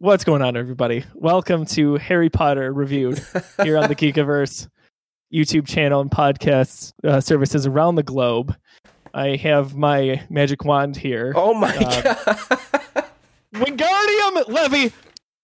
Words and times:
What's 0.00 0.24
going 0.24 0.40
on, 0.40 0.56
everybody? 0.56 1.04
Welcome 1.14 1.66
to 1.66 1.96
Harry 1.96 2.30
Potter 2.30 2.72
Reviewed 2.72 3.22
here 3.62 3.76
on 3.76 3.88
the 3.88 3.94
Geekiverse 3.96 4.66
YouTube 5.32 5.66
channel 5.68 6.00
and 6.00 6.10
podcast 6.10 6.94
uh, 7.04 7.20
services 7.20 7.66
around 7.66 7.96
the 7.96 8.02
globe. 8.02 8.56
I 9.12 9.36
have 9.36 9.76
my 9.76 10.22
magic 10.30 10.64
wand 10.64 10.96
here. 10.96 11.34
Oh 11.36 11.52
my 11.52 11.74
Uh, 11.76 12.02
god. 12.02 13.04
Wingardium 13.54 14.48
Levy. 14.48 14.90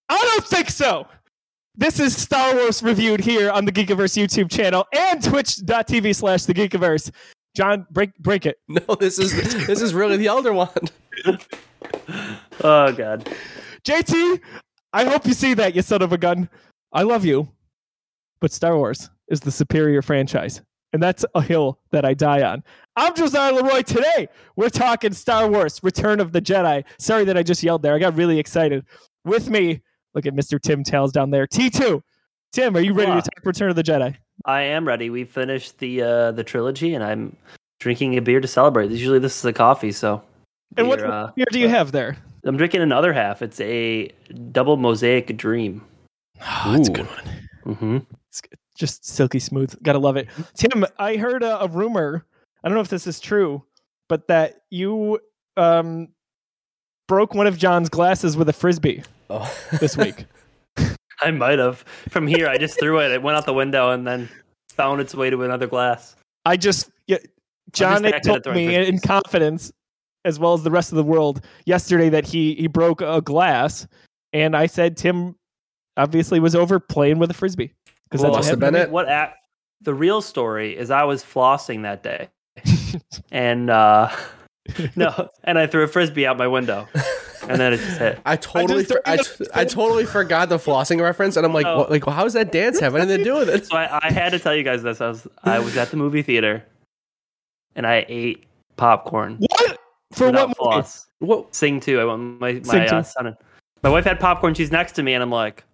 I 0.09 0.17
don't 0.19 0.45
think 0.47 0.71
so. 0.71 1.07
This 1.75 2.01
is 2.01 2.17
Star 2.17 2.55
Wars 2.55 2.83
reviewed 2.83 3.21
here 3.21 3.51
on 3.51 3.67
the 3.67 3.73
Geekiverse 3.73 4.17
YouTube 4.17 4.51
channel 4.51 4.87
and 4.97 5.23
twitch.tv 5.23 6.15
slash 6.17 6.45
the 6.45 6.55
Geekiverse. 6.55 7.11
John, 7.55 7.87
break 7.91 8.17
break 8.19 8.47
it. 8.47 8.59
No, 8.69 8.95
this 8.95 9.19
is 9.19 9.33
this 9.67 9.83
is 9.83 9.93
really 9.93 10.17
the 10.17 10.29
Elder 10.29 10.53
Wand. 10.55 10.93
Oh 12.65 12.91
god. 12.93 13.29
JT, 13.87 14.41
I 14.93 15.05
hope 15.05 15.27
you 15.27 15.33
see 15.33 15.55
that, 15.55 15.77
you 15.77 15.81
son 15.81 16.03
of 16.03 16.13
a 16.13 16.19
gun. 16.19 16.49
I 16.93 17.05
love 17.05 17.25
you, 17.25 17.49
but 18.41 18.51
Star 18.51 18.77
Wars 18.77 19.11
is 19.29 19.39
the 19.39 19.53
superior 19.53 20.03
franchise, 20.03 20.61
and 20.93 21.01
that's 21.01 21.25
a 21.37 21.41
hill 21.41 21.79
that 21.93 22.05
I 22.05 22.13
die 22.13 22.43
on. 22.43 22.65
I'm 22.97 23.15
Josiah 23.15 23.55
Leroy. 23.55 23.83
Today, 23.83 24.27
we're 24.57 24.71
talking 24.71 25.13
Star 25.13 25.49
Wars 25.49 25.79
Return 25.85 26.19
of 26.19 26.33
the 26.33 26.43
Jedi. 26.43 26.83
Sorry 26.99 27.25
that 27.27 27.39
I 27.39 27.45
just 27.45 27.63
yelled 27.63 27.83
there. 27.83 27.95
I 27.95 28.01
got 28.01 28.17
really 28.17 28.41
excited. 28.41 28.85
With 29.25 29.51
me, 29.51 29.81
look 30.17 30.27
at 30.27 30.35
Mr. 30.35 30.61
Tim 30.61 30.83
Tales 30.83 31.13
down 31.13 31.31
there. 31.31 31.47
T2. 31.47 32.03
Tim, 32.53 32.77
are 32.77 32.81
you 32.81 32.93
ready 32.93 33.13
Hola. 33.13 33.23
to 33.23 33.31
talk 33.31 33.47
Return 33.47 33.71
of 33.71 33.77
the 33.77 33.85
Jedi? 33.85 34.17
I 34.47 34.63
am 34.63 34.85
ready. 34.85 35.11
We 35.11 35.23
finished 35.23 35.79
the 35.79 36.03
uh 36.03 36.33
the 36.33 36.43
trilogy 36.43 36.95
and 36.95 37.05
I'm 37.05 37.37
drinking 37.79 38.19
a 38.19 38.23
beer 38.23 38.41
to 38.41 38.49
celebrate. 38.49 38.91
Usually 38.91 39.21
this 39.21 39.39
is 39.39 39.45
a 39.45 39.53
coffee, 39.53 39.93
so 39.93 40.25
And 40.77 40.89
what 40.89 41.05
uh, 41.05 41.31
beer 41.37 41.47
do 41.53 41.61
you 41.61 41.69
have 41.69 41.93
there? 41.93 42.17
I'm 42.47 42.57
drinking 42.57 42.83
another 42.83 43.13
half. 43.13 43.43
It's 43.43 43.61
a 43.61 44.09
double 44.53 44.77
mosaic 44.77 45.37
dream. 45.37 45.83
Oh, 46.41 46.73
that's 46.77 46.89
a 46.89 46.93
good 46.93 47.07
one. 47.07 47.25
Mm-hmm. 47.67 47.99
just 48.77 49.05
silky 49.05 49.39
smooth. 49.41 49.75
Gotta 49.83 49.99
love 49.99 50.17
it. 50.17 50.29
Tim, 50.55 50.85
I 50.99 51.17
heard 51.17 51.43
a, 51.43 51.63
a 51.63 51.69
rumor. 51.69 52.25
I 52.63 52.69
don't 52.69 52.75
know 52.75 52.83
if 52.83 52.89
this 52.89 53.07
is 53.07 53.19
true, 53.21 53.65
but 54.09 54.29
that 54.29 54.61
you 54.71 55.19
um 55.57 56.09
broke 57.09 57.35
one 57.35 57.47
of 57.47 57.57
John's 57.59 57.89
glasses 57.89 58.37
with 58.37 58.49
a 58.49 58.53
frisbee 58.53 59.03
Oh. 59.31 59.53
this 59.81 59.97
week. 59.97 60.27
I 61.23 61.31
might 61.31 61.59
have. 61.59 61.85
From 62.11 62.27
here 62.27 62.47
I 62.49 62.59
just 62.59 62.79
threw 62.79 63.01
it. 63.01 63.11
It 63.11 63.23
went 63.23 63.37
out 63.37 63.47
the 63.47 63.55
window 63.55 63.91
and 63.91 64.07
then 64.07 64.29
found 64.71 65.01
its 65.01 65.15
way 65.15 65.31
to 65.31 65.43
another 65.43 65.67
glass. 65.67 66.15
I 66.45 66.57
just 66.57 66.91
yeah, 67.07 67.17
John 67.73 68.03
just 68.03 68.05
had 68.05 68.13
not 68.13 68.23
good 68.23 68.37
at 68.37 68.45
told 68.45 68.57
me 68.57 68.67
frisbees. 68.69 68.89
in 68.89 68.99
confidence, 69.01 69.73
as 70.27 70.39
well 70.39 70.53
as 70.53 70.63
the 70.63 70.71
rest 70.71 70.93
of 70.93 70.97
the 70.97 71.05
world, 71.05 71.41
yesterday 71.65 72.09
that 72.11 72.27
he 72.27 72.55
he 72.57 72.67
broke 72.67 73.01
a 73.01 73.21
glass, 73.23 73.87
and 74.35 74.55
I 74.55 74.67
said 74.67 74.97
Tim 74.99 75.35
obviously 75.97 76.41
was 76.41 76.55
over 76.55 76.79
playing 76.79 77.19
with 77.19 77.31
a 77.31 77.35
frisbee 77.35 77.73
because 78.11 78.23
Well, 78.23 78.33
that's 78.35 78.47
what 78.47 78.51
have 78.51 78.59
been 78.61 78.75
happened. 78.75 78.91
it. 78.91 78.93
What 78.93 79.09
at, 79.09 79.35
the 79.81 79.95
real 79.95 80.21
story 80.21 80.77
is 80.77 80.91
I 80.91 81.05
was 81.05 81.23
flossing 81.25 81.83
that 81.83 82.03
day. 82.03 82.29
and 83.31 83.71
uh 83.71 84.15
no, 84.97 85.31
and 85.45 85.59
I 85.59 85.67
threw 85.67 85.85
a 85.85 85.89
frisbee 85.89 86.27
out 86.27 86.37
my 86.37 86.49
window. 86.49 86.89
And 87.49 87.61
then 87.61 87.75
it 87.75 87.77
just 87.77 87.99
hit. 87.99 88.19
I 88.27 88.35
totally, 88.35 88.83
just 88.83 88.93
for, 88.93 89.01
I, 89.09 89.17
don't 89.17 89.39
t- 89.39 89.47
I 89.55 89.65
totally 89.65 90.05
forgot 90.05 90.49
the 90.49 90.57
flossing 90.59 91.01
reference, 91.01 91.37
and 91.37 91.47
I'm 91.47 91.53
like, 91.53 91.65
Oh. 91.67 91.79
what, 91.79 91.91
like, 91.91 92.05
how 92.05 92.25
does 92.25 92.33
that 92.33 92.51
dance 92.51 92.81
have 92.81 92.97
anything 92.97 93.19
to 93.19 93.25
do 93.25 93.35
with 93.35 93.49
it? 93.49 93.67
So 93.67 93.77
I, 93.77 94.01
I 94.03 94.11
had 94.11 94.31
to 94.31 94.41
tell 94.41 94.53
you 94.57 94.65
guys 94.65 94.83
this. 94.83 95.01
I 95.01 95.09
was 95.09 95.29
I 95.45 95.59
was 95.61 95.77
at 95.77 95.93
the 95.93 95.97
movie 95.97 96.23
theater, 96.23 96.65
and 97.77 97.87
I 97.87 98.05
ate 98.09 98.45
popcorn 98.77 99.37
What 99.39 99.66
for? 100.13 100.27
without 100.27 100.55
What 100.59 100.77
movie? 100.77 100.89
What? 101.19 101.55
Sing 101.55 101.81
two. 101.81 102.01
I 102.01 102.05
want 102.05 102.41
my 102.41 102.61
my 102.65 102.87
uh, 102.87 103.03
son. 103.03 103.27
and- 103.29 103.37
My 103.83 103.91
wife 103.91 104.05
had 104.05 104.21
popcorn. 104.21 104.55
She's 104.55 104.71
next 104.73 104.93
to 104.93 105.03
me, 105.03 105.15
and 105.15 105.23
I'm 105.23 105.31
like, 105.31 105.65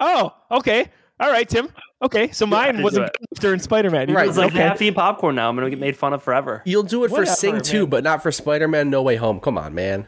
Oh, 0.00 0.34
okay. 0.50 0.90
All 1.18 1.30
right, 1.30 1.48
Tim. 1.48 1.68
Okay, 2.02 2.30
so 2.30 2.44
mine 2.44 2.82
wasn't 2.82 3.06
do 3.06 3.06
it. 3.06 3.16
good 3.30 3.40
during 3.40 3.58
Spider 3.58 3.90
Man. 3.90 4.12
Right, 4.12 4.28
"It's 4.28 4.36
like 4.36 4.52
okay. 4.52 4.58
half 4.58 4.82
eat 4.82 4.94
popcorn 4.94 5.34
now. 5.34 5.48
I'm 5.48 5.56
gonna 5.56 5.70
get 5.70 5.78
made 5.78 5.96
fun 5.96 6.12
of 6.12 6.22
forever." 6.22 6.62
You'll 6.66 6.82
do 6.82 7.04
it 7.04 7.08
for 7.08 7.24
Sing 7.24 7.58
2, 7.58 7.80
man. 7.80 7.90
but 7.90 8.04
not 8.04 8.22
for 8.22 8.30
Spider 8.30 8.68
Man 8.68 8.90
No 8.90 9.00
Way 9.00 9.16
Home. 9.16 9.40
Come 9.40 9.56
on, 9.56 9.74
man. 9.74 10.06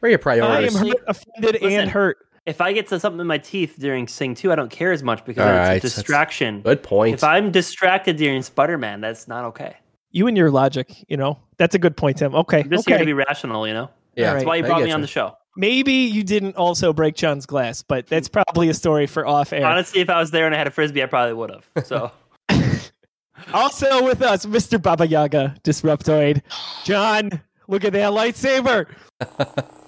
Where 0.00 0.08
are 0.08 0.10
your 0.10 0.18
priorities? 0.18 0.74
I 0.74 0.78
am 0.78 0.84
priorities? 0.84 0.96
Honestly, 0.96 0.98
hurt, 0.98 1.04
offended, 1.42 1.62
listen. 1.62 1.80
and 1.80 1.90
hurt. 1.90 2.16
If 2.46 2.60
I 2.62 2.72
get 2.72 2.86
to 2.88 3.00
something 3.00 3.20
in 3.20 3.26
my 3.26 3.36
teeth 3.38 3.76
during 3.78 4.08
Sing 4.08 4.34
two, 4.34 4.52
I 4.52 4.54
don't 4.54 4.70
care 4.70 4.92
as 4.92 5.02
much 5.02 5.22
because 5.26 5.42
All 5.46 5.50
it's 5.52 5.58
right, 5.68 5.76
a 5.76 5.80
distraction. 5.80 6.62
Good 6.62 6.82
point. 6.82 7.14
If 7.14 7.24
I'm 7.24 7.50
distracted 7.50 8.16
during 8.16 8.40
Spider 8.42 8.78
Man, 8.78 9.02
that's 9.02 9.28
not 9.28 9.44
okay. 9.44 9.76
You 10.14 10.28
and 10.28 10.36
your 10.36 10.48
logic, 10.50 11.04
you 11.08 11.16
know, 11.16 11.40
that's 11.58 11.74
a 11.74 11.78
good 11.78 11.96
point, 11.96 12.18
Tim. 12.18 12.34
Okay, 12.36 12.60
I'm 12.60 12.70
just 12.70 12.86
okay. 12.86 12.92
here 12.92 12.98
to 13.00 13.04
be 13.04 13.12
rational, 13.14 13.66
you 13.66 13.74
know. 13.74 13.90
yeah, 14.14 14.28
All 14.28 14.34
That's 14.34 14.44
right, 14.44 14.46
why 14.46 14.56
you 14.56 14.62
brought 14.62 14.78
get 14.78 14.84
me 14.86 14.92
on 14.92 15.00
you. 15.00 15.06
the 15.06 15.08
show. 15.10 15.36
Maybe 15.56 15.92
you 15.92 16.22
didn't 16.22 16.56
also 16.56 16.92
break 16.92 17.16
John's 17.16 17.46
glass, 17.46 17.82
but 17.82 18.06
that's 18.06 18.28
probably 18.28 18.68
a 18.68 18.74
story 18.74 19.08
for 19.08 19.26
off 19.26 19.52
air. 19.52 19.66
Honestly, 19.66 20.00
if 20.00 20.08
I 20.08 20.20
was 20.20 20.30
there 20.30 20.46
and 20.46 20.54
I 20.54 20.58
had 20.58 20.68
a 20.68 20.70
frisbee, 20.70 21.02
I 21.02 21.06
probably 21.06 21.34
would 21.34 21.50
have. 21.50 21.86
So 21.86 22.12
Also 23.52 24.04
with 24.04 24.22
us, 24.22 24.46
Mr. 24.46 24.80
Baba 24.80 25.06
Yaga, 25.06 25.56
Disruptoid. 25.64 26.42
John, 26.84 27.40
look 27.68 27.84
at 27.84 27.92
that 27.92 28.12
lightsaber. 28.12 28.86
Uh, 29.20 29.44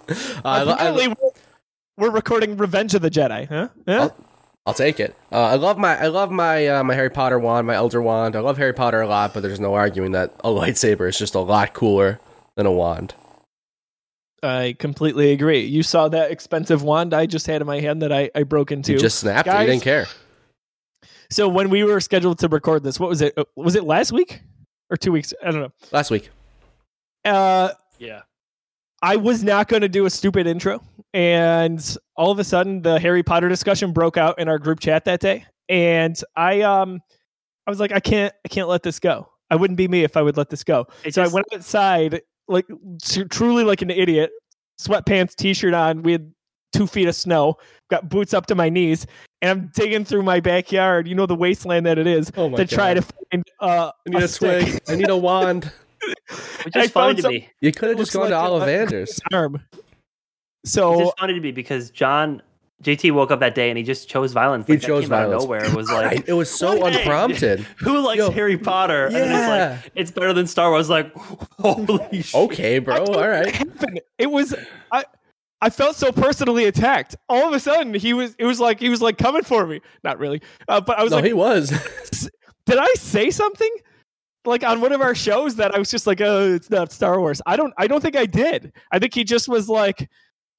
I, 0.45 0.63
I, 0.63 0.73
Apparently, 0.73 1.09
we're- 1.09 1.31
we're 1.99 2.11
recording 2.11 2.57
Revenge 2.57 2.95
of 2.95 3.01
the 3.03 3.11
Jedi, 3.11 3.49
huh? 3.49 3.69
Huh? 3.89 4.11
I'll 4.67 4.75
take 4.75 4.99
it. 4.99 5.15
Uh, 5.31 5.43
I 5.45 5.55
love 5.55 5.79
my 5.79 5.97
I 5.97 6.09
love 6.09 6.31
my 6.31 6.67
uh, 6.67 6.83
my 6.85 6.95
Harry 6.95 7.11
Potter 7.11 7.39
wand, 7.39 7.67
my 7.69 7.75
Elder 7.75 8.03
wand. 8.03 8.35
I 8.35 8.41
love 8.41 8.57
Harry 8.59 8.73
Potter 8.73 9.01
a 9.01 9.07
lot, 9.07 9.33
but 9.33 9.43
there's 9.43 9.61
no 9.61 9.75
arguing 9.75 10.13
that 10.13 10.35
a 10.43 10.49
lightsaber 10.51 11.09
is 11.09 11.17
just 11.19 11.35
a 11.35 11.41
lot 11.41 11.73
cooler 11.73 12.19
than 12.57 12.67
a 12.67 12.73
wand. 12.73 13.15
I 14.43 14.77
completely 14.79 15.33
agree. 15.33 15.61
You 15.65 15.83
saw 15.83 16.09
that 16.09 16.31
expensive 16.31 16.83
wand 16.83 17.15
I 17.15 17.27
just 17.27 17.47
had 17.47 17.61
in 17.61 17.67
my 17.67 17.81
hand 17.81 18.03
that 18.03 18.13
I, 18.13 18.31
I 18.35 18.43
broke 18.43 18.71
into. 18.71 18.93
You 18.93 18.99
just 18.99 19.19
snapped 19.19 19.47
it. 19.49 19.51
Guys- 19.51 19.67
You 19.67 19.73
didn't 19.73 19.83
care. 19.83 20.07
so 21.31 21.49
when 21.49 21.71
we 21.71 21.85
were 21.85 22.01
scheduled 22.01 22.39
to 22.41 22.49
record 22.49 22.83
this, 22.83 23.01
what 23.01 23.09
was 23.09 23.23
it? 23.23 23.35
Uh, 23.37 23.45
Was 23.57 23.77
it 23.77 23.85
last 23.85 24.13
week 24.13 24.43
or 24.91 24.97
two 24.97 25.11
weeks? 25.13 25.33
I 25.43 25.51
don't 25.53 25.63
know. 25.63 25.73
Last 25.91 26.11
week. 26.11 26.29
Uh, 27.25 27.71
yeah, 27.99 28.23
I 29.03 29.17
was 29.17 29.45
not 29.45 29.69
going 29.69 29.83
to 29.83 29.89
do 29.89 30.07
a 30.07 30.11
stupid 30.11 30.47
intro, 30.47 30.83
and 31.13 31.97
all 32.17 32.31
of 32.31 32.39
a 32.39 32.45
sudden, 32.45 32.83
the 32.83 32.99
Harry 32.99 33.23
Potter 33.23 33.49
discussion 33.49 33.93
broke 33.93 34.17
out 34.17 34.39
in 34.39 34.49
our 34.49 34.59
group 34.59 34.81
chat 34.81 35.05
that 35.05 35.21
day, 35.21 35.45
and 35.69 36.19
I 36.35 36.63
um, 36.63 37.01
I 37.67 37.71
was 37.71 37.81
like, 37.81 37.93
I 37.93 38.01
can't, 38.01 38.33
I 38.45 38.49
can't 38.49 38.69
let 38.69 38.83
this 38.83 38.99
go. 38.99 39.29
I 39.51 39.57
wouldn't 39.57 39.77
be 39.77 39.89
me 39.89 40.03
if 40.03 40.17
I 40.17 40.23
would 40.23 40.37
let 40.37 40.51
this 40.51 40.65
go. 40.65 40.87
It 41.05 41.15
so 41.15 41.23
I 41.23 41.29
went 41.29 41.47
outside, 41.55 42.21
like 42.49 42.67
tr- 43.03 43.25
truly 43.25 43.65
like 43.65 43.83
an 43.83 43.91
idiot, 43.91 44.31
sweatpants, 44.81 45.35
t-shirt 45.37 45.75
on. 45.75 46.03
We 46.03 46.13
had 46.13 46.33
two 46.73 46.87
feet 46.87 47.09
of 47.09 47.15
snow, 47.15 47.57
got 47.91 48.09
boots 48.09 48.35
up 48.35 48.47
to 48.47 48.55
my 48.55 48.69
knees, 48.69 49.07
and 49.43 49.51
I'm 49.51 49.71
digging 49.75 50.05
through 50.05 50.23
my 50.23 50.41
backyard. 50.41 51.07
You 51.07 51.15
know 51.15 51.27
the 51.27 51.37
wasteland 51.37 51.87
that 51.87 51.99
it 51.99 52.07
is 52.07 52.33
Oh 52.37 52.55
to 52.55 52.67
try 52.67 52.95
to 52.95 53.03
find 53.03 53.45
uh, 53.61 53.91
I 54.07 54.11
need 54.11 54.23
a, 54.23 54.29
stick. 54.29 54.65
twig. 54.65 54.81
I 54.89 54.97
need 54.97 55.11
a 55.11 55.17
wand. 55.17 55.71
which 56.65 56.77
I 56.77 56.81
is 56.85 56.91
funny 56.91 57.15
to 57.17 57.23
some- 57.23 57.33
me. 57.33 57.49
You 57.61 57.73
could 57.73 57.91
have 57.91 57.99
just 57.99 58.13
gone 58.13 58.31
to 58.31 58.39
like 58.39 58.63
a- 58.63 58.67
Ollivanders. 58.67 59.19
arm. 59.33 59.61
It's 60.65 60.73
So 60.73 60.99
just 60.99 61.19
funny 61.19 61.35
to 61.35 61.41
me 61.41 61.53
because 61.53 61.91
John 61.91 62.43
JT 62.83 63.13
woke 63.13 63.31
up 63.31 63.39
that 63.41 63.55
day 63.55 63.71
and 63.71 63.79
he 63.79 63.85
just 63.85 64.09
chose 64.09 64.33
violence. 64.33 64.67
He 64.67 64.73
Like, 64.73 64.81
that 64.83 64.87
chose 64.87 65.05
came 65.05 65.13
out 65.13 65.23
of 65.25 65.29
violence. 65.31 65.45
nowhere. 65.45 65.65
It 65.65 65.75
was 65.75 65.89
like, 65.93 66.07
Right, 66.07 66.25
it 66.29 66.33
was 66.33 66.51
so 66.51 66.77
What? 66.77 66.95
unprompted. 66.97 67.61
who 67.79 68.01
likes 68.01 68.19
Yo. 68.19 68.31
Harry 68.33 68.59
Potter? 68.59 69.07
And 69.07 69.15
it's 69.17 69.27
Yeah. 69.27 69.79
like, 69.85 69.93
it's 69.95 70.11
better 70.11 70.33
than 70.33 70.47
Star 70.49 70.71
Wars. 70.71 70.91
Like, 70.91 71.15
holy 71.61 72.21
shit. 72.23 72.35
Okay, 72.35 72.81
bro. 72.81 72.97
don't 72.97 73.07
know 73.09 73.15
All 73.15 73.21
what 73.21 73.29
right. 73.31 73.55
happened. 73.55 74.01
It 74.19 74.31
was 74.31 74.55
I. 74.91 75.05
I 75.63 75.71
felt 75.71 75.97
so 75.97 76.13
personally 76.13 76.67
attacked. 76.67 77.17
All 77.31 77.47
of 77.49 77.55
a 77.55 77.61
sudden, 77.61 77.95
he 77.95 78.13
was. 78.13 78.35
It 78.39 78.45
was 78.45 78.61
like 78.61 78.79
he 78.79 78.89
was 78.91 79.01
like 79.01 79.17
coming 79.17 79.43
for 79.43 79.67
me. 79.67 79.81
Not 80.05 80.19
really, 80.19 80.43
uh, 80.69 80.81
but 80.83 80.99
I 80.99 81.03
was 81.03 81.13
No, 81.13 81.17
like, 81.19 81.25
he 81.27 81.33
was. 81.33 81.71
did 82.67 82.77
I 82.79 82.93
say 82.95 83.31
something? 83.31 83.71
Like 84.47 84.65
on 84.65 84.81
one 84.81 84.93
of 84.93 85.01
our 85.01 85.15
shows 85.15 85.57
that 85.57 85.75
I 85.75 85.79
was 85.79 85.91
just 85.91 86.07
like, 86.07 86.21
oh, 86.21 86.55
it's 86.55 86.71
not 86.71 86.93
Star 86.93 87.19
Wars. 87.21 87.43
I 87.47 87.57
don't. 87.57 87.75
I 87.79 87.87
don't 87.87 88.01
think 88.01 88.17
I 88.17 88.27
did. 88.27 88.73
I 88.93 88.99
think 88.99 89.13
he 89.15 89.25
just 89.25 89.49
was 89.49 89.69
like, 89.69 90.09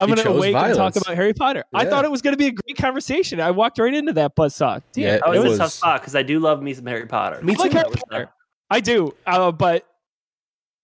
I'm 0.00 0.08
He 0.08 0.14
going 0.14 0.24
to 0.26 0.32
chose 0.32 0.40
wait 0.40 0.54
and 0.54 0.74
talk 0.76 0.94
about 0.96 1.16
Harry 1.16 1.34
Potter. 1.34 1.64
I 1.74 1.84
thought 1.84 2.04
it 2.04 2.10
was 2.10 2.22
going 2.22 2.34
to 2.34 2.38
be 2.38 2.46
a 2.46 2.52
great 2.52 2.76
conversation. 2.76 3.40
I 3.40 3.50
walked 3.50 3.78
right 3.78 3.92
into 3.92 4.12
that 4.12 4.36
buzzsaw. 4.36 4.80
Damn, 4.92 5.04
Yeah, 5.04 5.18
I 5.24 5.30
was 5.30 5.38
it 5.38 5.46
a 5.46 5.48
was- 5.50 5.58
tough 5.58 5.72
spot 5.72 6.00
because 6.00 6.14
I 6.14 6.22
do 6.22 6.38
love 6.38 6.62
me 6.62 6.72
some 6.74 6.86
Harry 6.86 7.06
Potter. 7.06 7.42
Me 7.42 7.54
I 7.54 7.58
like 7.58 7.70
too. 7.72 7.78
Harry 7.78 7.90
Potter. 8.10 8.28
I 8.70 8.80
do, 8.80 9.14
uh, 9.26 9.50
but 9.50 9.86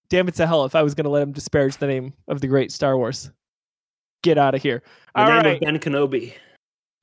damn 0.09 0.27
it 0.27 0.35
to 0.37 0.47
hell 0.47 0.65
if 0.65 0.75
I 0.75 0.83
was 0.83 0.95
going 0.95 1.05
to 1.05 1.11
let 1.11 1.23
him 1.23 1.33
disparage 1.33 1.77
the 1.77 1.87
name 1.87 2.15
of 2.29 2.41
the 2.41 2.47
great 2.49 2.73
Star 2.73 2.97
Wars. 2.97 3.31
Get 4.23 4.39
out 4.39 4.55
of 4.55 4.63
here. 4.63 4.83
The 5.15 5.21
All 5.21 5.29
name 5.29 5.37
right. 5.37 5.55
of 5.57 5.61
Ben 5.61 5.79
Kenobi. 5.79 6.33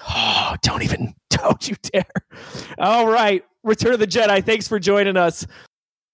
Oh, 0.10 0.56
don't 0.64 0.82
even, 0.82 1.14
don't 1.30 1.70
you 1.70 1.76
dare. 1.84 2.04
All 2.80 3.08
right. 3.08 3.46
Return 3.64 3.94
of 3.94 4.00
the 4.00 4.08
Jedi. 4.08 4.44
Thanks 4.44 4.68
for 4.68 4.80
joining 4.80 5.16
us. 5.18 5.46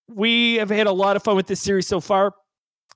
We 0.10 0.56
have 0.56 0.70
had 0.70 0.88
a 0.88 0.92
lot 0.92 1.16
of 1.16 1.24
fun 1.24 1.36
with 1.36 1.48
this 1.48 1.62
series 1.62 1.88
so 1.88 2.00
far. 2.00 2.34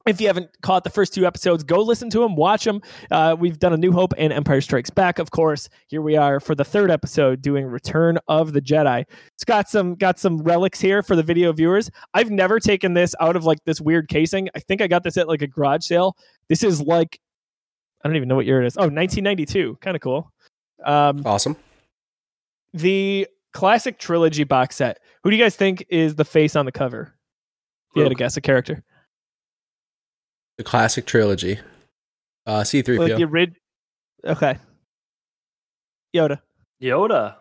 If 0.07 0.19
you 0.19 0.25
haven't 0.25 0.49
caught 0.63 0.83
the 0.83 0.89
first 0.89 1.13
two 1.13 1.27
episodes, 1.27 1.63
go 1.63 1.79
listen 1.79 2.09
to 2.09 2.19
them, 2.21 2.35
watch 2.35 2.63
them. 2.63 2.81
Uh, 3.11 3.35
we've 3.37 3.59
done 3.59 3.71
A 3.71 3.77
New 3.77 3.91
Hope 3.91 4.13
and 4.17 4.33
Empire 4.33 4.59
Strikes 4.59 4.89
Back, 4.89 5.19
of 5.19 5.29
course. 5.29 5.69
Here 5.89 6.01
we 6.01 6.15
are 6.17 6.39
for 6.39 6.55
the 6.55 6.63
third 6.63 6.89
episode, 6.89 7.39
doing 7.43 7.67
Return 7.67 8.17
of 8.27 8.53
the 8.53 8.61
Jedi. 8.61 9.05
It's 9.35 9.43
got 9.43 9.69
some 9.69 9.93
got 9.93 10.17
some 10.17 10.39
relics 10.41 10.81
here 10.81 11.03
for 11.03 11.15
the 11.15 11.21
video 11.21 11.53
viewers. 11.53 11.91
I've 12.15 12.31
never 12.31 12.59
taken 12.59 12.95
this 12.95 13.13
out 13.19 13.35
of 13.35 13.45
like 13.45 13.59
this 13.65 13.79
weird 13.79 14.07
casing. 14.07 14.49
I 14.55 14.59
think 14.59 14.81
I 14.81 14.87
got 14.87 15.03
this 15.03 15.17
at 15.17 15.27
like 15.27 15.43
a 15.43 15.47
garage 15.47 15.85
sale. 15.85 16.15
This 16.49 16.63
is 16.63 16.81
like 16.81 17.19
I 18.03 18.07
don't 18.07 18.15
even 18.15 18.27
know 18.27 18.37
what 18.37 18.47
year 18.47 18.59
it 18.63 18.65
is. 18.65 18.77
Oh, 18.77 18.89
1992. 18.89 19.77
Kind 19.81 19.95
of 19.95 20.01
cool. 20.01 20.31
Um, 20.83 21.21
Awesome. 21.27 21.55
the 22.73 23.27
classic 23.53 23.97
trilogy 23.99 24.43
box 24.43 24.75
set. 24.75 24.99
Who 25.23 25.29
do 25.31 25.35
you 25.37 25.43
guys 25.43 25.55
think 25.55 25.85
is 25.89 26.15
the 26.15 26.25
face 26.25 26.55
on 26.55 26.65
the 26.65 26.71
cover? 26.71 27.13
If 27.91 27.95
you 27.97 28.03
had 28.03 28.09
to 28.09 28.15
guess 28.15 28.37
a 28.37 28.41
character. 28.41 28.83
The 30.57 30.63
classic 30.63 31.05
trilogy. 31.05 31.59
Uh, 32.45 32.61
C3PO. 32.61 32.99
Like 32.99 33.17
the 33.17 33.27
rid- 33.27 33.55
Okay. 34.25 34.57
Yoda. 36.15 36.39
Yoda. 36.81 37.35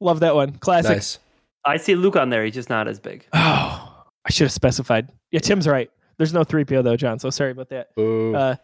Love 0.00 0.20
that 0.20 0.34
one. 0.34 0.52
Classic. 0.58 0.90
nice. 0.96 1.18
I 1.64 1.76
see 1.76 1.94
Luke 1.94 2.16
on 2.16 2.30
there. 2.30 2.44
He's 2.44 2.54
just 2.54 2.70
not 2.70 2.88
as 2.88 2.98
big. 3.00 3.26
Oh, 3.34 4.04
I 4.24 4.30
should 4.30 4.44
have 4.44 4.52
specified. 4.52 5.08
Yeah, 5.32 5.40
Tim's 5.40 5.66
right. 5.66 5.90
There's 6.16 6.32
no 6.32 6.44
3PO 6.44 6.84
though, 6.84 6.96
John. 6.96 7.18
So 7.18 7.28
sorry 7.30 7.50
about 7.50 7.70
that. 7.70 7.88
Ooh. 7.98 8.34
Uh, 8.34 8.54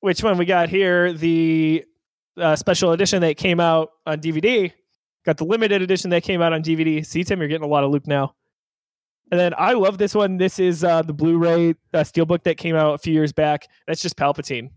which 0.00 0.22
one 0.24 0.36
we 0.38 0.44
got 0.44 0.68
here? 0.68 1.12
The 1.12 1.84
uh, 2.36 2.56
special 2.56 2.90
edition 2.90 3.20
that 3.22 3.36
came 3.36 3.60
out 3.60 3.90
on 4.06 4.20
DVD. 4.20 4.72
Got 5.24 5.36
the 5.36 5.44
limited 5.44 5.82
edition 5.82 6.10
that 6.10 6.22
came 6.22 6.42
out 6.42 6.52
on 6.52 6.62
DVD. 6.62 7.04
See, 7.06 7.22
Tim, 7.24 7.38
you're 7.38 7.48
getting 7.48 7.64
a 7.64 7.68
lot 7.68 7.84
of 7.84 7.90
Luke 7.90 8.06
now. 8.06 8.34
And 9.30 9.40
then 9.40 9.54
I 9.56 9.72
love 9.72 9.96
this 9.98 10.14
one. 10.14 10.36
This 10.36 10.58
is 10.58 10.84
uh, 10.84 11.02
the 11.02 11.12
Blu-ray 11.14 11.70
uh, 11.70 11.74
steelbook 12.00 12.42
that 12.42 12.58
came 12.58 12.76
out 12.76 12.94
a 12.94 12.98
few 12.98 13.14
years 13.14 13.32
back. 13.32 13.66
That's 13.86 14.02
just 14.02 14.16
Palpatine. 14.16 14.70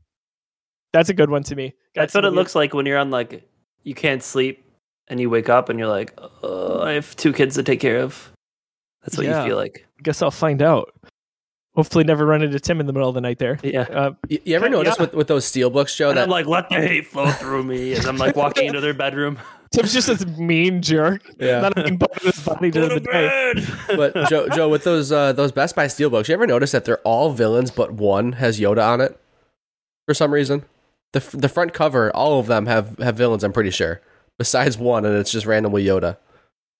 That's 0.93 1.09
a 1.09 1.13
good 1.13 1.29
one 1.29 1.43
to 1.43 1.55
me. 1.55 1.73
Got 1.93 2.03
That's 2.03 2.13
what 2.13 2.23
it 2.25 2.31
looks 2.31 2.55
like 2.55 2.73
when 2.73 2.85
you're 2.85 2.97
on 2.97 3.09
like 3.11 3.43
you 3.83 3.93
can't 3.93 4.23
sleep 4.23 4.63
and 5.09 5.19
you 5.19 5.29
wake 5.29 5.49
up 5.49 5.67
and 5.69 5.77
you're 5.77 5.89
like, 5.89 6.17
oh, 6.41 6.81
I 6.81 6.93
have 6.93 7.15
two 7.17 7.33
kids 7.33 7.55
to 7.55 7.63
take 7.63 7.81
care 7.81 7.99
of. 7.99 8.31
That's 9.03 9.17
what 9.17 9.25
Yeah. 9.25 9.41
you 9.43 9.49
feel 9.49 9.57
like. 9.57 9.85
I 9.99 10.01
Guess 10.03 10.21
I'll 10.21 10.31
find 10.31 10.61
out. 10.61 10.93
Hopefully, 11.75 12.03
never 12.03 12.25
run 12.25 12.41
into 12.41 12.59
Tim 12.59 12.79
in 12.79 12.85
the 12.85 12.93
middle 12.93 13.09
of 13.09 13.15
the 13.15 13.21
night 13.21 13.37
there. 13.37 13.59
Yeah. 13.63 13.81
Uh, 13.81 14.13
you, 14.29 14.39
you 14.45 14.55
ever 14.55 14.65
yeah. 14.65 14.71
notice 14.71 14.97
with, 14.97 15.13
with 15.13 15.27
those 15.27 15.45
steel 15.45 15.69
books, 15.69 15.95
Joe, 15.95 16.09
And 16.09 16.17
that 16.17 16.23
I'm 16.23 16.29
like, 16.29 16.45
let 16.45 16.69
the 16.69 16.75
hate 16.75 17.07
flow 17.07 17.29
through 17.31 17.63
me 17.63 17.91
as 17.93 18.05
I'm 18.05 18.17
like 18.17 18.35
walking 18.35 18.67
into 18.67 18.79
their 18.81 18.93
bedroom. 18.93 19.37
Tim's 19.71 19.91
just 19.91 20.07
this 20.07 20.25
mean 20.37 20.81
jerk. 20.81 21.21
Yeah. 21.37 21.59
Not 21.59 21.77
having 21.77 21.99
part 21.99 22.15
of 22.15 22.21
his 22.23 22.39
body 22.45 22.71
to 22.71 22.87
the 22.87 22.99
day. 23.01 23.65
but 23.95 24.29
Joe, 24.29 24.47
Joe, 24.47 24.69
with 24.69 24.85
those 24.85 25.11
uh, 25.11 25.33
those 25.33 25.51
Best 25.51 25.75
Buy 25.75 25.87
steel 25.87 26.09
books, 26.09 26.29
you 26.29 26.33
ever 26.33 26.47
notice 26.47 26.71
that 26.71 26.85
they're 26.85 26.99
all 26.99 27.31
villains, 27.31 27.71
but 27.71 27.91
one 27.91 28.33
has 28.33 28.57
Yoda 28.59 28.87
on 28.87 29.01
it 29.01 29.19
for 30.05 30.13
some 30.13 30.33
reason? 30.33 30.63
The 31.11 31.19
f- 31.19 31.31
the 31.31 31.49
front 31.49 31.73
cover, 31.73 32.09
all 32.15 32.39
of 32.39 32.47
them 32.47 32.67
have 32.67 32.97
have 32.99 33.15
villains. 33.17 33.43
I'm 33.43 33.51
pretty 33.51 33.71
sure, 33.71 34.01
besides 34.37 34.77
one, 34.77 35.03
and 35.03 35.17
it's 35.17 35.31
just 35.31 35.45
randomly 35.45 35.83
Yoda. 35.83 36.17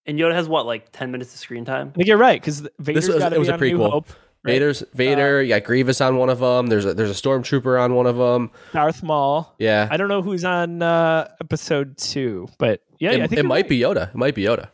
and 0.05 0.17
Yoda 0.17 0.33
has 0.33 0.47
what, 0.47 0.65
like 0.65 0.91
10 0.91 1.11
minutes 1.11 1.33
of 1.33 1.39
screen 1.39 1.65
time? 1.65 1.89
I 1.95 1.97
think 1.97 2.07
you're 2.07 2.17
right 2.17 2.39
because 2.39 2.65
Vader's 2.79 3.07
was- 3.09 3.17
got 3.17 3.29
to 3.29 3.35
it 3.35 3.39
was 3.39 3.47
be 3.47 3.51
a 3.51 3.53
on 3.55 3.59
New 3.59 3.77
prequel. 3.77 3.91
Hope. 3.91 4.09
Vader's 4.45 4.83
Vader, 4.93 5.41
you 5.41 5.49
got 5.49 5.63
Grievous 5.63 6.01
on 6.01 6.17
one 6.17 6.29
of 6.29 6.39
them. 6.39 6.67
There's 6.67 6.85
a 6.85 6.93
there's 6.93 7.09
a 7.09 7.13
stormtrooper 7.21 7.81
on 7.81 7.95
one 7.95 8.05
of 8.05 8.15
them. 8.17 8.51
Darth 8.73 9.03
Maul. 9.03 9.53
Yeah, 9.59 9.87
I 9.91 9.97
don't 9.97 10.07
know 10.07 10.21
who's 10.21 10.45
on 10.45 10.81
uh, 10.81 11.27
episode 11.41 11.97
two, 11.97 12.47
but 12.57 12.81
yeah, 12.99 13.11
it, 13.11 13.21
I 13.21 13.27
think 13.27 13.39
it 13.39 13.45
might 13.45 13.55
right. 13.63 13.69
be 13.69 13.79
Yoda. 13.79 14.09
It 14.09 14.15
might 14.15 14.35
be 14.35 14.43
Yoda. 14.43 14.69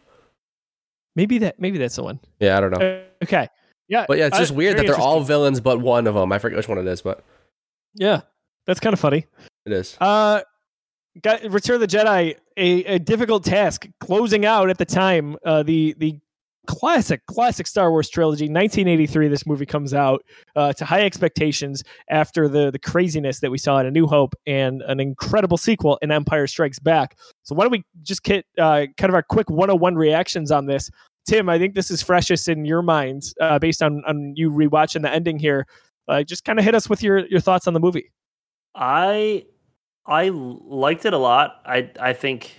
Maybe 1.16 1.40
that. 1.40 1.60
Maybe 1.60 1.78
that's 1.78 1.96
the 1.96 2.04
one. 2.04 2.20
Yeah, 2.40 2.58
I 2.58 2.62
don't 2.62 2.72
know. 2.72 3.04
Okay. 3.24 3.48
Yeah. 3.88 4.06
But 4.08 4.18
yeah, 4.18 4.28
it's 4.28 4.38
I- 4.38 4.40
just 4.40 4.54
weird 4.54 4.78
that 4.78 4.86
they're 4.86 4.96
all 4.98 5.22
villains, 5.22 5.60
but 5.60 5.80
one 5.82 6.08
of 6.08 6.16
them. 6.16 6.32
I 6.32 6.40
forget 6.40 6.58
which 6.58 6.68
one 6.68 6.78
it 6.78 6.88
is, 6.88 7.02
but 7.02 7.24
Yeah, 7.96 8.22
that's 8.66 8.80
kind 8.80 8.94
of 8.94 9.00
funny. 9.00 9.26
it 9.66 9.74
is. 9.74 9.98
Uh, 10.00 10.42
got 11.22 11.44
Return 11.44 11.76
of 11.76 11.82
the 11.82 11.88
Jedi, 11.88 12.36
a, 12.56 12.84
a 12.86 13.00
difficult 13.00 13.44
task, 13.44 13.88
closing 14.00 14.46
out 14.46 14.70
at 14.70 14.78
the 14.78 14.86
time. 14.86 15.36
Uh, 15.46 15.64
the 15.64 15.94
the 15.98 16.18
classic 16.68 17.26
classic 17.26 17.68
Star 17.68 17.92
Wars 17.92 18.10
trilogy, 18.10 18.46
1983. 18.46 19.28
This 19.28 19.46
movie 19.46 19.66
comes 19.66 19.94
out 19.94 20.24
uh, 20.56 20.74
to 20.74 20.86
high 20.86 21.02
expectations 21.02 21.84
after 22.10 22.48
the 22.48 22.72
the 22.72 22.80
craziness 22.80 23.40
that 23.40 23.52
we 23.52 23.58
saw 23.58 23.80
in 23.80 23.86
A 23.86 23.92
New 23.92 24.08
Hope 24.08 24.34
and 24.46 24.82
an 24.84 25.00
incredible 25.00 25.58
sequel 25.58 25.98
in 26.02 26.12
Empire 26.12 26.48
Strikes 26.48 26.80
Back. 26.80 27.18
So 27.44 27.56
why 27.56 27.64
don't 27.64 27.72
we 27.72 27.84
just 28.04 28.24
get 28.24 28.46
uh, 28.58 28.86
kind 28.98 29.10
of 29.10 29.16
our 29.16 29.24
quick 29.24 29.50
101 29.50 29.96
reactions 29.96 30.52
on 30.52 30.66
this? 30.66 30.90
Tim, 31.26 31.50
I 31.50 31.60
think 31.60 31.76
this 31.76 31.92
is 31.92 32.02
freshest 32.02 32.48
in 32.50 32.66
your 32.66 32.82
mind 32.82 33.24
uh, 33.40 33.60
based 33.60 33.84
on 33.84 34.04
on 34.08 34.34
you 34.36 34.52
rewatching 34.52 35.02
the 35.02 35.12
ending 35.12 35.40
here. 35.40 35.68
Uh, 36.08 36.24
just 36.24 36.44
kind 36.44 36.60
of 36.60 36.66
hit 36.66 36.76
us 36.76 36.90
with 36.90 37.04
your 37.04 37.26
your 37.28 37.40
thoughts 37.40 37.68
on 37.68 37.74
the 37.74 37.80
movie. 37.80 38.12
I 38.76 39.46
I 40.06 40.30
liked 40.30 41.06
it 41.06 41.14
a 41.14 41.18
lot. 41.18 41.62
I 41.66 41.90
I 42.00 42.14
think 42.14 42.56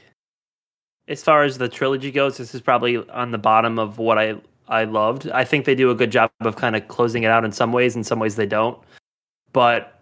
as 1.09 1.23
far 1.23 1.45
as 1.45 1.59
the 1.59 1.69
trilogy 1.69 2.11
goes, 2.11 2.37
this 2.37 2.55
is 2.55 2.61
probably 2.61 2.97
on 3.11 3.31
the 3.31 3.39
bottom 3.39 3.79
of 3.79 3.99
what 3.99 4.19
I 4.19 4.37
I 4.69 4.85
loved. 4.85 5.29
I 5.31 5.45
think 5.45 5.65
they 5.65 5.75
do 5.75 5.91
a 5.91 5.95
good 5.95 6.11
job 6.11 6.31
of 6.41 6.57
kind 6.57 6.77
of 6.77 6.89
closing 6.89 7.25
it 7.25 7.31
out 7.31 7.45
in 7.45 7.53
some 7.53 7.73
ways, 7.73 7.97
in 7.97 8.05
some 8.05 8.19
ways 8.19 8.37
they 8.37 8.47
don't. 8.47 8.79
But 9.53 10.01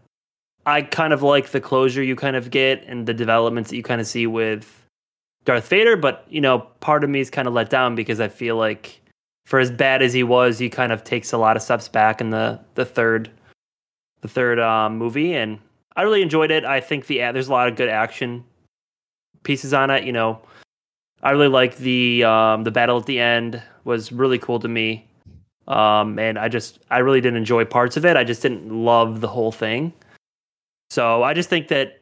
I 0.67 0.83
kind 0.83 1.13
of 1.13 1.23
like 1.23 1.51
the 1.51 1.61
closure 1.61 2.03
you 2.03 2.15
kind 2.15 2.37
of 2.37 2.51
get 2.51 2.85
and 2.87 3.07
the 3.07 3.15
developments 3.15 3.71
that 3.71 3.77
you 3.77 3.83
kind 3.83 4.01
of 4.01 4.07
see 4.07 4.27
with 4.27 4.85
Darth 5.45 5.69
Vader, 5.69 5.97
but 5.97 6.27
you 6.29 6.41
know, 6.41 6.61
part 6.81 7.03
of 7.03 7.11
me 7.11 7.21
is 7.21 7.31
kind 7.31 7.49
of 7.49 7.55
let 7.55 7.71
down 7.71 7.95
because 7.95 8.21
I 8.21 8.29
feel 8.29 8.57
like 8.57 9.01
for 9.47 9.59
as 9.59 9.71
bad 9.71 10.03
as 10.03 10.13
he 10.13 10.23
was, 10.23 10.59
he 10.59 10.69
kind 10.69 10.93
of 10.93 11.03
takes 11.03 11.33
a 11.33 11.39
lot 11.39 11.57
of 11.57 11.63
steps 11.63 11.89
back 11.89 12.21
in 12.21 12.31
the 12.31 12.61
the 12.75 12.85
third 12.85 13.31
the 14.21 14.29
third 14.29 14.61
um, 14.61 14.99
movie 14.99 15.35
and 15.35 15.59
I 15.97 16.03
really 16.03 16.23
enjoyed 16.23 16.51
it. 16.51 16.65
I 16.65 16.81
think 16.81 17.07
the 17.07 17.19
there's 17.19 17.49
a 17.49 17.53
lot 17.53 17.69
of 17.69 17.77
good 17.77 17.89
action 17.89 18.45
pieces 19.43 19.75
on 19.75 19.91
it. 19.91 20.05
You 20.05 20.13
know, 20.13 20.41
I 21.23 21.31
really 21.31 21.49
like 21.49 21.77
the 21.77 22.25
um, 22.25 22.65
the 22.65 22.71
battle 22.71 22.99
at 22.99 23.07
the 23.07 23.21
end 23.21 23.63
was 23.85 24.13
really 24.13 24.39
cool 24.39 24.59
to 24.61 24.69
me, 24.69 25.07
um, 25.69 26.19
and 26.19 26.39
I 26.39 26.49
just 26.49 26.81
I 26.91 26.99
really 26.99 27.21
didn't 27.21 27.37
enjoy 27.37 27.65
parts 27.65 27.97
of 27.97 28.05
it. 28.05 28.17
I 28.17 28.25
just 28.25 28.43
didn't 28.43 28.71
love 28.71 29.21
the 29.21 29.29
whole 29.29 29.53
thing. 29.53 29.93
So 30.91 31.23
I 31.23 31.35
just 31.35 31.49
think 31.49 31.69
that 31.69 32.01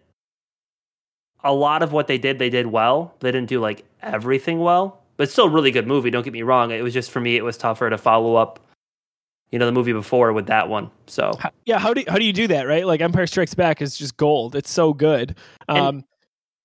a 1.44 1.52
lot 1.52 1.82
of 1.82 1.92
what 1.92 2.06
they 2.06 2.18
did, 2.18 2.38
they 2.38 2.50
did 2.50 2.66
well. 2.66 3.14
They 3.20 3.30
didn't 3.30 3.48
do 3.48 3.60
like 3.60 3.84
everything 4.02 4.60
well, 4.60 5.02
but 5.16 5.24
it's 5.24 5.32
still 5.32 5.46
a 5.46 5.50
really 5.50 5.70
good 5.70 5.86
movie. 5.86 6.10
Don't 6.10 6.24
get 6.24 6.32
me 6.32 6.42
wrong. 6.42 6.70
It 6.70 6.82
was 6.82 6.94
just 6.94 7.10
for 7.10 7.20
me, 7.20 7.36
it 7.36 7.44
was 7.44 7.56
tougher 7.56 7.90
to 7.90 7.98
follow 7.98 8.36
up. 8.36 8.60
You 9.50 9.58
know, 9.58 9.66
the 9.66 9.72
movie 9.72 9.94
before 9.94 10.32
with 10.34 10.46
that 10.46 10.68
one. 10.68 10.90
So 11.06 11.32
yeah 11.64 11.78
how 11.78 11.92
do 11.92 12.04
how 12.08 12.16
do 12.16 12.24
you 12.24 12.32
do 12.32 12.46
that 12.48 12.66
right 12.66 12.86
like 12.86 13.00
empire 13.00 13.26
strikes 13.26 13.54
back 13.54 13.82
is 13.82 13.96
just 13.96 14.16
gold 14.16 14.56
it's 14.56 14.70
so 14.70 14.94
good 14.94 15.36
um 15.68 16.02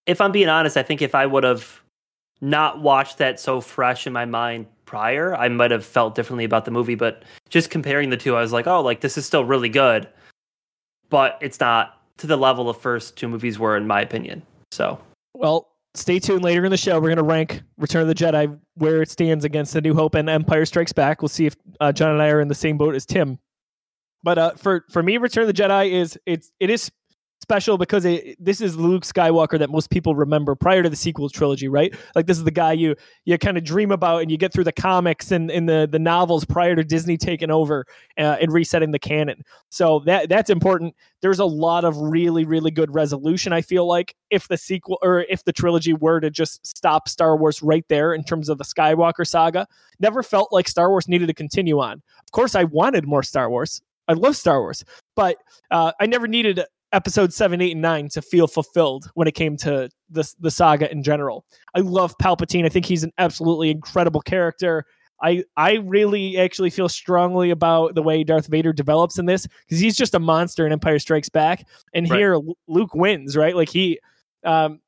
if 0.05 0.21
I'm 0.21 0.31
being 0.31 0.49
honest, 0.49 0.77
I 0.77 0.83
think 0.83 1.01
if 1.01 1.15
I 1.15 1.25
would 1.25 1.43
have 1.43 1.82
not 2.43 2.81
watched 2.81 3.17
that 3.19 3.39
so 3.39 3.61
fresh 3.61 4.05
in 4.05 4.13
my 4.13 4.25
mind 4.25 4.67
prior, 4.85 5.33
I 5.35 5.47
might 5.47 5.71
have 5.71 5.85
felt 5.85 6.13
differently 6.13 6.43
about 6.43 6.65
the 6.65 6.71
movie. 6.71 6.95
But 6.95 7.23
just 7.49 7.69
comparing 7.69 8.09
the 8.09 8.17
two, 8.17 8.35
I 8.35 8.41
was 8.41 8.51
like, 8.51 8.67
oh, 8.67 8.81
like 8.81 8.99
this 9.01 9.17
is 9.17 9.25
still 9.25 9.45
really 9.45 9.69
good, 9.69 10.07
but 11.09 11.37
it's 11.41 11.59
not 11.59 12.01
to 12.17 12.27
the 12.27 12.37
level 12.37 12.65
the 12.65 12.73
first 12.73 13.17
two 13.17 13.29
movies 13.29 13.57
were, 13.57 13.77
in 13.77 13.87
my 13.87 14.01
opinion. 14.01 14.43
So. 14.71 14.99
Well 15.33 15.69
stay 15.95 16.19
tuned 16.19 16.43
later 16.43 16.65
in 16.65 16.71
the 16.71 16.77
show. 16.77 16.95
We're 16.95 17.09
going 17.09 17.17
to 17.17 17.23
rank 17.23 17.61
return 17.77 18.01
of 18.01 18.07
the 18.07 18.15
jedi 18.15 18.59
where 18.75 19.01
it 19.01 19.09
stands 19.09 19.45
against 19.45 19.73
the 19.73 19.81
new 19.81 19.93
hope 19.93 20.15
and 20.15 20.29
empire 20.29 20.65
strikes 20.65 20.91
back. 20.91 21.21
We'll 21.21 21.29
see 21.29 21.45
if 21.45 21.55
uh, 21.79 21.91
john 21.91 22.11
and 22.11 22.21
i 22.21 22.29
are 22.29 22.41
in 22.41 22.47
the 22.47 22.55
same 22.55 22.77
boat 22.77 22.95
as 22.95 23.05
tim. 23.05 23.39
But 24.23 24.37
uh 24.37 24.51
for 24.55 24.85
for 24.89 25.03
me 25.03 25.17
return 25.17 25.47
of 25.47 25.55
the 25.55 25.61
jedi 25.61 25.91
is 25.91 26.17
it's 26.25 26.51
it 26.59 26.69
is 26.69 26.91
special 27.43 27.77
because 27.77 28.05
it, 28.05 28.37
this 28.43 28.61
is 28.61 28.77
Luke 28.77 29.03
Skywalker 29.03 29.59
that 29.59 29.69
most 29.69 29.89
people 29.89 30.15
remember 30.15 30.55
prior 30.55 30.81
to 30.81 30.89
the 30.89 30.95
sequel 30.95 31.29
trilogy, 31.29 31.67
right? 31.67 31.93
Like 32.15 32.25
this 32.25 32.37
is 32.37 32.45
the 32.45 32.51
guy 32.51 32.71
you 32.71 32.95
you 33.25 33.37
kind 33.37 33.57
of 33.57 33.63
dream 33.63 33.91
about 33.91 34.21
and 34.21 34.31
you 34.31 34.37
get 34.37 34.53
through 34.53 34.63
the 34.63 34.71
comics 34.71 35.31
and 35.31 35.51
in 35.51 35.65
the 35.67 35.87
the 35.91 35.99
novels 35.99 36.45
prior 36.45 36.75
to 36.75 36.83
Disney 36.83 37.17
taking 37.17 37.51
over 37.51 37.85
uh, 38.17 38.37
and 38.41 38.51
resetting 38.51 38.91
the 38.91 38.99
canon. 38.99 39.43
So 39.69 39.99
that 40.05 40.29
that's 40.29 40.49
important. 40.49 40.95
There's 41.21 41.39
a 41.39 41.45
lot 41.45 41.83
of 41.83 41.97
really 41.97 42.45
really 42.45 42.71
good 42.71 42.93
resolution. 42.95 43.51
I 43.53 43.61
feel 43.61 43.85
like 43.85 44.15
if 44.31 44.47
the 44.47 44.57
sequel 44.57 44.97
or 45.03 45.25
if 45.29 45.43
the 45.43 45.53
trilogy 45.53 45.93
were 45.93 46.21
to 46.21 46.31
just 46.31 46.65
stop 46.65 47.09
Star 47.09 47.37
Wars 47.37 47.61
right 47.61 47.85
there 47.89 48.13
in 48.13 48.23
terms 48.23 48.47
of 48.47 48.57
the 48.57 48.63
Skywalker 48.63 49.27
saga, 49.27 49.67
never 49.99 50.23
felt 50.23 50.53
like 50.53 50.67
Star 50.67 50.89
Wars 50.89 51.09
needed 51.09 51.27
to 51.27 51.33
continue 51.33 51.79
on. 51.79 52.01
Of 52.19 52.31
course, 52.31 52.55
I 52.55 52.63
wanted 52.63 53.05
more 53.05 53.21
Star 53.21 53.49
Wars. 53.49 53.81
I 54.07 54.13
love 54.13 54.35
Star 54.35 54.61
Wars, 54.61 54.83
but 55.15 55.37
uh, 55.71 55.91
I 55.99 56.05
never 56.05 56.27
needed 56.27 56.63
episode 56.93 57.33
seven, 57.33 57.59
eight, 57.61 57.73
and 57.73 57.81
nine 57.81 58.07
to 58.09 58.21
feel 58.21 58.47
fulfilled 58.47 59.09
when 59.15 59.27
it 59.27 59.33
came 59.33 59.57
to 59.57 59.89
the 60.09 60.33
the 60.39 60.51
saga 60.51 60.89
in 60.91 61.03
general. 61.03 61.45
I 61.75 61.79
love 61.81 62.15
Palpatine. 62.21 62.65
I 62.65 62.69
think 62.69 62.85
he's 62.85 63.03
an 63.03 63.11
absolutely 63.17 63.69
incredible 63.71 64.21
character. 64.21 64.85
I 65.21 65.43
I 65.57 65.75
really 65.85 66.37
actually 66.37 66.69
feel 66.69 66.89
strongly 66.89 67.49
about 67.49 67.95
the 67.95 68.03
way 68.03 68.23
Darth 68.23 68.47
Vader 68.47 68.73
develops 68.73 69.17
in 69.19 69.25
this 69.25 69.47
because 69.65 69.79
he's 69.79 69.95
just 69.97 70.13
a 70.15 70.19
monster 70.19 70.65
in 70.65 70.71
Empire 70.71 70.99
Strikes 70.99 71.29
Back, 71.29 71.65
and 71.93 72.09
Right. 72.09 72.17
here 72.17 72.39
Luke 72.67 72.93
wins, 72.95 73.35
right? 73.35 73.55
Like 73.55 73.69
he. 73.69 73.99
Um, 74.43 74.79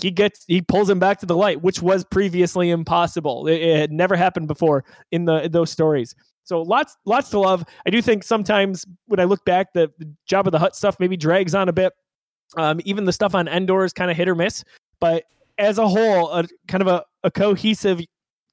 he 0.00 0.10
gets 0.10 0.44
he 0.46 0.62
pulls 0.62 0.88
him 0.88 0.98
back 1.00 1.18
to 1.20 1.26
the 1.26 1.36
light, 1.36 1.60
which 1.60 1.82
was 1.82 2.04
previously 2.04 2.70
impossible. 2.70 3.46
It, 3.46 3.60
it 3.60 3.76
had 3.76 3.92
never 3.92 4.16
happened 4.16 4.48
before 4.48 4.84
in 5.10 5.24
the 5.26 5.44
in 5.44 5.52
those 5.52 5.70
stories. 5.70 6.14
So 6.44 6.62
lots 6.62 6.96
lots 7.04 7.30
to 7.30 7.38
love. 7.38 7.64
I 7.86 7.90
do 7.90 8.02
think 8.02 8.24
sometimes 8.24 8.86
when 9.06 9.20
I 9.20 9.24
look 9.24 9.44
back, 9.44 9.72
the, 9.72 9.90
the 9.98 10.12
Jabba 10.30 10.50
the 10.50 10.58
Hutt 10.58 10.74
stuff 10.74 10.96
maybe 10.98 11.16
drags 11.16 11.54
on 11.54 11.68
a 11.68 11.72
bit. 11.72 11.92
Um, 12.56 12.80
even 12.84 13.04
the 13.04 13.12
stuff 13.12 13.34
on 13.34 13.48
Endor 13.48 13.84
is 13.84 13.92
kind 13.92 14.10
of 14.10 14.16
hit 14.16 14.28
or 14.28 14.34
miss. 14.34 14.64
But 15.00 15.24
as 15.58 15.78
a 15.78 15.88
whole, 15.88 16.30
a 16.30 16.46
kind 16.68 16.82
of 16.82 16.88
a, 16.88 17.04
a 17.24 17.30
cohesive 17.30 18.00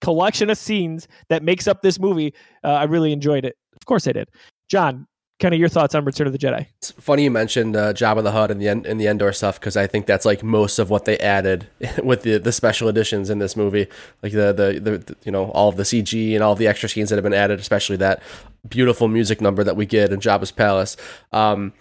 collection 0.01 0.49
of 0.49 0.57
scenes 0.57 1.07
that 1.29 1.43
makes 1.43 1.67
up 1.67 1.81
this 1.81 1.99
movie. 1.99 2.33
Uh, 2.63 2.69
I 2.69 2.83
really 2.83 3.11
enjoyed 3.11 3.45
it. 3.45 3.55
Of 3.75 3.85
course, 3.85 4.07
I 4.07 4.13
did. 4.13 4.29
John, 4.69 5.07
kind 5.39 5.53
of 5.53 5.59
your 5.59 5.69
thoughts 5.69 5.95
on 5.95 6.05
Return 6.05 6.27
of 6.27 6.33
the 6.33 6.39
Jedi. 6.39 6.67
It's 6.77 6.91
funny 6.91 7.23
you 7.23 7.31
mentioned 7.31 7.75
uh, 7.75 7.93
Jabba 7.93 8.23
the 8.23 8.31
Hutt 8.31 8.51
and 8.51 8.61
the 8.61 8.67
en- 8.67 8.85
and 8.85 8.99
the 8.99 9.07
Endor 9.07 9.31
stuff 9.33 9.59
because 9.59 9.77
I 9.77 9.87
think 9.87 10.05
that's 10.05 10.25
like 10.25 10.43
most 10.43 10.79
of 10.79 10.89
what 10.89 11.05
they 11.05 11.17
added 11.19 11.67
with 12.03 12.23
the 12.23 12.37
the 12.37 12.51
special 12.51 12.87
editions 12.89 13.29
in 13.29 13.39
this 13.39 13.55
movie, 13.55 13.87
like 14.21 14.33
the, 14.33 14.53
the 14.53 14.79
the, 14.79 14.97
the 14.99 15.15
you 15.23 15.31
know 15.31 15.51
all 15.51 15.69
of 15.69 15.77
the 15.77 15.83
CG 15.83 16.33
and 16.33 16.43
all 16.43 16.53
of 16.53 16.59
the 16.59 16.67
extra 16.67 16.89
scenes 16.89 17.09
that 17.09 17.15
have 17.15 17.23
been 17.23 17.33
added, 17.33 17.59
especially 17.59 17.97
that 17.97 18.21
beautiful 18.67 19.07
music 19.07 19.41
number 19.41 19.63
that 19.63 19.75
we 19.75 19.85
get 19.85 20.11
in 20.11 20.19
Jabba's 20.19 20.51
palace. 20.51 20.97
Um, 21.31 21.73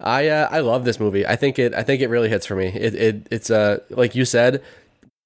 I 0.00 0.28
uh, 0.28 0.48
I 0.50 0.60
love 0.60 0.84
this 0.84 0.98
movie. 0.98 1.26
I 1.26 1.36
think 1.36 1.58
it 1.58 1.74
I 1.74 1.82
think 1.82 2.02
it 2.02 2.08
really 2.08 2.28
hits 2.28 2.46
for 2.46 2.56
me. 2.56 2.66
It, 2.66 2.94
it 2.94 3.28
it's 3.30 3.50
uh 3.50 3.78
like 3.90 4.14
you 4.14 4.24
said, 4.24 4.62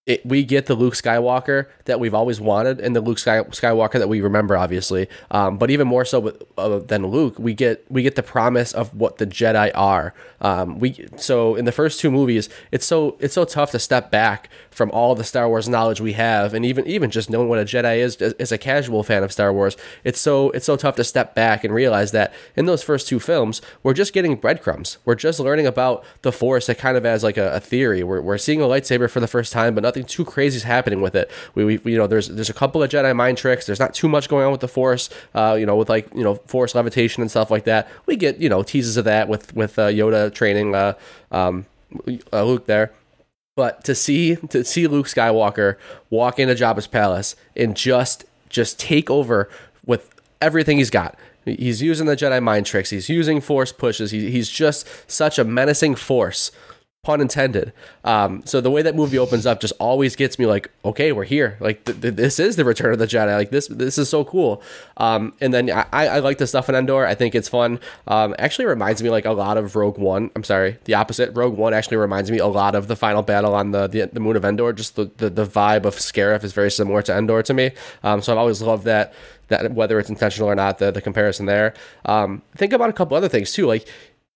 it, 0.07 0.25
we 0.25 0.45
get 0.45 0.67
the 0.67 0.77
Luke 0.77 0.95
Skywalker 0.95 1.67
that 1.87 1.99
we've 1.99 2.15
always 2.15 2.41
wanted, 2.41 2.81
and 2.81 2.95
the 2.95 3.01
Luke 3.01 3.19
Sky, 3.19 3.43
Skywalker 3.43 3.99
that 3.99 4.09
we 4.09 4.21
remember, 4.21 4.57
obviously. 4.57 5.09
Um, 5.33 5.59
but 5.59 5.69
even 5.71 5.89
more 5.89 6.05
so 6.05 6.21
with, 6.21 6.43
uh, 6.57 6.79
than 6.79 7.09
Luke, 7.09 7.39
we 7.39 7.55
get 7.55 7.85
we 7.91 8.03
get 8.03 8.15
the 8.15 8.23
promise 8.23 8.73
of 8.73 8.95
what 8.95 9.19
the 9.19 9.27
Jedi 9.27 9.73
are. 9.75 10.15
Um, 10.41 10.79
we 10.79 11.09
so 11.17 11.57
in 11.57 11.65
the 11.65 11.73
first 11.73 11.99
two 11.99 12.11
movies, 12.13 12.49
it's 12.71 12.87
so 12.87 13.17
it's 13.19 13.35
so 13.35 13.45
tough 13.45 13.73
to 13.73 13.81
step 13.81 14.13
back 14.13 14.49
from 14.71 14.93
all 14.93 15.17
the 15.17 15.25
Star 15.25 15.49
Wars 15.49 15.69
knowledge 15.69 16.01
we 16.01 16.13
have, 16.13 16.55
and 16.55 16.65
even 16.65 16.87
even 16.87 17.11
just 17.11 17.29
knowing 17.29 17.49
what 17.49 17.59
a 17.59 17.65
Jedi 17.65 17.99
is 17.99 18.17
as 18.17 18.53
a 18.53 18.59
casual 18.59 19.03
fan 19.03 19.25
of 19.25 19.33
Star 19.33 19.53
Wars. 19.53 19.77
It's 20.05 20.21
so 20.21 20.51
it's 20.51 20.67
so 20.67 20.77
tough 20.77 20.95
to 20.97 21.05
step 21.05 21.35
back 21.35 21.65
and 21.65 21.75
realize 21.75 22.13
that 22.13 22.33
in 22.55 22.67
those 22.67 22.83
first 22.83 23.09
two 23.09 23.19
films, 23.19 23.61
we're 23.83 23.93
just 23.93 24.13
getting 24.13 24.37
breadcrumbs. 24.37 24.99
We're 25.05 25.17
just 25.17 25.41
learning 25.41 25.67
about 25.67 26.05
the 26.23 26.31
Force, 26.31 26.67
that 26.67 26.79
kind 26.79 26.97
of 26.97 27.05
as 27.05 27.25
like 27.25 27.37
a, 27.37 27.55
a 27.55 27.61
theory. 27.61 28.05
We're, 28.05 28.21
we're 28.21 28.39
seeing 28.39 28.61
a 28.61 28.67
lightsaber 28.67 29.11
for 29.11 29.21
the 29.21 29.27
first 29.27 29.53
time, 29.53 29.75
but 29.75 29.83
nothing 29.83 29.96
too 30.03 30.25
crazy 30.25 30.57
is 30.57 30.63
happening 30.63 31.01
with 31.01 31.15
it. 31.15 31.31
We, 31.55 31.79
we 31.79 31.93
you 31.93 31.99
know 31.99 32.07
there's 32.07 32.29
there's 32.29 32.51
a 32.51 32.55
couple 32.55 32.83
of 32.83 32.91
Jedi 32.91 33.15
mind 33.15 33.39
tricks. 33.39 33.67
There's 33.67 33.81
not 33.81 33.95
too 33.95 34.09
much 34.09 34.29
going 34.29 34.45
on 34.45 34.53
with 34.53 34.61
the 34.61 34.69
Force. 34.69 35.11
Uh, 35.35 35.57
you 35.59 35.67
know 35.67 35.77
with 35.77 35.89
like 35.89 36.13
you 36.15 36.25
know 36.25 36.37
Force 36.47 36.75
levitation 36.75 37.23
and 37.23 37.31
stuff 37.31 37.51
like 37.51 37.65
that. 37.65 37.89
We 38.07 38.17
get 38.17 38.41
you 38.41 38.49
know 38.49 38.63
teases 38.63 38.97
of 38.97 39.05
that 39.05 39.29
with 39.29 39.55
with 39.55 39.79
uh, 39.79 39.89
Yoda 39.89 40.33
training 40.33 40.75
uh, 40.75 40.95
um, 41.31 41.67
uh, 42.33 42.45
Luke 42.45 42.67
there. 42.67 42.93
But 43.57 43.85
to 43.85 43.95
see 43.95 44.37
to 44.37 44.65
see 44.65 44.87
Luke 44.87 45.07
Skywalker 45.07 45.77
walk 46.11 46.39
into 46.39 46.55
Jabba's 46.55 46.87
palace 46.87 47.37
and 47.57 47.77
just 47.77 48.25
just 48.49 48.79
take 48.79 49.11
over 49.11 49.49
with 49.85 50.15
everything 50.41 50.79
he's 50.79 50.91
got. 50.91 51.19
He's 51.45 51.81
using 51.81 52.07
the 52.07 52.17
Jedi 52.17 52.43
mind 52.43 52.67
tricks. 52.67 52.91
He's 52.91 53.09
using 53.09 53.41
force 53.41 53.71
pushes. 53.71 54.11
He, 54.11 54.31
he's 54.31 54.51
just 54.51 54.87
such 55.11 55.39
a 55.39 55.45
menacing 55.45 55.95
force 55.95 56.51
pun 57.07 57.21
intended. 57.21 57.73
Um, 58.03 58.43
so 58.45 58.61
the 58.61 58.71
way 58.71 58.83
that 58.83 58.97
movie 58.97 59.17
opens 59.17 59.47
up 59.47 59.61
just 59.61 59.73
always 59.79 60.17
gets 60.17 60.41
me 60.41 60.47
like, 60.47 60.71
okay, 60.85 61.13
we're 61.13 61.23
here. 61.37 61.57
Like 61.61 61.85
th- 61.85 62.01
th- 62.01 62.15
this 62.15 62.41
is 62.41 62.57
the 62.57 62.65
Return 62.65 62.93
of 62.93 62.99
the 62.99 63.07
Jedi. 63.07 63.33
Like 63.37 63.51
this, 63.51 63.69
this 63.69 63.97
is 63.97 64.09
so 64.09 64.25
cool. 64.25 64.61
Um, 64.97 65.33
and 65.41 65.55
then 65.55 65.71
I, 65.71 65.87
I 65.93 66.19
like 66.19 66.39
the 66.39 66.49
stuff 66.49 66.69
in 66.69 66.75
Endor. 66.75 67.07
I 67.07 67.15
think 67.15 67.37
it's 67.37 67.49
fun. 67.49 67.79
Um, 68.09 68.35
actually 68.41 68.67
reminds 68.67 69.05
me 69.05 69.11
like 69.11 69.25
a 69.25 69.31
lot 69.31 69.57
of 69.57 69.77
Rogue 69.77 69.99
One. 69.99 70.33
I'm 70.35 70.43
sorry, 70.43 70.79
the 70.85 70.95
opposite. 70.95 71.31
Rogue 71.37 71.57
One 71.57 71.73
actually 71.73 71.99
reminds 71.99 72.29
me 72.29 72.39
a 72.39 72.49
lot 72.49 72.75
of 72.75 72.89
the 72.89 72.97
final 72.97 73.23
battle 73.23 73.55
on 73.55 73.71
the 73.71 73.87
the, 73.87 74.11
the 74.13 74.21
moon 74.21 74.37
of 74.37 74.45
Endor. 74.45 74.73
Just 74.73 74.97
the, 74.97 75.05
the, 75.19 75.31
the 75.31 75.47
vibe 75.47 75.85
of 75.85 75.95
Scarif 75.95 76.43
is 76.43 76.53
very 76.53 76.73
similar 76.73 77.03
to 77.03 77.17
Endor 77.17 77.43
to 77.45 77.55
me. 77.55 77.71
Um, 78.03 78.21
so 78.21 78.33
I've 78.33 78.39
always 78.39 78.61
loved 78.61 78.85
that 78.85 79.15
that 79.47 79.73
whether 79.73 80.01
it's 80.01 80.11
intentional 80.11 80.51
or 80.51 80.57
not, 80.57 80.79
the 80.79 80.91
the 80.91 81.01
comparison 81.01 81.47
there. 81.47 81.73
Um, 82.05 82.43
think 82.57 82.73
about 82.73 82.91
a 82.91 82.93
couple 82.93 83.17
other 83.17 83.29
things 83.29 83.53
too, 83.53 83.67
like. 83.67 83.87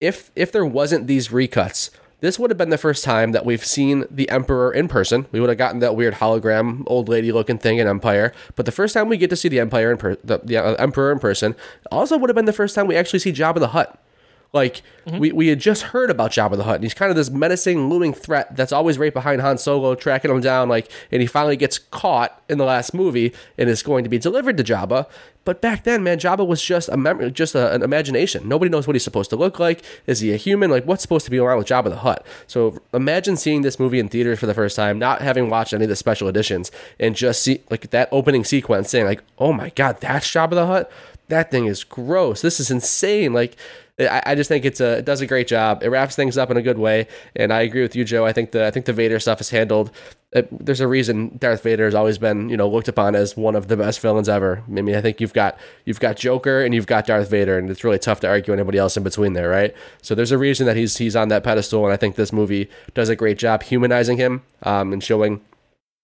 If, 0.01 0.31
if 0.35 0.51
there 0.51 0.65
wasn't 0.65 1.09
these 1.09 1.29
recuts, 1.29 1.91
this 2.21 2.39
would 2.39 2.51
have 2.51 2.59
been 2.59 2.71
the 2.71 2.79
first 2.79 3.05
time 3.05 3.33
that 3.33 3.45
we've 3.45 3.65
seen 3.65 4.05
the 4.11 4.29
Emperor 4.31 4.73
in 4.73 4.89
person. 4.89 5.27
We 5.33 5.41
would 5.41 5.49
have 5.49 5.59
gotten 5.59 5.81
that 5.81 5.97
weird 5.97 6.15
hologram, 6.15 6.85
old 6.87 7.09
lady 7.09 7.33
looking 7.33 7.59
thing 7.59 7.79
in 7.79 7.87
Empire. 7.87 8.33
But 8.57 8.67
the 8.67 8.73
first 8.73 8.95
time 8.95 9.09
we 9.09 9.17
get 9.17 9.31
to 9.31 9.37
see 9.37 9.49
the 9.49 9.61
Empire 9.61 9.91
in 9.91 9.99
per- 9.99 10.19
the, 10.23 10.39
the 10.39 10.57
uh, 10.57 10.75
Emperor 10.75 11.13
in 11.13 11.19
person, 11.19 11.57
also 11.91 12.17
would 12.19 12.31
have 12.31 12.37
been 12.37 12.45
the 12.45 12.53
first 12.53 12.75
time 12.75 12.87
we 12.87 12.97
actually 12.97 13.21
see 13.21 13.33
Jabba 13.33 13.59
the 13.59 13.69
Hutt. 13.69 14.03
Like 14.53 14.83
mm-hmm. 15.07 15.19
we, 15.19 15.33
we 15.33 15.49
had 15.49 15.61
just 15.61 15.83
heard 15.83 16.11
about 16.11 16.33
Jabba 16.33 16.57
the 16.57 16.65
Hutt, 16.65 16.77
and 16.77 16.85
he's 16.85 16.95
kind 16.95 17.11
of 17.11 17.17
this 17.17 17.31
menacing, 17.31 17.89
looming 17.89 18.13
threat 18.13 18.57
that's 18.57 18.73
always 18.73 18.99
right 18.99 19.15
behind 19.15 19.41
Han 19.41 19.59
Solo, 19.59 19.95
tracking 19.95 20.31
him 20.31 20.41
down. 20.41 20.69
Like, 20.69 20.91
and 21.13 21.21
he 21.21 21.27
finally 21.27 21.57
gets 21.57 21.79
caught 21.79 22.43
in 22.49 22.59
the 22.59 22.65
last 22.65 22.93
movie, 22.93 23.33
and 23.57 23.69
is 23.69 23.83
going 23.83 24.03
to 24.05 24.11
be 24.11 24.19
delivered 24.19 24.57
to 24.57 24.65
Jabba. 24.65 25.07
But 25.45 25.63
back 25.63 25.85
then, 25.85 26.03
man, 26.03 26.19
Jabba 26.19 26.47
was 26.47 26.63
just 26.63 26.89
a 26.89 26.97
mem- 26.97 27.33
just 27.33 27.55
a, 27.55 27.73
an 27.73 27.83
imagination. 27.83 28.49
Nobody 28.49 28.71
knows 28.71 28.87
what 28.87 28.95
he's 28.95 29.05
supposed 29.05 29.31
to 29.31 29.37
look 29.37 29.59
like. 29.59 29.83
Is 30.07 30.21
he 30.21 30.33
a 30.33 30.37
human? 30.37 30.71
Like, 30.71 30.85
what's 30.85 31.03
supposed 31.03 31.25
to 31.27 31.31
be 31.31 31.39
around 31.39 31.59
with 31.59 31.69
Jabba 31.69 31.89
the 31.89 31.97
Hutt? 31.97 32.27
So 32.47 32.79
imagine 32.93 33.37
seeing 33.37 33.63
this 33.63 33.79
movie 33.79 34.01
in 34.01 34.09
theaters 34.09 34.39
for 34.39 34.47
the 34.47 34.55
first 34.55 34.77
time, 34.77 34.99
not 34.99 35.23
having 35.23 35.49
watched 35.49 35.73
any 35.73 35.85
of 35.85 35.91
the 35.91 35.97
special 35.97 36.29
editions, 36.29 36.71
and 36.99 37.15
just 37.15 37.43
see 37.43 37.63
like 37.71 37.91
that 37.91 38.09
opening 38.11 38.45
sequence, 38.45 38.91
saying 38.91 39.07
like, 39.07 39.23
"Oh 39.39 39.53
my 39.53 39.71
God, 39.71 40.01
that's 40.01 40.27
Jabba 40.29 40.51
the 40.51 40.67
Hutt." 40.67 40.91
That 41.31 41.51
thing 41.51 41.67
is 41.67 41.85
gross. 41.85 42.43
This 42.43 42.61
is 42.61 42.71
insane. 42.71 43.33
Like, 43.33 43.57
I, 43.99 44.23
I 44.27 44.35
just 44.35 44.49
think 44.49 44.65
it's 44.65 44.81
a 44.81 44.99
it 44.99 45.05
does 45.05 45.21
a 45.21 45.27
great 45.27 45.47
job. 45.47 45.83
It 45.83 45.89
wraps 45.89 46.17
things 46.17 46.39
up 46.39 46.51
in 46.51 46.57
a 46.57 46.63
good 46.63 46.79
way, 46.79 47.07
and 47.37 47.53
I 47.53 47.63
agree 47.63 47.83
with 47.83 47.97
you, 47.97 48.05
Joe. 48.05 48.25
I 48.25 48.33
think 48.33 48.53
the 48.53 48.67
I 48.67 48.71
think 48.71 48.87
the 48.87 48.93
Vader 48.93 49.19
stuff 49.19 49.41
is 49.41 49.51
handled. 49.51 49.91
It, 50.33 50.49
there's 50.65 50.81
a 50.81 50.87
reason 50.87 51.37
Darth 51.39 51.63
Vader 51.65 51.87
has 51.87 51.95
always 51.95 52.17
been 52.17 52.49
you 52.49 52.57
know 52.57 52.69
looked 52.69 52.89
upon 52.89 53.15
as 53.15 53.37
one 53.37 53.57
of 53.57 53.69
the 53.69 53.77
best 53.77 54.01
villains 54.01 54.29
ever. 54.29 54.63
I 54.67 54.81
mean, 54.81 54.95
I 54.95 55.01
think 55.01 55.21
you've 55.21 55.33
got 55.33 55.59
you've 55.85 56.01
got 56.01 56.17
Joker 56.17 56.63
and 56.63 56.75
you've 56.75 56.87
got 56.87 57.07
Darth 57.07 57.31
Vader, 57.31 57.59
and 57.59 57.69
it's 57.69 57.85
really 57.85 57.99
tough 57.99 58.21
to 58.21 58.29
argue 58.29 58.53
anybody 58.53 58.79
else 58.79 58.97
in 58.97 59.03
between 59.03 59.33
there, 59.33 59.49
right? 59.49 59.75
So 60.03 60.15
there's 60.15 60.33
a 60.33 60.39
reason 60.39 60.67
that 60.67 60.77
he's 60.77 60.97
he's 60.97 61.17
on 61.17 61.29
that 61.29 61.45
pedestal, 61.45 61.85
and 61.85 61.93
I 61.93 61.97
think 61.97 62.17
this 62.17 62.33
movie 62.33 62.71
does 62.95 63.09
a 63.09 63.17
great 63.17 63.39
job 63.39 63.63
humanizing 63.63 64.17
him 64.17 64.43
um, 64.63 64.93
and 64.93 65.03
showing 65.03 65.41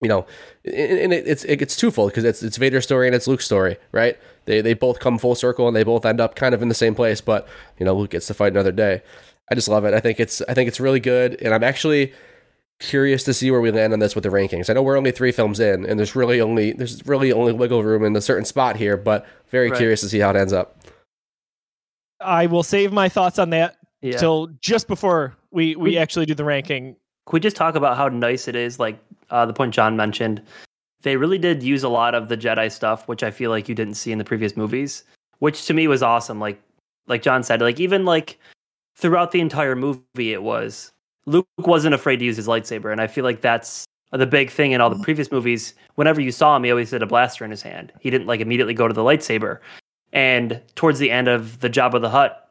you 0.03 0.09
know, 0.09 0.27
and 0.65 1.13
it's 1.13 1.45
it's 1.45 1.77
twofold 1.77 2.11
because 2.11 2.25
it's 2.25 2.43
it's 2.43 2.59
Vader's 2.59 2.85
story 2.85 3.07
and 3.07 3.15
it's 3.15 3.27
Luke's 3.27 3.47
story, 3.47 3.79
right? 3.93 4.19
They 4.45 4.61
they 4.61 4.75
both 4.75 5.01
come 5.01 5.19
full 5.19 5.35
circle 5.35 5.67
and 5.69 5.77
they 5.77 5.85
both 5.85 6.05
end 6.05 6.21
up 6.21 6.35
kind 6.35 6.55
of 6.55 6.63
in 6.63 6.69
the 6.69 6.75
same 6.75 6.95
place, 6.95 7.21
but 7.21 7.49
you 7.79 7.87
know, 7.87 7.95
Luke 7.95 8.11
gets 8.11 8.27
to 8.27 8.35
fight 8.35 8.53
another 8.53 8.73
day. 8.73 9.03
I 9.51 9.55
just 9.55 9.69
love 9.69 9.85
it. 9.85 9.95
I 9.95 10.01
think 10.01 10.21
it's 10.21 10.43
I 10.43 10.55
think 10.55 10.69
it's 10.69 10.81
really 10.81 11.01
good, 11.01 11.41
and 11.41 11.55
I'm 11.55 11.65
actually 11.65 12.13
curious 12.79 13.25
to 13.25 13.33
see 13.33 13.51
where 13.51 13.61
we 13.61 13.71
land 13.71 13.93
on 13.93 14.01
this 14.01 14.15
with 14.15 14.25
the 14.25 14.31
rankings. 14.31 14.69
I 14.69 14.75
know 14.75 14.83
we're 14.83 14.99
only 14.99 15.13
three 15.13 15.33
films 15.33 15.61
in, 15.61 15.87
and 15.87 15.99
there's 15.99 16.15
really 16.15 16.41
only 16.41 16.73
there's 16.73 17.07
really 17.07 17.33
only 17.33 17.53
wiggle 17.53 17.83
room 17.83 18.05
in 18.05 18.15
a 18.17 18.21
certain 18.21 18.45
spot 18.45 18.77
here, 18.77 18.97
but 18.97 19.27
very 19.51 19.71
right. 19.71 19.79
curious 19.79 20.01
to 20.03 20.09
see 20.09 20.19
how 20.19 20.31
it 20.31 20.37
ends 20.37 20.53
up. 20.53 20.79
I 22.21 22.47
will 22.47 22.63
save 22.63 22.93
my 22.93 23.09
thoughts 23.09 23.39
on 23.39 23.51
that 23.51 23.77
yeah. 24.03 24.17
till 24.17 24.49
just 24.61 24.89
before 24.89 25.37
we 25.51 25.77
we, 25.77 25.91
we 25.91 25.99
actually 25.99 26.27
do 26.27 26.35
the 26.35 26.45
ranking. 26.45 26.97
Could 27.27 27.33
we 27.33 27.41
just 27.41 27.57
talk 27.57 27.75
about 27.75 27.97
how 27.97 28.09
nice 28.09 28.47
it 28.49 28.57
is? 28.57 28.79
Like 28.79 28.99
uh, 29.31 29.47
the 29.47 29.53
point 29.53 29.75
John 29.75 29.97
mentioned, 29.97 30.43
they 31.03 31.17
really 31.17 31.39
did 31.39 31.63
use 31.63 31.83
a 31.83 31.89
lot 31.89 32.15
of 32.15 32.29
the 32.29 32.37
Jedi 32.37 32.71
stuff, 32.71 33.07
which 33.09 33.23
I 33.23 33.31
feel 33.31 33.51
like 33.51 33.69
you 33.69 33.75
didn't 33.75 33.95
see 33.95 34.13
in 34.13 34.19
the 34.19 34.25
previous 34.25 34.57
movies, 34.57 35.05
which 35.39 35.67
to 35.67 35.75
me 35.75 35.89
was 35.89 36.03
awesome. 36.03 36.41
Like 36.41 36.61
like 37.07 37.23
John 37.23 37.43
said, 37.43 37.61
like 37.61 37.79
even 37.81 38.05
like 38.05 38.39
throughout 38.97 39.31
the 39.31 39.41
entire 39.41 39.77
movie, 39.77 40.33
it 40.33 40.43
was 40.43 40.93
Luke 41.27 41.47
wasn't 41.59 41.95
afraid 41.95 42.17
to 42.19 42.25
use 42.25 42.37
his 42.37 42.49
lightsaber, 42.49 42.91
and 42.91 43.01
I 43.01 43.07
feel 43.07 43.25
like 43.25 43.41
that's 43.41 43.85
the 44.13 44.27
big 44.27 44.51
thing 44.51 44.73
in 44.73 44.81
all 44.81 44.91
the 44.91 45.03
previous 45.03 45.31
movies. 45.31 45.75
Whenever 45.97 46.21
you 46.21 46.33
saw 46.33 46.57
him, 46.57 46.65
he 46.65 46.71
always 46.71 46.91
had 46.91 47.03
a 47.03 47.07
blaster 47.07 47.45
in 47.45 47.51
his 47.51 47.63
hand. 47.63 47.93
He 48.01 48.11
didn't 48.11 48.27
like 48.27 48.41
immediately 48.41 48.75
go 48.75 48.89
to 48.89 48.95
the 48.95 49.03
lightsaber. 49.03 49.59
And 50.13 50.61
towards 50.77 50.99
the 50.99 51.11
end 51.11 51.29
of 51.29 51.61
the 51.61 51.69
Jabba 51.69 52.01
the 52.01 52.11
Hutt 52.11 52.51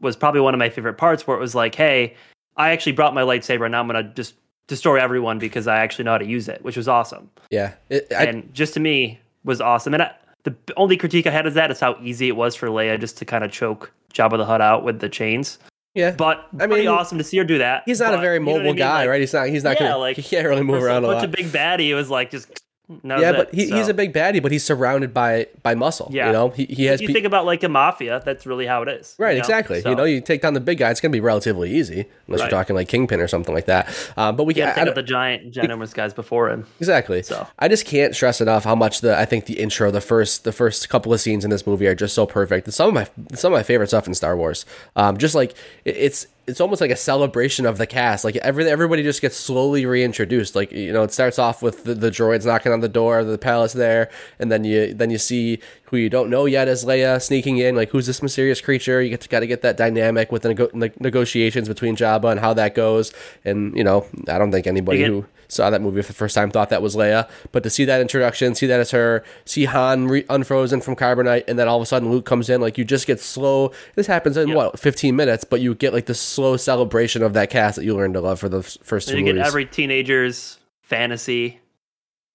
was 0.00 0.16
probably 0.16 0.40
one 0.40 0.54
of 0.54 0.58
my 0.58 0.70
favorite 0.70 0.94
parts, 0.94 1.26
where 1.26 1.36
it 1.36 1.40
was 1.40 1.54
like, 1.54 1.74
"Hey, 1.74 2.16
I 2.56 2.70
actually 2.70 2.92
brought 2.92 3.14
my 3.14 3.22
lightsaber, 3.22 3.64
and 3.64 3.72
now 3.72 3.80
I'm 3.80 3.86
gonna 3.86 4.02
just 4.02 4.34
destroy 4.66 4.96
everyone 4.96 5.38
because 5.38 5.66
I 5.66 5.78
actually 5.78 6.04
know 6.04 6.12
how 6.12 6.18
to 6.18 6.26
use 6.26 6.48
it," 6.48 6.62
which 6.64 6.76
was 6.76 6.88
awesome. 6.88 7.30
Yeah, 7.50 7.74
it, 7.90 8.06
I, 8.12 8.24
and 8.24 8.52
just 8.54 8.74
to 8.74 8.80
me 8.80 9.20
was 9.44 9.60
awesome. 9.60 9.94
And 9.94 10.04
I, 10.04 10.12
the 10.44 10.54
only 10.76 10.96
critique 10.96 11.26
I 11.26 11.30
had 11.30 11.46
is 11.46 11.54
that 11.54 11.70
is 11.70 11.80
how 11.80 11.96
easy 12.02 12.28
it 12.28 12.36
was 12.36 12.54
for 12.54 12.68
Leia 12.68 12.98
just 12.98 13.18
to 13.18 13.24
kind 13.24 13.44
of 13.44 13.50
choke 13.50 13.92
Jabba 14.12 14.36
the 14.36 14.44
Hutt 14.44 14.60
out 14.60 14.84
with 14.84 15.00
the 15.00 15.08
chains. 15.08 15.58
Yeah, 15.94 16.10
but 16.10 16.48
I 16.54 16.62
mean, 16.62 16.70
pretty 16.70 16.86
awesome 16.88 17.18
to 17.18 17.24
see 17.24 17.36
her 17.38 17.44
do 17.44 17.58
that. 17.58 17.84
He's 17.86 18.00
not 18.00 18.10
but, 18.10 18.18
a 18.18 18.20
very 18.20 18.40
mobile 18.40 18.58
you 18.58 18.62
know 18.62 18.68
I 18.68 18.72
mean? 18.72 18.76
guy, 18.76 18.98
like, 19.00 19.08
right? 19.10 19.20
He's 19.20 19.32
not. 19.32 19.48
He's 19.48 19.64
not. 19.64 19.80
Yeah, 19.80 19.88
gonna, 19.88 19.98
like 19.98 20.16
he 20.16 20.22
can't 20.22 20.46
really 20.46 20.62
move 20.62 20.82
around 20.82 21.04
a 21.04 21.06
lot. 21.06 21.20
Such 21.20 21.30
a 21.30 21.36
big 21.36 21.46
baddie. 21.46 21.88
It 21.88 21.94
was 21.94 22.10
like 22.10 22.30
just 22.30 22.63
yeah, 23.02 23.32
but 23.32 23.54
he, 23.54 23.68
so. 23.68 23.76
he's 23.76 23.88
a 23.88 23.94
big 23.94 24.12
baddie, 24.12 24.42
but 24.42 24.52
he's 24.52 24.62
surrounded 24.62 25.14
by 25.14 25.46
by 25.62 25.74
muscle. 25.74 26.08
Yeah, 26.12 26.26
you 26.26 26.32
know, 26.32 26.50
he, 26.50 26.66
he 26.66 26.84
has. 26.84 26.96
If 26.96 27.02
you 27.02 27.08
pe- 27.08 27.14
think 27.14 27.26
about 27.26 27.46
like 27.46 27.62
a 27.62 27.68
mafia, 27.68 28.20
that's 28.24 28.44
really 28.44 28.66
how 28.66 28.82
it 28.82 28.88
is. 28.88 29.14
Right, 29.18 29.30
you 29.30 29.36
know? 29.36 29.40
exactly. 29.40 29.80
So. 29.80 29.90
You 29.90 29.96
know, 29.96 30.04
you 30.04 30.20
take 30.20 30.42
down 30.42 30.52
the 30.52 30.60
big 30.60 30.78
guy, 30.78 30.90
it's 30.90 31.00
going 31.00 31.10
to 31.10 31.16
be 31.16 31.20
relatively 31.20 31.74
easy, 31.74 32.04
unless 32.26 32.40
right. 32.40 32.50
you're 32.50 32.58
talking 32.58 32.76
like 32.76 32.88
Kingpin 32.88 33.20
or 33.20 33.28
something 33.28 33.54
like 33.54 33.66
that. 33.66 33.88
Um, 34.18 34.36
but 34.36 34.44
we 34.44 34.52
can't 34.52 34.74
think 34.74 34.88
of 34.88 34.94
the 34.94 35.02
giant, 35.02 35.52
ginormous 35.52 35.94
guys 35.94 36.12
before 36.12 36.50
him. 36.50 36.66
Exactly. 36.78 37.22
So 37.22 37.46
I 37.58 37.68
just 37.68 37.86
can't 37.86 38.14
stress 38.14 38.40
enough 38.42 38.64
how 38.64 38.74
much 38.74 39.00
the 39.00 39.18
I 39.18 39.24
think 39.24 39.46
the 39.46 39.58
intro, 39.58 39.90
the 39.90 40.02
first 40.02 40.44
the 40.44 40.52
first 40.52 40.88
couple 40.90 41.12
of 41.12 41.20
scenes 41.20 41.44
in 41.44 41.50
this 41.50 41.66
movie 41.66 41.86
are 41.86 41.94
just 41.94 42.14
so 42.14 42.26
perfect. 42.26 42.68
It's 42.68 42.76
some 42.76 42.88
of 42.88 42.94
my 42.94 43.34
some 43.34 43.52
of 43.52 43.56
my 43.56 43.62
favorite 43.62 43.88
stuff 43.88 44.06
in 44.06 44.14
Star 44.14 44.36
Wars. 44.36 44.66
Um, 44.94 45.16
just 45.16 45.34
like 45.34 45.52
it, 45.84 45.96
it's 45.96 46.26
it's 46.46 46.60
almost 46.60 46.80
like 46.80 46.90
a 46.90 46.96
celebration 46.96 47.64
of 47.64 47.78
the 47.78 47.86
cast. 47.86 48.24
Like 48.24 48.36
every 48.36 48.68
everybody 48.68 49.02
just 49.02 49.22
gets 49.22 49.36
slowly 49.36 49.86
reintroduced. 49.86 50.54
Like 50.54 50.72
you 50.72 50.92
know, 50.92 51.02
it 51.02 51.12
starts 51.12 51.38
off 51.38 51.62
with 51.62 51.84
the, 51.84 51.94
the 51.94 52.10
droids 52.10 52.44
knocking 52.44 52.72
on 52.72 52.80
the 52.80 52.88
door 52.88 53.20
of 53.20 53.26
the 53.26 53.38
palace 53.38 53.72
there, 53.72 54.10
and 54.38 54.52
then 54.52 54.64
you 54.64 54.92
then 54.94 55.10
you 55.10 55.18
see 55.18 55.60
who 55.94 56.00
you 56.02 56.10
don't 56.10 56.28
know 56.30 56.44
yet 56.46 56.66
as 56.68 56.84
Leia 56.84 57.22
sneaking 57.22 57.58
in. 57.58 57.76
Like 57.76 57.90
who's 57.90 58.06
this 58.06 58.22
mysterious 58.22 58.60
creature? 58.60 59.00
You 59.00 59.10
get 59.10 59.20
to 59.22 59.28
got 59.28 59.40
to 59.40 59.46
get 59.46 59.62
that 59.62 59.76
dynamic 59.76 60.32
with 60.32 60.42
the 60.42 60.48
nego- 60.50 60.70
negotiations 60.98 61.68
between 61.68 61.96
Jabba 61.96 62.30
and 62.30 62.40
how 62.40 62.52
that 62.54 62.74
goes. 62.74 63.12
And 63.44 63.76
you 63.76 63.84
know, 63.84 64.06
I 64.28 64.38
don't 64.38 64.50
think 64.52 64.66
anybody 64.66 65.02
who 65.04 65.26
saw 65.48 65.70
that 65.70 65.80
movie 65.82 66.00
for 66.02 66.08
the 66.08 66.14
first 66.14 66.34
time, 66.34 66.50
thought 66.50 66.70
that 66.70 66.82
was 66.82 66.96
Leia. 66.96 67.28
But 67.52 67.62
to 67.62 67.70
see 67.70 67.84
that 67.84 68.00
introduction, 68.00 68.54
see 68.54 68.66
that 68.66 68.80
as 68.80 68.90
her, 68.90 69.22
see 69.44 69.66
Han 69.66 70.08
re- 70.08 70.24
unfrozen 70.30 70.80
from 70.80 70.96
carbonite, 70.96 71.44
and 71.46 71.58
then 71.58 71.68
all 71.68 71.76
of 71.76 71.82
a 71.82 71.86
sudden 71.86 72.10
Luke 72.10 72.24
comes 72.26 72.50
in, 72.50 72.60
like 72.60 72.76
you 72.78 72.84
just 72.84 73.06
get 73.06 73.20
slow. 73.20 73.70
This 73.94 74.06
happens 74.06 74.36
in 74.36 74.52
what 74.54 74.78
15 74.80 75.14
minutes, 75.14 75.44
but 75.44 75.60
you 75.60 75.74
get 75.74 75.92
like 75.92 76.06
the 76.06 76.14
slow 76.14 76.56
celebration 76.56 77.22
of 77.22 77.34
that 77.34 77.50
cast 77.50 77.76
that 77.76 77.84
you 77.84 77.94
learned 77.94 78.14
to 78.14 78.20
love 78.20 78.40
for 78.40 78.48
the 78.48 78.60
f- 78.60 78.78
first 78.82 79.08
two 79.08 79.16
And 79.16 79.26
you 79.26 79.34
get 79.34 79.46
every 79.46 79.66
teenager's 79.66 80.58
fantasy. 80.80 81.60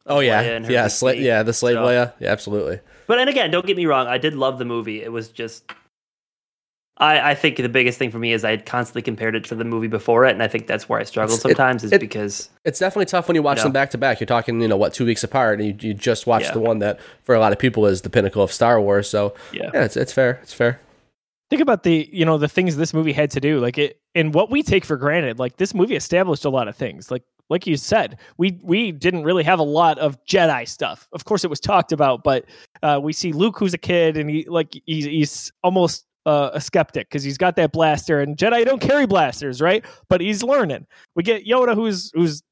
oh 0.05 0.19
yeah, 0.19 0.43
Leia 0.43 0.55
and 0.57 0.65
her 0.67 0.71
yeah, 0.71 0.85
sla- 0.85 1.19
yeah, 1.19 1.43
the 1.43 1.53
slave 1.53 1.75
So- 1.75 1.83
Leia, 1.85 2.13
yeah, 2.19 2.31
absolutely. 2.31 2.79
But 3.09 3.17
and 3.19 3.29
again, 3.29 3.49
don't 3.51 3.65
get 3.65 3.75
me 3.75 3.87
wrong, 3.87 4.07
I 4.07 4.17
did 4.19 4.35
love 4.35 4.59
the 4.59 4.65
movie. 4.65 5.01
It 5.01 5.11
was 5.11 5.27
just 5.29 5.69
I, 6.97 7.31
I 7.31 7.35
think 7.35 7.55
the 7.57 7.69
biggest 7.69 7.97
thing 7.97 8.11
for 8.11 8.19
me 8.19 8.33
is 8.33 8.43
I 8.43 8.49
had 8.51 8.65
constantly 8.65 9.01
compared 9.01 9.33
it 9.33 9.45
to 9.45 9.55
the 9.55 9.63
movie 9.63 9.87
before 9.87 10.25
it, 10.25 10.31
and 10.31 10.43
I 10.43 10.47
think 10.49 10.67
that's 10.67 10.87
where 10.89 10.99
I 10.99 11.03
struggle 11.05 11.33
It's- 11.35 11.41
sometimes 11.41 11.83
is 11.85 11.91
it- 11.93 12.01
because 12.01 12.49
It's 12.65 12.77
definitely 12.77 13.05
tough 13.05 13.27
when 13.27 13.35
you 13.35 13.41
watch 13.41 13.57
Yeah. 13.59 13.63
them 13.63 13.71
back 13.71 13.89
to 13.91 13.97
back. 13.97 14.19
You're 14.19 14.27
talking, 14.27 14.61
you 14.61 14.67
know, 14.67 14.77
what 14.77 14.93
two 14.93 15.05
weeks 15.05 15.23
apart, 15.23 15.59
and 15.59 15.67
you, 15.81 15.89
you 15.89 15.93
just 15.95 16.27
watched 16.27 16.47
Yeah. 16.47 16.53
the 16.53 16.59
one 16.59 16.79
that 16.79 16.99
for 17.23 17.33
a 17.35 17.39
lot 17.39 17.51
of 17.53 17.57
people 17.57 17.85
is 17.87 18.01
the 18.01 18.09
pinnacle 18.09 18.43
of 18.43 18.51
Star 18.51 18.79
Wars. 18.81 19.09
So 19.09 19.33
yeah. 19.53 19.71
yeah, 19.73 19.83
it's 19.85 19.97
it's 19.97 20.13
fair. 20.13 20.39
It's 20.43 20.53
fair. 20.53 20.79
think 21.49 21.61
about 21.63 21.81
the 21.83 22.07
you 22.11 22.25
know 22.25 22.37
the 22.37 22.47
things 22.49 22.75
this 22.77 22.93
movie 22.93 23.13
had 23.13 23.31
to 23.31 23.39
do 23.39 23.59
like 23.59 23.79
it 23.79 23.97
and 24.13 24.35
what 24.35 24.51
we 24.51 24.61
take 24.61 24.85
for 24.85 24.97
granted 24.97 25.39
like 25.39 25.57
this 25.57 25.73
movie 25.73 25.95
established 25.95 26.45
a 26.45 26.49
lot 26.49 26.67
of 26.67 26.75
things 26.75 27.09
like 27.09 27.23
like 27.49 27.67
you 27.67 27.75
said 27.77 28.17
we 28.37 28.59
we 28.63 28.91
didn't 28.91 29.23
really 29.23 29.43
have 29.43 29.59
a 29.59 29.63
lot 29.63 29.97
of 29.99 30.23
jedi 30.25 30.67
stuff 30.67 31.07
of 31.13 31.25
course 31.25 31.43
it 31.43 31.49
was 31.49 31.59
talked 31.59 31.91
about 31.91 32.23
but 32.23 32.45
uh, 32.83 32.99
we 33.01 33.13
see 33.13 33.31
luke 33.31 33.57
who's 33.57 33.73
a 33.73 33.77
kid 33.77 34.17
and 34.17 34.29
he 34.29 34.45
like 34.47 34.79
he's, 34.85 35.05
he's 35.05 35.51
almost 35.63 36.05
uh, 36.25 36.51
a 36.53 36.61
skeptic 36.61 37.07
because 37.09 37.23
he's 37.23 37.37
got 37.37 37.55
that 37.55 37.71
blaster 37.71 38.19
and 38.19 38.37
jedi 38.37 38.63
don't 38.65 38.81
carry 38.81 39.05
blasters 39.05 39.61
right 39.61 39.85
but 40.09 40.21
he's 40.21 40.43
learning 40.43 40.85
we 41.15 41.23
get 41.23 41.45
yoda 41.45 41.73
who's 41.73 42.11
who's 42.13 42.43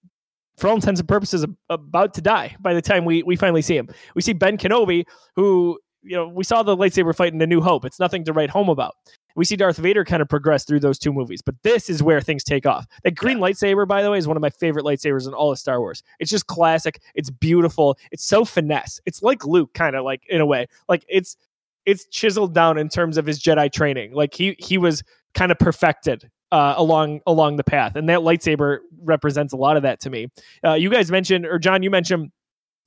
for 0.57 0.69
all 0.69 0.75
intents 0.75 0.99
and 0.99 1.07
purposes 1.07 1.45
about 1.69 2.13
to 2.13 2.21
die 2.21 2.55
by 2.59 2.73
the 2.73 2.81
time 2.81 3.05
we 3.05 3.21
we 3.23 3.35
finally 3.35 3.61
see 3.61 3.77
him 3.77 3.87
we 4.15 4.21
see 4.21 4.33
ben 4.33 4.57
kenobi 4.57 5.03
who 5.35 5.77
you 6.07 6.15
know, 6.15 6.27
we 6.27 6.43
saw 6.43 6.63
the 6.63 6.75
lightsaber 6.75 7.15
fight 7.15 7.33
in 7.33 7.41
A 7.41 7.47
New 7.47 7.61
Hope. 7.61 7.85
It's 7.85 7.99
nothing 7.99 8.23
to 8.25 8.33
write 8.33 8.49
home 8.49 8.69
about. 8.69 8.95
We 9.37 9.45
see 9.45 9.55
Darth 9.55 9.77
Vader 9.77 10.03
kind 10.03 10.21
of 10.21 10.27
progress 10.27 10.65
through 10.65 10.81
those 10.81 10.99
two 10.99 11.13
movies, 11.13 11.41
but 11.41 11.55
this 11.63 11.89
is 11.89 12.03
where 12.03 12.19
things 12.19 12.43
take 12.43 12.65
off. 12.65 12.85
That 13.03 13.15
green 13.15 13.37
lightsaber, 13.37 13.87
by 13.87 14.01
the 14.01 14.11
way, 14.11 14.17
is 14.17 14.27
one 14.27 14.35
of 14.35 14.41
my 14.41 14.49
favorite 14.49 14.83
lightsabers 14.83 15.27
in 15.27 15.33
all 15.33 15.51
of 15.51 15.59
Star 15.59 15.79
Wars. 15.79 16.03
It's 16.19 16.31
just 16.31 16.47
classic. 16.47 16.99
It's 17.13 17.29
beautiful. 17.29 17.97
It's 18.11 18.25
so 18.25 18.43
finesse. 18.43 18.99
It's 19.05 19.21
like 19.21 19.45
Luke, 19.45 19.73
kind 19.73 19.95
of 19.95 20.03
like 20.03 20.23
in 20.27 20.41
a 20.41 20.45
way. 20.45 20.67
Like 20.89 21.05
it's 21.07 21.37
it's 21.85 22.05
chiseled 22.07 22.53
down 22.53 22.77
in 22.77 22.89
terms 22.89 23.17
of 23.17 23.25
his 23.25 23.39
Jedi 23.39 23.71
training. 23.71 24.13
Like 24.13 24.33
he 24.33 24.55
he 24.59 24.77
was 24.77 25.03
kind 25.35 25.51
of 25.51 25.59
perfected 25.59 26.29
uh, 26.51 26.73
along 26.77 27.21
along 27.27 27.57
the 27.57 27.63
path, 27.63 27.95
and 27.95 28.09
that 28.09 28.19
lightsaber 28.19 28.79
represents 29.03 29.53
a 29.53 29.57
lot 29.57 29.77
of 29.77 29.83
that 29.83 29.99
to 30.01 30.09
me. 30.09 30.27
Uh, 30.65 30.73
you 30.73 30.89
guys 30.89 31.11
mentioned, 31.11 31.45
or 31.45 31.59
John, 31.59 31.83
you 31.83 31.91
mentioned 31.91 32.31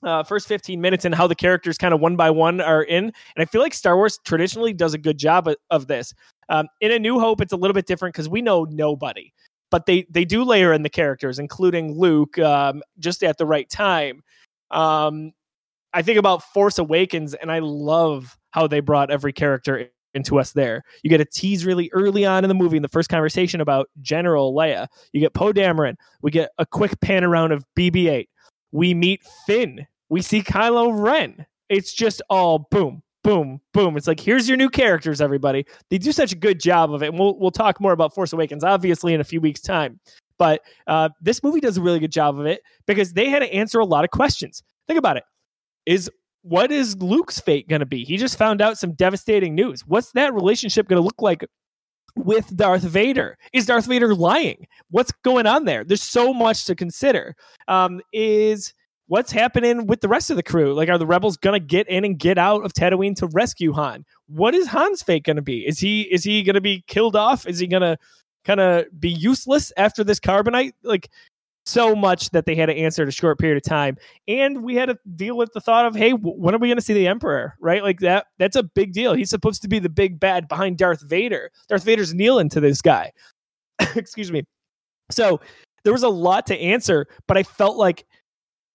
uh, 0.03 0.23
first 0.23 0.49
15 0.49 0.81
minutes 0.81 1.05
and 1.05 1.15
how 1.15 1.27
the 1.27 1.35
characters 1.35 1.79
kind 1.79 1.95
of 1.95 2.01
one 2.01 2.17
by 2.17 2.31
one 2.31 2.61
are 2.61 2.83
in. 2.83 3.05
And 3.05 3.15
I 3.37 3.45
feel 3.45 3.61
like 3.61 3.75
Star 3.75 3.97
Wars 3.97 4.19
traditionally 4.25 4.73
does 4.73 4.95
a 4.95 4.99
good 4.99 5.19
job 5.19 5.49
of, 5.49 5.57
of 5.71 5.87
this. 5.87 6.15
Um, 6.49 6.67
in 6.81 6.93
A 6.93 6.99
New 6.99 7.21
Hope, 7.21 7.41
it's 7.41 7.53
a 7.53 7.57
little 7.57 7.75
bit 7.75 7.87
different 7.87 8.15
because 8.15 8.29
we 8.29 8.43
know 8.43 8.65
nobody, 8.65 9.33
but 9.71 9.87
they 9.87 10.07
they 10.11 10.25
do 10.25 10.43
layer 10.43 10.73
in 10.73 10.83
the 10.83 10.89
characters, 10.89 11.39
including 11.39 11.97
Luke, 11.97 12.39
um, 12.39 12.83
just 12.99 13.23
at 13.23 13.39
the 13.39 13.47
right 13.47 13.69
time. 13.69 14.23
Um, 14.71 15.33
I 15.93 16.03
think 16.03 16.19
about 16.19 16.43
Force 16.43 16.79
Awakens, 16.79 17.35
and 17.35 17.51
I 17.51 17.61
love 17.61 18.37
how 18.51 18.67
they 18.67 18.81
brought 18.81 19.11
every 19.11 19.33
character 19.33 19.89
into 20.15 20.39
us 20.39 20.53
there. 20.53 20.83
You 21.03 21.11
get 21.11 21.21
a 21.21 21.25
tease 21.25 21.65
really 21.65 21.89
early 21.93 22.25
on 22.27 22.45
in 22.45 22.49
the 22.49 22.55
movie 22.55 22.77
in 22.77 22.83
the 22.83 22.89
first 22.89 23.09
conversation 23.09 23.61
about 23.61 23.89
General 24.01 24.53
Leia. 24.53 24.89
You 25.13 25.21
get 25.21 25.35
Poe 25.35 25.53
Dameron. 25.53 25.95
We 26.23 26.31
get 26.31 26.51
a 26.59 26.67
quick 26.67 27.01
pan 27.01 27.25
around 27.25 27.53
of 27.53 27.65
BB-8. 27.77 28.27
We 28.73 28.95
meet 28.95 29.23
Finn. 29.47 29.87
We 30.09 30.23
see 30.23 30.43
Kylo 30.43 30.93
Ren. 30.93 31.47
It's 31.69 31.93
just 31.93 32.21
all 32.31 32.67
boom, 32.71 33.03
boom, 33.23 33.61
boom. 33.73 33.97
It's 33.97 34.07
like 34.07 34.21
here's 34.21 34.49
your 34.49 34.57
new 34.57 34.69
characters, 34.69 35.21
everybody. 35.21 35.67
They 35.89 35.99
do 35.99 36.13
such 36.13 36.33
a 36.33 36.37
good 36.37 36.61
job 36.61 36.93
of 36.93 37.03
it, 37.03 37.09
and 37.09 37.19
we'll 37.19 37.39
we'll 37.39 37.51
talk 37.51 37.81
more 37.81 37.93
about 37.93 38.15
Force 38.15 38.33
Awakens 38.33 38.65
obviously 38.65 39.15
in 39.15 39.21
a 39.21 39.25
few 39.25 39.41
weeks' 39.41 39.61
time. 39.61 40.01
But 40.39 40.63
uh, 40.87 41.11
this 41.21 41.43
movie 41.43 41.61
does 41.61 41.77
a 41.77 41.83
really 41.83 41.99
good 41.99 42.13
job 42.13 42.39
of 42.39 42.47
it 42.47 42.63
because 42.87 43.13
they 43.13 43.29
had 43.29 43.41
to 43.41 43.53
answer 43.53 43.79
a 43.79 43.85
lot 43.85 44.05
of 44.05 44.11
questions. 44.11 44.63
Think 44.89 44.99
about 44.99 45.19
it. 45.19 45.25
Is 45.87 46.11
what 46.43 46.73
is 46.73 46.97
Luke's 46.97 47.39
fate 47.39 47.69
going 47.69 47.81
to 47.81 47.87
be? 47.87 48.05
He 48.05 48.17
just 48.17 48.39
found 48.39 48.63
out 48.63 48.79
some 48.79 48.93
devastating 48.93 49.55
news. 49.55 49.87
What's 49.87 50.13
that 50.13 50.33
relationship 50.33 50.89
going 50.89 51.01
to 51.01 51.05
look 51.05 51.21
like 51.21 51.45
with 52.17 52.57
Darth 52.57 52.83
Vader? 52.83 53.37
Is 53.53 53.67
Darth 53.67 53.87
Vader 53.87 54.15
lying? 54.15 54.67
What's 54.91 55.13
going 55.25 55.47
on 55.47 55.65
there? 55.65 55.85
There's 55.85 56.03
so 56.03 56.33
much 56.33 56.65
to 56.67 56.75
consider. 56.75 57.37
Um, 57.69 58.01
is 58.13 58.75
what's 59.07 59.33
happening 59.33 59.87
with 59.87 60.01
the 60.01 60.09
rest 60.09 60.31
of 60.31 60.37
the 60.37 60.43
crew? 60.43 60.73
Like, 60.73 60.89
are 60.89 60.99
the 60.99 61.07
rebels 61.07 61.37
to 61.55 61.61
get 61.61 61.89
in 61.89 62.05
and 62.05 62.19
get 62.19 62.39
out 62.39 62.65
of 62.65 62.73
Tatooine 62.73 63.17
to 63.17 63.27
rescue 63.29 63.73
Han? 63.73 64.05
What 64.29 64.55
is 64.55 64.69
Han's 64.69 65.03
fate 65.03 65.25
to 65.25 65.43
be? 65.43 65.67
Is 65.67 65.79
he 65.79 66.03
is 66.03 66.25
he 66.25 66.43
to 66.45 66.61
be 66.61 66.85
killed 66.87 67.17
off? 67.17 67.47
Is 67.47 67.59
he 67.59 67.67
to 67.83 67.99
kind 68.45 68.61
of 68.61 68.87
be 68.99 69.11
useless 69.11 69.73
after 69.77 70.05
this 70.05 70.21
carbonite? 70.21 70.73
Like, 70.83 71.11
so 71.67 71.95
much 71.95 72.31
that 72.31 72.47
they 72.47 72.55
had 72.55 72.67
to 72.67 72.75
answer 72.75 73.03
in 73.03 73.09
a 73.09 73.13
short 73.13 73.39
period 73.39 73.57
of 73.57 73.63
time 73.63 73.97
and 74.27 74.63
we 74.63 74.75
had 74.75 74.87
to 74.87 74.99
deal 75.15 75.37
with 75.37 75.53
the 75.53 75.61
thought 75.61 75.87
of 75.87 75.95
hey 75.95 76.13
when 76.13 76.55
are 76.55 76.59
we 76.59 76.73
to 76.75 76.81
see 76.81 76.95
the 76.95 77.07
emperor 77.07 77.55
right 77.61 77.83
like 77.83 78.01
that 78.01 78.27
that's 78.39 78.57
a 78.57 78.63
big 78.63 78.93
deal 78.93 79.13
he's 79.13 79.31
supposed 79.31 79.61
to 79.63 79.69
be 79.69 79.79
the 79.79 79.89
big 79.89 80.19
bad 80.19 80.49
behind 80.49 80.79
darth 80.79 81.03
vader 81.03 81.51
darth 81.69 81.85
vader's 81.85 82.15
kneeling 82.15 82.49
to 82.49 82.61
this 82.61 82.81
guy 82.81 83.13
excuse 83.95 84.33
me 84.33 84.43
so 85.11 85.41
there 85.85 85.93
was 85.93 86.03
a 86.03 86.09
lot 86.09 86.47
to 86.47 86.59
answer 86.59 87.07
but 87.27 87.37
i 87.37 87.43
felt 87.43 87.77
like 87.77 88.07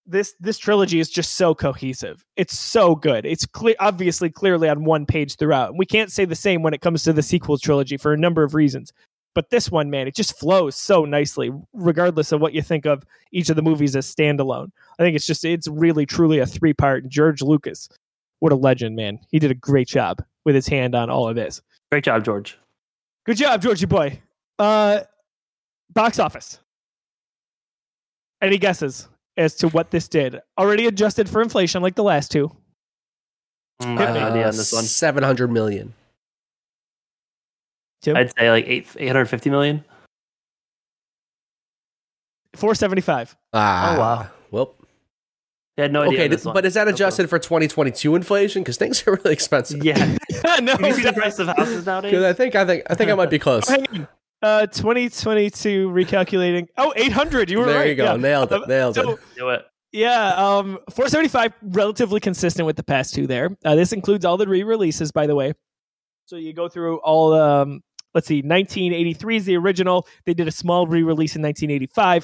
this 0.07 0.35
this 0.39 0.57
trilogy 0.57 0.99
is 0.99 1.09
just 1.09 1.33
so 1.33 1.55
cohesive 1.55 2.23
it's 2.35 2.57
so 2.57 2.95
good 2.95 3.25
it's 3.25 3.45
clear 3.45 3.75
obviously 3.79 4.29
clearly 4.29 4.69
on 4.69 4.83
one 4.83 5.05
page 5.05 5.35
throughout 5.35 5.69
and 5.69 5.79
we 5.79 5.85
can't 5.85 6.11
say 6.11 6.25
the 6.25 6.35
same 6.35 6.61
when 6.61 6.73
it 6.73 6.81
comes 6.81 7.03
to 7.03 7.13
the 7.13 7.23
sequel 7.23 7.57
trilogy 7.57 7.97
for 7.97 8.13
a 8.13 8.17
number 8.17 8.43
of 8.43 8.53
reasons 8.53 8.93
but 9.35 9.49
this 9.49 9.69
one, 9.69 9.89
man, 9.89 10.07
it 10.07 10.15
just 10.15 10.39
flows 10.39 10.75
so 10.77 11.03
nicely, 11.03 11.51
regardless 11.73 12.31
of 12.31 12.39
what 12.39 12.53
you 12.53 12.61
think 12.61 12.85
of 12.85 13.03
each 13.33 13.49
of 13.49 13.57
the 13.57 13.61
movies 13.61 13.95
as 13.95 14.07
standalone. 14.07 14.71
I 14.97 15.03
think 15.03 15.15
it's 15.15 15.27
just, 15.27 15.43
it's 15.43 15.67
really, 15.67 16.05
truly 16.05 16.39
a 16.39 16.45
three 16.45 16.73
part. 16.73 17.07
George 17.09 17.41
Lucas, 17.41 17.89
what 18.39 18.53
a 18.53 18.55
legend, 18.55 18.95
man. 18.95 19.19
He 19.29 19.37
did 19.37 19.51
a 19.51 19.55
great 19.55 19.89
job 19.89 20.23
with 20.45 20.55
his 20.55 20.67
hand 20.67 20.95
on 20.95 21.09
all 21.09 21.27
of 21.27 21.35
this. 21.35 21.61
Great 21.91 22.05
job, 22.05 22.23
George. 22.23 22.57
Good 23.25 23.37
job, 23.37 23.61
Georgie 23.61 23.85
boy. 23.85 24.21
Uh, 24.57 25.01
box 25.93 26.19
office. 26.19 26.59
Any 28.41 28.57
guesses 28.57 29.07
as 29.37 29.55
to 29.55 29.69
what 29.69 29.91
this 29.91 30.07
did? 30.07 30.41
Already 30.57 30.87
adjusted 30.87 31.29
for 31.29 31.41
inflation 31.41 31.81
like 31.81 31.95
the 31.95 32.03
last 32.03 32.31
two. 32.31 32.51
Mm, 33.81 33.97
I 33.97 34.05
have 34.05 34.13
me. 34.13 34.19
no 34.21 34.27
idea 34.29 34.47
on 34.47 34.55
this 34.55 34.71
one. 34.73 34.83
Seven 34.83 35.23
hundred 35.23 35.51
million. 35.51 35.93
Tim? 38.01 38.15
I'd 38.17 38.31
say 38.37 38.49
like 38.51 38.65
eight 38.67 38.87
eight 38.97 39.07
hundred 39.07 39.25
fifty 39.25 39.49
million. 39.49 39.83
475. 42.55 43.35
Ah, 43.53 43.95
Oh, 43.95 43.99
wow. 43.99 44.27
Well, 44.51 44.75
I 45.77 45.81
had 45.83 45.91
no 45.91 46.03
idea. 46.03 46.13
okay, 46.13 46.23
on 46.25 46.29
this 46.31 46.39
th- 46.41 46.45
one. 46.45 46.53
but 46.53 46.65
is 46.65 46.75
that 46.75 46.85
No 46.85 46.91
clue. 46.91 46.95
adjusted 46.95 47.29
for 47.29 47.37
2022 47.37 48.15
inflation? 48.15 48.61
Because 48.63 48.77
things 48.77 49.05
are 49.05 49.11
really 49.15 49.33
expensive. 49.33 49.83
Yeah. 49.83 49.97
no, 50.61 50.71
Have 50.71 50.81
you 50.81 50.93
seen 50.93 51.03
the 51.03 51.11
price 51.13 51.37
of 51.39 51.47
houses 51.47 51.85
nowadays? 51.85 52.11
Because 52.11 52.23
I 52.23 52.31
think 52.33 52.55
I 52.55 52.65
think 52.65 52.83
I 52.89 52.95
think 52.95 53.11
I 53.11 53.15
might 53.15 53.29
be 53.29 53.39
close. 53.39 53.67
Hang 53.67 53.85
on. 53.93 54.07
Uh, 54.41 54.67
2022 54.67 55.89
recalculating. 55.89 56.67
Oh, 56.77 56.93
800. 56.95 57.49
You 57.49 57.59
were 57.59 57.65
there 57.65 57.79
right. 57.79 57.89
you 57.89 57.95
go. 57.95 58.05
Yeah. 58.05 58.17
Nailed 58.17 58.51
it. 58.51 58.67
Nailed 58.67 58.95
So, 58.95 59.11
it. 59.11 59.19
Do 59.35 59.49
it. 59.49 59.65
yeah, 59.91 60.33
um, 60.35 60.77
475, 60.91 61.53
relatively 61.63 62.19
consistent 62.19 62.65
with 62.65 62.75
the 62.75 62.83
past 62.83 63.15
two 63.15 63.27
there. 63.27 63.55
Uh, 63.63 63.75
this 63.75 63.91
includes 63.93 64.23
all 64.25 64.37
the 64.37 64.47
re 64.47 64.63
releases, 64.63 65.11
by 65.11 65.25
the 65.25 65.35
way. 65.35 65.53
So 66.25 66.35
you 66.35 66.53
go 66.53 66.67
through 66.67 66.97
all, 66.97 67.33
um, 67.33 67.81
let's 68.13 68.27
see, 68.27 68.37
1983 68.41 69.37
is 69.37 69.45
the 69.45 69.57
original. 69.57 70.07
They 70.25 70.33
did 70.33 70.47
a 70.47 70.51
small 70.51 70.85
re 70.85 71.01
release 71.01 71.35
in 71.35 71.41
1985, 71.41 72.23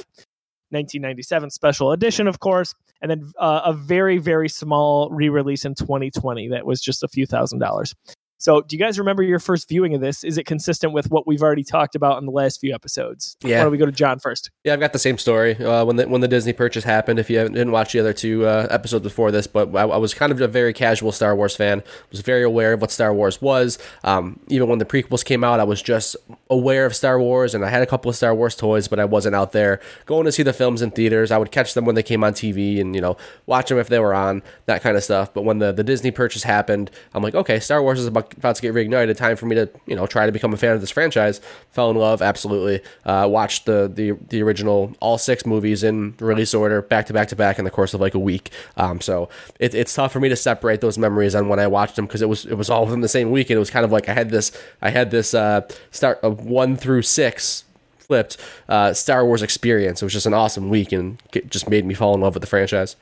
1997 0.70 1.50
special 1.50 1.92
edition, 1.92 2.28
of 2.28 2.40
course, 2.40 2.74
and 3.02 3.10
then 3.10 3.32
uh, 3.40 3.62
a 3.66 3.74
very, 3.74 4.18
very 4.18 4.50
small 4.50 5.10
re 5.10 5.30
release 5.30 5.66
in 5.66 5.74
2020 5.76 6.50
that 6.50 6.66
was 6.66 6.82
just 6.82 7.04
a 7.04 7.08
few 7.08 7.26
thousand 7.26 7.60
dollars. 7.60 7.96
So, 8.42 8.62
do 8.62 8.76
you 8.76 8.80
guys 8.80 8.98
remember 8.98 9.22
your 9.22 9.38
first 9.38 9.70
viewing 9.70 9.94
of 9.94 10.02
this? 10.02 10.24
Is 10.24 10.40
it 10.40 10.48
consistent 10.48 10.94
with 10.94 11.12
what 11.12 11.28
we've 11.28 11.44
already 11.44 11.64
talked 11.64 11.94
about 11.94 12.18
in 12.18 12.26
the 12.26 12.32
last 12.32 12.60
few 12.60 12.74
episodes? 12.74 13.38
Yeah. 13.44 13.58
Why 13.58 13.64
don't 13.66 13.72
we 13.72 13.78
go 13.78 13.86
to 13.86 13.92
John 13.92 14.18
first? 14.18 14.50
Yeah, 14.64 14.74
I've 14.74 14.80
got 14.80 14.94
the 14.94 15.00
same 15.00 15.20
story. 15.20 15.56
Uh, 15.56 15.86
when 15.86 15.98
the 15.98 16.08
when 16.08 16.22
the 16.22 16.28
Disney 16.28 16.52
purchase 16.52 16.84
happened, 16.84 17.20
if 17.20 17.30
you 17.30 17.38
haven't, 17.38 17.54
didn't 17.54 17.72
watch 17.72 17.94
the 17.94 18.00
other 18.00 18.14
two 18.14 18.48
uh, 18.48 18.66
episodes 18.72 19.04
before 19.04 19.30
this, 19.30 19.46
but 19.46 19.76
I, 19.76 19.82
I 19.82 19.98
was 19.98 20.16
kind 20.16 20.32
of 20.32 20.42
a 20.42 20.48
very 20.48 20.74
casual 20.74 21.12
Star 21.12 21.36
Wars 21.36 21.56
fan. 21.56 21.84
Was 22.10 22.22
very 22.22 22.42
aware 22.42 22.74
of 22.74 22.82
what 22.82 22.90
Star 22.90 23.14
Wars 23.14 23.40
was. 23.44 23.78
Um, 24.04 24.40
even 24.48 24.68
when 24.68 24.80
the 24.80 24.86
prequels 24.86 25.24
came 25.24 25.44
out, 25.44 25.60
I 25.60 25.64
was 25.64 25.80
just 25.80 26.16
aware 26.50 26.88
of 26.88 26.96
Star 26.96 27.20
Wars, 27.20 27.54
and 27.54 27.64
I 27.64 27.70
had 27.70 27.84
a 27.84 27.86
couple 27.86 28.10
of 28.10 28.16
Star 28.16 28.34
Wars 28.34 28.56
toys, 28.56 28.88
but 28.88 29.00
I 29.00 29.06
wasn't 29.06 29.36
out 29.36 29.52
there 29.52 29.80
going 30.08 30.26
to 30.26 30.32
see 30.32 30.42
the 30.42 30.52
films 30.52 30.82
in 30.82 30.90
theaters. 30.90 31.30
I 31.30 31.38
would 31.38 31.52
catch 31.52 31.76
them 31.76 31.86
when 31.86 31.94
they 31.94 32.02
came 32.02 32.24
on 32.24 32.34
TV, 32.34 32.82
and 32.82 32.96
you 32.96 33.02
know 33.02 33.18
watch 33.46 33.70
them 33.70 33.78
if 33.78 33.88
they 33.88 34.00
were 34.00 34.16
on 34.16 34.42
that 34.66 34.82
kind 34.82 34.98
of 34.98 35.04
stuff. 35.04 35.32
But 35.32 35.44
when 35.44 35.60
the 35.60 35.72
the 35.72 35.84
Disney 35.84 36.10
purchase 36.10 36.42
happened, 36.42 36.90
I'm 37.14 37.22
like, 37.22 37.36
okay, 37.36 37.60
Star 37.60 37.84
Wars 37.84 38.00
is 38.00 38.08
about 38.08 38.31
about 38.34 38.56
to 38.56 38.62
get 38.62 38.74
reignited. 38.74 39.16
Time 39.18 39.36
for 39.36 39.46
me 39.46 39.56
to 39.56 39.70
you 39.86 39.96
know 39.96 40.08
try 40.08 40.26
to 40.26 40.32
become 40.32 40.54
a 40.54 40.58
fan 40.58 40.74
of 40.74 40.82
this 40.82 40.92
franchise. 40.92 41.42
Fell 41.72 41.90
in 41.90 41.98
love, 41.98 42.22
absolutely. 42.22 42.82
Uh, 43.06 43.28
watched 43.30 43.66
the 43.66 43.92
the 43.94 44.12
the 44.30 44.42
original 44.42 44.96
all 45.00 45.18
six 45.18 45.46
movies 45.46 45.84
in 45.84 46.16
release 46.20 46.54
order, 46.54 46.82
back 46.82 47.06
to 47.08 47.14
back 47.14 47.28
to 47.30 47.36
back 47.36 47.60
in 47.60 47.66
the 47.66 47.72
course 47.72 47.94
of 47.94 48.02
like 48.02 48.14
a 48.14 48.20
week. 48.20 48.52
Um, 48.78 49.02
so 49.02 49.30
it, 49.60 49.74
it's 49.74 49.94
tough 49.94 50.12
for 50.12 50.20
me 50.20 50.30
to 50.30 50.36
separate 50.36 50.82
those 50.82 50.98
memories 50.98 51.36
on 51.36 51.48
when 51.48 51.60
I 51.60 51.68
watched 51.68 51.96
them 51.96 52.06
because 52.06 52.22
it 52.22 52.30
was 52.30 52.46
it 52.46 52.56
was 52.56 52.70
all 52.70 52.86
within 52.86 53.02
the 53.02 53.08
same 53.08 53.32
week, 53.32 53.50
and 53.50 53.58
it 53.58 53.60
was 53.60 53.70
kind 53.70 53.86
of 53.86 53.92
like 53.92 54.10
I 54.10 54.14
had 54.14 54.30
this 54.30 54.52
I 54.82 54.90
had 54.90 55.12
this 55.12 55.34
uh, 55.34 55.68
start 55.92 56.20
of 56.24 56.46
one 56.46 56.76
through 56.76 57.04
six 57.04 57.66
flipped 58.12 58.36
uh, 58.68 58.92
Star 58.94 59.26
Wars 59.26 59.42
experience. 59.42 60.02
It 60.02 60.06
was 60.06 60.12
just 60.12 60.26
an 60.26 60.34
awesome 60.34 60.70
week 60.70 60.92
and 60.92 61.22
it 61.34 61.50
just 61.50 61.70
made 61.70 61.86
me 61.86 61.94
fall 61.94 62.14
in 62.14 62.20
love 62.20 62.34
with 62.34 62.42
the 62.42 62.48
franchise. 62.48 62.98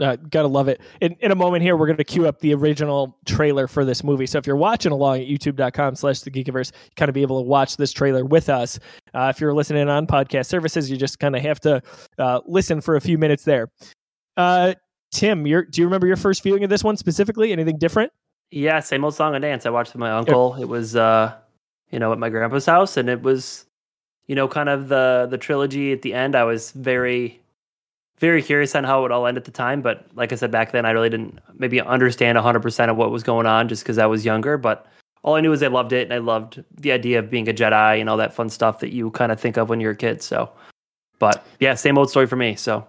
Uh, 0.00 0.16
gotta 0.30 0.48
love 0.48 0.68
it. 0.68 0.80
In, 1.00 1.16
in 1.20 1.32
a 1.32 1.34
moment 1.34 1.62
here, 1.62 1.76
we're 1.76 1.86
going 1.86 1.96
to 1.96 2.04
queue 2.04 2.26
up 2.28 2.40
the 2.40 2.54
original 2.54 3.16
trailer 3.26 3.66
for 3.66 3.84
this 3.84 4.04
movie. 4.04 4.26
So 4.26 4.38
if 4.38 4.46
you're 4.46 4.56
watching 4.56 4.92
along 4.92 5.20
at 5.20 5.26
youtube.com 5.26 5.96
slash 5.96 6.20
the 6.20 6.30
Geekiverse, 6.30 6.72
you 6.72 6.90
kind 6.96 7.08
of 7.08 7.14
be 7.14 7.22
able 7.22 7.42
to 7.42 7.48
watch 7.48 7.76
this 7.76 7.92
trailer 7.92 8.24
with 8.24 8.48
us. 8.48 8.78
Uh, 9.14 9.32
if 9.34 9.40
you're 9.40 9.54
listening 9.54 9.88
on 9.88 10.06
podcast 10.06 10.46
services, 10.46 10.90
you 10.90 10.96
just 10.96 11.18
kind 11.18 11.34
of 11.34 11.42
have 11.42 11.60
to 11.60 11.82
uh, 12.18 12.40
listen 12.46 12.80
for 12.80 12.96
a 12.96 13.00
few 13.00 13.18
minutes 13.18 13.44
there. 13.44 13.68
Uh, 14.36 14.74
Tim, 15.10 15.42
do 15.42 15.50
you 15.50 15.84
remember 15.84 16.06
your 16.06 16.16
first 16.16 16.42
viewing 16.42 16.62
of 16.64 16.70
this 16.70 16.84
one 16.84 16.96
specifically? 16.96 17.50
Anything 17.50 17.78
different? 17.78 18.12
Yeah, 18.50 18.80
same 18.80 19.04
old 19.04 19.14
song 19.14 19.34
and 19.34 19.42
dance. 19.42 19.66
I 19.66 19.70
watched 19.70 19.92
with 19.92 20.00
my 20.00 20.10
uncle. 20.10 20.54
It 20.54 20.66
was, 20.66 20.96
uh, 20.96 21.34
you 21.90 21.98
know, 21.98 22.12
at 22.12 22.18
my 22.18 22.28
grandpa's 22.28 22.66
house, 22.66 22.96
and 22.96 23.08
it 23.08 23.22
was, 23.22 23.66
you 24.26 24.34
know, 24.34 24.48
kind 24.48 24.68
of 24.68 24.88
the 24.88 25.26
the 25.30 25.38
trilogy 25.38 25.92
at 25.92 26.02
the 26.02 26.14
end. 26.14 26.34
I 26.34 26.44
was 26.44 26.70
very 26.72 27.40
very 28.18 28.42
curious 28.42 28.74
on 28.74 28.84
how 28.84 28.98
it 28.98 29.02
would 29.02 29.12
all 29.12 29.26
end 29.26 29.36
at 29.36 29.44
the 29.44 29.50
time. 29.50 29.82
But 29.82 30.06
like 30.14 30.32
I 30.32 30.36
said 30.36 30.50
back 30.50 30.72
then, 30.72 30.84
I 30.84 30.90
really 30.90 31.10
didn't 31.10 31.38
maybe 31.54 31.80
understand 31.80 32.36
100% 32.38 32.90
of 32.90 32.96
what 32.96 33.10
was 33.10 33.22
going 33.22 33.46
on 33.46 33.68
just 33.68 33.82
because 33.82 33.98
I 33.98 34.06
was 34.06 34.24
younger. 34.24 34.58
But 34.58 34.86
all 35.22 35.34
I 35.34 35.40
knew 35.40 35.50
was 35.50 35.62
I 35.62 35.68
loved 35.68 35.92
it 35.92 36.04
and 36.04 36.12
I 36.12 36.18
loved 36.18 36.62
the 36.76 36.92
idea 36.92 37.18
of 37.18 37.30
being 37.30 37.48
a 37.48 37.52
Jedi 37.52 38.00
and 38.00 38.08
all 38.08 38.16
that 38.16 38.34
fun 38.34 38.50
stuff 38.50 38.80
that 38.80 38.92
you 38.92 39.10
kind 39.10 39.32
of 39.32 39.40
think 39.40 39.56
of 39.56 39.68
when 39.68 39.80
you're 39.80 39.92
a 39.92 39.96
kid. 39.96 40.22
So, 40.22 40.50
but 41.18 41.46
yeah, 41.60 41.74
same 41.74 41.98
old 41.98 42.10
story 42.10 42.26
for 42.26 42.36
me. 42.36 42.54
So, 42.56 42.86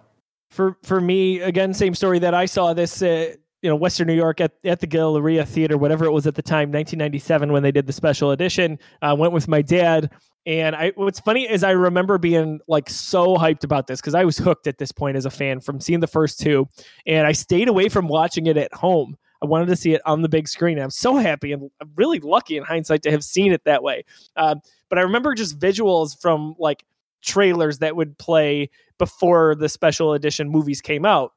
for 0.50 0.76
for 0.82 1.00
me, 1.00 1.40
again, 1.40 1.74
same 1.74 1.94
story 1.94 2.18
that 2.20 2.34
I 2.34 2.46
saw 2.46 2.74
this. 2.74 3.02
Uh, 3.02 3.34
you 3.62 3.68
know, 3.68 3.76
Western 3.76 4.06
New 4.06 4.14
York 4.14 4.40
at, 4.40 4.52
at 4.64 4.80
the 4.80 4.86
Galleria 4.86 5.44
Theater, 5.44 5.76
whatever 5.76 6.06
it 6.06 6.12
was 6.12 6.26
at 6.26 6.34
the 6.34 6.42
time, 6.42 6.72
1997, 6.72 7.52
when 7.52 7.62
they 7.62 7.70
did 7.70 7.86
the 7.86 7.92
special 7.92 8.30
edition. 8.30 8.78
I 9.02 9.10
uh, 9.10 9.14
went 9.14 9.34
with 9.34 9.48
my 9.48 9.60
dad 9.60 10.10
and 10.46 10.74
I 10.74 10.92
what's 10.94 11.20
funny 11.20 11.48
is 11.48 11.62
I 11.62 11.72
remember 11.72 12.18
being 12.18 12.60
like 12.66 12.88
so 12.88 13.36
hyped 13.36 13.64
about 13.64 13.86
this 13.86 14.00
because 14.00 14.14
I 14.14 14.24
was 14.24 14.38
hooked 14.38 14.66
at 14.66 14.78
this 14.78 14.92
point 14.92 15.16
as 15.16 15.26
a 15.26 15.30
fan 15.30 15.60
from 15.60 15.80
seeing 15.80 16.00
the 16.00 16.06
first 16.06 16.40
two. 16.40 16.66
And 17.06 17.26
I 17.26 17.32
stayed 17.32 17.68
away 17.68 17.88
from 17.88 18.08
watching 18.08 18.46
it 18.46 18.56
at 18.56 18.72
home. 18.72 19.16
I 19.42 19.46
wanted 19.46 19.66
to 19.66 19.76
see 19.76 19.94
it 19.94 20.02
on 20.04 20.22
the 20.22 20.28
big 20.28 20.48
screen. 20.48 20.78
I'm 20.78 20.90
so 20.90 21.16
happy 21.16 21.52
and 21.52 21.70
really 21.96 22.20
lucky 22.20 22.56
in 22.56 22.64
hindsight 22.64 23.02
to 23.02 23.10
have 23.10 23.24
seen 23.24 23.52
it 23.52 23.64
that 23.64 23.82
way. 23.82 24.04
Uh, 24.36 24.56
but 24.88 24.98
I 24.98 25.02
remember 25.02 25.34
just 25.34 25.58
visuals 25.58 26.20
from 26.20 26.54
like 26.58 26.84
trailers 27.22 27.78
that 27.78 27.96
would 27.96 28.18
play 28.18 28.70
before 28.98 29.54
the 29.54 29.68
special 29.68 30.12
edition 30.12 30.48
movies 30.48 30.80
came 30.80 31.04
out 31.04 31.32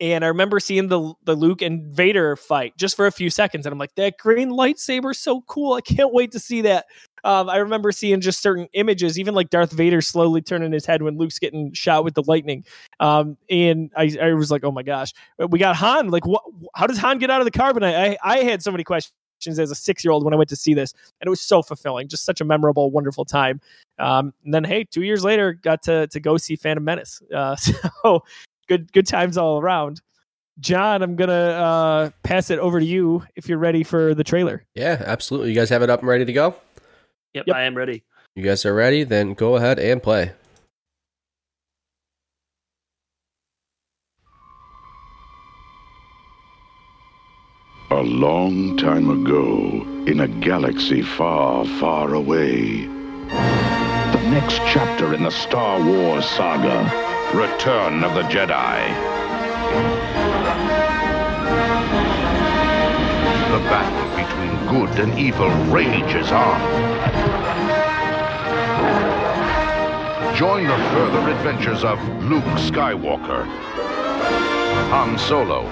and 0.00 0.24
I 0.24 0.28
remember 0.28 0.60
seeing 0.60 0.88
the 0.88 1.14
the 1.24 1.34
Luke 1.34 1.62
and 1.62 1.86
Vader 1.94 2.36
fight 2.36 2.76
just 2.76 2.96
for 2.96 3.06
a 3.06 3.12
few 3.12 3.30
seconds, 3.30 3.66
and 3.66 3.72
I'm 3.72 3.78
like, 3.78 3.94
that 3.94 4.18
green 4.18 4.50
lightsaber 4.50 5.14
so 5.14 5.42
cool! 5.42 5.74
I 5.74 5.80
can't 5.80 6.12
wait 6.12 6.32
to 6.32 6.38
see 6.38 6.62
that. 6.62 6.86
Um, 7.22 7.48
I 7.48 7.56
remember 7.56 7.90
seeing 7.90 8.20
just 8.20 8.42
certain 8.42 8.68
images, 8.74 9.18
even 9.18 9.34
like 9.34 9.48
Darth 9.50 9.72
Vader 9.72 10.02
slowly 10.02 10.42
turning 10.42 10.72
his 10.72 10.84
head 10.84 11.02
when 11.02 11.16
Luke's 11.16 11.38
getting 11.38 11.72
shot 11.72 12.04
with 12.04 12.14
the 12.14 12.22
lightning, 12.26 12.64
um, 13.00 13.36
and 13.48 13.90
I, 13.96 14.16
I 14.20 14.32
was 14.34 14.50
like, 14.50 14.64
oh 14.64 14.72
my 14.72 14.82
gosh, 14.82 15.12
we 15.48 15.58
got 15.58 15.76
Han. 15.76 16.08
Like, 16.08 16.26
what? 16.26 16.42
How 16.74 16.86
does 16.86 16.98
Han 16.98 17.18
get 17.18 17.30
out 17.30 17.40
of 17.40 17.44
the 17.44 17.50
carbonite? 17.50 17.94
I 17.94 18.18
I 18.22 18.38
had 18.38 18.62
so 18.62 18.70
many 18.70 18.84
questions 18.84 19.12
as 19.46 19.70
a 19.70 19.74
six 19.74 20.04
year 20.04 20.12
old 20.12 20.24
when 20.24 20.34
I 20.34 20.36
went 20.36 20.50
to 20.50 20.56
see 20.56 20.74
this, 20.74 20.92
and 21.20 21.26
it 21.26 21.30
was 21.30 21.40
so 21.40 21.62
fulfilling, 21.62 22.08
just 22.08 22.24
such 22.24 22.40
a 22.40 22.44
memorable, 22.44 22.90
wonderful 22.90 23.24
time. 23.24 23.60
Um, 23.98 24.34
and 24.44 24.52
then, 24.52 24.64
hey, 24.64 24.84
two 24.84 25.02
years 25.02 25.22
later, 25.24 25.52
got 25.52 25.82
to 25.84 26.08
to 26.08 26.20
go 26.20 26.36
see 26.36 26.56
Phantom 26.56 26.84
Menace. 26.84 27.22
Uh, 27.32 27.56
so 28.02 28.22
good 28.66 28.92
good 28.92 29.06
times 29.06 29.36
all 29.36 29.60
around. 29.60 30.00
John, 30.60 31.02
I'm 31.02 31.16
gonna 31.16 31.32
uh, 31.32 32.10
pass 32.22 32.50
it 32.50 32.58
over 32.58 32.78
to 32.78 32.86
you 32.86 33.24
if 33.34 33.48
you're 33.48 33.58
ready 33.58 33.82
for 33.82 34.14
the 34.14 34.24
trailer. 34.24 34.64
Yeah, 34.74 35.02
absolutely. 35.04 35.50
You 35.50 35.56
guys 35.56 35.68
have 35.70 35.82
it 35.82 35.90
up 35.90 36.00
and 36.00 36.08
ready 36.08 36.24
to 36.24 36.32
go? 36.32 36.54
Yep, 37.34 37.48
yep. 37.48 37.56
I 37.56 37.62
am 37.62 37.76
ready. 37.76 38.04
You 38.36 38.44
guys 38.44 38.64
are 38.64 38.74
ready? 38.74 39.04
Then 39.04 39.34
go 39.34 39.56
ahead 39.56 39.78
and 39.78 40.02
play. 40.02 40.32
A 47.90 48.02
long 48.02 48.76
time 48.76 49.10
ago, 49.10 49.82
in 50.06 50.20
a 50.20 50.28
galaxy 50.28 51.02
far, 51.02 51.64
far 51.64 52.14
away. 52.14 52.86
The 52.86 54.30
next 54.30 54.56
chapter 54.72 55.14
in 55.14 55.22
the 55.22 55.30
Star 55.30 55.80
Wars 55.82 56.24
saga 56.24 57.13
Return 57.34 58.04
of 58.04 58.14
the 58.14 58.22
Jedi. 58.22 58.78
The 63.50 63.58
battle 63.68 64.06
between 64.16 64.54
good 64.68 65.00
and 65.00 65.18
evil 65.18 65.50
rages 65.72 66.30
on. 66.30 66.60
Join 70.36 70.68
the 70.68 70.76
further 70.76 71.28
adventures 71.30 71.82
of 71.82 71.98
Luke 72.22 72.44
Skywalker, 72.54 73.44
Han 74.90 75.18
Solo, 75.18 75.64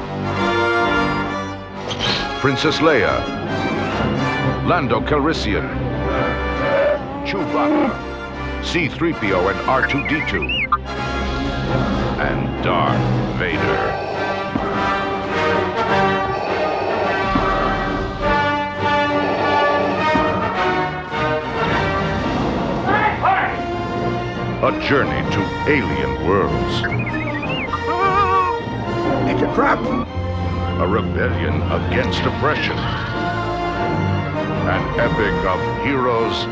Princess 2.40 2.78
Leia, 2.78 3.20
Lando 4.66 5.00
Calrissian, 5.00 5.68
Chewbacca, 7.24 8.64
C-3PO 8.64 9.50
and 9.50 9.60
R2-D2, 9.68 11.11
and 12.20 12.64
Darth 12.64 12.98
Vader. 13.38 14.12
A 24.64 24.80
journey 24.80 25.28
to 25.32 25.40
alien 25.68 26.26
worlds. 26.26 26.82
It's 29.28 29.42
a 29.42 29.54
trap. 29.54 29.80
A 30.80 30.86
rebellion 30.86 31.62
against 31.72 32.20
oppression. 32.20 32.78
An 34.68 35.00
epic 35.00 35.34
of 35.46 35.84
heroes 35.84 36.44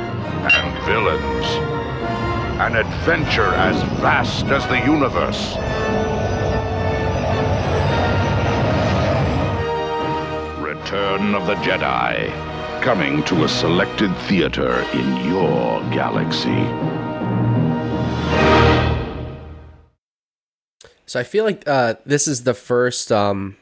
and 0.53 0.85
villains 0.85 1.80
an 2.61 2.77
adventure 2.77 3.55
as 3.55 3.83
vast 4.01 4.45
as 4.49 4.67
the 4.67 4.79
universe. 4.81 5.57
Return 10.61 11.35
of 11.35 11.47
the 11.47 11.55
Jedi, 11.65 12.31
coming 12.83 13.25
to 13.25 13.45
a 13.45 13.49
selected 13.49 14.15
theater 14.29 14.83
in 14.93 15.27
your 15.27 15.81
galaxy. 15.91 16.67
So 21.07 21.19
I 21.19 21.23
feel 21.23 21.45
like 21.47 21.67
uh, 21.67 21.95
this 22.05 22.29
is 22.29 22.45
the 22.45 22.53
first, 22.53 23.11
um, 23.11 23.57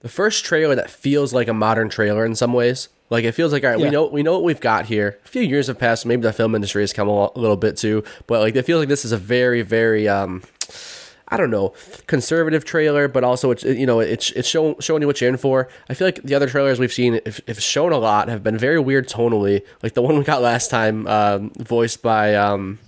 the 0.00 0.10
first 0.10 0.44
trailer 0.44 0.74
that 0.74 0.90
feels 0.90 1.32
like 1.32 1.48
a 1.48 1.54
modern 1.54 1.88
trailer 1.88 2.26
in 2.26 2.34
some 2.34 2.52
ways. 2.52 2.90
Like 3.12 3.24
it 3.24 3.32
feels 3.32 3.52
like 3.52 3.62
all 3.62 3.70
right, 3.70 3.78
yeah. 3.78 3.84
we 3.84 3.90
know 3.90 4.06
we 4.06 4.22
know 4.22 4.32
what 4.32 4.42
we've 4.42 4.60
got 4.60 4.86
here. 4.86 5.18
A 5.22 5.28
few 5.28 5.42
years 5.42 5.66
have 5.66 5.78
passed. 5.78 6.06
Maybe 6.06 6.22
the 6.22 6.32
film 6.32 6.54
industry 6.54 6.82
has 6.82 6.94
come 6.94 7.08
a 7.08 7.30
little 7.38 7.58
bit 7.58 7.76
too, 7.76 8.04
but 8.26 8.40
like 8.40 8.56
it 8.56 8.62
feels 8.62 8.80
like 8.80 8.88
this 8.88 9.04
is 9.04 9.12
a 9.12 9.18
very 9.18 9.60
very 9.60 10.08
um, 10.08 10.42
I 11.28 11.36
don't 11.36 11.50
know, 11.50 11.74
conservative 12.06 12.64
trailer, 12.64 13.08
but 13.08 13.22
also 13.22 13.50
it's 13.50 13.64
you 13.64 13.84
know 13.84 14.00
it's 14.00 14.30
it's 14.30 14.48
showing 14.48 14.76
showing 14.80 15.02
you 15.02 15.06
what 15.06 15.20
you're 15.20 15.28
in 15.28 15.36
for. 15.36 15.68
I 15.90 15.94
feel 15.94 16.06
like 16.06 16.22
the 16.22 16.34
other 16.34 16.48
trailers 16.48 16.78
we've 16.78 16.92
seen, 16.92 17.20
if, 17.26 17.38
if 17.46 17.60
shown 17.60 17.92
a 17.92 17.98
lot, 17.98 18.28
have 18.28 18.42
been 18.42 18.56
very 18.56 18.80
weird 18.80 19.10
tonally. 19.10 19.60
Like 19.82 19.92
the 19.92 20.00
one 20.00 20.16
we 20.16 20.24
got 20.24 20.40
last 20.40 20.70
time, 20.70 21.06
um, 21.06 21.52
voiced 21.58 22.00
by 22.00 22.34
um, 22.34 22.78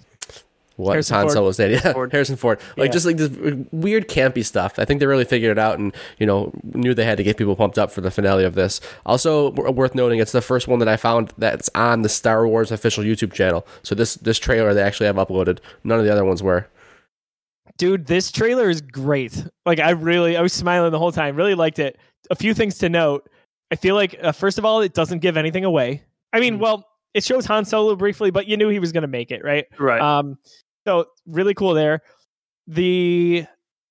what 0.77 0.93
Harrison 0.93 1.17
Han 1.17 1.31
Solo's 1.31 1.57
dad, 1.57 1.71
yeah, 1.71 1.93
Ford. 1.93 2.11
Harrison 2.13 2.37
Ford, 2.37 2.61
like 2.77 2.89
yeah. 2.89 2.93
just 2.93 3.07
like 3.07 3.17
this 3.17 3.31
weird 3.71 4.09
campy 4.09 4.45
stuff. 4.45 4.79
I 4.79 4.85
think 4.85 5.01
they 5.01 5.07
really 5.07 5.25
figured 5.25 5.53
it 5.53 5.59
out, 5.59 5.79
and 5.79 5.95
you 6.19 6.27
know 6.27 6.53
knew 6.63 6.95
they 6.95 7.05
had 7.05 7.17
to 7.19 7.23
get 7.23 7.37
people 7.37 7.55
pumped 7.55 7.79
up 7.79 7.93
for 7.93 8.01
the 8.01 8.11
finale 8.11 8.45
of 8.45 8.55
this. 8.55 8.81
Also 9.07 9.51
worth 9.53 9.95
noting, 9.95 10.19
it's 10.19 10.33
the 10.33 10.43
first 10.43 10.67
one 10.67 10.81
that 10.81 10.89
I 10.89 10.97
found 10.97 11.33
that's 11.39 11.71
on 11.75 12.03
the 12.03 12.09
Star 12.09 12.47
Wars 12.47 12.73
official 12.73 13.05
YouTube 13.05 13.33
channel. 13.33 13.67
So 13.83 13.95
this 13.95 14.15
this 14.17 14.39
trailer 14.39 14.75
they 14.75 14.83
actually 14.83 15.07
have 15.07 15.17
uploaded. 15.17 15.59
None 15.85 15.99
of 15.99 16.05
the 16.05 16.13
other 16.13 16.25
ones 16.25 16.43
were. 16.43 16.69
Dude, 17.77 18.07
this 18.07 18.31
trailer 18.31 18.69
is 18.69 18.81
great. 18.81 19.45
Like 19.67 19.81
I 19.81 19.91
really, 19.91 20.37
I 20.37 20.43
was 20.43 20.53
smiling 20.53 20.93
the 20.93 20.99
whole 20.99 21.13
time. 21.13 21.37
Really 21.37 21.55
liked 21.55 21.79
it. 21.79 21.99
A 22.31 22.37
few 22.37 22.55
things 22.55 22.79
to 22.79 22.89
note. 22.89 23.29
I 23.71 23.77
feel 23.77 23.95
like 23.95 24.17
uh, 24.23 24.33
first 24.33 24.59
of 24.59 24.65
all, 24.65 24.81
it 24.81 24.95
doesn't 24.95 25.19
give 25.19 25.37
anything 25.37 25.65
away. 25.65 26.03
I 26.33 26.41
mean, 26.41 26.57
mm. 26.57 26.61
well, 26.61 26.87
it 27.15 27.25
shows 27.25 27.47
Han 27.47 27.65
Solo 27.65 27.97
briefly, 27.97 28.31
but 28.31 28.47
you 28.47 28.57
knew 28.57 28.69
he 28.69 28.81
was 28.81 28.93
going 28.93 29.03
to 29.03 29.09
make 29.09 29.31
it, 29.31 29.43
right? 29.45 29.67
Right. 29.79 30.01
Um, 30.01 30.37
so 30.87 31.07
really 31.27 31.55
cool 31.55 31.75
there. 31.75 32.03
The 32.66 33.47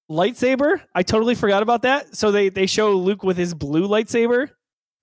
lightsaber, 0.10 0.82
I 0.94 1.04
totally 1.04 1.36
forgot 1.36 1.64
about 1.64 1.84
that. 1.84 2.16
So 2.16 2.32
they 2.32 2.50
they 2.50 2.66
show 2.66 2.94
Luke 2.94 3.24
with 3.24 3.38
his 3.38 3.54
blue 3.54 3.88
lightsaber, 3.88 4.50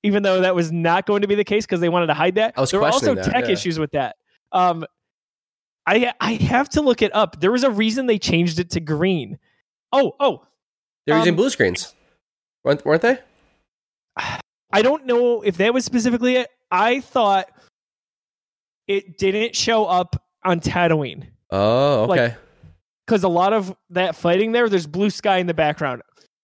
even 0.03 0.23
though 0.23 0.41
that 0.41 0.55
was 0.55 0.73
not 0.73 1.07
going 1.07 1.23
to 1.23 1.29
be 1.29 1.35
the 1.35 1.45
case 1.45 1.67
because 1.67 1.81
they 1.81 1.89
wanted 1.89 2.07
to 2.07 2.15
hide 2.15 2.37
that. 2.37 2.55
There 2.71 2.81
were 2.81 2.87
also 2.87 3.15
that, 3.15 3.25
tech 3.25 3.47
yeah. 3.47 3.53
issues 3.53 3.79
with 3.79 3.93
that. 3.93 4.17
Um, 4.53 4.85
I 5.87 6.13
I 6.21 6.35
have 6.35 6.69
to 6.71 6.81
look 6.81 7.03
it 7.03 7.15
up. 7.15 7.41
There 7.41 7.53
was 7.53 7.65
a 7.65 7.71
reason 7.71 8.07
they 8.07 8.19
changed 8.19 8.59
it 8.59 8.71
to 8.71 8.81
green. 8.81 9.39
Oh 9.93 10.15
oh, 10.21 10.47
They're 11.07 11.17
using 11.19 11.33
Um, 11.33 11.37
blue 11.37 11.51
screens, 11.51 11.95
weren't, 12.65 12.85
weren't 12.85 13.03
they? 13.03 13.19
I 14.73 14.83
don't 14.83 15.07
know 15.07 15.43
if 15.43 15.57
that 15.57 15.75
was 15.75 15.85
specifically 15.85 16.37
it. 16.37 16.49
I 16.71 17.01
thought 17.01 17.51
it 18.87 19.19
didn't 19.19 19.57
show 19.57 19.87
up 19.87 20.23
on 20.45 20.61
Tatooine 20.61 21.27
Oh, 21.53 22.11
okay. 22.11 22.37
because 23.07 23.25
a 23.25 23.29
lot 23.29 23.53
of 23.53 23.75
that 23.91 24.15
fighting 24.17 24.53
there, 24.53 24.69
there's 24.69 24.87
blue 24.87 25.11
sky 25.11 25.39
in 25.39 25.47
the 25.47 25.55
background. 25.55 26.03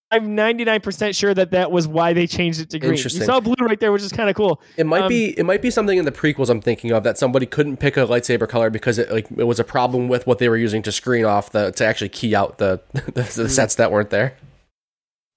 I'm 0.09 0.37
99% 0.37 1.17
sure 1.17 1.33
that 1.33 1.51
that 1.51 1.69
was 1.69 1.85
why 1.85 2.13
they 2.13 2.27
changed 2.27 2.61
it 2.61 2.69
to 2.69 2.79
green. 2.79 2.91
You 2.91 2.95
Interesting. 2.95 3.23
saw 3.23 3.41
blue 3.41 3.55
right 3.59 3.77
there, 3.77 3.91
which 3.91 4.01
is 4.03 4.11
kind 4.13 4.29
of 4.29 4.37
cool. 4.37 4.61
It 4.77 4.85
might 4.85 5.01
um, 5.01 5.09
be 5.09 5.37
it 5.37 5.45
might 5.45 5.61
be 5.61 5.69
something 5.69 5.97
in 5.97 6.05
the 6.05 6.13
prequels 6.13 6.49
I'm 6.49 6.61
thinking 6.61 6.91
of 6.91 7.03
that 7.03 7.17
somebody 7.17 7.45
couldn't 7.45 7.75
pick 7.77 7.97
a 7.97 8.01
lightsaber 8.07 8.47
color 8.47 8.69
because 8.69 8.97
it 8.99 9.11
like 9.11 9.27
it 9.37 9.43
was 9.43 9.59
a 9.59 9.65
problem 9.65 10.07
with 10.07 10.25
what 10.25 10.39
they 10.39 10.47
were 10.47 10.55
using 10.55 10.81
to 10.83 10.93
screen 10.93 11.25
off 11.25 11.51
the 11.51 11.71
to 11.71 11.85
actually 11.85 12.07
key 12.07 12.33
out 12.35 12.57
the 12.57 12.79
the, 12.93 13.23
the 13.35 13.49
sets 13.49 13.75
that 13.75 13.91
weren't 13.91 14.09
there. 14.09 14.37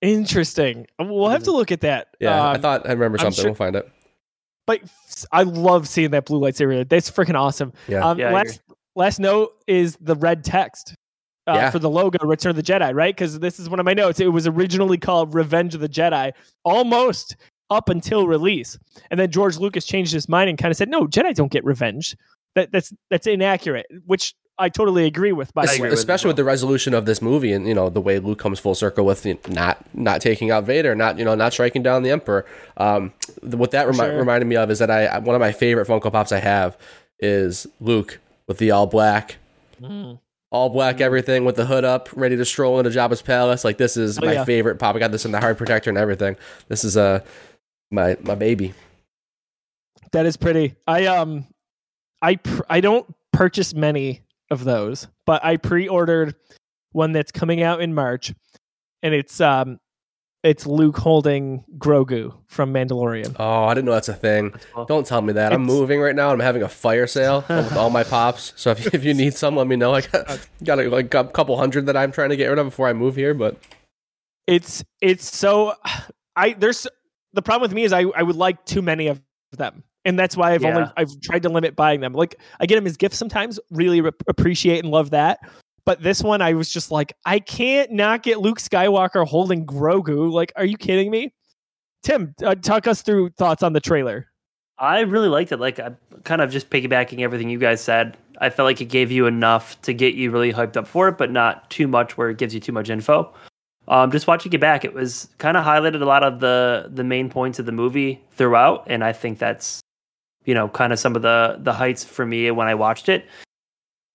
Interesting. 0.03 0.87
We'll 0.99 1.29
have 1.29 1.43
to 1.45 1.53
look 1.53 1.73
at 1.73 1.81
that. 1.83 2.09
Yeah, 2.21 2.41
I 2.41 2.55
Um, 2.55 2.61
thought 2.63 2.87
I 2.89 2.93
remember 2.93 3.19
something. 3.19 3.33
sure- 3.43 3.47
We'll 3.51 3.55
find 3.57 3.77
it. 3.77 3.91
but 4.67 4.81
I 5.33 5.43
love 5.43 5.89
seeing 5.89 6.13
that 6.13 6.25
blue 6.27 6.41
lightsaber. 6.41 6.89
That's 6.89 7.11
freaking 7.11 7.35
awesome. 7.39 7.73
Yeah. 7.89 8.09
Um, 8.09 8.19
Yeah, 8.19 8.33
last 8.33 8.61
last 8.97 9.19
note 9.21 9.53
is 9.67 9.97
the 10.01 10.15
red 10.17 10.45
text 10.45 10.95
uh, 11.47 11.55
Yeah. 11.55 11.71
for 11.71 11.79
the 11.79 11.91
logo, 11.91 12.25
Return 12.27 12.51
of 12.51 12.57
the 12.57 12.63
Jedi, 12.63 12.95
right? 12.95 13.15
Because 13.15 13.39
this 13.41 13.59
is 13.59 13.69
one 13.69 13.81
of 13.81 13.87
my 13.87 13.95
notes. 13.95 14.21
It 14.21 14.29
was 14.33 14.47
originally 14.47 14.99
called 14.99 15.35
Revenge 15.35 15.75
of 15.75 15.81
the 15.81 15.89
Jedi, 15.89 16.33
almost 16.65 17.37
up 17.71 17.89
until 17.89 18.27
release, 18.27 18.79
and 19.11 19.19
then 19.21 19.31
George 19.31 19.57
Lucas 19.59 19.85
changed 19.85 20.13
his 20.13 20.29
mind 20.29 20.51
and 20.51 20.59
kind 20.59 20.71
of 20.71 20.77
said, 20.77 20.89
"No, 20.89 21.07
Jedi 21.07 21.35
don't 21.35 21.53
get 21.53 21.65
revenge. 21.65 22.17
That 22.57 22.73
that's 22.73 22.93
that's 23.11 23.27
inaccurate." 23.27 23.87
Which 24.07 24.35
I 24.59 24.69
totally 24.69 25.07
agree 25.07 25.33
with. 25.33 25.55
By 25.55 25.65
the 25.67 25.73
agree 25.73 25.83
way, 25.85 25.91
with 25.91 25.99
especially 26.01 26.29
with 26.29 26.37
the 26.37 26.45
resolution 26.45 26.93
of 26.95 27.07
this 27.07 27.23
movie 27.23 27.53
and 27.53 27.67
you 27.69 27.75
know 27.75 27.89
the 27.89 28.01
way 28.01 28.19
Luke 28.19 28.39
comes 28.41 28.59
full 28.59 28.75
circle 28.75 29.07
with 29.07 29.25
you 29.25 29.35
know, 29.35 29.41
not 29.55 29.85
not 29.95 30.21
taking 30.21 30.51
out 30.51 30.65
Vader, 30.65 30.95
not 30.97 31.17
you 31.19 31.25
know 31.25 31.35
not 31.37 31.53
striking 31.53 31.83
down 31.83 32.03
the 32.03 32.11
Emperor. 32.11 32.45
Um, 32.77 33.13
what 33.43 33.71
that 33.71 33.87
remi- 33.87 33.99
Sure. 33.99 34.19
reminded 34.19 34.47
me 34.47 34.57
of 34.57 34.71
is 34.71 34.81
that 34.81 34.91
I 34.91 35.07
I- 35.07 35.19
one 35.21 35.37
of 35.37 35.41
my 35.41 35.53
favorite 35.53 35.87
Funko 35.89 36.11
Pops 36.13 36.33
I 36.33 36.41
have 36.41 36.77
is 37.21 37.67
Luke 37.81 38.19
with 38.51 38.59
the 38.59 38.73
all 38.73 38.89
black. 38.89 39.37
Mm. 39.81 40.19
All 40.51 40.71
black 40.71 41.01
everything 41.01 41.45
with 41.45 41.55
the 41.55 41.65
hood 41.65 41.85
up, 41.85 42.09
ready 42.17 42.37
to 42.37 42.45
stroll 42.45 42.81
into 42.81 42.91
Jabba's 42.91 43.23
palace. 43.23 43.65
Like 43.65 43.79
this 43.79 43.97
is 43.97 44.19
Oh, 44.19 44.27
my 44.27 44.33
yeah. 44.33 44.45
favorite 44.45 44.81
pop. 44.81 44.97
I 44.97 44.99
got 44.99 45.13
this 45.13 45.25
in 45.25 45.31
the 45.31 45.39
hard 45.39 45.57
protector 45.57 45.89
and 45.89 45.97
everything. 45.97 46.35
This 46.67 46.83
is 46.83 46.97
uh 46.97 47.21
my 47.93 48.17
my 48.23 48.35
baby. 48.35 48.75
That 50.11 50.27
is 50.27 50.37
pretty. 50.37 50.75
I 50.89 51.07
um, 51.07 51.47
I 52.21 52.35
pr- 52.35 52.65
I 52.69 52.81
don't 52.81 53.07
purchase 53.33 53.73
many 53.73 54.23
of 54.51 54.65
those, 54.65 55.07
but 55.27 55.45
I 55.45 55.57
pre-ordered 55.57 56.35
one 56.91 57.13
that's 57.13 57.31
coming 57.31 57.63
out 57.63 57.81
in 57.81 57.95
March, 57.95 58.35
and 59.05 59.15
it's 59.15 59.41
um, 59.41 59.79
it's 60.43 60.67
Luke 60.67 60.97
holding 60.97 61.65
Grogu 61.77 62.33
from 62.47 62.73
Mandalorian. 62.73 63.37
Oh, 63.39 63.65
I 63.65 63.75
didn't 63.75 63.85
know 63.87 63.93
that's 63.93 64.09
a 64.09 64.15
thing. 64.15 64.55
cool. 64.75 64.87
Don't 64.87 65.07
tell 65.07 65.21
me 65.21 65.35
that. 65.35 65.53
I'm 65.53 65.65
It's- 65.65 65.77
moving 65.79 66.01
right 66.01 66.15
now. 66.17 66.31
I'm 66.31 66.41
having 66.41 66.63
a 66.63 66.69
fire 66.69 67.07
sale 67.07 67.45
with 67.49 67.77
all 67.77 67.91
my 67.91 68.05
pops. 68.05 68.53
So 68.57 68.71
if, 68.71 68.95
if 68.95 69.05
you 69.05 69.13
need 69.15 69.35
some, 69.35 69.57
let 69.57 69.67
me 69.67 69.77
know. 69.77 69.95
I 69.95 70.01
got, 70.01 70.49
got 70.65 70.79
a, 70.81 70.89
like 70.89 71.13
a 71.15 71.25
couple 71.25 71.57
hundred 71.59 71.87
that 71.87 71.97
I'm 71.97 72.11
trying 72.13 72.31
to 72.31 72.37
get 72.37 72.47
rid 72.49 72.59
of 72.59 72.67
before 72.67 72.89
I 72.89 72.93
move 72.95 73.17
here. 73.17 73.35
But 73.35 73.57
It's 74.47 74.83
it's 75.01 75.37
so 75.37 75.75
I 76.37 76.55
there's 76.55 76.87
the 77.35 77.43
problem 77.43 77.63
with 77.63 77.75
me 77.75 77.85
is 77.85 77.93
I 77.93 78.01
I 78.17 78.23
would 78.23 78.37
like 78.37 78.65
too 78.65 78.83
many 78.83 79.09
of 79.09 79.21
them. 79.53 79.85
And 80.07 80.19
that's 80.19 80.35
why 80.35 80.53
I've 80.53 80.65
only 80.65 80.85
I've 80.97 81.11
tried 81.21 81.43
to 81.43 81.51
limit 81.51 81.77
buying 81.77 82.01
them. 82.01 82.15
Like 82.15 82.37
I 82.59 82.65
get 82.65 82.77
them 82.77 82.87
as 82.87 82.97
gifts 82.97 83.19
sometimes, 83.19 83.61
really 83.71 84.01
re- 84.01 84.13
appreciate 84.29 84.79
and 84.79 84.91
love 84.91 85.11
that. 85.11 85.41
But 85.85 86.03
this 86.03 86.23
one, 86.23 86.43
I 86.43 86.55
was 86.55 86.71
just 86.71 86.91
like, 86.91 87.13
I 87.25 87.39
can't 87.39 87.93
not 87.93 88.23
get 88.23 88.41
Luke 88.41 88.59
Skywalker 88.59 89.27
holding 89.27 89.67
Grogu. 89.67 90.31
Like, 90.31 90.53
are 90.57 90.65
you 90.65 90.77
kidding 90.77 91.11
me? 91.11 91.33
Tim, 92.03 92.35
uh, 92.45 92.55
talk 92.55 92.87
us 92.87 93.03
through 93.03 93.31
thoughts 93.31 93.63
on 93.63 93.73
the 93.73 93.81
trailer. 93.81 94.27
I 94.79 95.01
really 95.01 95.29
liked 95.29 95.53
it. 95.53 95.59
Like, 95.59 95.79
I'm 95.79 95.97
kind 96.25 96.41
of 96.41 96.51
just 96.51 96.71
piggybacking 96.71 97.21
everything 97.21 97.51
you 97.51 97.59
guys 97.59 97.83
said. 97.83 98.17
I 98.41 98.49
felt 98.49 98.67
like 98.67 98.81
it 98.81 98.87
gave 98.87 99.11
you 99.11 99.27
enough 99.27 99.81
to 99.83 99.93
get 99.93 100.15
you 100.15 100.31
really 100.31 100.53
hyped 100.53 100.77
up 100.77 100.87
for 100.87 101.09
it, 101.09 101.19
but 101.19 101.31
not 101.31 101.69
too 101.71 101.87
much 101.87 102.17
where 102.17 102.31
it 102.31 102.39
gives 102.39 102.55
you 102.55 102.61
too 102.61 102.73
much 102.73 102.89
info. 102.89 103.33
Um, 103.89 104.11
just 104.11 104.27
watching 104.27 104.53
it 104.53 104.61
back, 104.61 104.85
it 104.85 104.95
was 104.95 105.29
kind 105.39 105.57
of 105.57 105.65
highlighted 105.65 106.01
a 106.01 106.05
lot 106.05 106.23
of 106.23 106.41
the 106.41 106.91
the 106.95 107.03
main 107.03 107.29
points 107.29 107.59
of 107.59 107.67
the 107.67 107.73
movie 107.73 108.23
throughout, 108.31 108.85
and 108.87 109.03
I 109.03 109.13
think 109.13 109.39
that's 109.39 109.81
you 110.45 110.55
know 110.55 110.69
kind 110.69 110.93
of 110.93 110.99
some 110.99 111.17
of 111.17 111.23
the 111.23 111.59
the 111.59 111.73
heights 111.73 112.05
for 112.05 112.25
me 112.25 112.51
when 112.53 112.69
I 112.69 112.75
watched 112.75 113.09
it. 113.09 113.27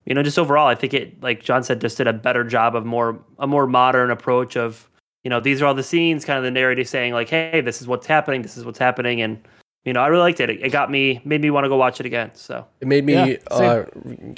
You 0.06 0.14
know, 0.14 0.22
just 0.22 0.38
overall, 0.38 0.68
I 0.68 0.76
think 0.76 0.94
it, 0.94 1.20
like 1.22 1.42
John 1.42 1.64
said, 1.64 1.80
just 1.80 1.98
did 1.98 2.06
a 2.06 2.12
better 2.12 2.44
job 2.44 2.76
of 2.76 2.86
more 2.86 3.20
a 3.38 3.46
more 3.46 3.66
modern 3.66 4.10
approach 4.10 4.56
of 4.56 4.88
you 5.24 5.30
know 5.30 5.40
these 5.40 5.60
are 5.60 5.66
all 5.66 5.74
the 5.74 5.82
scenes, 5.82 6.24
kind 6.24 6.38
of 6.38 6.44
the 6.44 6.50
narrative 6.50 6.88
saying 6.88 7.12
like, 7.12 7.28
hey, 7.28 7.60
this 7.60 7.80
is 7.80 7.88
what's 7.88 8.06
happening, 8.06 8.42
this 8.42 8.56
is 8.56 8.64
what's 8.64 8.78
happening, 8.78 9.20
and 9.20 9.42
you 9.86 9.92
know, 9.92 10.00
I 10.00 10.08
really 10.08 10.22
liked 10.22 10.40
it. 10.40 10.50
It, 10.50 10.62
it 10.64 10.70
got 10.70 10.90
me, 10.90 11.20
made 11.24 11.40
me 11.40 11.48
want 11.48 11.64
to 11.64 11.68
go 11.68 11.76
watch 11.76 12.00
it 12.00 12.06
again. 12.06 12.32
So 12.34 12.66
it 12.80 12.88
made 12.88 13.04
me. 13.04 13.12
Yeah, 13.14 13.36
uh, 13.52 13.84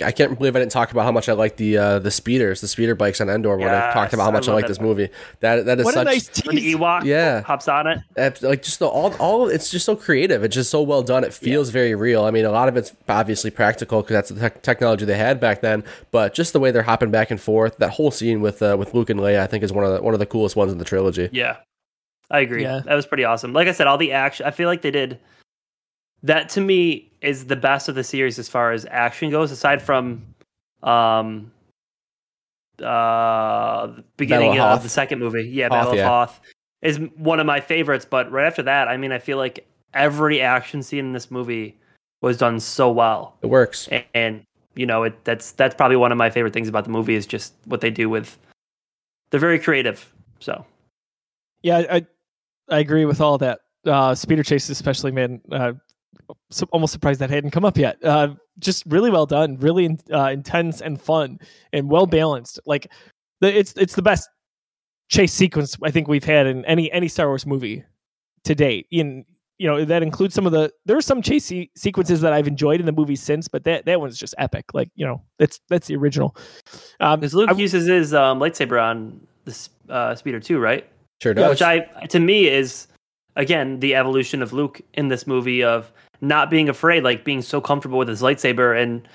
I 0.04 0.12
can't 0.12 0.36
believe 0.36 0.54
I 0.54 0.58
didn't 0.58 0.72
talk 0.72 0.92
about 0.92 1.04
how 1.04 1.10
much 1.10 1.26
I 1.30 1.32
like 1.32 1.56
the 1.56 1.78
uh, 1.78 1.98
the 2.00 2.10
speeders, 2.10 2.60
the 2.60 2.68
speeder 2.68 2.94
bikes 2.94 3.18
on 3.22 3.30
Endor. 3.30 3.56
When 3.56 3.66
I 3.66 3.92
talked 3.94 4.12
about 4.12 4.24
how 4.24 4.30
much 4.30 4.46
I, 4.46 4.52
love 4.52 4.60
like 4.60 4.68
this 4.68 4.78
movie. 4.78 5.08
That 5.40 5.64
that 5.64 5.78
is 5.78 5.86
What 5.86 5.94
such. 5.94 6.02
a 6.06 6.10
nice 6.10 6.44
when 6.44 6.56
the 6.56 6.60
tease. 6.62 6.76
Ewok 6.76 7.04
Yeah. 7.04 7.40
hops 7.40 7.66
on 7.66 7.86
it, 7.86 7.98
Abs- 8.18 8.42
like 8.42 8.62
just 8.62 8.78
the 8.78 8.86
all 8.86 9.14
all 9.14 9.48
it's 9.48 9.70
just 9.70 9.86
so 9.86 9.96
creative 9.96 10.44
it's 10.44 10.54
just 10.54 10.70
so 10.70 10.82
well 10.82 11.02
done 11.02 11.24
it 11.24 11.32
feels 11.32 11.70
very 11.70 11.94
real 11.94 12.24
i 12.24 12.30
mean 12.30 12.44
a 12.44 12.50
lot 12.50 12.68
of 12.68 12.76
it's 12.76 12.92
obviously 13.08 13.50
practical 13.50 14.02
because 14.02 14.14
that's 14.14 14.28
the 14.28 14.38
tech 14.40 14.62
technology 14.62 15.04
they 15.06 15.16
had 15.16 15.40
back 15.40 15.62
then 15.62 15.82
but 16.10 16.34
just 16.34 16.52
the 16.52 16.60
way 16.60 16.70
they're 16.70 16.82
hopping 16.82 17.10
back 17.10 17.30
and 17.30 17.40
forth 17.40 17.76
that 17.78 17.90
whole 17.90 18.10
scene 18.10 18.40
with 18.40 18.60
uh, 18.62 18.76
with 18.78 18.92
luke 18.94 19.08
and 19.08 19.18
leia 19.20 19.40
i 19.40 19.46
think 19.46 19.64
is 19.64 19.72
one 19.72 19.84
of 19.84 19.92
the 19.94 20.02
one 20.02 20.12
of 20.14 20.20
the 20.20 20.26
coolest 20.26 20.56
ones 20.56 20.70
in 20.72 20.78
the 20.78 20.84
trilogy 20.84 21.28
yeah, 21.32 21.56
I 22.30 22.40
agree. 22.40 22.62
Yeah. 22.62 22.80
That 22.84 22.94
was 22.94 23.06
pretty 23.06 23.24
awesome. 23.24 23.54
Like 23.54 23.68
I 23.68 23.72
said, 23.72 23.86
all 23.86 23.96
the 23.96 24.12
action. 24.12 24.44
I 24.44 24.50
feel 24.50 24.68
like 24.68 24.82
they 24.82 24.90
did 24.90 25.18
that. 26.22 26.48
To 26.50 26.60
me, 26.60 27.10
is 27.20 27.46
the 27.46 27.56
best 27.56 27.88
of 27.88 27.94
the 27.94 28.04
series 28.04 28.38
as 28.38 28.48
far 28.48 28.72
as 28.72 28.86
action 28.90 29.30
goes. 29.30 29.50
Aside 29.50 29.82
from, 29.82 30.24
um, 30.82 31.50
uh, 32.82 33.88
the 33.88 34.04
beginning 34.16 34.52
Battle 34.52 34.66
of 34.66 34.76
of, 34.78 34.82
the 34.84 34.88
second 34.88 35.18
movie. 35.18 35.48
Yeah, 35.48 35.68
Hoth, 35.68 35.72
Battle 35.72 35.94
yeah. 35.96 36.02
of 36.02 36.08
Hoth 36.08 36.40
is 36.82 36.98
one 37.16 37.40
of 37.40 37.46
my 37.46 37.60
favorites. 37.60 38.06
But 38.08 38.30
right 38.30 38.46
after 38.46 38.62
that, 38.62 38.88
I 38.88 38.96
mean, 38.96 39.12
I 39.12 39.18
feel 39.18 39.36
like 39.36 39.66
every 39.94 40.40
action 40.40 40.82
scene 40.82 41.06
in 41.06 41.12
this 41.12 41.30
movie 41.30 41.76
was 42.20 42.36
done 42.36 42.60
so 42.60 42.90
well. 42.90 43.36
it 43.42 43.46
works 43.46 43.88
and, 43.88 44.04
and 44.14 44.44
you 44.74 44.86
know 44.86 45.02
it 45.02 45.24
that's 45.24 45.52
that's 45.52 45.74
probably 45.74 45.96
one 45.96 46.12
of 46.12 46.18
my 46.18 46.30
favorite 46.30 46.52
things 46.52 46.68
about 46.68 46.84
the 46.84 46.90
movie 46.90 47.14
is 47.14 47.26
just 47.26 47.54
what 47.64 47.80
they 47.80 47.90
do 47.90 48.08
with 48.08 48.38
they're 49.30 49.40
very 49.40 49.58
creative 49.58 50.12
so 50.40 50.64
Yeah, 51.62 51.84
I 51.90 52.06
I 52.68 52.78
agree 52.78 53.04
with 53.04 53.20
all 53.20 53.38
that. 53.38 53.60
Uh, 53.86 54.14
speeder 54.14 54.42
chase, 54.42 54.68
especially, 54.68 55.10
man. 55.10 55.40
Uh, 55.50 55.72
so, 55.72 55.80
almost 56.72 56.92
surprised 56.92 57.20
that 57.20 57.30
hadn't 57.30 57.50
come 57.50 57.64
up 57.64 57.76
yet. 57.76 58.02
Uh, 58.04 58.34
just 58.58 58.84
really 58.86 59.10
well 59.10 59.26
done, 59.26 59.56
really 59.58 59.98
uh, 60.12 60.30
intense 60.30 60.80
and 60.80 61.00
fun, 61.00 61.38
and 61.72 61.90
well 61.90 62.06
balanced. 62.06 62.60
Like 62.66 62.90
the, 63.40 63.56
it's 63.56 63.72
it's 63.76 63.94
the 63.94 64.02
best 64.02 64.28
chase 65.08 65.32
sequence 65.32 65.76
I 65.82 65.90
think 65.90 66.08
we've 66.08 66.24
had 66.24 66.46
in 66.46 66.64
any 66.64 66.90
any 66.92 67.08
Star 67.08 67.28
Wars 67.28 67.46
movie 67.46 67.84
to 68.44 68.54
date. 68.54 68.86
In 68.90 69.24
you 69.58 69.66
know 69.66 69.84
that 69.84 70.02
includes 70.02 70.34
some 70.34 70.46
of 70.46 70.52
the 70.52 70.72
there 70.86 70.96
are 70.96 71.02
some 71.02 71.20
chase 71.22 71.46
se- 71.46 71.70
sequences 71.76 72.20
that 72.20 72.32
I've 72.32 72.46
enjoyed 72.46 72.80
in 72.80 72.86
the 72.86 72.92
movie 72.92 73.16
since, 73.16 73.48
but 73.48 73.64
that 73.64 73.86
that 73.86 74.00
one's 74.00 74.18
just 74.18 74.34
epic. 74.38 74.66
Like 74.74 74.90
you 74.94 75.06
know 75.06 75.22
that's 75.38 75.60
that's 75.68 75.86
the 75.88 75.96
original. 75.96 76.36
Um, 77.00 77.20
because 77.20 77.34
luke 77.34 77.50
I- 77.50 77.54
uses 77.54 77.86
his 77.86 78.14
um, 78.14 78.38
lightsaber 78.38 78.82
on 78.82 79.20
the 79.44 79.68
uh, 79.88 80.14
speeder 80.14 80.38
too 80.40 80.58
right 80.58 80.86
sure 81.22 81.32
Yeah, 81.32 81.48
does 81.48 81.50
which 81.50 81.62
i 81.62 81.78
to 82.08 82.20
me 82.20 82.48
is 82.48 82.86
again 83.36 83.80
the 83.80 83.94
evolution 83.94 84.42
of 84.42 84.52
luke 84.52 84.82
in 84.94 85.08
this 85.08 85.26
movie 85.26 85.64
of 85.64 85.90
not 86.20 86.50
being 86.50 86.68
afraid 86.68 87.04
like 87.04 87.24
being 87.24 87.42
so 87.42 87.60
comfortable 87.60 87.98
with 87.98 88.08
his 88.08 88.22
lightsaber 88.22 88.80
and 88.80 89.06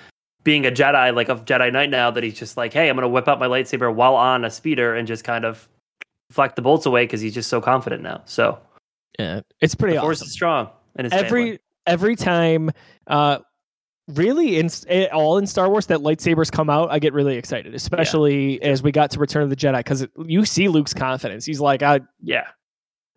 being 0.43 0.65
a 0.65 0.71
jedi 0.71 1.13
like 1.13 1.29
a 1.29 1.35
jedi 1.35 1.71
knight 1.71 1.89
now 1.89 2.11
that 2.11 2.23
he's 2.23 2.37
just 2.37 2.57
like 2.57 2.73
hey 2.73 2.89
i'm 2.89 2.95
gonna 2.95 3.07
whip 3.07 3.27
out 3.27 3.39
my 3.39 3.47
lightsaber 3.47 3.93
while 3.93 4.15
on 4.15 4.45
a 4.45 4.49
speeder 4.49 4.95
and 4.95 5.07
just 5.07 5.23
kind 5.23 5.45
of 5.45 5.69
deflect 6.29 6.55
the 6.55 6.61
bolts 6.61 6.85
away 6.85 7.03
because 7.03 7.21
he's 7.21 7.33
just 7.33 7.49
so 7.49 7.61
confident 7.61 8.01
now 8.01 8.21
so 8.25 8.59
yeah, 9.19 9.41
it's 9.61 9.75
pretty 9.75 9.93
the 9.93 9.99
awesome. 9.99 10.07
force 10.07 10.21
is 10.23 10.31
strong 10.31 10.69
his 10.97 11.11
every 11.11 11.43
family. 11.43 11.59
every 11.85 12.15
time 12.15 12.71
uh 13.07 13.39
really 14.09 14.57
in 14.57 14.69
eh, 14.87 15.07
all 15.13 15.37
in 15.37 15.47
star 15.47 15.69
wars 15.69 15.85
that 15.85 15.99
lightsabers 15.99 16.51
come 16.51 16.69
out 16.69 16.91
i 16.91 16.99
get 16.99 17.13
really 17.13 17.37
excited 17.37 17.73
especially 17.73 18.61
as 18.61 18.83
we 18.83 18.91
got 18.91 19.11
to 19.11 19.19
return 19.19 19.43
of 19.43 19.49
the 19.49 19.55
jedi 19.55 19.77
because 19.77 20.05
you 20.25 20.43
see 20.45 20.67
luke's 20.67 20.93
confidence 20.93 21.45
he's 21.45 21.61
like 21.61 21.81
I, 21.81 22.01
yeah 22.21 22.47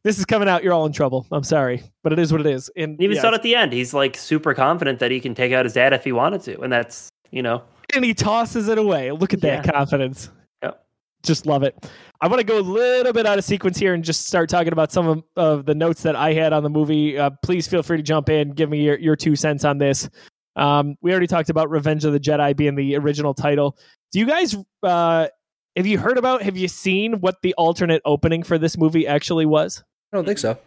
this 0.05 0.19
is 0.19 0.25
coming 0.25 0.49
out 0.49 0.63
you're 0.63 0.73
all 0.73 0.87
in 0.87 0.93
trouble 0.93 1.27
i'm 1.33 1.43
sorry 1.43 1.83
but 2.03 2.13
it 2.13 2.19
is 2.19 2.33
what 2.33 2.41
it 2.41 2.47
is 2.47 2.71
and 2.77 3.01
even 3.01 3.17
yeah, 3.17 3.23
saw 3.23 3.29
it 3.29 3.35
at 3.35 3.43
the 3.43 3.55
end. 3.55 3.73
He's 3.73 3.93
like 3.93 4.17
super 4.17 4.55
confident 4.55 4.99
that 5.01 5.11
he 5.11 5.21
can 5.21 5.35
take 5.35 5.53
out 5.53 5.65
his 5.65 5.73
dad 5.75 5.93
if 5.93 6.05
he 6.05 6.13
wanted 6.13 6.43
to, 6.43 6.61
and 6.61 6.73
that's 6.73 7.09
you 7.31 7.43
know 7.43 7.63
and 7.95 8.05
he 8.05 8.15
tosses 8.15 8.69
it 8.69 8.79
away 8.79 9.11
look 9.13 9.35
at 9.35 9.41
that 9.41 9.73
confidence 9.73 10.31
Yep. 10.63 10.85
just 11.25 11.47
love 11.47 11.63
it. 11.63 11.75
I 12.21 12.29
want 12.29 12.41
to 12.41 12.47
go 12.47 12.59
a 12.59 12.61
little 12.61 13.13
bit 13.13 13.27
out 13.27 13.39
of 13.39 13.45
sequence 13.45 13.79
here 13.79 13.93
and 13.95 14.03
just 14.03 14.27
start 14.27 14.49
talking 14.49 14.73
about 14.73 14.91
some 14.91 15.07
of, 15.07 15.25
of 15.37 15.67
the 15.67 15.75
notes 15.75 16.03
that 16.03 16.17
I 16.17 16.33
had 16.33 16.53
on 16.53 16.63
the 16.63 16.71
movie. 16.71 17.19
Uh, 17.19 17.31
please 17.43 17.67
feel 17.69 17.83
free 17.83 17.99
to 17.99 18.03
jump 18.03 18.29
in, 18.31 18.51
give 18.51 18.71
me 18.71 18.83
your, 18.83 18.99
your 18.99 19.17
two 19.17 19.37
cents 19.37 19.65
on 19.65 19.77
this. 19.79 20.09
Um, 20.57 20.97
we 21.03 21.11
already 21.11 21.27
talked 21.27 21.51
about 21.51 21.69
Revenge 21.69 22.05
of 22.07 22.15
the 22.15 22.21
Jedi 22.21 22.57
being 22.57 22.75
the 22.75 22.97
original 22.97 23.35
title. 23.35 23.77
Do 24.13 24.19
you 24.19 24.27
guys 24.27 24.57
uh, 24.83 25.29
have 25.77 25.87
you 25.87 25.99
heard 25.99 26.19
about? 26.19 26.43
Have 26.43 26.57
you 26.57 26.69
seen 26.69 27.21
what 27.21 27.43
the 27.43 27.55
alternate 27.55 28.03
opening 28.05 28.43
for 28.43 28.59
this 28.59 28.79
movie 28.79 29.07
actually 29.07 29.47
was? 29.47 29.83
I 30.13 30.17
don't 30.17 30.25
think 30.25 30.39
so. 30.39 30.59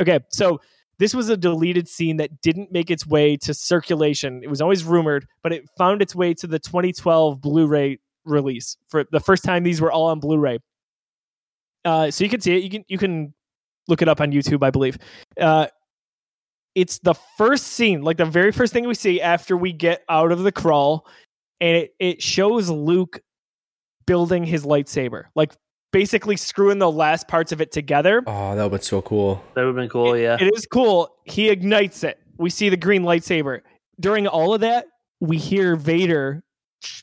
Okay, 0.00 0.20
so 0.30 0.60
this 0.98 1.14
was 1.14 1.28
a 1.28 1.36
deleted 1.36 1.88
scene 1.88 2.16
that 2.18 2.40
didn't 2.40 2.70
make 2.70 2.90
its 2.90 3.06
way 3.06 3.36
to 3.38 3.52
circulation. 3.52 4.42
It 4.42 4.48
was 4.48 4.60
always 4.60 4.84
rumored, 4.84 5.26
but 5.42 5.52
it 5.52 5.64
found 5.76 6.00
its 6.00 6.14
way 6.14 6.32
to 6.34 6.46
the 6.46 6.58
2012 6.58 7.40
Blu-ray 7.40 7.98
release 8.24 8.76
for 8.88 9.04
the 9.10 9.20
first 9.20 9.42
time. 9.42 9.62
These 9.64 9.80
were 9.80 9.90
all 9.90 10.06
on 10.06 10.20
Blu-ray, 10.20 10.58
uh, 11.84 12.10
so 12.10 12.24
you 12.24 12.30
can 12.30 12.40
see 12.40 12.56
it. 12.56 12.62
You 12.62 12.70
can 12.70 12.84
you 12.88 12.98
can 12.98 13.34
look 13.88 14.02
it 14.02 14.08
up 14.08 14.20
on 14.20 14.32
YouTube, 14.32 14.64
I 14.64 14.70
believe. 14.70 14.98
Uh, 15.40 15.66
it's 16.74 16.98
the 16.98 17.14
first 17.36 17.68
scene, 17.68 18.02
like 18.02 18.18
the 18.18 18.26
very 18.26 18.52
first 18.52 18.72
thing 18.72 18.86
we 18.86 18.94
see 18.94 19.20
after 19.20 19.56
we 19.56 19.72
get 19.72 20.04
out 20.08 20.30
of 20.30 20.40
the 20.42 20.52
crawl, 20.52 21.06
and 21.60 21.76
it, 21.76 21.94
it 21.98 22.22
shows 22.22 22.68
Luke 22.68 23.20
building 24.06 24.44
his 24.44 24.64
lightsaber, 24.64 25.24
like 25.34 25.52
basically 25.92 26.36
screwing 26.36 26.78
the 26.78 26.90
last 26.90 27.28
parts 27.28 27.52
of 27.52 27.60
it 27.60 27.72
together. 27.72 28.22
Oh, 28.26 28.54
that 28.56 28.70
would 28.70 28.78
be 28.80 28.84
so 28.84 29.02
cool. 29.02 29.42
That 29.54 29.62
would 29.62 29.68
have 29.68 29.76
been 29.76 29.88
cool. 29.88 30.14
It- 30.14 30.22
yeah. 30.22 30.36
It 30.40 30.52
is 30.54 30.66
cool. 30.70 31.14
He 31.24 31.48
ignites 31.48 32.04
it. 32.04 32.18
We 32.38 32.50
see 32.50 32.68
the 32.68 32.76
green 32.76 33.02
lightsaber. 33.02 33.60
During 34.00 34.26
all 34.26 34.52
of 34.54 34.60
that, 34.60 34.86
we 35.20 35.38
hear 35.38 35.76
Vader 35.76 36.42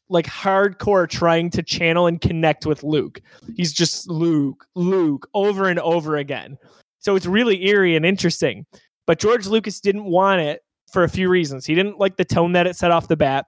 like 0.08 0.28
hardcore 0.28 1.10
trying 1.10 1.50
to 1.50 1.64
channel 1.64 2.06
and 2.08 2.22
connect 2.22 2.66
with 2.66 2.84
Luke. 2.84 3.20
He's 3.56 3.74
just 3.74 4.08
Luke, 4.10 4.66
Luke 4.76 5.28
over 5.34 5.68
and 5.68 5.80
over 5.80 6.18
again. 6.18 6.58
So 7.00 7.16
it's 7.16 7.26
really 7.26 7.66
eerie 7.66 7.96
and 7.96 8.06
interesting. 8.06 8.66
But 9.08 9.20
George 9.20 9.48
Lucas 9.48 9.82
didn't 9.82 10.06
want 10.06 10.40
it 10.42 10.62
for 10.92 11.04
a 11.04 11.10
few 11.10 11.28
reasons. 11.28 11.66
He 11.66 11.74
didn't 11.76 12.00
like 12.00 12.16
the 12.16 12.24
tone 12.24 12.54
that 12.54 12.68
it 12.68 12.76
set 12.76 12.92
off 12.92 13.08
the 13.08 13.18
bat. 13.18 13.48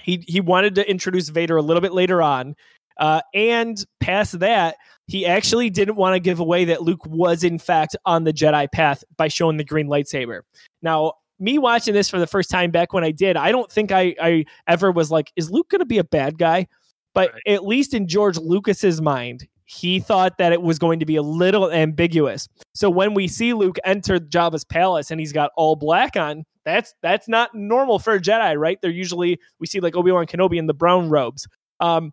He 0.00 0.24
he 0.28 0.40
wanted 0.40 0.76
to 0.76 0.88
introduce 0.88 1.28
Vader 1.28 1.56
a 1.56 1.62
little 1.62 1.80
bit 1.82 1.92
later 1.92 2.22
on. 2.22 2.54
Uh, 2.98 3.20
and 3.34 3.84
past 4.00 4.38
that, 4.40 4.76
he 5.06 5.24
actually 5.24 5.70
didn't 5.70 5.96
want 5.96 6.14
to 6.14 6.20
give 6.20 6.40
away 6.40 6.64
that 6.66 6.82
Luke 6.82 7.04
was 7.06 7.44
in 7.44 7.58
fact 7.58 7.96
on 8.04 8.24
the 8.24 8.32
Jedi 8.32 8.70
path 8.70 9.02
by 9.16 9.28
showing 9.28 9.56
the 9.56 9.64
green 9.64 9.88
lightsaber. 9.88 10.40
Now, 10.82 11.14
me 11.40 11.58
watching 11.58 11.94
this 11.94 12.10
for 12.10 12.18
the 12.18 12.26
first 12.26 12.50
time 12.50 12.70
back 12.70 12.92
when 12.92 13.04
I 13.04 13.10
did, 13.12 13.36
I 13.36 13.52
don't 13.52 13.70
think 13.70 13.92
I, 13.92 14.14
I 14.20 14.44
ever 14.66 14.90
was 14.90 15.10
like, 15.10 15.32
is 15.36 15.50
Luke 15.50 15.68
going 15.70 15.78
to 15.80 15.86
be 15.86 15.98
a 15.98 16.04
bad 16.04 16.38
guy? 16.38 16.66
But 17.14 17.32
Right. 17.32 17.42
at 17.54 17.64
least 17.64 17.94
in 17.94 18.06
George 18.06 18.36
Lucas's 18.38 19.00
mind, 19.00 19.46
he 19.64 20.00
thought 20.00 20.38
that 20.38 20.52
it 20.52 20.62
was 20.62 20.78
going 20.78 20.98
to 21.00 21.06
be 21.06 21.16
a 21.16 21.22
little 21.22 21.70
ambiguous. 21.70 22.48
So 22.74 22.88
when 22.90 23.14
we 23.14 23.28
see 23.28 23.52
Luke 23.52 23.76
enter 23.84 24.18
Jabba's 24.18 24.64
palace 24.64 25.10
and 25.10 25.20
he's 25.20 25.32
got 25.32 25.50
all 25.56 25.76
black 25.76 26.16
on, 26.16 26.44
that's 26.64 26.94
that's 27.02 27.28
not 27.28 27.54
normal 27.54 27.98
for 27.98 28.14
a 28.14 28.20
Jedi, 28.20 28.58
right? 28.58 28.78
They're 28.82 28.90
usually 28.90 29.38
we 29.58 29.66
see 29.66 29.80
like 29.80 29.96
Obi 29.96 30.10
Wan 30.10 30.26
Kenobi 30.26 30.58
in 30.58 30.66
the 30.66 30.74
brown 30.74 31.08
robes. 31.08 31.46
Um, 31.80 32.12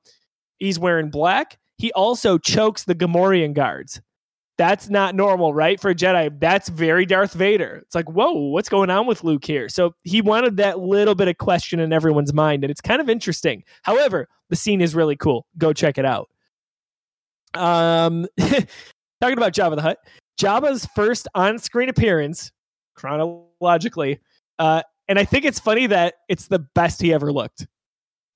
he's 0.66 0.80
wearing 0.80 1.10
black. 1.10 1.58
He 1.78 1.92
also 1.94 2.38
chokes 2.38 2.84
the 2.84 2.96
Gamorrean 2.96 3.54
guards. 3.54 4.02
That's 4.58 4.90
not 4.90 5.16
normal, 5.16 5.54
right? 5.54 5.80
For 5.80 5.90
a 5.90 5.96
Jedi, 5.96 6.40
that's 6.40 6.70
very 6.70 7.06
Darth 7.06 7.34
Vader. 7.34 7.82
It's 7.84 7.94
like, 7.94 8.10
whoa, 8.10 8.32
what's 8.32 8.70
going 8.70 8.90
on 8.90 9.06
with 9.06 9.24
Luke 9.24 9.44
here? 9.44 9.68
So 9.68 9.94
he 10.04 10.22
wanted 10.22 10.56
that 10.58 10.80
little 10.80 11.14
bit 11.14 11.28
of 11.28 11.38
question 11.38 11.82
in 11.82 11.92
everyone's 11.92 12.34
mind, 12.34 12.64
and 12.64 12.72
it's 12.72 12.80
kind 12.80 13.02
of 13.02 13.10
interesting. 13.10 13.64
However, 13.84 14.30
the 14.50 14.56
scene 14.56 14.80
is 14.80 14.96
really 14.96 15.18
cool. 15.18 15.46
Go 15.58 15.74
check 15.74 15.98
it 15.98 16.06
out. 16.06 16.30
Um, 17.54 18.28
talking 18.40 19.38
about 19.38 19.54
Jabba 19.54 19.76
the 19.76 19.82
Hutt, 19.82 19.98
Jabba's 20.40 20.88
first 20.96 21.28
on-screen 21.36 21.90
appearance, 21.90 22.52
chronologically, 22.96 24.20
uh, 24.60 24.84
and 25.10 25.20
I 25.20 25.26
think 25.26 25.44
it's 25.44 25.60
funny 25.60 25.88
that 25.88 26.16
it's 26.30 26.48
the 26.48 26.60
best 26.60 27.02
he 27.02 27.14
ever 27.14 27.32
looked. 27.32 27.68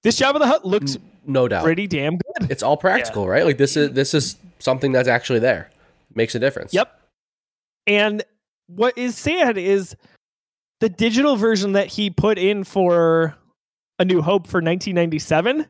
This 0.03 0.19
Jabba 0.19 0.39
the 0.39 0.47
Hutt 0.47 0.65
looks 0.65 0.97
No 1.25 1.47
doubt. 1.47 1.63
pretty 1.63 1.87
damn 1.87 2.17
good. 2.17 2.49
It's 2.51 2.63
all 2.63 2.77
practical, 2.77 3.27
right? 3.27 3.45
Like 3.45 3.57
this 3.57 3.75
is 3.75 3.91
this 3.91 4.13
is 4.13 4.37
something 4.59 4.91
that's 4.91 5.07
actually 5.09 5.39
there. 5.39 5.69
Makes 6.15 6.35
a 6.35 6.39
difference. 6.39 6.73
Yep. 6.73 6.99
And 7.87 8.23
what 8.67 8.97
is 8.97 9.17
sad 9.17 9.57
is 9.57 9.95
the 10.79 10.89
digital 10.89 11.35
version 11.35 11.73
that 11.73 11.87
he 11.87 12.09
put 12.09 12.37
in 12.37 12.63
for 12.63 13.35
A 13.99 14.05
New 14.05 14.21
Hope 14.21 14.47
for 14.47 14.57
1997 14.57 15.65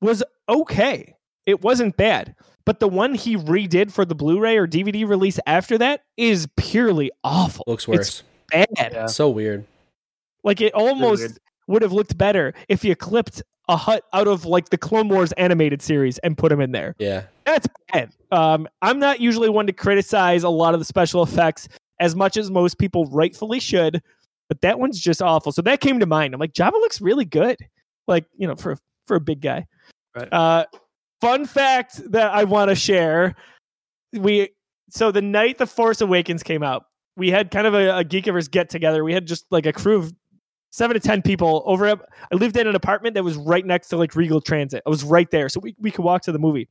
was 0.00 0.22
okay. 0.48 1.14
It 1.46 1.62
wasn't 1.62 1.96
bad. 1.96 2.34
But 2.64 2.78
the 2.78 2.86
one 2.88 3.14
he 3.14 3.36
redid 3.36 3.90
for 3.90 4.04
the 4.04 4.14
Blu 4.14 4.38
ray 4.38 4.56
or 4.56 4.68
DVD 4.68 5.08
release 5.08 5.40
after 5.46 5.76
that 5.78 6.04
is 6.16 6.46
purely 6.56 7.10
awful. 7.24 7.64
Looks 7.66 7.88
It's 7.88 7.88
worse. 7.88 8.22
bad. 8.50 8.68
Yeah. 8.92 9.06
So 9.06 9.28
weird. 9.30 9.64
Like 10.44 10.60
it 10.60 10.72
almost 10.74 11.20
weird. 11.22 11.38
Would 11.72 11.80
have 11.80 11.92
looked 11.92 12.18
better 12.18 12.52
if 12.68 12.84
you 12.84 12.94
clipped 12.94 13.42
a 13.66 13.78
Hutt 13.78 14.04
out 14.12 14.28
of 14.28 14.44
like 14.44 14.68
the 14.68 14.76
Clone 14.76 15.08
Wars 15.08 15.32
animated 15.32 15.80
series 15.80 16.18
and 16.18 16.36
put 16.36 16.52
him 16.52 16.60
in 16.60 16.72
there. 16.72 16.94
Yeah. 16.98 17.24
That's 17.46 17.66
bad. 17.90 18.12
Um, 18.30 18.68
I'm 18.82 18.98
not 18.98 19.20
usually 19.20 19.48
one 19.48 19.66
to 19.68 19.72
criticize 19.72 20.42
a 20.42 20.50
lot 20.50 20.74
of 20.74 20.80
the 20.80 20.84
special 20.84 21.22
effects 21.22 21.68
as 21.98 22.14
much 22.14 22.36
as 22.36 22.50
most 22.50 22.78
people 22.78 23.06
rightfully 23.06 23.58
should, 23.58 24.02
but 24.50 24.60
that 24.60 24.78
one's 24.78 25.00
just 25.00 25.22
awful. 25.22 25.50
So 25.50 25.62
that 25.62 25.80
came 25.80 25.98
to 26.00 26.04
mind. 26.04 26.34
I'm 26.34 26.40
like, 26.40 26.52
Jabba 26.52 26.72
looks 26.72 27.00
really 27.00 27.24
good, 27.24 27.56
like 28.06 28.26
you 28.36 28.46
know, 28.46 28.54
for 28.54 28.76
for 29.06 29.16
a 29.16 29.20
big 29.20 29.40
guy. 29.40 29.64
Right. 30.14 30.30
Uh, 30.30 30.66
fun 31.22 31.46
fact 31.46 32.02
that 32.12 32.34
I 32.34 32.44
want 32.44 32.68
to 32.68 32.74
share: 32.74 33.34
we 34.12 34.50
so 34.90 35.10
the 35.10 35.22
night 35.22 35.56
the 35.56 35.66
Force 35.66 36.02
Awakens 36.02 36.42
came 36.42 36.62
out, 36.62 36.84
we 37.16 37.30
had 37.30 37.50
kind 37.50 37.66
of 37.66 37.72
a, 37.72 38.00
a 38.00 38.04
Geekiverse 38.04 38.50
get 38.50 38.68
together. 38.68 39.04
We 39.04 39.14
had 39.14 39.26
just 39.26 39.46
like 39.50 39.64
a 39.64 39.72
crew 39.72 39.96
of 39.96 40.12
seven 40.72 40.94
to 40.94 41.00
ten 41.00 41.22
people 41.22 41.62
over. 41.64 41.86
I 41.86 42.34
lived 42.34 42.56
in 42.56 42.66
an 42.66 42.74
apartment 42.74 43.14
that 43.14 43.22
was 43.22 43.36
right 43.36 43.64
next 43.64 43.88
to 43.88 43.96
like 43.96 44.16
Regal 44.16 44.40
Transit. 44.40 44.82
I 44.84 44.90
was 44.90 45.04
right 45.04 45.30
there, 45.30 45.48
so 45.48 45.60
we 45.60 45.76
we 45.78 45.92
could 45.92 46.04
walk 46.04 46.22
to 46.22 46.32
the 46.32 46.40
movie. 46.40 46.68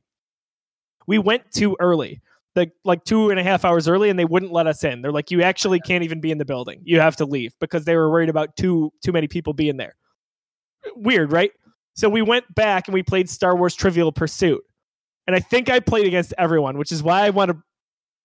We 1.06 1.18
went 1.18 1.50
too 1.50 1.76
early 1.80 2.20
like 2.54 2.72
like 2.84 3.04
two 3.04 3.30
and 3.30 3.40
a 3.40 3.42
half 3.42 3.64
hours 3.64 3.88
early 3.88 4.10
and 4.10 4.18
they 4.18 4.24
wouldn't 4.24 4.52
let 4.52 4.66
us 4.66 4.84
in. 4.84 5.02
They're 5.02 5.12
like 5.12 5.30
you 5.30 5.42
actually 5.42 5.80
can't 5.80 6.04
even 6.04 6.20
be 6.20 6.30
in 6.30 6.38
the 6.38 6.44
building. 6.44 6.80
You 6.84 7.00
have 7.00 7.16
to 7.16 7.24
leave 7.24 7.54
because 7.60 7.84
they 7.84 7.96
were 7.96 8.10
worried 8.10 8.28
about 8.28 8.56
too 8.56 8.92
too 9.02 9.12
many 9.12 9.28
people 9.28 9.52
being 9.52 9.76
there. 9.76 9.94
Weird 10.96 11.32
right? 11.32 11.52
So 11.94 12.08
we 12.08 12.22
went 12.22 12.52
back 12.54 12.88
and 12.88 12.94
we 12.94 13.02
played 13.02 13.28
star 13.28 13.56
wars 13.56 13.74
trivial 13.74 14.12
pursuit. 14.12 14.62
And 15.26 15.36
i 15.36 15.40
think 15.40 15.70
i 15.70 15.78
played 15.78 16.06
against 16.06 16.34
everyone 16.36 16.76
which 16.78 16.90
is 16.90 17.00
why 17.00 17.24
i 17.24 17.30
want 17.30 17.52
to 17.52 17.56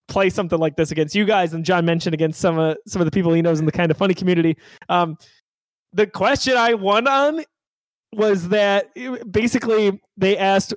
play 0.08 0.32
something 0.32 0.58
like 0.58 0.76
this 0.78 0.90
against 0.90 1.14
you 1.14 1.26
guys 1.26 1.54
and 1.54 1.64
john 1.64 1.86
mentioned 1.86 2.16
against 2.16 2.40
some 2.40 2.58
of 2.58 2.76
some 2.88 3.02
of 3.02 3.06
the 3.06 3.12
people 3.12 3.32
he 3.34 3.42
knows 3.44 3.60
in 3.60 3.68
the 3.68 3.72
kind 3.72 3.92
of 3.92 3.98
funny 3.98 4.16
community. 4.16 4.58
Um 4.90 5.16
the 5.98 6.08
question 6.08 6.56
i 6.56 6.74
won 6.74 7.08
on 7.08 7.44
was 8.14 8.48
that 8.50 8.90
basically 9.32 10.00
they 10.16 10.38
asked 10.38 10.74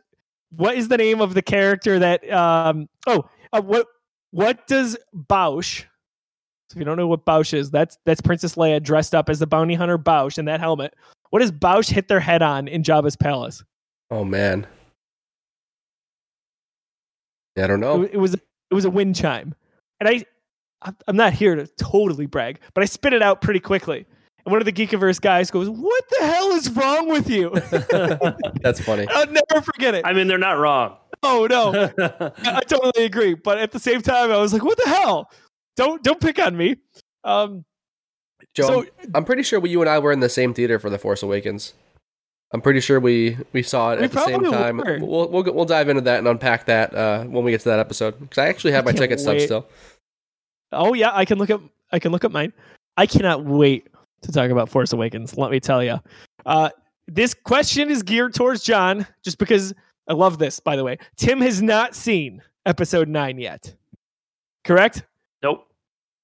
what 0.56 0.74
is 0.76 0.88
the 0.88 0.96
name 0.96 1.20
of 1.20 1.34
the 1.34 1.42
character 1.42 1.98
that 1.98 2.28
um 2.32 2.88
oh 3.06 3.28
uh, 3.52 3.60
what 3.60 3.86
what 4.32 4.66
does 4.66 4.96
Boushh 5.14 5.80
so 5.82 6.74
if 6.74 6.78
you 6.78 6.84
don't 6.84 6.96
know 6.96 7.06
what 7.06 7.24
Boushh 7.24 7.52
is 7.54 7.70
that's 7.70 7.98
that's 8.04 8.20
Princess 8.20 8.54
Leia 8.56 8.82
dressed 8.82 9.14
up 9.14 9.28
as 9.28 9.38
the 9.38 9.46
bounty 9.46 9.74
hunter 9.74 9.98
Boushh 9.98 10.38
in 10.38 10.44
that 10.46 10.58
helmet 10.60 10.94
what 11.30 11.38
does 11.40 11.52
Boushh 11.52 11.90
hit 11.90 12.08
their 12.08 12.20
head 12.20 12.42
on 12.42 12.66
in 12.66 12.82
Jabba's 12.82 13.16
palace 13.16 13.62
Oh 14.10 14.24
man. 14.24 14.66
I 17.56 17.66
don't 17.68 17.78
know. 17.80 17.98
wa- 17.98 18.08
it 18.10 18.16
was 18.16 18.34
it 18.34 18.74
was 18.74 18.84
a 18.84 18.90
wind 18.90 19.14
chime 19.16 19.54
and 20.00 20.08
I 20.08 20.24
I'm 21.06 21.16
not 21.16 21.32
here 21.32 21.54
to 21.56 21.66
totally 21.66 22.26
brag 22.26 22.58
but 22.74 22.82
I 22.82 22.86
spit 22.86 23.12
it 23.12 23.22
out 23.22 23.40
pretty 23.40 23.60
quickly 23.60 24.06
and 24.44 24.52
one 24.52 24.60
of 24.60 24.64
the 24.66 24.72
Geekiverse 24.72 25.20
guys 25.20 25.50
goes 25.50 25.68
what 25.68 26.04
the 26.18 26.24
hell 26.26 26.50
is 26.52 26.70
wrong 26.70 27.08
with 27.08 27.28
you 27.30 27.50
That's 28.62 28.80
funny. 28.80 29.06
I'll 29.10 29.26
never 29.26 29.62
forget 29.62 29.94
it 29.94 30.04
I 30.06 30.12
mean, 30.12 30.26
they're 30.28 30.38
not 30.38 30.58
wrong. 30.58 30.96
oh 31.22 31.46
no 31.48 31.72
I 32.44 32.60
totally 32.62 33.04
agree. 33.04 33.34
But 33.34 33.58
at 33.58 33.72
the 33.72 33.78
same 33.80 34.00
time, 34.02 34.30
I 34.32 34.36
was 34.38 34.52
like, 34.52 34.64
"What 34.64 34.78
the 34.78 34.88
hell? 34.88 35.30
Don't 35.76 36.02
don't 36.02 36.20
pick 36.20 36.38
on 36.38 36.56
me." 36.56 36.76
Um, 37.24 37.64
Joe, 38.54 38.66
So- 38.66 38.80
I'm- 38.80 39.10
I'm 39.16 39.24
pretty 39.24 39.42
sure 39.42 39.60
we, 39.60 39.70
you 39.70 39.80
and 39.82 39.88
I 39.90 39.98
were 39.98 40.12
in 40.12 40.20
the 40.20 40.28
same 40.28 40.54
theater 40.54 40.78
for 40.78 40.88
The 40.90 40.98
Force 40.98 41.22
Awakens. 41.22 41.74
I'm 42.52 42.60
pretty 42.60 42.80
sure 42.80 42.98
we 42.98 43.36
we 43.52 43.62
saw 43.62 43.92
it 43.92 43.98
We 44.00 44.06
at 44.06 44.12
the 44.12 44.24
same 44.24 44.42
time. 44.44 44.78
were. 44.78 44.98
We'll, 45.00 45.28
we'll 45.28 45.44
we'll 45.54 45.64
dive 45.66 45.88
into 45.88 46.02
that 46.02 46.18
and 46.18 46.26
unpack 46.26 46.64
that 46.66 46.92
uh, 46.94 47.24
when 47.24 47.44
we 47.44 47.50
get 47.52 47.60
to 47.60 47.68
that 47.68 47.78
episode 47.78 48.18
because 48.18 48.38
I 48.38 48.48
actually 48.48 48.72
have 48.72 48.84
I 48.84 48.86
my 48.86 48.92
can't 48.92 48.98
ticket 49.02 49.20
stubs 49.20 49.40
wait. 49.40 49.44
still. 49.46 49.68
oh 50.72 50.94
yeah, 50.94 51.10
I 51.12 51.24
can 51.26 51.38
look 51.38 51.50
up. 51.50 51.60
I 51.92 51.98
can 52.00 52.10
look 52.12 52.24
up 52.24 52.32
mine. 52.32 52.52
I 52.96 53.06
cannot 53.06 53.44
wait 53.44 53.86
to 54.22 54.32
talk 54.32 54.50
about 54.50 54.68
Force 54.68 54.92
Awakens. 54.92 55.36
Let 55.36 55.50
me 55.50 55.60
tell 55.60 55.82
you. 55.82 55.98
Uh, 56.46 56.70
this 57.06 57.34
question 57.34 57.90
is 57.90 58.02
geared 58.02 58.34
towards 58.34 58.62
John, 58.62 59.06
just 59.22 59.38
because 59.38 59.74
I 60.08 60.12
love 60.12 60.38
this. 60.38 60.60
By 60.60 60.76
the 60.76 60.84
way, 60.84 60.98
Tim 61.16 61.40
has 61.40 61.60
not 61.62 61.94
seen 61.94 62.42
Episode 62.66 63.08
Nine 63.08 63.38
yet. 63.38 63.74
Correct? 64.64 65.04
Nope. 65.42 65.66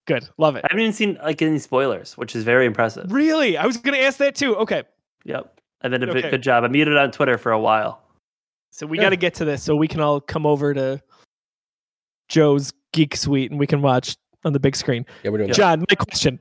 Good. 0.07 0.29
Love 0.39 0.57
it. 0.57 0.65
I 0.65 0.69
haven't 0.71 0.83
even 0.83 0.93
seen 0.93 1.19
like 1.23 1.43
any 1.43 1.59
spoilers, 1.59 2.17
which 2.17 2.37
is 2.37 2.45
very 2.45 2.67
impressive. 2.67 3.11
Really? 3.11 3.57
I 3.57 3.67
was 3.67 3.77
going 3.79 3.95
to 3.99 4.05
ask 4.05 4.19
that 4.19 4.35
too. 4.37 4.55
Okay. 4.57 4.85
Yep. 5.25 5.61
I 5.83 5.89
did 5.89 6.03
a 6.05 6.11
Okay. 6.11 6.31
good 6.31 6.43
job. 6.43 6.63
I 6.65 6.69
muted 6.69 6.97
on 6.97 7.11
Twitter 7.11 7.37
for 7.39 7.51
a 7.53 7.59
while. 7.59 8.03
So 8.71 8.87
we 8.87 8.99
Yeah. 8.99 9.05
got 9.05 9.11
to 9.11 9.17
get 9.17 9.35
to 9.35 9.45
this 9.45 9.63
so 9.63 9.75
we 9.75 9.89
can 9.89 10.01
all 10.01 10.21
come 10.21 10.47
over 10.47 10.73
to 10.75 11.01
Joe's 12.29 12.73
Geek 12.93 13.17
Suite 13.17 13.51
and 13.51 13.59
we 13.59 13.67
can 13.67 13.83
watch 13.83 14.17
on 14.45 14.53
the 14.53 14.61
big 14.61 14.77
screen. 14.77 15.05
Yeah, 15.25 15.31
we're 15.31 15.39
doing 15.39 15.49
that. 15.49 15.57
John, 15.57 15.81
my 15.89 15.95
question: 15.97 16.39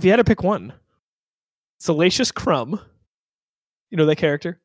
If 0.00 0.04
you 0.04 0.10
had 0.12 0.16
to 0.16 0.24
pick 0.24 0.42
one, 0.42 0.72
Salacious 1.78 2.32
Crumb, 2.32 2.80
you 3.90 3.98
know 3.98 4.06
that 4.06 4.16
character, 4.16 4.58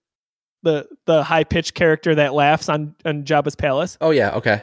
the 0.63 0.87
the 1.05 1.25
high 1.25 1.43
pitched 1.43 1.73
character 1.73 2.15
that 2.15 2.33
laughs 2.33 2.69
on 2.69 2.95
on 3.03 3.25
Jabba's 3.25 3.53
palace. 3.57 3.97
Oh 3.99 4.11
yeah, 4.11 4.31
okay. 4.35 4.61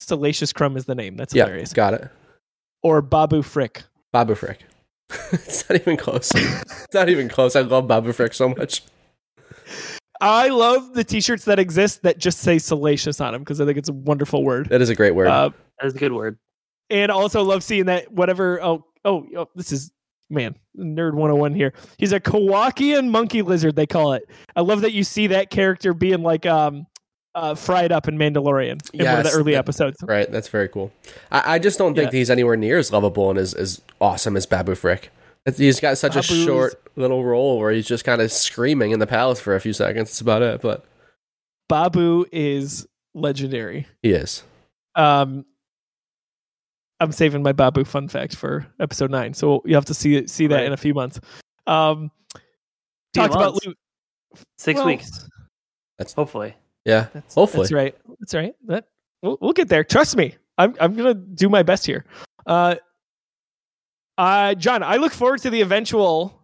Salacious 0.00 0.52
Crumb 0.52 0.76
is 0.76 0.86
the 0.86 0.96
name. 0.96 1.16
That's 1.16 1.32
Yeah, 1.32 1.44
hilarious. 1.44 1.72
got 1.72 1.94
it. 1.94 2.08
Or 2.82 3.00
Babu 3.00 3.42
Frick. 3.42 3.84
Babu 4.12 4.34
Frick. 4.34 4.58
it's 5.32 5.68
not 5.70 5.80
even 5.80 5.96
close. 5.96 6.32
it's 6.34 6.94
not 6.94 7.08
even 7.08 7.28
close. 7.28 7.54
I 7.54 7.60
love 7.60 7.86
Babu 7.86 8.10
Frick 8.12 8.34
so 8.34 8.48
much. 8.48 8.82
I 10.20 10.48
love 10.48 10.94
the 10.94 11.04
T-shirts 11.04 11.44
that 11.44 11.60
exist 11.60 12.02
that 12.02 12.18
just 12.18 12.40
say 12.40 12.58
salacious 12.58 13.20
on 13.20 13.34
them 13.34 13.42
because 13.42 13.60
I 13.60 13.64
think 13.66 13.78
it's 13.78 13.88
a 13.88 13.92
wonderful 13.92 14.42
word. 14.42 14.68
That 14.70 14.80
is 14.82 14.90
a 14.90 14.96
great 14.96 15.14
word. 15.14 15.28
Uh, 15.28 15.50
That 15.80 15.86
is 15.86 15.94
a 15.94 15.98
good 15.98 16.12
word. 16.12 16.38
and 16.90 17.12
also 17.12 17.42
love 17.44 17.62
seeing 17.62 17.86
that 17.86 18.10
whatever. 18.10 18.60
Oh, 18.62 18.84
oh, 19.08 19.26
oh 19.36 19.48
this 19.54 19.72
is 19.72 19.90
man 20.30 20.54
nerd 20.76 21.14
101 21.14 21.54
here. 21.54 21.72
He's 21.98 22.12
a 22.12 22.20
Kowakian 22.20 23.08
monkey 23.10 23.42
lizard. 23.42 23.76
They 23.76 23.86
call 23.86 24.12
it. 24.12 24.28
I 24.54 24.60
love 24.60 24.82
that 24.82 24.92
you 24.92 25.02
see 25.04 25.28
that 25.28 25.50
character 25.50 25.94
being 25.94 26.22
like 26.22 26.44
um 26.46 26.86
uh, 27.34 27.54
fried 27.54 27.92
up 27.92 28.08
in 28.08 28.16
Mandalorian 28.18 28.80
in 28.94 29.04
one 29.06 29.18
of 29.18 29.24
the 29.24 29.30
early 29.32 29.52
that- 29.52 29.58
episodes. 29.58 29.96
right, 30.02 30.30
that's 30.32 30.48
very 30.48 30.68
cool. 30.68 30.90
I, 31.30 31.54
I 31.54 31.58
just 31.60 31.78
don't 31.78 31.94
think 31.94 32.12
Yeah. 32.12 32.18
he's 32.18 32.30
anywhere 32.30 32.56
near 32.56 32.78
as 32.78 32.90
lovable 32.92 33.30
and 33.30 33.38
as, 33.38 33.54
as 33.54 33.80
awesome 34.00 34.36
as 34.36 34.44
Babu 34.44 34.74
Frick. 34.74 35.10
He's 35.56 35.78
got 35.78 35.98
such 35.98 36.14
Babu's- 36.14 36.30
a 36.30 36.44
short 36.44 36.82
little 36.96 37.24
role 37.24 37.58
where 37.60 37.70
he's 37.70 37.86
just 37.86 38.04
kind 38.04 38.20
of 38.20 38.32
screaming 38.32 38.90
in 38.90 38.98
the 38.98 39.06
palace 39.06 39.40
for 39.40 39.54
a 39.54 39.60
few 39.60 39.72
seconds. 39.72 40.08
That's 40.10 40.20
about 40.20 40.42
it, 40.42 40.60
but 40.60 40.84
Babu 41.68 42.24
is 42.32 42.86
legendary. 43.14 43.86
he 44.02 44.10
is. 44.12 44.42
Um, 44.96 45.44
I'm 47.00 47.12
saving 47.12 47.42
my 47.42 47.52
Babu 47.52 47.84
fun 47.84 48.08
fact 48.08 48.34
for 48.36 48.66
episode 48.80 49.10
nine, 49.10 49.32
so 49.34 49.62
you 49.64 49.74
have 49.74 49.84
to 49.86 49.94
see 49.94 50.26
see 50.26 50.46
that 50.48 50.56
Right. 50.56 50.64
in 50.66 50.72
a 50.72 50.76
few 50.76 50.94
months. 50.94 51.20
Um, 51.66 52.10
Few 52.34 53.22
talked 53.22 53.34
about 53.34 53.52
months. 53.54 53.66
Luke. 53.66 53.76
Six 54.58 54.76
Well, 54.78 54.86
weeks. 54.86 55.28
That's- 55.96 56.12
hopefully. 56.14 56.54
Yeah, 56.84 57.08
That's, 57.12 57.34
hopefully. 57.34 57.62
that's 57.64 57.72
right. 57.72 57.94
That's 58.20 58.34
right. 58.34 58.54
That 58.66 58.84
we'll, 59.22 59.36
we'll 59.40 59.52
get 59.52 59.68
there. 59.68 59.84
Trust 59.84 60.16
me. 60.16 60.34
I'm 60.56 60.74
I'm 60.80 60.94
gonna 60.96 61.14
do 61.14 61.48
my 61.48 61.62
best 61.62 61.86
here. 61.86 62.04
Uh, 62.46 62.76
uh, 64.16 64.54
John, 64.54 64.82
I 64.82 64.96
look 64.96 65.12
forward 65.12 65.40
to 65.42 65.50
the 65.50 65.60
eventual, 65.60 66.40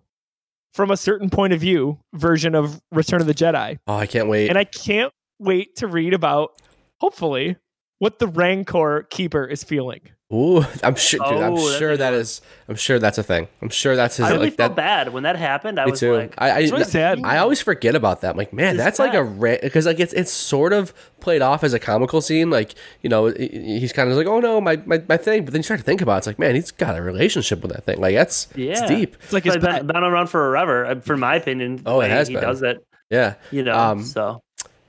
from 0.74 0.90
a 0.90 0.96
certain 0.96 1.30
point 1.30 1.52
of 1.52 1.61
view, 1.61 1.98
version 2.14 2.55
of 2.55 2.80
Return 2.92 3.20
of 3.20 3.26
the 3.26 3.34
Jedi, 3.34 3.78
Oh, 3.86 3.94
I 3.96 4.07
can't 4.07 4.28
wait. 4.28 4.48
and 4.48 4.57
I 4.59 4.64
can't 4.64 5.12
wait 5.40 5.76
to 5.76 5.86
read 5.88 6.14
about, 6.14 6.61
hopefully, 7.00 7.57
what 7.98 8.18
the 8.18 8.28
Rancor 8.28 9.07
keeper 9.11 9.44
is 9.44 9.64
feeling. 9.64 10.00
Ooh, 10.32 10.64
I'm 10.82 10.94
sure, 10.94 11.20
dude. 11.28 11.38
I'm 11.42 11.52
Oh, 11.52 11.56
that's 11.68 11.78
sure 11.78 11.92
a 11.92 11.96
that 11.98 12.10
good 12.10 12.20
is. 12.20 12.40
I'm 12.68 12.76
sure 12.76 12.98
that's 12.98 13.18
a 13.18 13.22
thing. 13.22 13.46
I'm 13.60 13.68
sure 13.68 13.94
that's 13.94 14.16
his 14.16 14.26
I 14.26 14.30
really 14.30 14.46
like 14.46 14.54
felt 14.54 14.74
that. 14.74 15.04
bad 15.06 15.12
when 15.12 15.24
that 15.24 15.36
happened. 15.36 15.78
I 15.78 15.84
Me 15.84 15.90
was 15.90 16.00
too. 16.00 16.14
like, 16.16 16.34
I, 16.38 16.50
I, 16.50 16.58
It's 16.60 16.72
really 16.72 16.84
sad. 16.84 17.20
I 17.22 17.36
always 17.38 17.60
forget 17.60 17.94
about 17.94 18.22
that. 18.22 18.30
I'm 18.30 18.36
like, 18.38 18.52
man, 18.52 18.74
It's 18.76 18.82
that's 18.84 18.98
like 18.98 19.12
a 19.12 19.24
sad. 19.24 19.40
rant 19.42 19.60
because 19.60 19.84
like 19.84 20.00
it's 20.00 20.14
it's 20.14 20.32
sort 20.32 20.72
of 20.72 20.94
played 21.20 21.42
off 21.42 21.62
as 21.62 21.74
a 21.74 21.78
comical 21.78 22.22
scene. 22.22 22.48
Like 22.48 22.74
you 23.02 23.10
know, 23.10 23.26
he's 23.26 23.92
kind 23.92 24.10
of 24.10 24.16
like, 24.16 24.26
oh 24.26 24.40
no, 24.40 24.60
my, 24.62 24.76
my 24.86 25.02
my 25.08 25.18
thing. 25.18 25.44
But 25.44 25.52
then 25.52 25.58
you 25.58 25.62
start 25.64 25.80
to 25.80 25.84
think 25.86 26.00
about 26.00 26.14
it, 26.14 26.18
it's 26.18 26.26
like, 26.26 26.38
man, 26.38 26.54
he's 26.54 26.70
got 26.70 26.96
a 26.96 27.02
relationship 27.02 27.60
with 27.60 27.72
that 27.72 27.84
thing. 27.84 28.00
Like 28.00 28.14
that's 28.14 28.48
yeah, 28.56 28.72
it's 28.72 28.80
deep. 28.88 29.16
It's 29.24 29.32
like 29.34 29.44
his 29.44 29.56
It's 29.56 29.64
been, 29.64 29.74
pet. 29.74 29.86
been 29.86 29.96
around 30.02 30.28
forever, 30.28 30.86
uh, 30.86 31.00
for 31.00 31.18
my 31.18 31.36
opinion. 31.36 31.82
Oh, 31.84 32.00
it 32.00 32.10
has 32.10 32.28
he 32.28 32.34
been. 32.34 32.42
does 32.44 32.62
it, 32.62 32.82
Yeah. 33.10 33.34
you 33.50 33.62
know. 33.62 33.76
Um, 33.78 34.02
so 34.02 34.42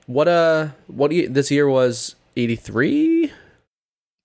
What 0.06 0.28
uh, 0.28 0.68
what 0.86 1.12
ye- 1.12 1.26
this 1.26 1.50
year 1.50 1.68
was 1.68 2.16
83. 2.36 3.32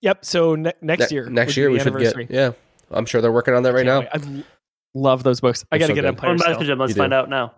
Yep. 0.02 0.24
So 0.24 0.54
ne- 0.56 0.72
next 0.82 1.10
Ne- 1.10 1.14
year, 1.16 1.30
next 1.30 1.56
year 1.56 1.70
we 1.70 1.78
should 1.80 1.96
get. 1.98 2.30
Yeah, 2.30 2.52
I'm 2.90 3.06
sure 3.06 3.20
they're 3.20 3.32
working 3.32 3.54
on 3.54 3.62
that 3.62 3.72
right 3.72 3.86
now. 3.86 4.02
Can't 4.02 4.26
wait. 4.26 4.34
I 4.34 4.36
l- 4.38 4.42
love 4.94 5.22
those 5.22 5.40
books. 5.40 5.64
I 5.72 5.78
They're 5.78 5.86
got 5.86 5.86
to 5.86 5.90
so 5.92 5.94
get 5.94 6.00
good. 6.02 6.08
Empire. 6.08 6.30
One 6.30 6.38
still. 6.38 6.52
message 6.52 6.68
him. 6.68 6.78
Let's 6.78 6.90
You 6.90 6.94
do. 6.94 7.00
find 7.00 7.14
out 7.14 7.28
now. 7.30 7.54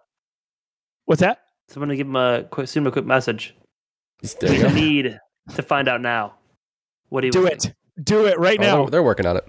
What's 1.06 1.20
that? 1.20 1.40
Someone 1.68 1.88
to 1.88 1.96
give 1.96 2.06
him 2.06 2.16
a 2.16 2.44
quick, 2.50 2.68
send 2.68 2.86
him 2.86 2.88
a 2.88 2.92
quick 2.92 3.06
message. 3.06 3.54
There 4.40 4.54
you 4.54 4.66
We 4.68 4.72
need 4.72 5.20
to 5.54 5.62
find 5.62 5.88
out 5.88 6.00
now. 6.00 6.34
What 7.08 7.22
do 7.22 7.26
you 7.28 7.32
Do 7.32 7.42
want? 7.44 7.66
it. 7.66 7.74
Do 8.02 8.26
it 8.26 8.38
right 8.38 8.58
Oh, 8.58 8.62
now. 8.62 8.76
they're, 8.82 8.90
they're 8.90 9.02
working 9.02 9.26
on 9.26 9.36
it. 9.36 9.46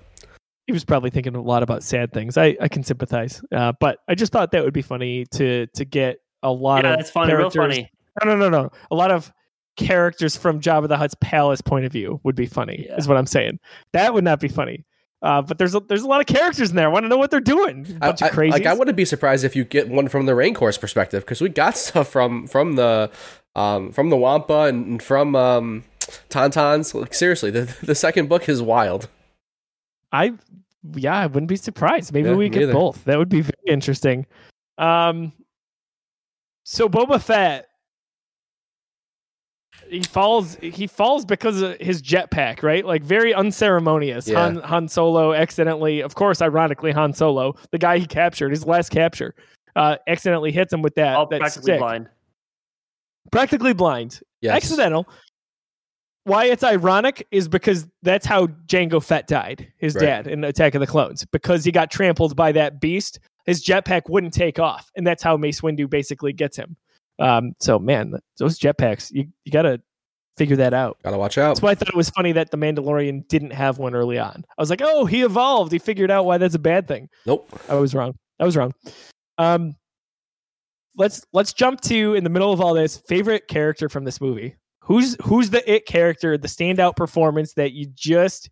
he 0.68 0.74
was 0.74 0.84
probably 0.86 1.10
thinking 1.10 1.36
a 1.36 1.42
lot 1.42 1.64
about 1.64 1.84
sad 1.84 2.14
things. 2.14 2.38
I, 2.38 2.56
I 2.62 2.68
can 2.68 2.84
sympathize, 2.84 3.42
uh, 3.52 3.74
but 3.80 4.00
I 4.08 4.16
just 4.16 4.32
thought 4.32 4.52
that 4.52 4.64
would 4.64 4.74
be 4.74 4.82
funny 4.82 5.26
to 5.32 5.68
to 5.68 5.86
get 5.86 6.18
a 6.44 6.52
lot 6.52 6.84
Yeah, 6.84 6.92
of 6.94 7.00
that's 7.00 7.10
funny. 7.12 7.34
Real 7.34 7.50
characters- 7.50 7.78
funny. 7.78 7.92
No, 8.24 8.36
no, 8.36 8.50
no, 8.50 8.64
no. 8.64 8.72
A 8.92 8.96
lot 8.96 9.12
of 9.12 9.32
characters 9.76 10.36
from 10.38 10.60
Jabba 10.62 10.88
the 10.88 10.98
Hutt's 10.98 11.16
palace 11.22 11.62
point 11.62 11.86
of 11.86 11.92
view 11.92 12.20
would 12.24 12.36
be 12.36 12.46
funny. 12.46 12.86
Yeah. 12.88 12.96
Is 12.98 13.08
what 13.08 13.18
I'm 13.18 13.26
saying. 13.28 13.60
That 13.94 14.14
would 14.14 14.24
not 14.24 14.40
be 14.40 14.48
funny. 14.48 14.86
Uh, 15.22 15.42
but 15.42 15.58
there's 15.58 15.74
a, 15.74 15.80
there's 15.80 16.04
a 16.04 16.08
lot 16.08 16.22
of 16.22 16.28
characters 16.28 16.70
in 16.70 16.76
there. 16.76 16.86
I 16.86 16.90
want 16.92 17.04
to 17.06 17.10
know 17.10 17.18
what 17.18 17.32
they're 17.32 17.40
doing. 17.40 17.86
I, 18.02 18.08
Bunch 18.08 18.22
I- 18.22 18.28
of 18.28 18.34
crazy. 18.34 18.52
like 18.52 18.66
I 18.66 18.74
wouldn't 18.74 18.98
be 18.98 19.06
surprised 19.06 19.44
if 19.44 19.56
you 19.56 19.64
get 19.64 19.90
one 19.90 20.08
from 20.08 20.26
the 20.28 20.34
Rancor's 20.36 20.78
perspective 20.78 21.24
because 21.24 21.42
we 21.42 21.50
got 21.50 21.78
stuff 21.78 22.10
from 22.10 22.48
from 22.48 22.74
the 22.76 23.10
um, 23.56 23.92
from 23.92 24.10
the 24.10 24.18
Wampa 24.18 24.64
and, 24.64 24.86
and 24.86 25.04
from 25.04 25.36
um, 25.36 25.84
Tauntauns. 26.30 26.94
Like 26.94 27.14
seriously, 27.14 27.50
the 27.52 27.74
the 27.82 27.96
second 27.96 28.30
book 28.30 28.48
is 28.50 28.62
wild. 28.62 29.08
I 30.12 30.34
yeah, 30.94 31.16
I 31.18 31.26
wouldn't 31.26 31.50
be 31.50 31.56
surprised. 31.56 32.14
Maybe 32.14 32.30
Yeah, 32.30 32.36
we 32.36 32.50
get 32.50 32.64
either. 32.64 32.74
both. 32.74 33.04
That 33.06 33.18
would 33.18 33.30
be 33.30 33.42
very 33.42 33.54
interesting. 33.68 34.28
Um, 34.78 35.32
so 36.64 36.88
Boba 36.90 37.20
Fett, 37.22 37.68
he 39.90 40.02
falls. 40.02 40.56
He 40.56 40.88
falls 40.88 41.26
because 41.26 41.62
of 41.62 41.78
his 41.80 42.02
jetpack, 42.02 42.64
right? 42.64 42.86
Like 42.86 43.04
very 43.04 43.34
unceremonious. 43.34 44.28
Yeah. 44.28 44.40
Han, 44.40 44.56
Han 44.58 44.88
Solo 44.88 45.34
accidentally, 45.34 46.02
of 46.02 46.16
course, 46.16 46.42
ironically, 46.42 46.92
Han 46.92 47.14
Solo, 47.14 47.56
the 47.72 47.78
guy 47.78 47.98
he 47.98 48.06
captured, 48.06 48.50
his 48.52 48.66
last 48.66 48.90
capture, 48.90 49.36
uh, 49.76 49.98
accidentally 50.08 50.52
hits 50.52 50.72
him 50.74 50.82
with 50.82 50.96
that 50.96 51.16
All 51.16 51.28
that 51.28 51.40
practically 51.40 51.64
stick. 51.74 51.80
blind. 51.80 52.10
Practically 53.32 53.74
blind. 53.74 54.22
Yes. 54.42 54.56
Accidental. 54.58 55.08
Why 56.26 56.46
it's 56.46 56.64
ironic 56.64 57.28
is 57.32 57.48
because 57.48 57.88
that's 58.02 58.26
how 58.26 58.48
Jango 58.68 59.04
Fett 59.04 59.28
died, 59.28 59.72
his 59.78 59.94
Right. 59.96 60.02
dad 60.02 60.28
in 60.28 60.44
Attack 60.44 60.74
of 60.74 60.82
the 60.82 60.88
Clones. 60.88 61.24
Because 61.26 61.64
he 61.64 61.72
got 61.72 61.92
trampled 61.92 62.36
by 62.36 62.52
that 62.54 62.80
beast, 62.82 63.20
his 63.46 63.64
jetpack 63.64 64.10
wouldn't 64.10 64.34
take 64.34 64.58
off, 64.58 64.90
and 64.96 65.06
that's 65.06 65.22
how 65.22 65.38
Mace 65.38 65.62
Windu 65.62 65.88
basically 65.88 66.34
gets 66.34 66.58
him. 66.58 66.76
Um, 67.20 67.54
so 67.60 67.80
man, 67.80 68.14
those 68.38 68.60
jetpacks, 68.60 69.12
you 69.12 69.28
you 69.46 69.52
gotta 69.52 69.82
figure 70.38 70.58
that 70.58 70.74
out. 70.74 70.98
Gotta 71.04 71.18
watch 71.18 71.38
out. 71.38 71.50
That's 71.50 71.62
why 71.62 71.72
I 71.72 71.76
thought 71.76 71.88
it 71.90 71.96
was 71.96 72.10
funny 72.10 72.32
that 72.34 72.52
the 72.52 72.58
Mandalorian 72.58 73.28
didn't 73.30 73.52
have 73.52 73.78
one 73.78 73.96
early 73.96 74.20
on. 74.20 74.44
I 74.58 74.62
was 74.62 74.70
like, 74.70 74.82
oh, 74.84 75.06
he 75.06 75.22
evolved. 75.24 75.72
He 75.72 75.80
figured 75.80 76.12
out 76.12 76.26
why 76.26 76.38
that's 76.38 76.56
a 76.56 76.60
bad 76.60 76.88
thing. 76.88 77.08
Nope. 77.26 77.50
I 77.70 77.76
was 77.76 77.96
wrong. 77.96 78.16
I 78.40 78.44
was 78.46 78.58
wrong. 78.58 78.74
Um, 79.38 79.76
let's 80.98 81.24
let's 81.34 81.54
jump 81.54 81.82
to 81.82 82.14
in 82.16 82.24
the 82.24 82.30
middle 82.30 82.52
of 82.52 82.62
all 82.62 82.74
this 82.74 82.98
favorite 83.08 83.48
character 83.48 83.88
from 83.90 84.04
this 84.04 84.20
movie. 84.22 84.56
Who's 84.82 85.16
who's 85.24 85.50
the 85.50 85.70
it 85.72 85.86
character, 85.86 86.38
the 86.38 86.48
standout 86.48 86.96
performance 86.96 87.54
that 87.54 87.72
you 87.72 87.88
just 87.96 88.50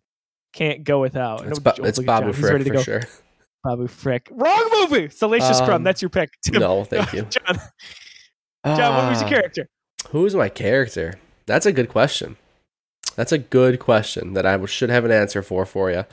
can't 0.52 0.84
go 0.84 1.00
without? 1.00 1.46
It's, 1.46 1.58
ba- 1.58 1.74
it's 1.78 1.98
Babu 1.98 2.32
Frick 2.32 2.58
to 2.58 2.64
for 2.64 2.72
go. 2.74 2.82
sure. 2.82 3.02
Babu 3.62 3.86
Frick. 3.86 4.28
Wrong 4.32 4.70
movie. 4.72 5.08
Salacious 5.10 5.60
Um, 5.60 5.66
Crumb. 5.66 5.82
That's 5.84 6.02
your 6.02 6.08
pick. 6.10 6.30
Tim. 6.44 6.60
No, 6.60 6.84
thank 6.84 7.12
you. 7.12 7.22
John. 7.22 7.58
John, 8.64 8.94
what 8.96 9.10
was 9.10 9.20
your 9.20 9.26
Ah, 9.28 9.30
character? 9.30 9.68
Who's 10.10 10.34
my 10.34 10.48
character? 10.48 11.14
That's 11.46 11.66
a 11.66 11.72
good 11.72 11.88
question. 11.88 12.36
That's 13.16 13.32
a 13.32 13.38
good 13.38 13.78
question 13.78 14.34
that 14.34 14.46
I 14.46 14.64
should 14.66 14.90
have 14.90 15.04
an 15.04 15.10
answer 15.12 15.42
for 15.42 15.64
for 15.66 15.90
you. 15.90 16.04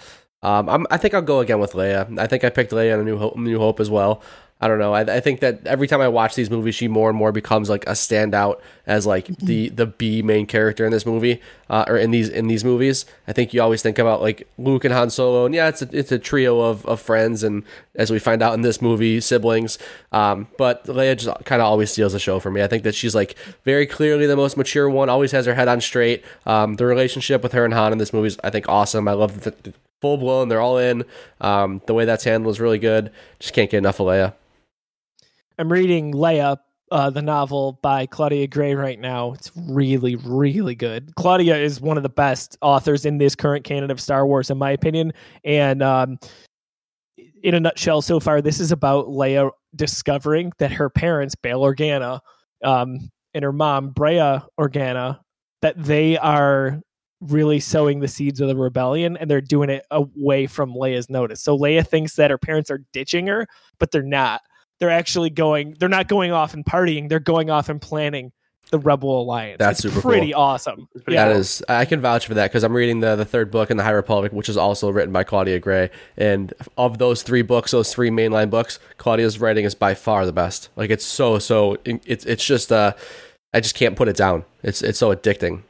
Um, 0.44 0.70
I'm, 0.70 0.88
I 0.90 0.98
think 0.98 1.14
I'll 1.14 1.22
go 1.22 1.40
again 1.40 1.60
with 1.60 1.74
Leia. 1.74 2.18
I 2.20 2.28
think 2.28 2.44
I 2.44 2.50
picked 2.50 2.72
Leia 2.72 2.96
in 2.96 3.00
A 3.00 3.04
New 3.04 3.18
Hope, 3.18 3.38
New 3.38 3.60
Hope 3.60 3.80
as 3.80 3.90
well. 3.90 4.22
I 4.62 4.68
don't 4.68 4.78
know. 4.78 4.94
I, 4.94 5.02
I 5.02 5.20
think 5.20 5.40
that 5.40 5.66
every 5.66 5.88
time 5.88 6.02
I 6.02 6.08
watch 6.08 6.36
these 6.36 6.52
movies, 6.52 6.76
she 6.76 6.88
more 6.88 7.10
and 7.10 7.18
more 7.18 7.32
becomes 7.32 7.68
like 7.68 7.84
a 7.88 7.94
standout 7.94 8.62
as 8.86 9.08
like 9.08 9.26
the 9.38 9.70
the 9.70 9.88
B 9.88 10.22
main 10.22 10.46
character 10.46 10.86
in 10.86 10.92
this 10.92 11.04
movie, 11.04 11.42
uh, 11.68 11.86
or 11.88 11.98
in 11.98 12.12
these 12.12 12.30
in 12.30 12.48
these 12.48 12.64
movies. 12.64 13.06
I 13.28 13.34
think 13.34 13.56
you 13.56 13.62
always 13.62 13.82
think 13.82 13.98
about 13.98 14.22
like 14.22 14.48
Luke 14.60 14.86
and 14.86 14.94
Han 14.94 15.10
Solo, 15.10 15.48
and 15.48 15.56
yeah, 15.56 15.68
it's 15.68 15.82
a, 15.82 15.90
it's 15.92 16.12
a 16.12 16.20
trio 16.20 16.60
of, 16.60 16.86
of 16.86 17.02
friends, 17.02 17.42
and 17.42 17.64
as 17.96 18.12
we 18.12 18.20
find 18.20 18.44
out 18.44 18.54
in 18.54 18.62
this 18.62 18.84
movie, 18.84 19.20
siblings. 19.20 19.80
Um, 20.12 20.48
but 20.60 20.86
Leia 20.86 21.18
just 21.18 21.44
kind 21.46 21.60
of 21.60 21.66
always 21.66 21.90
steals 21.92 22.14
the 22.14 22.20
show 22.20 22.40
for 22.40 22.52
me. 22.52 22.62
I 22.62 22.68
think 22.68 22.84
that 22.84 22.94
she's 22.94 23.16
like 23.16 23.36
very 23.66 23.88
clearly 23.88 24.28
the 24.28 24.36
most 24.36 24.58
mature 24.58 24.88
one. 24.88 25.10
Always 25.10 25.32
has 25.32 25.48
her 25.48 25.56
head 25.56 25.70
on 25.70 25.82
straight. 25.82 26.24
Um, 26.46 26.76
the 26.76 26.86
relationship 26.86 27.42
with 27.42 27.54
her 27.54 27.66
and 27.66 27.74
Han 27.74 27.94
in 27.94 27.98
this 27.98 28.14
movie 28.14 28.28
is 28.28 28.38
I 28.44 28.52
think 28.52 28.70
awesome. 28.70 29.08
I 29.08 29.14
love 29.14 29.42
the 29.42 29.74
full 30.02 30.18
blown. 30.18 30.50
They're 30.50 30.62
all 30.62 30.78
in. 30.78 31.04
Um, 31.40 31.82
the 31.88 31.96
way 31.96 32.06
that's 32.06 32.26
handled 32.26 32.54
is 32.54 32.60
really 32.60 32.80
good. 32.80 33.12
Just 33.40 33.54
can't 33.54 33.70
get 33.70 33.80
enough 33.80 34.00
of 34.00 34.08
Leia. 34.08 34.34
I'm 35.62 35.72
reading 35.72 36.12
Leia, 36.12 36.58
uh, 36.90 37.12
the 37.12 37.22
novel 37.22 37.78
by 37.84 38.08
Claudia 38.08 38.48
Gray 38.48 38.74
right 38.74 39.00
now. 39.00 39.34
It's 39.34 39.52
really, 39.56 40.16
really 40.16 40.74
good. 40.74 41.14
Claudia 41.18 41.56
is 41.56 41.80
one 41.80 41.98
of 41.98 42.04
the 42.04 42.10
best 42.10 42.58
authors 42.64 43.06
in 43.06 43.20
this 43.20 43.36
current 43.36 43.64
canon 43.64 43.92
of 43.92 44.02
Star 44.02 44.26
Wars, 44.26 44.50
in 44.50 44.58
my 44.58 44.72
opinion. 44.72 45.14
And 45.44 45.84
um, 45.84 46.18
in 47.44 47.54
a 47.54 47.60
nutshell, 47.60 48.02
so 48.02 48.20
far, 48.20 48.42
this 48.42 48.60
is 48.60 48.72
about 48.72 49.06
Leia 49.06 49.52
discovering 49.76 50.52
that 50.58 50.72
her 50.72 50.90
parents, 50.90 51.36
Bail 51.36 51.62
Organa, 51.62 52.22
um, 52.64 53.12
and 53.36 53.44
her 53.44 53.54
mom, 53.54 53.94
Breha 53.94 54.44
Organa, 54.60 55.20
that 55.62 55.76
they 55.78 56.18
are 56.18 56.82
really 57.20 57.60
sowing 57.60 58.00
the 58.00 58.08
seeds 58.08 58.42
of 58.42 58.48
the 58.48 58.56
rebellion 58.56 59.16
and 59.18 59.30
they're 59.30 59.42
doing 59.42 59.70
it 59.70 59.86
away 59.92 60.48
from 60.48 60.74
Leia's 60.74 61.08
notice. 61.08 61.44
So 61.44 61.56
Leia 61.56 61.88
thinks 61.88 62.16
that 62.16 62.32
her 62.32 62.40
parents 62.40 62.72
are 62.72 62.84
ditching 62.94 63.28
her, 63.28 63.46
but 63.78 63.92
they're 63.92 64.02
not. 64.02 64.42
They're 64.82 64.90
actually 64.90 65.30
going, 65.30 65.78
they're 65.80 65.88
not 65.88 66.10
going 66.10 66.34
off 66.34 66.54
and 66.54 66.66
partying, 66.66 67.08
they're 67.08 67.20
going 67.20 67.50
off 67.50 67.70
and 67.70 67.80
planning 67.80 68.34
the 68.72 68.80
Rebel 68.80 69.22
Alliance. 69.22 69.60
That's 69.60 69.86
It's 69.86 69.94
super 69.94 70.02
pretty 70.02 70.32
cool. 70.32 70.42
awesome. 70.42 70.88
pretty 71.04 71.14
Yeah. 71.14 71.28
That 71.28 71.38
is, 71.38 71.64
I 71.70 71.86
can 71.86 72.02
vouch 72.02 72.26
for 72.26 72.34
that 72.34 72.50
because 72.50 72.64
I'm 72.64 72.74
reading 72.74 73.02
the 73.02 73.16
the 73.16 73.26
third 73.26 73.52
book 73.52 73.70
in 73.70 73.78
the 73.78 73.84
High 73.84 73.92
Republic, 73.92 74.32
which 74.32 74.50
is 74.50 74.58
also 74.58 74.90
written 74.90 75.12
by 75.14 75.24
Claudia 75.24 75.60
Gray. 75.60 75.90
And 76.18 76.54
of 76.78 76.98
those 76.98 77.22
three 77.22 77.42
books, 77.44 77.72
those 77.72 77.94
three 77.94 78.10
mainline 78.10 78.50
books, 78.50 78.80
Claudia's 78.98 79.40
writing 79.40 79.66
is 79.66 79.76
by 79.76 79.94
far 79.94 80.26
the 80.26 80.32
best. 80.32 80.70
Like 80.76 80.90
it's 80.90 81.06
so 81.06 81.38
so, 81.38 81.78
it's 81.86 82.26
it's 82.26 82.44
just 82.44 82.72
uh, 82.72 82.94
I 83.54 83.60
just 83.60 83.76
can't 83.76 83.96
put 83.96 84.08
it 84.08 84.16
down. 84.16 84.46
It's 84.64 84.82
it's 84.82 84.98
so 85.00 85.14
addicting. 85.14 85.62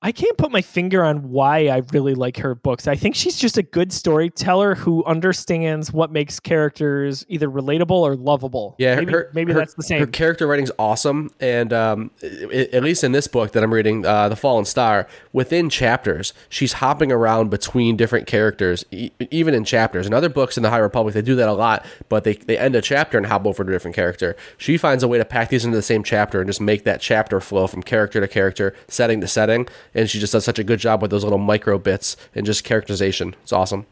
I 0.00 0.12
can't 0.12 0.36
put 0.38 0.52
my 0.52 0.62
finger 0.62 1.02
on 1.04 1.28
why 1.30 1.66
I 1.66 1.82
really 1.92 2.14
like 2.14 2.36
her 2.36 2.54
books. 2.54 2.86
I 2.86 2.94
think 2.94 3.16
she's 3.16 3.36
just 3.36 3.58
a 3.58 3.64
good 3.64 3.92
storyteller 3.92 4.76
who 4.76 5.04
understands 5.06 5.92
what 5.92 6.12
makes 6.12 6.38
characters 6.38 7.26
either 7.28 7.50
relatable 7.50 7.90
or 7.90 8.14
lovable. 8.14 8.76
Yeah, 8.78 8.94
maybe, 8.94 9.10
her, 9.12 9.30
maybe 9.34 9.52
her- 9.52 9.58
that's 9.58 9.74
the 9.74 9.82
same. 9.82 9.98
Her 9.98 10.06
character 10.06 10.46
writing's 10.46 10.70
awesome, 10.78 11.30
and 11.40 11.72
um, 11.72 12.12
i- 12.22 12.68
at 12.72 12.84
least 12.84 13.02
in 13.02 13.10
this 13.10 13.26
book 13.26 13.50
that 13.52 13.64
I'm 13.64 13.74
reading, 13.74 14.06
uh, 14.06 14.28
The 14.28 14.36
Fallen 14.36 14.64
Star, 14.66 15.08
within 15.32 15.68
chapters, 15.68 16.32
she's 16.48 16.74
hopping 16.74 17.10
around 17.10 17.50
between 17.50 17.96
different 17.96 18.28
characters, 18.28 18.84
e- 18.92 19.10
even 19.32 19.52
in 19.52 19.64
chapters. 19.64 20.06
In 20.06 20.14
other 20.14 20.28
books 20.28 20.56
in 20.56 20.62
the 20.62 20.70
High 20.70 20.78
Republic, 20.78 21.12
they 21.14 21.22
do 21.22 21.34
that 21.34 21.48
a 21.48 21.52
lot, 21.54 21.84
but 22.08 22.22
they, 22.22 22.34
they 22.34 22.56
end 22.56 22.76
a 22.76 22.80
chapter 22.80 23.18
and 23.18 23.26
hop 23.26 23.44
over 23.46 23.64
to 23.64 23.68
a 23.70 23.72
different 23.74 23.96
character. 23.96 24.36
She 24.58 24.76
finds 24.76 25.02
a 25.02 25.08
way 25.08 25.18
to 25.18 25.24
pack 25.24 25.48
these 25.48 25.64
into 25.64 25.76
the 25.76 25.82
same 25.82 26.04
chapter 26.04 26.40
and 26.40 26.48
just 26.48 26.60
make 26.60 26.84
that 26.84 27.00
chapter 27.00 27.40
flow 27.40 27.66
from 27.66 27.82
character 27.82 28.20
to 28.20 28.28
character, 28.28 28.76
setting 28.86 29.20
to 29.22 29.26
setting, 29.26 29.66
and 29.94 30.08
she 30.08 30.18
just 30.18 30.32
does 30.32 30.44
such 30.44 30.58
a 30.58 30.64
good 30.64 30.80
job 30.80 31.02
with 31.02 31.10
those 31.10 31.24
little 31.24 31.38
micro 31.38 31.78
bits 31.78 32.16
and 32.34 32.44
just 32.46 32.64
characterization. 32.64 33.34
It's 33.42 33.52
awesome. 33.52 33.86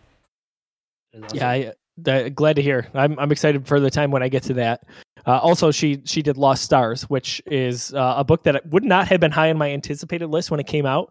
Yeah, 1.32 1.48
I, 1.48 1.72
that, 1.98 2.34
glad 2.34 2.56
to 2.56 2.62
hear. 2.62 2.88
I'm 2.94 3.18
I'm 3.18 3.32
excited 3.32 3.66
for 3.66 3.80
the 3.80 3.90
time 3.90 4.10
when 4.10 4.22
I 4.22 4.28
get 4.28 4.42
to 4.44 4.54
that. 4.54 4.82
Uh, 5.26 5.38
also, 5.38 5.70
she 5.70 6.02
she 6.04 6.22
did 6.22 6.36
Lost 6.36 6.62
Stars, 6.62 7.02
which 7.04 7.42
is 7.46 7.94
uh, 7.94 8.14
a 8.18 8.24
book 8.24 8.42
that 8.44 8.66
would 8.66 8.84
not 8.84 9.08
have 9.08 9.20
been 9.20 9.32
high 9.32 9.50
on 9.50 9.58
my 9.58 9.70
anticipated 9.70 10.28
list 10.28 10.50
when 10.50 10.60
it 10.60 10.66
came 10.66 10.86
out, 10.86 11.10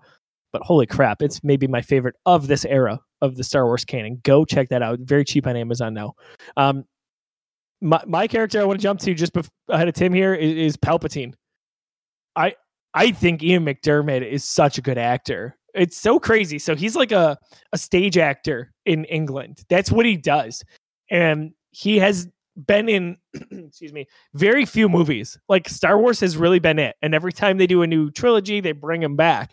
but 0.53 0.61
holy 0.61 0.85
crap, 0.85 1.21
it's 1.21 1.43
maybe 1.43 1.67
my 1.67 1.81
favorite 1.81 2.15
of 2.25 2.47
this 2.47 2.65
era 2.65 2.99
of 3.21 3.35
the 3.35 3.43
Star 3.43 3.65
Wars 3.65 3.83
canon. 3.83 4.21
Go 4.23 4.45
check 4.45 4.69
that 4.69 4.81
out. 4.81 4.99
Very 4.99 5.25
cheap 5.25 5.47
on 5.47 5.55
Amazon 5.55 5.93
now. 5.93 6.13
Um, 6.55 6.85
my 7.81 8.01
my 8.05 8.27
character 8.27 8.61
I 8.61 8.63
want 8.63 8.79
to 8.79 8.83
jump 8.83 8.99
to 9.01 9.13
just 9.13 9.33
bef- 9.33 9.49
ahead 9.69 9.87
of 9.87 9.95
Tim 9.95 10.13
here 10.13 10.33
is, 10.33 10.53
is 10.53 10.77
Palpatine. 10.77 11.33
I 12.35 12.55
I 12.95 13.11
think 13.11 13.43
Ian 13.43 13.65
McDiarmid 13.65 14.27
is 14.27 14.43
such 14.43 14.77
a 14.77 14.81
good 14.81 14.97
actor. 14.97 15.55
It's 15.73 15.97
so 15.97 16.17
crazy. 16.19 16.57
So 16.57 16.75
he's 16.75 16.95
like 16.95 17.11
a 17.11 17.37
a 17.73 17.77
stage 17.77 18.17
actor 18.17 18.71
in 18.85 19.05
England. 19.05 19.63
That's 19.69 19.91
what 19.91 20.05
he 20.05 20.15
does. 20.17 20.63
And 21.11 21.51
he 21.71 21.99
has 21.99 22.27
been 22.65 22.87
in 22.87 23.17
excuse 23.51 23.91
me, 23.91 24.07
very 24.33 24.65
few 24.65 24.87
movies. 24.87 25.37
Like 25.49 25.67
Star 25.67 25.99
Wars 25.99 26.21
has 26.21 26.37
really 26.37 26.59
been 26.59 26.79
it. 26.79 26.95
And 27.01 27.13
every 27.13 27.33
time 27.33 27.57
they 27.57 27.67
do 27.67 27.81
a 27.81 27.87
new 27.87 28.09
trilogy, 28.11 28.61
they 28.61 28.71
bring 28.71 29.03
him 29.03 29.17
back. 29.17 29.51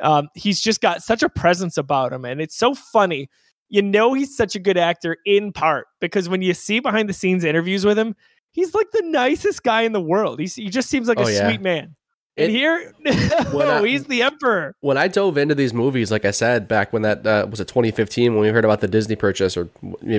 Um, 0.00 0.28
he's 0.34 0.60
just 0.62 0.80
got 0.80 1.02
such 1.02 1.22
a 1.22 1.28
presence 1.28 1.76
about 1.76 2.12
him 2.14 2.24
and 2.24 2.40
it's 2.40 2.56
so 2.56 2.74
funny. 2.74 3.28
You 3.68 3.82
know 3.82 4.14
he's 4.14 4.34
such 4.34 4.56
a 4.56 4.58
good 4.58 4.78
actor 4.78 5.18
in 5.26 5.52
part 5.52 5.86
because 6.00 6.28
when 6.30 6.40
you 6.40 6.54
see 6.54 6.80
behind 6.80 7.08
the 7.08 7.12
scenes 7.12 7.44
interviews 7.44 7.84
with 7.84 7.98
him, 7.98 8.16
he's 8.52 8.74
like 8.74 8.90
the 8.92 9.02
nicest 9.02 9.62
guy 9.62 9.82
in 9.82 9.92
the 9.92 10.00
world. 10.00 10.40
He's, 10.40 10.54
he 10.54 10.70
just 10.70 10.88
seems 10.88 11.06
like 11.06 11.18
Oh, 11.20 11.26
a 11.26 11.32
yeah. 11.32 11.46
sweet 11.46 11.60
man. 11.60 11.94
And 12.40 12.50
here, 12.50 12.92
When 13.52 13.66
oh, 13.68 13.82
I- 13.82 13.86
he's 13.88 14.04
the 14.04 14.22
emperor. 14.22 14.74
when 14.80 14.96
I 14.96 15.08
dove 15.08 15.36
into 15.38 15.54
these 15.54 15.72
movies, 15.74 16.10
like 16.10 16.24
I 16.24 16.30
said 16.30 16.66
back 16.68 16.92
when 16.92 17.02
that 17.02 17.26
uh, 17.26 17.46
was 17.50 17.60
it 17.60 17.68
2015 17.68 18.32
when 18.34 18.42
we 18.42 18.48
heard 18.48 18.64
about 18.64 18.80
the 18.80 18.88
Disney 18.88 19.16
purchase 19.16 19.56
or 19.56 19.68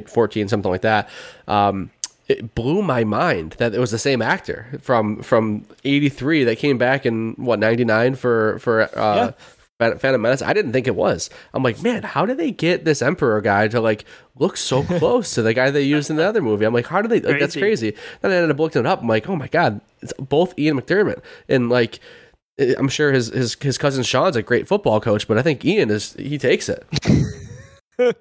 14 0.08 0.48
something 0.48 0.72
like 0.72 0.82
that, 0.82 1.10
um, 1.48 1.90
it 2.28 2.56
blew 2.56 2.82
my 2.82 3.04
mind 3.04 3.54
that 3.58 3.74
it 3.74 3.80
was 3.80 3.92
the 3.92 3.98
same 4.00 4.22
actor 4.22 4.80
from 4.82 5.22
from 5.22 5.66
83 5.84 6.46
that 6.46 6.58
came 6.60 6.78
back 6.78 7.06
in 7.06 7.34
what 7.34 7.60
99 7.60 8.16
for 8.16 8.58
for 8.60 8.84
uh, 8.84 8.88
Phan- 9.32 9.34
Phantom 9.82 10.22
Menace. 10.22 10.42
I 10.42 10.54
didn't 10.54 10.74
think 10.74 10.88
it 10.88 10.96
was. 10.96 11.30
I'm 11.54 11.64
like, 11.64 11.82
man, 11.82 12.04
how 12.04 12.26
did 12.26 12.38
they 12.38 12.52
get 12.52 12.86
this 12.86 13.02
Emperor 13.02 13.42
guy 13.42 13.68
to 13.70 13.82
like 13.82 14.06
look 14.38 14.58
so 14.58 14.84
close 15.00 15.34
to 15.36 15.42
the 15.42 15.54
guy 15.54 15.70
they 15.72 15.82
used 15.84 16.10
in 16.10 16.16
the 16.16 16.24
other 16.28 16.42
movie? 16.42 16.66
I'm 16.66 16.74
like, 16.74 16.88
how 16.88 17.02
did 17.02 17.10
they? 17.12 17.20
Like, 17.20 17.40
that's 17.40 17.56
Crazy. 17.56 17.92
crazy. 17.92 18.08
Then 18.22 18.32
I 18.32 18.36
ended 18.36 18.52
up 18.52 18.60
looking 18.60 18.80
it 18.82 18.86
up. 18.86 19.02
I'm 19.02 19.08
like, 19.08 19.28
oh 19.30 19.36
my 19.36 19.48
god, 19.48 19.82
it's 20.02 20.14
both 20.20 20.58
Ian 20.60 20.80
McDiarmid 20.80 21.22
and 21.50 21.70
like. 21.70 22.00
I'm 22.78 22.90
sure 22.90 23.12
his, 23.12 23.28
his 23.30 23.56
his 23.60 23.78
cousin 23.80 24.04
Sean's 24.04 24.36
a 24.36 24.44
great 24.44 24.68
football 24.68 25.00
coach, 25.02 25.28
but 25.28 25.36
I 25.38 25.42
think 25.42 25.66
Ian 25.66 25.90
is 25.90 26.14
he 26.14 26.38
takes 26.38 26.70
it. 26.70 26.86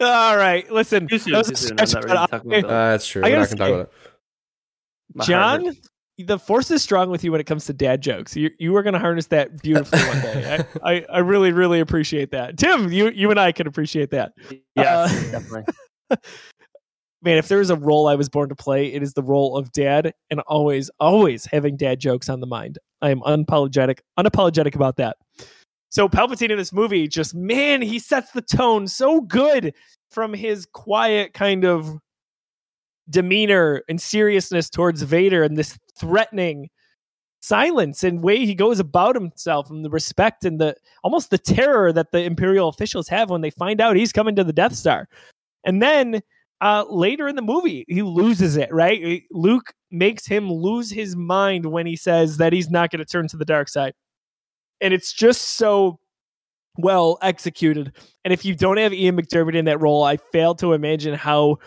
All 0.00 0.36
right, 0.36 0.70
listen. 0.70 1.08
Too 1.08 1.18
soon, 1.18 1.42
too 1.44 1.54
soon. 1.54 1.78
I'm 1.80 1.88
not 1.90 2.04
ready 2.04 2.08
to 2.08 2.26
talk 2.28 2.32
I- 2.32 2.36
about 2.58 2.64
Uh, 2.70 2.90
that's 2.92 3.06
true. 3.06 3.22
I 3.24 3.30
We're 3.30 3.38
not 3.40 3.48
gonna 3.48 3.58
talk 3.58 3.68
about 3.68 3.80
it. 3.80 3.92
My 5.14 5.24
John, 5.24 5.64
hurts. 5.66 5.87
The 6.18 6.38
force 6.38 6.70
is 6.70 6.82
strong 6.82 7.10
with 7.10 7.22
you 7.22 7.30
when 7.30 7.40
it 7.40 7.44
comes 7.46 7.66
to 7.66 7.72
dad 7.72 8.00
jokes. 8.02 8.36
You 8.36 8.50
you 8.58 8.74
are 8.76 8.82
going 8.82 8.94
to 8.94 8.98
harness 8.98 9.26
that 9.28 9.62
beautifully 9.62 10.00
one 10.00 10.20
day. 10.20 10.66
I, 10.82 10.90
I, 10.94 11.04
I 11.14 11.18
really 11.18 11.52
really 11.52 11.80
appreciate 11.80 12.30
that. 12.32 12.58
Tim, 12.58 12.92
you 12.92 13.10
you 13.10 13.30
and 13.30 13.38
I 13.38 13.52
can 13.52 13.66
appreciate 13.66 14.10
that. 14.10 14.32
Yes, 14.74 15.10
Uh, 15.10 15.30
definitely. 15.30 15.74
Man, 17.20 17.36
if 17.36 17.48
there 17.48 17.60
is 17.60 17.70
a 17.70 17.76
role 17.76 18.06
I 18.06 18.14
was 18.14 18.28
born 18.28 18.48
to 18.48 18.54
play, 18.54 18.92
it 18.92 19.02
is 19.02 19.14
the 19.14 19.22
role 19.24 19.56
of 19.56 19.72
dad, 19.72 20.12
and 20.30 20.40
always 20.40 20.90
always 21.00 21.46
having 21.46 21.76
dad 21.76 22.00
jokes 22.00 22.28
on 22.28 22.40
the 22.40 22.46
mind. 22.46 22.78
I 23.00 23.10
am 23.10 23.20
unapologetic 23.20 24.00
unapologetic 24.18 24.74
about 24.74 24.96
that. 24.96 25.16
So 25.90 26.08
Palpatine 26.08 26.50
in 26.50 26.58
this 26.58 26.72
movie, 26.72 27.08
just 27.08 27.34
man, 27.34 27.80
he 27.80 27.98
sets 27.98 28.32
the 28.32 28.42
tone 28.42 28.86
so 28.88 29.20
good 29.20 29.74
from 30.10 30.34
his 30.34 30.66
quiet 30.66 31.32
kind 31.32 31.64
of 31.64 31.98
demeanor 33.10 33.82
and 33.88 34.00
seriousness 34.00 34.68
towards 34.68 35.02
Vader 35.02 35.42
and 35.42 35.56
this 35.56 35.78
threatening 35.98 36.68
silence 37.40 38.02
and 38.02 38.22
way 38.22 38.44
he 38.44 38.54
goes 38.54 38.80
about 38.80 39.14
himself 39.14 39.70
and 39.70 39.84
the 39.84 39.90
respect 39.90 40.44
and 40.44 40.60
the 40.60 40.74
almost 41.04 41.30
the 41.30 41.38
terror 41.38 41.92
that 41.92 42.10
the 42.10 42.22
imperial 42.22 42.68
officials 42.68 43.08
have 43.08 43.30
when 43.30 43.40
they 43.40 43.50
find 43.50 43.80
out 43.80 43.96
he's 43.96 44.12
coming 44.12 44.34
to 44.36 44.44
the 44.44 44.52
Death 44.52 44.74
Star. 44.74 45.08
And 45.64 45.80
then 45.80 46.20
uh, 46.60 46.84
later 46.88 47.28
in 47.28 47.36
the 47.36 47.42
movie, 47.42 47.84
he 47.88 48.02
loses 48.02 48.56
it, 48.56 48.72
right? 48.72 49.22
Luke 49.30 49.72
makes 49.90 50.26
him 50.26 50.50
lose 50.50 50.90
his 50.90 51.14
mind 51.14 51.66
when 51.66 51.86
he 51.86 51.96
says 51.96 52.36
that 52.38 52.52
he's 52.52 52.70
not 52.70 52.90
going 52.90 52.98
to 52.98 53.04
turn 53.04 53.28
to 53.28 53.36
the 53.36 53.44
dark 53.44 53.68
side. 53.68 53.94
And 54.80 54.92
it's 54.92 55.12
just 55.12 55.56
so 55.56 55.98
well 56.78 57.18
executed. 57.22 57.92
And 58.24 58.32
if 58.32 58.44
you 58.44 58.54
don't 58.54 58.76
have 58.76 58.92
Ian 58.92 59.16
McDiarmid 59.16 59.54
in 59.54 59.64
that 59.66 59.80
role, 59.80 60.04
I 60.04 60.16
fail 60.16 60.54
to 60.56 60.72
imagine 60.72 61.14
how 61.14 61.58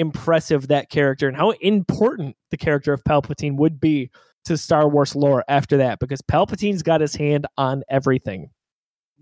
impressive 0.00 0.66
that 0.68 0.90
character 0.90 1.28
and 1.28 1.36
how 1.36 1.50
important 1.60 2.34
the 2.50 2.56
character 2.56 2.92
of 2.92 3.04
Palpatine 3.04 3.56
would 3.56 3.80
be 3.80 4.10
to 4.46 4.56
Star 4.56 4.88
Wars 4.88 5.14
lore 5.14 5.44
after 5.48 5.76
that, 5.76 5.98
because 6.00 6.22
Palpatine's 6.22 6.82
got 6.82 7.00
his 7.00 7.14
hand 7.14 7.46
on 7.58 7.82
everything. 7.90 8.50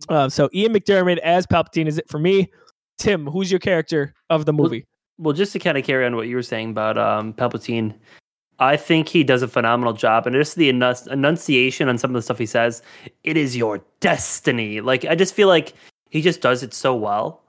Uh, 0.09 0.29
so 0.29 0.49
Ian 0.55 0.73
McDiarmid 0.73 1.19
as 1.19 1.47
Palpatine 1.47 1.89
is 1.89 1.99
it 1.99 2.09
for 2.09 2.19
me. 2.19 2.51
Tim, 2.99 3.27
who's 3.27 3.51
your 3.51 3.61
character 3.61 4.15
of 4.31 4.47
the 4.47 4.53
movie? 4.53 4.87
Well, 5.19 5.35
just 5.35 5.53
to 5.53 5.59
kind 5.59 5.77
of 5.77 5.85
carry 5.85 6.07
on 6.07 6.15
what 6.15 6.29
you 6.29 6.37
were 6.37 6.43
saying 6.43 6.71
about 6.71 6.97
um, 6.97 7.33
Palpatine, 7.35 7.95
I 8.61 8.77
think 8.77 9.09
he 9.09 9.25
does 9.25 9.43
a 9.43 9.49
phenomenal 9.49 9.93
job, 9.93 10.27
and 10.27 10.35
just 10.35 10.57
the 10.57 10.71
enunci- 10.73 11.11
enunciation 11.11 11.89
on 11.89 11.99
some 11.99 12.11
of 12.11 12.15
the 12.15 12.23
stuff 12.23 12.39
he 12.39 12.47
says, 12.47 12.83
"It 13.25 13.37
is 13.37 13.57
your 13.57 13.85
destiny." 14.01 14.81
Like 14.81 15.05
I 15.05 15.15
just 15.15 15.35
feel 15.35 15.49
like 15.49 15.75
he 16.11 16.23
just 16.23 16.41
does 16.41 16.63
it 16.63 16.75
so 16.75 16.95
well, 16.95 17.43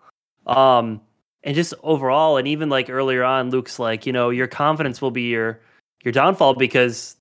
um, 0.46 1.02
and 1.44 1.56
just 1.56 1.74
overall, 1.84 2.38
and 2.38 2.48
even 2.48 2.70
like 2.70 2.90
earlier 2.90 3.24
on, 3.24 3.50
Luke's 3.50 3.80
like, 3.80 4.06
you 4.06 4.14
know, 4.14 4.30
your 4.30 4.48
confidence 4.48 5.02
will 5.02 5.12
be 5.12 5.24
your 5.24 5.60
your 6.04 6.12
downfall 6.12 6.56
because 6.56 7.16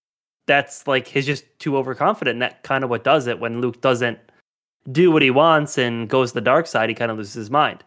that's 0.46 0.86
like 0.86 1.06
he's 1.06 1.26
just 1.26 1.44
too 1.58 1.76
overconfident. 1.76 2.34
And 2.34 2.42
that 2.42 2.62
kind 2.62 2.84
of 2.84 2.90
what 2.90 3.04
does 3.04 3.26
it 3.26 3.38
when 3.38 3.60
Luke 3.60 3.80
doesn't 3.80 4.18
do 4.90 5.10
what 5.10 5.22
he 5.22 5.30
wants 5.30 5.78
and 5.78 6.08
goes 6.08 6.30
to 6.30 6.34
the 6.34 6.40
dark 6.40 6.66
side. 6.66 6.88
He 6.88 6.94
kind 6.94 7.10
of 7.10 7.18
loses 7.18 7.34
his 7.34 7.50
mind. 7.50 7.84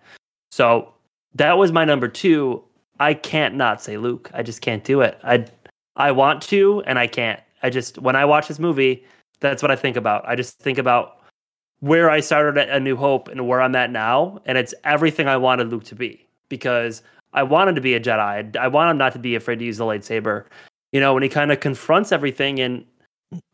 So 0.51 0.93
that 1.35 1.57
was 1.57 1.71
my 1.71 1.85
number 1.85 2.07
two. 2.07 2.63
I 2.99 3.13
can't 3.13 3.55
not 3.55 3.81
say 3.81 3.97
Luke. 3.97 4.29
I 4.33 4.43
just 4.43 4.61
can't 4.61 4.83
do 4.83 5.01
it. 5.01 5.19
I 5.23 5.45
I 5.95 6.11
want 6.11 6.41
to 6.43 6.83
and 6.85 6.99
I 6.99 7.07
can't. 7.07 7.39
I 7.63 7.69
just 7.69 7.97
when 7.97 8.15
I 8.15 8.25
watch 8.25 8.47
this 8.47 8.59
movie, 8.59 9.05
that's 9.39 9.61
what 9.61 9.71
I 9.71 9.75
think 9.75 9.97
about. 9.97 10.27
I 10.27 10.35
just 10.35 10.59
think 10.59 10.77
about 10.77 11.20
where 11.81 12.09
I 12.09 12.19
started 12.21 12.57
at 12.57 12.69
A 12.69 12.79
New 12.79 12.95
Hope 12.95 13.27
and 13.27 13.47
where 13.47 13.61
I'm 13.61 13.75
at 13.75 13.91
now, 13.91 14.41
and 14.45 14.57
it's 14.57 14.73
everything 14.83 15.27
I 15.27 15.37
wanted 15.37 15.69
Luke 15.69 15.83
to 15.85 15.95
be 15.95 16.25
because 16.47 17.03
I 17.33 17.43
wanted 17.43 17.75
to 17.75 17.81
be 17.81 17.93
a 17.93 17.99
Jedi. 17.99 18.55
I 18.55 18.67
want 18.67 18.91
him 18.91 18.97
not 18.97 19.13
to 19.13 19.19
be 19.19 19.35
afraid 19.35 19.59
to 19.59 19.65
use 19.65 19.77
the 19.77 19.85
lightsaber. 19.85 20.45
You 20.91 20.99
know, 20.99 21.13
when 21.13 21.23
he 21.23 21.29
kind 21.29 21.51
of 21.51 21.59
confronts 21.59 22.11
everything 22.11 22.59
and 22.59 22.85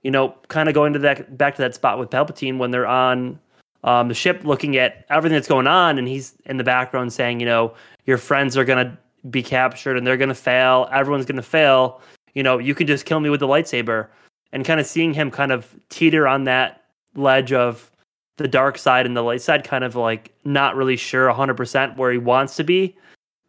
you 0.03 0.11
know, 0.11 0.35
kind 0.47 0.69
of 0.69 0.75
going 0.75 0.93
to 0.93 0.99
that 0.99 1.37
back 1.37 1.55
to 1.55 1.61
that 1.61 1.75
spot 1.75 1.99
with 1.99 2.09
Palpatine 2.09 2.57
when 2.57 2.71
they're 2.71 2.87
on 2.87 3.39
um, 3.83 4.07
the 4.07 4.13
ship 4.13 4.41
looking 4.43 4.77
at 4.77 5.05
everything 5.09 5.35
that's 5.35 5.47
going 5.47 5.67
on, 5.67 5.97
and 5.97 6.07
he's 6.07 6.33
in 6.45 6.57
the 6.57 6.63
background 6.63 7.13
saying, 7.13 7.39
you 7.39 7.45
know, 7.45 7.73
your 8.05 8.17
friends 8.17 8.57
are 8.57 8.65
gonna 8.65 8.97
be 9.29 9.43
captured 9.43 9.97
and 9.97 10.05
they're 10.05 10.17
gonna 10.17 10.33
fail. 10.33 10.89
Everyone's 10.91 11.25
gonna 11.25 11.41
fail. 11.41 12.01
you 12.33 12.43
know, 12.43 12.59
you 12.59 12.75
can 12.75 12.85
just 12.85 13.05
kill 13.05 13.19
me 13.19 13.29
with 13.29 13.39
the 13.39 13.47
lightsaber, 13.47 14.07
and 14.51 14.65
kind 14.65 14.79
of 14.79 14.85
seeing 14.85 15.13
him 15.13 15.31
kind 15.31 15.51
of 15.51 15.75
teeter 15.89 16.27
on 16.27 16.43
that 16.45 16.83
ledge 17.15 17.53
of 17.53 17.91
the 18.37 18.47
dark 18.47 18.77
side 18.77 19.05
and 19.05 19.17
the 19.17 19.21
light 19.21 19.41
side, 19.41 19.63
kind 19.63 19.83
of 19.83 19.95
like 19.95 20.31
not 20.45 20.75
really 20.75 20.95
sure 20.95 21.31
100% 21.31 21.97
where 21.97 22.11
he 22.11 22.17
wants 22.17 22.55
to 22.55 22.63
be 22.63 22.95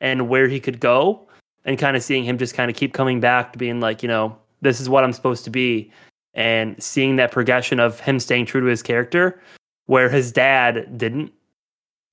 and 0.00 0.28
where 0.28 0.48
he 0.48 0.60
could 0.60 0.80
go, 0.80 1.26
and 1.64 1.78
kind 1.78 1.96
of 1.96 2.02
seeing 2.02 2.24
him 2.24 2.38
just 2.38 2.54
kind 2.54 2.70
of 2.70 2.76
keep 2.76 2.92
coming 2.94 3.20
back 3.20 3.52
to 3.52 3.58
being 3.58 3.80
like, 3.80 4.02
you 4.02 4.08
know, 4.08 4.36
this 4.60 4.80
is 4.80 4.88
what 4.88 5.04
I'm 5.04 5.12
supposed 5.12 5.44
to 5.44 5.50
be, 5.50 5.90
and 6.34 6.80
seeing 6.82 7.16
that 7.16 7.32
progression 7.32 7.80
of 7.80 8.00
him 8.00 8.20
staying 8.20 8.46
true 8.46 8.60
to 8.60 8.66
his 8.66 8.82
character, 8.82 9.40
where 9.86 10.08
his 10.08 10.32
dad 10.32 10.96
didn't, 10.96 11.32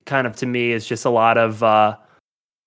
kind 0.04 0.26
of 0.26 0.36
to 0.36 0.46
me 0.46 0.72
is 0.72 0.86
just 0.86 1.04
a 1.04 1.10
lot 1.10 1.38
of. 1.38 1.62
uh 1.62 1.96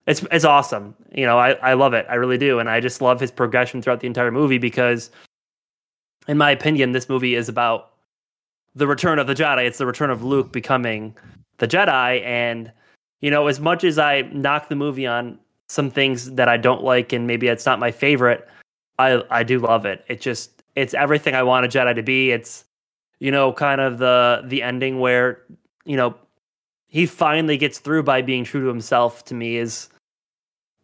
it's 0.08 0.26
it's 0.32 0.46
awesome. 0.46 0.96
You 1.14 1.26
know, 1.28 1.38
I, 1.38 1.52
I 1.62 1.74
love 1.74 1.94
it. 1.94 2.06
I 2.10 2.16
really 2.16 2.40
do. 2.40 2.58
And 2.58 2.68
I 2.68 2.80
just 2.80 3.00
love 3.00 3.20
his 3.20 3.30
progression 3.30 3.82
throughout 3.82 4.00
the 4.00 4.08
entire 4.08 4.32
movie 4.32 4.58
because 4.58 5.12
in 6.28 6.38
my 6.38 6.50
opinion, 6.50 6.94
this 6.94 7.10
movie 7.10 7.36
is 7.36 7.48
about 7.48 7.92
the 8.80 8.88
return 8.88 9.20
of 9.20 9.28
the 9.28 9.36
Jedi. 9.36 9.66
It's 9.66 9.78
the 9.78 9.86
return 9.86 10.10
of 10.10 10.24
Luke 10.24 10.52
becoming 10.52 11.16
the 11.60 11.68
Jedi. 11.68 12.24
And, 12.24 12.72
you 13.22 13.30
know, 13.30 13.48
as 13.48 13.60
much 13.60 13.84
as 13.84 14.00
I 14.00 14.22
knock 14.34 14.70
the 14.70 14.76
movie 14.76 15.06
on 15.06 15.38
some 15.68 15.92
things 15.92 16.32
that 16.32 16.50
I 16.50 16.58
don't 16.58 16.84
like 16.84 17.14
and 17.14 17.28
maybe 17.28 17.48
it's 17.48 17.66
not 17.66 17.80
my 17.80 17.92
favorite, 17.92 18.48
I 18.98 19.24
I 19.30 19.44
do 19.44 19.60
love 19.60 19.86
it. 19.86 20.04
It 20.08 20.22
just 20.22 20.64
it's 20.76 20.94
everything 20.94 21.36
I 21.36 21.44
want 21.44 21.66
a 21.66 21.70
Jedi 21.70 21.96
to 21.96 22.04
be. 22.04 22.32
It's 22.32 22.66
you 23.20 23.32
know, 23.32 23.54
kind 23.54 23.82
of 23.82 24.00
the 24.00 24.42
the 24.46 24.64
ending 24.64 25.00
where, 25.00 25.44
you 25.86 25.98
know, 25.98 26.16
he 26.88 27.06
finally 27.06 27.58
gets 27.58 27.80
through 27.80 28.04
by 28.04 28.22
being 28.22 28.44
true 28.44 28.62
to 28.62 28.68
himself 28.68 29.26
to 29.26 29.36
me 29.36 29.58
is 29.58 29.90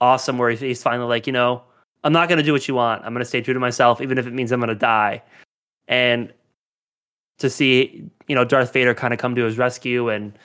awesome 0.02 0.38
where 0.38 0.52
he's 0.52 0.84
finally 0.84 1.08
like, 1.08 1.26
you 1.26 1.34
know, 1.34 1.64
I'm 2.04 2.14
not 2.14 2.30
going 2.30 2.38
to 2.38 2.44
do 2.44 2.54
what 2.54 2.68
you 2.68 2.76
want. 2.76 3.04
I'm 3.04 3.14
going 3.14 3.24
to 3.24 3.26
stay 3.26 3.42
true 3.42 3.54
to 3.54 3.60
myself, 3.60 4.02
even 4.02 4.18
if 4.18 4.28
it 4.28 4.34
means 4.34 4.52
I'm 4.52 4.60
going 4.60 4.68
to 4.68 4.76
die. 4.76 5.24
And 5.88 6.32
to 7.40 7.50
see, 7.50 8.10
you 8.28 8.36
know, 8.36 8.46
Darth 8.46 8.74
Vader 8.74 8.94
kind 8.94 9.14
of 9.14 9.20
come 9.20 9.36
to 9.36 9.44
his 9.44 9.58
rescue 9.58 10.10
and 10.10 10.38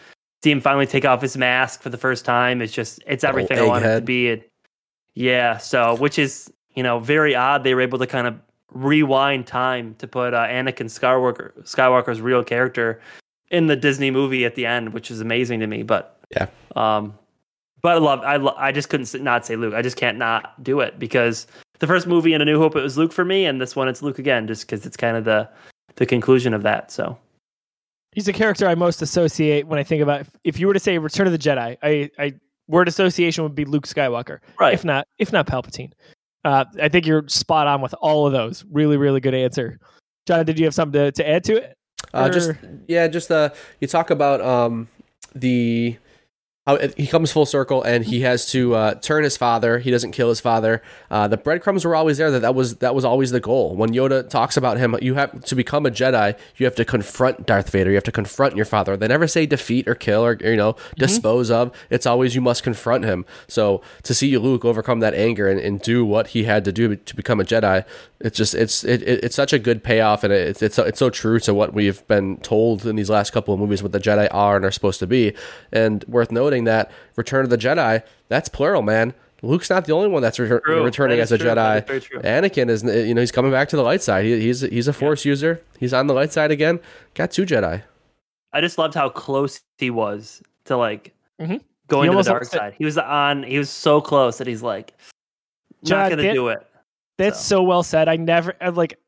see 0.42 0.50
him 0.50 0.60
finally 0.60 0.86
take 0.86 1.04
off 1.04 1.22
his 1.22 1.36
mask 1.36 1.82
for 1.82 1.90
the 1.90 1.98
first 1.98 2.24
time. 2.24 2.60
It's 2.62 2.72
just, 2.72 3.02
it's 3.06 3.24
everything 3.24 3.58
I 3.58 3.66
wanted 3.66 3.90
it 3.90 3.94
to 4.00 4.00
be. 4.00 4.28
It, 4.28 4.50
yeah. 5.14 5.58
So, 5.58 5.96
which 5.96 6.18
is, 6.18 6.52
you 6.74 6.82
know, 6.82 6.98
very 6.98 7.34
odd. 7.34 7.64
They 7.64 7.74
were 7.74 7.80
able 7.80 7.98
to 7.98 8.06
kind 8.06 8.26
of 8.26 8.38
rewind 8.72 9.46
time 9.46 9.94
to 9.98 10.06
put 10.06 10.34
uh, 10.34 10.46
Anakin 10.46 10.86
Skywalker, 10.86 11.52
Skywalker's 11.64 12.20
real 12.20 12.44
character 12.44 13.00
in 13.50 13.66
the 13.66 13.76
Disney 13.76 14.10
movie 14.10 14.44
at 14.44 14.54
the 14.54 14.66
end, 14.66 14.92
which 14.92 15.10
is 15.10 15.20
amazing 15.20 15.60
to 15.60 15.66
me. 15.66 15.82
But 15.82 16.18
yeah, 16.30 16.46
um, 16.76 17.14
but 17.82 17.96
I 17.96 17.98
love 17.98 18.20
I 18.20 18.36
lo- 18.36 18.54
I 18.56 18.72
just 18.72 18.88
couldn't 18.88 19.12
not 19.22 19.44
say 19.44 19.56
Luke. 19.56 19.74
I 19.74 19.82
just 19.82 19.96
can't 19.96 20.18
not 20.18 20.62
do 20.62 20.80
it 20.80 20.98
because 20.98 21.46
the 21.80 21.86
first 21.86 22.06
movie 22.06 22.32
in 22.32 22.40
A 22.40 22.44
New 22.44 22.58
Hope 22.58 22.76
it 22.76 22.82
was 22.82 22.96
Luke 22.96 23.12
for 23.12 23.24
me, 23.24 23.44
and 23.44 23.60
this 23.60 23.74
one 23.74 23.88
it's 23.88 24.02
Luke 24.02 24.18
again, 24.18 24.46
just 24.46 24.66
because 24.66 24.86
it's 24.86 24.96
kind 24.96 25.16
of 25.16 25.24
the 25.24 25.48
the 26.00 26.06
conclusion 26.06 26.52
of 26.54 26.64
that. 26.64 26.90
So 26.90 27.16
he's 28.10 28.26
a 28.26 28.32
character 28.32 28.66
I 28.66 28.74
most 28.74 29.02
associate 29.02 29.66
when 29.68 29.78
I 29.78 29.84
think 29.84 30.02
about 30.02 30.26
if 30.42 30.58
you 30.58 30.66
were 30.66 30.74
to 30.74 30.80
say 30.80 30.98
Return 30.98 31.26
of 31.26 31.32
the 31.32 31.38
Jedi, 31.38 31.76
I 31.82 32.10
I 32.18 32.34
word 32.66 32.88
association 32.88 33.44
would 33.44 33.54
be 33.54 33.64
Luke 33.64 33.86
Skywalker, 33.86 34.40
right? 34.58 34.74
If 34.74 34.84
not 34.84 35.06
if 35.18 35.32
not 35.32 35.46
Palpatine. 35.46 35.92
Uh, 36.42 36.64
I 36.80 36.88
think 36.88 37.06
you're 37.06 37.28
spot 37.28 37.66
on 37.66 37.82
with 37.82 37.94
all 38.00 38.26
of 38.26 38.32
those. 38.32 38.64
Really, 38.72 38.96
really 38.96 39.20
good 39.20 39.34
answer. 39.34 39.78
John, 40.26 40.46
did 40.46 40.58
you 40.58 40.64
have 40.64 40.74
something 40.74 40.98
to, 40.98 41.12
to 41.12 41.28
add 41.28 41.44
to 41.44 41.56
it? 41.56 41.76
Uh, 42.14 42.30
just 42.30 42.52
yeah, 42.88 43.06
just 43.06 43.30
uh, 43.30 43.50
you 43.80 43.86
talk 43.86 44.10
about 44.10 44.40
um 44.40 44.88
the 45.34 45.96
how 46.78 46.88
he 46.96 47.06
comes 47.06 47.32
full 47.32 47.46
circle 47.46 47.82
and 47.82 48.04
he 48.04 48.20
has 48.20 48.46
to 48.52 48.74
uh, 48.74 48.94
turn 48.94 49.24
his 49.24 49.36
father. 49.36 49.78
He 49.78 49.90
doesn't 49.90 50.12
kill 50.12 50.28
his 50.28 50.40
father. 50.40 50.82
Uh, 51.10 51.28
the 51.28 51.36
breadcrumbs 51.36 51.84
were 51.84 51.94
always 51.94 52.18
there. 52.18 52.30
That 52.30 52.40
that 52.40 52.54
was 52.54 52.76
that 52.76 52.94
was 52.94 53.04
always 53.04 53.30
the 53.30 53.40
goal. 53.40 53.76
When 53.76 53.90
Yoda 53.90 54.28
talks 54.28 54.56
about 54.56 54.78
him, 54.78 54.96
you 55.02 55.14
have 55.14 55.44
to 55.44 55.54
become 55.54 55.86
a 55.86 55.90
Jedi. 55.90 56.38
You 56.56 56.66
have 56.66 56.74
to 56.76 56.84
confront 56.84 57.46
Darth 57.46 57.70
Vader. 57.70 57.90
You 57.90 57.96
have 57.96 58.04
to 58.04 58.12
confront 58.12 58.56
your 58.56 58.64
father. 58.64 58.96
They 58.96 59.08
never 59.08 59.26
say 59.26 59.46
defeat 59.46 59.88
or 59.88 59.94
kill 59.94 60.24
or, 60.24 60.38
you 60.40 60.56
know 60.56 60.76
dispose 60.96 61.50
mm-hmm. 61.50 61.70
of. 61.70 61.72
It's 61.90 62.06
always 62.06 62.34
you 62.34 62.40
must 62.40 62.62
confront 62.62 63.04
him. 63.04 63.24
So 63.48 63.82
to 64.04 64.14
see 64.14 64.36
Luke 64.38 64.64
overcome 64.64 65.00
that 65.00 65.14
anger 65.14 65.48
and, 65.48 65.60
and 65.60 65.80
do 65.80 66.04
what 66.04 66.28
he 66.28 66.44
had 66.44 66.64
to 66.64 66.72
do 66.72 66.96
to 66.96 67.16
become 67.16 67.40
a 67.40 67.44
Jedi, 67.44 67.84
it's 68.20 68.36
just 68.36 68.54
it's 68.54 68.84
it, 68.84 69.02
it's 69.02 69.34
such 69.34 69.52
a 69.52 69.58
good 69.58 69.82
payoff 69.82 70.24
and 70.24 70.32
it's 70.32 70.62
it's 70.62 70.78
it's 70.78 70.98
so 70.98 71.08
true 71.08 71.40
to 71.40 71.54
what 71.54 71.72
we've 71.72 72.06
been 72.06 72.36
told 72.38 72.86
in 72.86 72.96
these 72.96 73.08
last 73.08 73.30
couple 73.30 73.54
of 73.54 73.60
movies 73.60 73.82
what 73.82 73.92
the 73.92 74.00
Jedi 74.00 74.28
are 74.30 74.56
and 74.56 74.64
are 74.64 74.70
supposed 74.70 74.98
to 75.00 75.06
be. 75.06 75.34
And 75.72 76.04
worth 76.06 76.30
noting 76.30 76.64
that 76.64 76.90
Return 77.16 77.44
of 77.44 77.50
the 77.50 77.58
Jedi, 77.58 78.02
that's 78.28 78.48
plural, 78.48 78.82
man. 78.82 79.14
Luke's 79.42 79.70
not 79.70 79.86
the 79.86 79.92
only 79.94 80.08
one 80.08 80.20
that's 80.20 80.38
re- 80.38 80.60
returning 80.66 81.18
as 81.18 81.32
a 81.32 81.38
true. 81.38 81.48
Jedi. 81.48 81.82
Anakin 82.22 82.68
is, 82.68 82.82
you 82.82 83.14
know, 83.14 83.22
he's 83.22 83.32
coming 83.32 83.50
back 83.50 83.70
to 83.70 83.76
the 83.76 83.82
light 83.82 84.02
side. 84.02 84.26
He, 84.26 84.38
he's 84.38 84.60
he's 84.60 84.86
a 84.86 84.92
Force 84.92 85.24
yeah. 85.24 85.30
user. 85.30 85.62
He's 85.78 85.94
on 85.94 86.06
the 86.06 86.14
light 86.14 86.30
side 86.30 86.50
again. 86.50 86.78
Got 87.14 87.30
two 87.30 87.46
Jedi. 87.46 87.82
I 88.52 88.60
just 88.60 88.76
loved 88.76 88.94
how 88.94 89.08
close 89.08 89.62
he 89.78 89.88
was 89.88 90.42
to 90.64 90.76
like 90.76 91.14
mm-hmm. 91.40 91.56
going 91.86 92.10
to 92.10 92.16
the 92.18 92.22
dark 92.22 92.44
side. 92.44 92.74
He 92.76 92.84
was 92.84 92.98
on. 92.98 93.44
He 93.44 93.56
was 93.56 93.70
so 93.70 94.02
close 94.02 94.36
that 94.38 94.46
he's 94.46 94.62
like, 94.62 94.92
not 95.84 96.10
gonna 96.10 96.34
do 96.34 96.48
it. 96.48 96.66
That's 97.20 97.40
so. 97.40 97.56
so 97.56 97.62
well 97.62 97.82
said. 97.82 98.08
I 98.08 98.16
never 98.16 98.54
like 98.72 98.98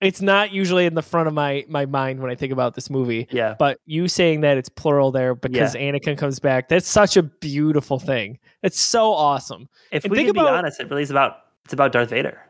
it's 0.00 0.22
not 0.22 0.52
usually 0.52 0.86
in 0.86 0.94
the 0.94 1.02
front 1.02 1.28
of 1.28 1.34
my 1.34 1.64
my 1.68 1.86
mind 1.86 2.20
when 2.20 2.30
I 2.30 2.34
think 2.34 2.52
about 2.52 2.74
this 2.74 2.88
movie. 2.88 3.26
Yeah. 3.30 3.56
But 3.58 3.78
you 3.86 4.08
saying 4.08 4.42
that 4.42 4.56
it's 4.56 4.68
plural 4.68 5.10
there 5.10 5.34
because 5.34 5.74
yeah. 5.74 5.92
Anakin 5.92 6.16
comes 6.16 6.38
back, 6.38 6.68
that's 6.68 6.88
such 6.88 7.16
a 7.16 7.22
beautiful 7.22 7.98
thing. 7.98 8.38
It's 8.62 8.80
so 8.80 9.12
awesome. 9.12 9.68
If 9.90 10.04
and 10.04 10.12
we 10.12 10.18
can 10.18 10.30
about, 10.30 10.44
be 10.44 10.50
honest, 10.50 10.80
it 10.80 10.88
really 10.90 11.02
is 11.02 11.10
about 11.10 11.38
it's 11.64 11.72
about 11.72 11.92
Darth 11.92 12.10
Vader. 12.10 12.40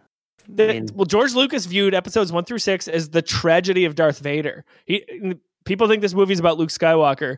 The, 0.48 0.70
I 0.70 0.72
mean, 0.74 0.88
well, 0.94 1.04
George 1.04 1.34
Lucas 1.34 1.66
viewed 1.66 1.94
episodes 1.94 2.32
one 2.32 2.44
through 2.44 2.58
six 2.58 2.88
as 2.88 3.10
the 3.10 3.22
tragedy 3.22 3.84
of 3.84 3.94
Darth 3.94 4.18
Vader. 4.20 4.64
He 4.86 5.04
people 5.64 5.88
think 5.88 6.02
this 6.02 6.14
movie 6.14 6.32
is 6.32 6.40
about 6.40 6.58
Luke 6.58 6.70
Skywalker, 6.70 7.36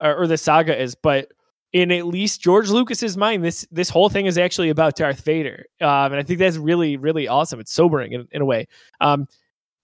or, 0.00 0.16
or 0.16 0.26
the 0.26 0.36
saga 0.36 0.80
is, 0.80 0.94
but 0.94 1.32
in 1.72 1.92
at 1.92 2.06
least 2.06 2.40
George 2.40 2.70
Lucas's 2.70 3.16
mind, 3.16 3.44
this 3.44 3.66
this 3.70 3.90
whole 3.90 4.08
thing 4.08 4.26
is 4.26 4.38
actually 4.38 4.70
about 4.70 4.96
Darth 4.96 5.20
Vader, 5.20 5.66
um, 5.80 6.12
and 6.12 6.16
I 6.16 6.22
think 6.22 6.38
that's 6.38 6.56
really 6.56 6.96
really 6.96 7.28
awesome. 7.28 7.60
It's 7.60 7.72
sobering 7.72 8.12
in, 8.12 8.28
in 8.30 8.42
a 8.42 8.44
way. 8.44 8.66
Um, 9.00 9.26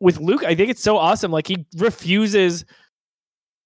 with 0.01 0.19
Luke, 0.19 0.45
I 0.45 0.55
think 0.55 0.71
it's 0.71 0.83
so 0.83 0.97
awesome. 0.97 1.31
Like 1.31 1.47
he 1.47 1.67
refuses 1.77 2.65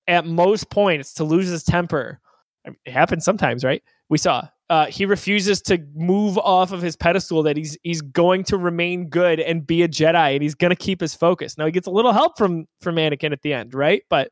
at 0.06 0.26
most 0.26 0.70
points 0.70 1.12
to 1.14 1.24
lose 1.24 1.48
his 1.48 1.62
temper. 1.62 2.20
It 2.64 2.92
happens 2.92 3.24
sometimes, 3.24 3.64
right? 3.64 3.82
We 4.08 4.18
saw. 4.18 4.48
Uh, 4.70 4.86
he 4.86 5.06
refuses 5.06 5.62
to 5.62 5.78
move 5.94 6.36
off 6.36 6.72
of 6.72 6.82
his 6.82 6.94
pedestal 6.94 7.42
that 7.42 7.56
he's 7.56 7.78
he's 7.84 8.02
going 8.02 8.44
to 8.44 8.58
remain 8.58 9.08
good 9.08 9.40
and 9.40 9.66
be 9.66 9.82
a 9.82 9.88
Jedi 9.88 10.34
and 10.34 10.42
he's 10.42 10.54
going 10.54 10.70
to 10.70 10.76
keep 10.76 11.00
his 11.00 11.14
focus. 11.14 11.56
Now 11.56 11.64
he 11.64 11.72
gets 11.72 11.86
a 11.86 11.90
little 11.90 12.12
help 12.12 12.36
from 12.36 12.66
from 12.80 12.96
Anakin 12.96 13.32
at 13.32 13.40
the 13.42 13.54
end, 13.54 13.74
right? 13.74 14.02
But 14.10 14.30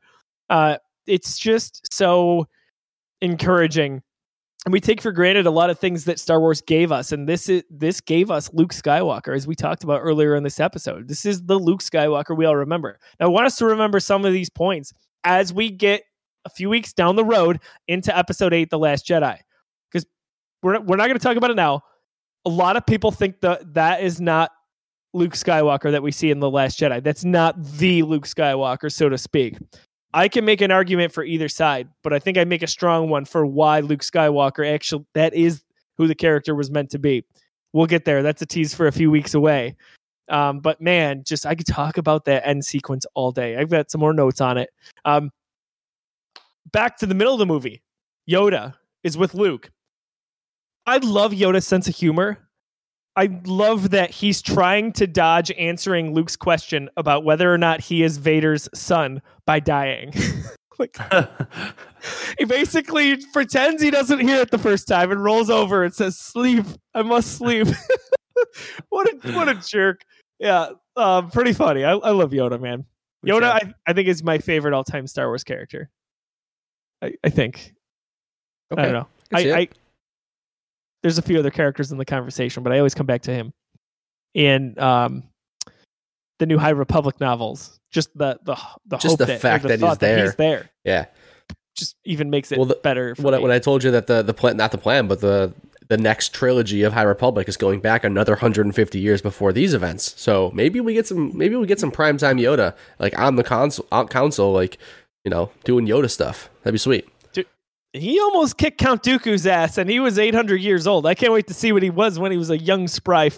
uh, 0.49 0.77
it's 1.07 1.37
just 1.39 1.91
so 1.91 2.47
encouraging 3.21 4.01
and 4.67 4.73
we 4.73 4.81
take 4.81 5.01
for 5.01 5.13
granted 5.13 5.45
a 5.45 5.51
lot 5.51 5.69
of 5.69 5.79
things 5.79 6.03
that 6.03 6.19
Star 6.19 6.41
Wars 6.41 6.59
gave 6.59 6.91
us, 6.91 7.13
and 7.13 7.25
this 7.25 7.47
is 7.47 7.63
this 7.69 8.01
gave 8.01 8.29
us 8.29 8.49
Luke 8.51 8.73
Skywalker, 8.73 9.33
as 9.33 9.47
we 9.47 9.55
talked 9.55 9.85
about 9.85 10.01
earlier 10.01 10.35
in 10.35 10.43
this 10.43 10.59
episode. 10.59 11.07
This 11.07 11.25
is 11.25 11.45
the 11.45 11.57
Luke 11.57 11.79
Skywalker 11.79 12.35
we 12.35 12.43
all 12.43 12.57
remember. 12.57 12.99
Now, 13.17 13.27
I 13.27 13.29
want 13.29 13.45
us 13.45 13.55
to 13.59 13.65
remember 13.65 14.01
some 14.01 14.25
of 14.25 14.33
these 14.33 14.49
points 14.49 14.91
as 15.23 15.53
we 15.53 15.69
get 15.69 16.03
a 16.43 16.49
few 16.49 16.69
weeks 16.69 16.91
down 16.91 17.15
the 17.15 17.23
road 17.23 17.61
into 17.87 18.17
Episode 18.17 18.53
Eight, 18.53 18.69
The 18.69 18.77
Last 18.77 19.07
Jedi, 19.07 19.37
because 19.89 20.05
we're 20.61 20.81
we're 20.81 20.97
not 20.97 21.07
going 21.07 21.17
to 21.17 21.23
talk 21.23 21.37
about 21.37 21.51
it 21.51 21.55
now. 21.55 21.81
A 22.43 22.49
lot 22.49 22.75
of 22.75 22.85
people 22.85 23.11
think 23.11 23.39
that 23.39 23.73
that 23.75 24.01
is 24.01 24.19
not 24.19 24.51
Luke 25.13 25.33
Skywalker 25.33 25.91
that 25.91 26.03
we 26.03 26.11
see 26.11 26.29
in 26.29 26.41
The 26.41 26.49
Last 26.49 26.77
Jedi. 26.77 27.01
That's 27.01 27.23
not 27.23 27.55
the 27.77 28.03
Luke 28.03 28.25
Skywalker, 28.25 28.91
so 28.91 29.07
to 29.07 29.17
speak. 29.17 29.55
I 30.17 30.27
can 30.27 30.45
make 30.45 30.61
an 30.61 30.71
argument 30.71 31.13
for 31.13 31.23
either 31.23 31.47
side, 31.47 31.87
but 32.01 32.11
I 32.11 32.17
think 32.17 32.39
I 32.39 32.43
make 32.43 32.63
a 32.63 32.67
strong 32.67 33.11
one 33.11 33.23
for 33.23 33.45
why 33.45 33.81
Luke 33.81 34.01
Skywalker 34.01 34.67
actually 34.67 35.05
that 35.13 35.35
is 35.35 35.61
who 35.95 36.07
the 36.07 36.15
character 36.15 36.55
was 36.55 36.71
meant 36.71 36.89
to 36.89 36.97
be. 36.97 37.23
We'll 37.71 37.85
get 37.85 38.03
there. 38.03 38.23
That's 38.23 38.41
a 38.41 38.47
tease 38.47 38.73
for 38.73 38.87
a 38.87 38.91
few 38.91 39.11
weeks 39.11 39.35
away. 39.35 39.75
Um, 40.27 40.59
but 40.59 40.81
man, 40.81 41.23
just 41.23 41.45
I 41.45 41.53
could 41.53 41.67
talk 41.67 41.99
about 41.99 42.25
that 42.25 42.47
end 42.47 42.65
sequence 42.65 43.05
all 43.13 43.31
day. 43.31 43.57
I've 43.57 43.69
got 43.69 43.91
some 43.91 44.01
more 44.01 44.11
notes 44.11 44.41
on 44.41 44.57
it. 44.57 44.71
Um, 45.05 45.29
back 46.71 46.97
to 46.97 47.05
the 47.05 47.13
middle 47.13 47.33
of 47.33 47.39
the 47.39 47.45
movie. 47.45 47.83
Yoda 48.27 48.73
is 49.03 49.19
with 49.19 49.35
Luke. 49.35 49.69
I 50.87 50.97
love 50.97 51.31
Yoda's 51.31 51.67
sense 51.67 51.87
of 51.87 51.95
humor. 51.95 52.39
I 53.17 53.29
love 53.45 53.89
that 53.89 54.11
he's 54.11 54.43
trying 54.43 54.93
to 54.93 55.07
dodge 55.07 55.51
answering 55.57 56.13
Luke's 56.13 56.35
question 56.35 56.87
about 56.97 57.23
whether 57.23 57.51
or 57.51 57.57
not 57.57 57.81
he 57.81 58.03
is 58.03 58.17
Vader's 58.17 58.69
son 58.75 59.23
by 59.47 59.59
dying. 59.59 60.13
like 60.79 60.95
he 62.37 62.45
basically 62.45 63.17
pretends 63.33 63.81
he 63.81 63.89
doesn't 63.89 64.19
hear 64.19 64.39
it 64.41 64.51
the 64.51 64.59
first 64.59 64.87
time 64.87 65.11
and 65.11 65.23
rolls 65.23 65.49
over 65.49 65.83
and 65.83 65.95
says, 65.95 66.15
"Sleep. 66.15 66.63
I 66.93 67.01
must 67.01 67.37
sleep." 67.37 67.67
what 68.89 69.11
a 69.11 69.31
what 69.33 69.49
a 69.49 69.55
jerk. 69.55 70.01
Yeah, 70.37 70.69
um, 70.95 71.31
pretty 71.31 71.53
funny. 71.53 71.83
I, 71.83 71.93
I 71.93 72.11
love 72.11 72.29
Yoda, 72.29 72.61
man. 72.61 72.85
Yoda, 73.25 73.45
I, 73.45 73.73
I 73.87 73.93
think 73.93 74.07
is 74.07 74.23
my 74.23 74.37
favorite 74.37 74.75
all 74.75 74.83
time 74.83 75.07
Star 75.07 75.27
Wars 75.27 75.43
character. 75.43 75.89
I, 77.01 77.13
I 77.23 77.29
think. 77.29 77.73
Okay. 78.71 78.81
I 78.81 78.85
don't 78.85 78.93
know. 78.93 79.07
I, 79.33 79.59
I 79.59 79.67
there's 81.03 81.17
a 81.17 81.21
few 81.21 81.39
other 81.39 81.51
characters 81.51 81.91
in 81.91 81.97
the 81.97 82.05
conversation, 82.05 82.63
but 82.63 82.73
I 82.73 82.77
always 82.77 82.93
come 82.95 83.05
back 83.05 83.21
to 83.23 83.31
him. 83.33 83.53
in 84.33 84.77
um, 84.79 85.23
the 86.39 86.45
new 86.45 86.57
High 86.57 86.69
Republic 86.71 87.19
novels. 87.19 87.79
Just 87.91 88.15
the 88.17 88.37
the 88.43 88.55
the 88.85 88.97
Just 88.97 89.13
hope 89.13 89.17
the 89.19 89.25
that, 89.25 89.41
fact 89.41 89.63
the 89.63 89.69
that 89.69 89.73
he's 89.75 89.81
thought 89.81 89.99
that 90.01 90.19
he's 90.19 90.35
there. 90.35 90.59
there 90.59 90.69
Yeah. 90.83 91.05
just 91.75 91.95
even 92.05 92.29
makes 92.29 92.51
it 92.51 92.57
Well, 92.57 92.65
the- 92.67 92.75
better. 92.83 93.15
For 93.15 93.21
When 93.23 93.33
I, 93.33 93.37
me. 93.37 93.43
when 93.43 93.51
I 93.51 93.59
told 93.59 93.83
you 93.83 93.91
that 93.91 94.07
the 94.07 94.21
the 94.21 94.33
plan, 94.33 94.57
not 94.57 94.71
the 94.71 94.77
plan, 94.77 95.07
but 95.07 95.21
the 95.21 95.53
the 95.87 95.97
next 95.97 96.33
trilogy 96.33 96.83
of 96.83 96.91
High 96.93 97.03
Republic 97.03 97.47
is 97.47 97.55
going 97.55 97.79
back 97.79 98.03
another 98.03 98.33
150 98.33 98.99
years 98.99 99.21
before 99.21 99.53
these 99.53 99.73
events. 99.73 100.13
So 100.21 100.51
maybe 100.53 100.81
we 100.81 100.93
get 100.93 101.07
some 101.07 101.35
maybe 101.35 101.55
we 101.55 101.65
get 101.65 101.79
some 101.79 101.91
primetime 101.91 102.39
Yoda 102.41 102.75
like 102.99 103.17
on 103.17 103.37
the 103.37 103.43
console 103.43 103.87
on 103.91 104.07
council 104.09 104.51
like 104.51 104.77
you 105.23 105.31
know 105.31 105.49
doing 105.63 105.87
Yoda 105.87 106.09
stuff. 106.11 106.49
That'd 106.63 106.73
be 106.73 106.77
sweet. 106.79 107.07
He 107.93 108.19
almost 108.19 108.57
kicked 108.57 108.77
Count 108.77 109.03
Dooku's 109.03 109.47
ass, 109.47 109.77
and 109.77 109.89
he 109.89 109.99
was 109.99 110.19
800 110.19 110.57
years 110.57 110.87
old. 110.87 111.05
I 111.05 111.15
can't 111.15 111.33
wait 111.33 111.47
to 111.47 111.53
see 111.53 111.71
what 111.71 111.83
he 111.83 111.89
was 111.89 112.19
when 112.19 112.31
he 112.31 112.37
was 112.37 112.49
a 112.49 112.57
young 112.57 112.87
spry 112.87 113.29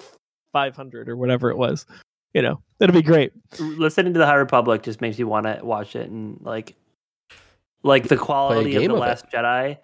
500 0.53 1.09
or 1.09 1.15
whatever 1.15 1.49
it 1.49 1.57
was. 1.57 1.85
You 2.33 2.41
know, 2.43 2.61
that'll 2.77 2.93
be 2.93 3.01
great. 3.01 3.33
Listening 3.59 4.13
to 4.13 4.19
the 4.19 4.25
High 4.25 4.35
Republic 4.35 4.83
just 4.83 5.01
makes 5.01 5.17
me 5.17 5.23
want 5.23 5.45
to 5.45 5.59
watch 5.63 5.95
it 5.95 6.09
and 6.09 6.39
like, 6.41 6.75
like 7.83 8.07
the 8.07 8.17
quality 8.17 8.75
of 8.75 8.81
game 8.81 8.89
the 8.89 8.95
of 8.95 9.01
it. 9.01 9.01
Last 9.01 9.25
Jedi. 9.31 9.77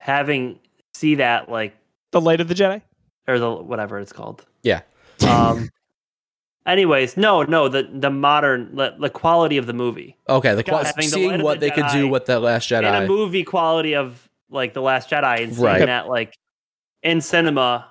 Having 0.00 0.58
see 0.92 1.14
that 1.16 1.48
like 1.48 1.74
The 2.12 2.20
Light 2.20 2.40
of 2.40 2.48
the 2.48 2.54
Jedi. 2.54 2.82
or 3.26 3.38
the 3.38 3.50
whatever 3.50 3.98
it's 3.98 4.12
called. 4.12 4.44
Yeah. 4.62 4.82
Um. 5.26 5.68
anyways, 6.66 7.16
no, 7.16 7.42
no, 7.42 7.68
the 7.68 7.88
the 7.92 8.10
modern 8.10 8.74
the, 8.76 8.94
the 8.98 9.10
quality 9.10 9.56
of 9.58 9.66
the 9.66 9.72
movie 9.72 10.16
Okay, 10.28 10.54
the 10.54 10.62
God, 10.62 10.70
qual- 10.72 10.84
having 10.84 11.04
the 11.06 11.10
seeing 11.10 11.42
what 11.42 11.60
the 11.60 11.66
they 11.68 11.70
could 11.70 11.86
do 11.92 12.08
with 12.08 12.26
the 12.26 12.38
Last 12.40 12.68
Jedi 12.70 12.78
in 12.80 12.84
a 12.86 12.90
Jedi. 13.00 13.06
movie 13.08 13.44
quality 13.44 13.94
of 13.94 14.28
like 14.50 14.72
the 14.74 14.82
Last 14.82 15.10
Jedi 15.10 15.42
and 15.42 15.52
seeing 15.54 15.64
Right. 15.66 15.86
that 15.86 16.08
like 16.08 16.36
in 17.02 17.20
cinema, 17.20 17.88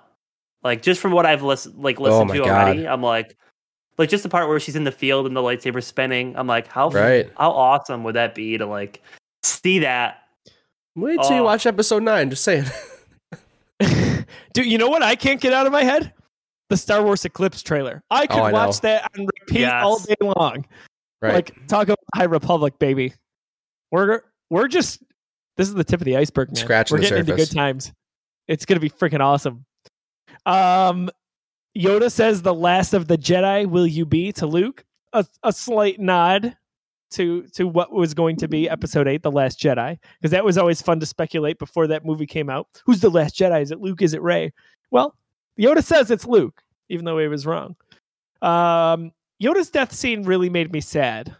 like 0.63 0.81
just 0.81 1.01
from 1.01 1.11
what 1.11 1.25
I've 1.25 1.43
oh 1.43 1.47
listened 1.47 1.75
like 1.83 1.99
listened 1.99 2.21
Oh 2.21 2.25
my 2.25 2.37
to 2.37 2.43
God. 2.45 2.49
already, 2.67 2.87
I'm 2.87 3.01
like, 3.03 3.35
like 3.97 4.09
just 4.09 4.23
the 4.23 4.29
part 4.29 4.47
where 4.49 4.59
she's 4.59 4.75
in 4.75 4.83
the 4.85 4.91
field 4.91 5.27
and 5.27 5.35
the 5.35 5.41
lightsaber 5.41 5.83
spinning. 5.83 6.35
I'm 6.35 6.47
like, 6.47 6.67
how 6.67 6.89
Right. 6.89 7.29
how 7.37 7.51
awesome 7.51 8.03
would 8.05 8.15
that 8.15 8.33
be 8.33 8.57
to 8.57 8.65
like 8.65 9.01
see 9.43 9.79
that? 9.79 10.19
Wait 10.95 11.19
till 11.21 11.31
you 11.33 11.41
Oh. 11.41 11.43
watch 11.43 11.65
episode 11.65 12.03
nine. 12.03 12.29
Just 12.29 12.43
saying. 12.43 12.65
Dude, 14.53 14.65
you 14.67 14.77
know 14.77 14.89
what 14.89 15.01
I 15.03 15.15
can't 15.15 15.41
get 15.41 15.51
out 15.53 15.65
of 15.65 15.71
my 15.71 15.83
head? 15.83 16.13
The 16.73 16.77
Star 16.77 17.03
Wars 17.03 17.23
Eclipse 17.23 17.61
trailer. 17.61 18.01
I 18.09 18.25
could 18.25 18.39
Oh, 18.39 18.43
I 18.45 18.51
know. 18.51 18.57
watch 18.65 18.81
that 18.81 19.11
and 19.15 19.29
repeat 19.41 19.59
Yes. 19.59 19.83
all 19.83 19.99
day 19.99 20.15
long. 20.21 20.65
right. 21.21 21.35
Like 21.35 21.67
talk 21.67 21.83
about 21.83 21.99
High 22.15 22.23
Republic, 22.23 22.79
baby. 22.79 23.13
We're 23.91 24.21
we're 24.49 24.67
just 24.67 25.03
this 25.55 25.67
is 25.67 25.75
the 25.75 25.83
tip 25.83 26.01
of 26.01 26.05
the 26.05 26.17
iceberg, 26.17 26.49
man. 26.49 26.55
Scratching 26.55 26.95
we're 26.95 27.01
the 27.01 27.09
getting 27.09 27.19
into 27.19 27.35
good 27.35 27.51
times. 27.51 27.93
It's 28.47 28.65
gonna 28.65 28.79
be 28.79 28.89
freaking 28.89 29.19
awesome. 29.19 29.65
Um, 30.47 31.11
Yoda 31.77 32.11
says, 32.11 32.41
"The 32.41 32.53
last 32.55 32.93
of 32.95 33.07
the 33.07 33.19
Jedi 33.19 33.67
will 33.67 33.85
you 33.85 34.05
be?" 34.07 34.31
to 34.33 34.47
Luke. 34.47 34.83
A, 35.13 35.23
a 35.43 35.53
slight 35.53 35.99
nod 35.99 36.57
to 37.11 37.43
to 37.49 37.67
what 37.67 37.91
was 37.91 38.15
going 38.15 38.35
to 38.37 38.47
be 38.47 38.67
Episode 38.67 39.07
Eight, 39.07 39.21
The 39.21 39.29
Last 39.31 39.59
Jedi, 39.59 39.99
because 40.19 40.31
that 40.31 40.43
was 40.43 40.57
always 40.57 40.81
fun 40.81 40.99
to 41.01 41.05
speculate 41.05 41.59
before 41.59 41.85
that 41.85 42.03
movie 42.03 42.25
came 42.25 42.49
out. 42.49 42.67
Who's 42.87 42.99
the 42.99 43.11
Last 43.11 43.35
Jedi? 43.37 43.61
Is 43.61 43.69
it 43.69 43.79
Luke? 43.79 44.01
Is 44.01 44.15
it 44.15 44.23
Rey? 44.23 44.51
Well, 44.89 45.15
Yoda 45.59 45.83
says 45.83 46.09
it's 46.09 46.25
Luke, 46.25 46.62
even 46.93 47.05
though 47.05 47.17
he 47.17 47.27
was 47.27 47.45
wrong. 47.45 47.75
Um, 48.41 49.11
Yoda's 49.41 49.69
death 49.69 49.91
scene 49.93 50.23
really 50.23 50.49
made 50.49 50.71
me 50.71 50.79
sad. 50.81 51.35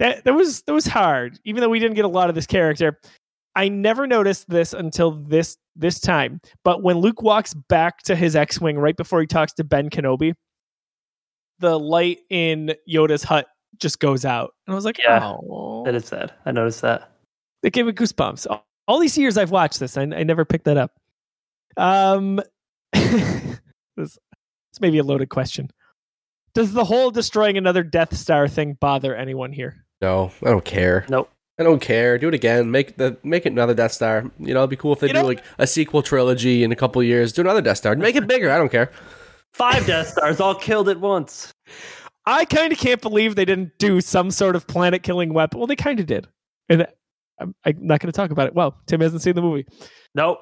That 0.00 0.24
that 0.24 0.34
was 0.34 0.62
that 0.62 0.72
was 0.72 0.86
hard, 0.86 1.38
even 1.44 1.60
though 1.60 1.68
we 1.68 1.78
didn't 1.78 1.94
get 1.94 2.04
a 2.04 2.08
lot 2.08 2.28
of 2.28 2.34
this 2.34 2.46
character. 2.46 2.98
I 3.54 3.68
never 3.68 4.06
noticed 4.06 4.48
this 4.50 4.72
until 4.72 5.12
this 5.12 5.56
this 5.76 6.00
time. 6.00 6.40
But 6.64 6.82
when 6.82 6.98
Luke 6.98 7.22
walks 7.22 7.54
back 7.54 8.02
to 8.04 8.16
his 8.16 8.34
X-wing 8.34 8.76
right 8.78 8.96
before 8.96 9.20
he 9.20 9.26
talks 9.28 9.52
to 9.54 9.64
Ben 9.64 9.88
Kenobi, 9.90 10.34
the 11.60 11.78
light 11.78 12.18
in 12.30 12.74
Yoda's 12.90 13.22
hut 13.22 13.46
just 13.78 14.00
goes 14.00 14.24
out, 14.24 14.52
and 14.66 14.72
I 14.72 14.76
was 14.76 14.84
like, 14.84 14.98
Yeah. 14.98 15.34
"Oh, 15.48 15.84
That 15.84 15.94
is 15.94 16.06
sad. 16.06 16.32
I 16.44 16.50
noticed 16.50 16.82
that. 16.82 17.10
it 17.62 17.72
gave 17.72 17.86
me 17.86 17.92
goosebumps. 17.92 18.46
All, 18.50 18.66
all 18.88 18.98
these 18.98 19.16
years 19.16 19.38
I've 19.38 19.50
watched 19.52 19.78
this, 19.80 19.96
I, 19.96 20.02
I 20.02 20.24
never 20.24 20.44
picked 20.44 20.64
that 20.64 20.76
up. 20.76 20.92
Um, 21.76 22.40
this, 23.96 24.18
this 24.74 24.80
may 24.80 24.90
be 24.90 24.98
a 24.98 25.04
loaded 25.04 25.28
question. 25.28 25.70
Does 26.52 26.72
the 26.72 26.84
whole 26.84 27.12
destroying 27.12 27.56
another 27.56 27.84
Death 27.84 28.16
Star 28.16 28.48
thing 28.48 28.74
bother 28.80 29.14
anyone 29.14 29.52
here? 29.52 29.84
no, 30.02 30.32
I 30.42 30.50
don't 30.50 30.64
care. 30.64 31.06
Nope. 31.08 31.30
I 31.58 31.62
don't 31.62 31.80
care. 31.80 32.18
Do 32.18 32.26
it 32.26 32.34
again. 32.34 32.72
Make 32.72 32.96
the 32.96 33.16
make 33.22 33.46
it 33.46 33.52
another 33.52 33.74
Death 33.74 33.92
Star. 33.92 34.28
You 34.40 34.52
know, 34.52 34.60
it'd 34.60 34.70
be 34.70 34.76
cool 34.76 34.92
if 34.92 34.98
they 34.98 35.06
You 35.06 35.12
do 35.12 35.20
know- 35.20 35.26
like 35.26 35.44
a 35.58 35.66
sequel 35.68 36.02
trilogy 36.02 36.64
in 36.64 36.72
a 36.72 36.76
couple 36.76 37.00
years. 37.04 37.32
Do 37.32 37.42
another 37.42 37.60
Death 37.62 37.76
Star. 37.76 37.94
Make 37.94 38.16
it 38.16 38.26
bigger. 38.26 38.50
I 38.50 38.58
don't 38.58 38.70
care. 38.72 38.90
Five 39.52 39.86
Death 39.86 40.08
Stars 40.08 40.40
all 40.40 40.56
killed 40.56 40.88
at 40.88 40.98
once. 40.98 41.52
I 42.26 42.44
kind 42.44 42.72
of 42.72 42.78
can't 42.78 43.00
believe 43.00 43.36
they 43.36 43.44
didn't 43.44 43.78
do 43.78 44.00
some 44.00 44.32
sort 44.32 44.56
of 44.56 44.66
planet-killing 44.66 45.32
weapon. 45.32 45.60
Well, 45.60 45.68
they 45.68 45.76
kind 45.76 46.00
of 46.00 46.06
did, 46.06 46.26
and 46.68 46.88
I'm, 47.38 47.54
I'm 47.64 47.76
not 47.86 48.00
going 48.00 48.10
to 48.10 48.16
talk 48.16 48.32
about 48.32 48.48
it. 48.48 48.54
Well, 48.54 48.76
Tim 48.86 49.00
hasn't 49.00 49.22
seen 49.22 49.36
the 49.36 49.42
movie. 49.42 49.66
Nope. 50.16 50.40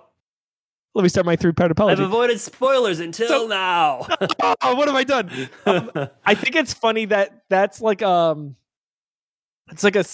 Let 0.94 1.02
me 1.02 1.08
start 1.08 1.24
my 1.24 1.36
three-part 1.36 1.70
apology. 1.70 2.02
I've 2.02 2.08
avoided 2.08 2.38
spoilers 2.40 3.00
until 3.00 3.28
So- 3.28 3.46
now. 3.46 4.06
oh, 4.62 4.74
what 4.74 4.88
have 4.88 4.96
I 4.96 5.04
done? 5.04 5.30
I 6.24 6.34
think 6.34 6.54
it's 6.54 6.74
funny 6.74 7.06
that 7.06 7.44
that's 7.48 7.80
like 7.80 8.02
um, 8.02 8.56
it's 9.70 9.82
like 9.84 9.96
a 9.96 10.04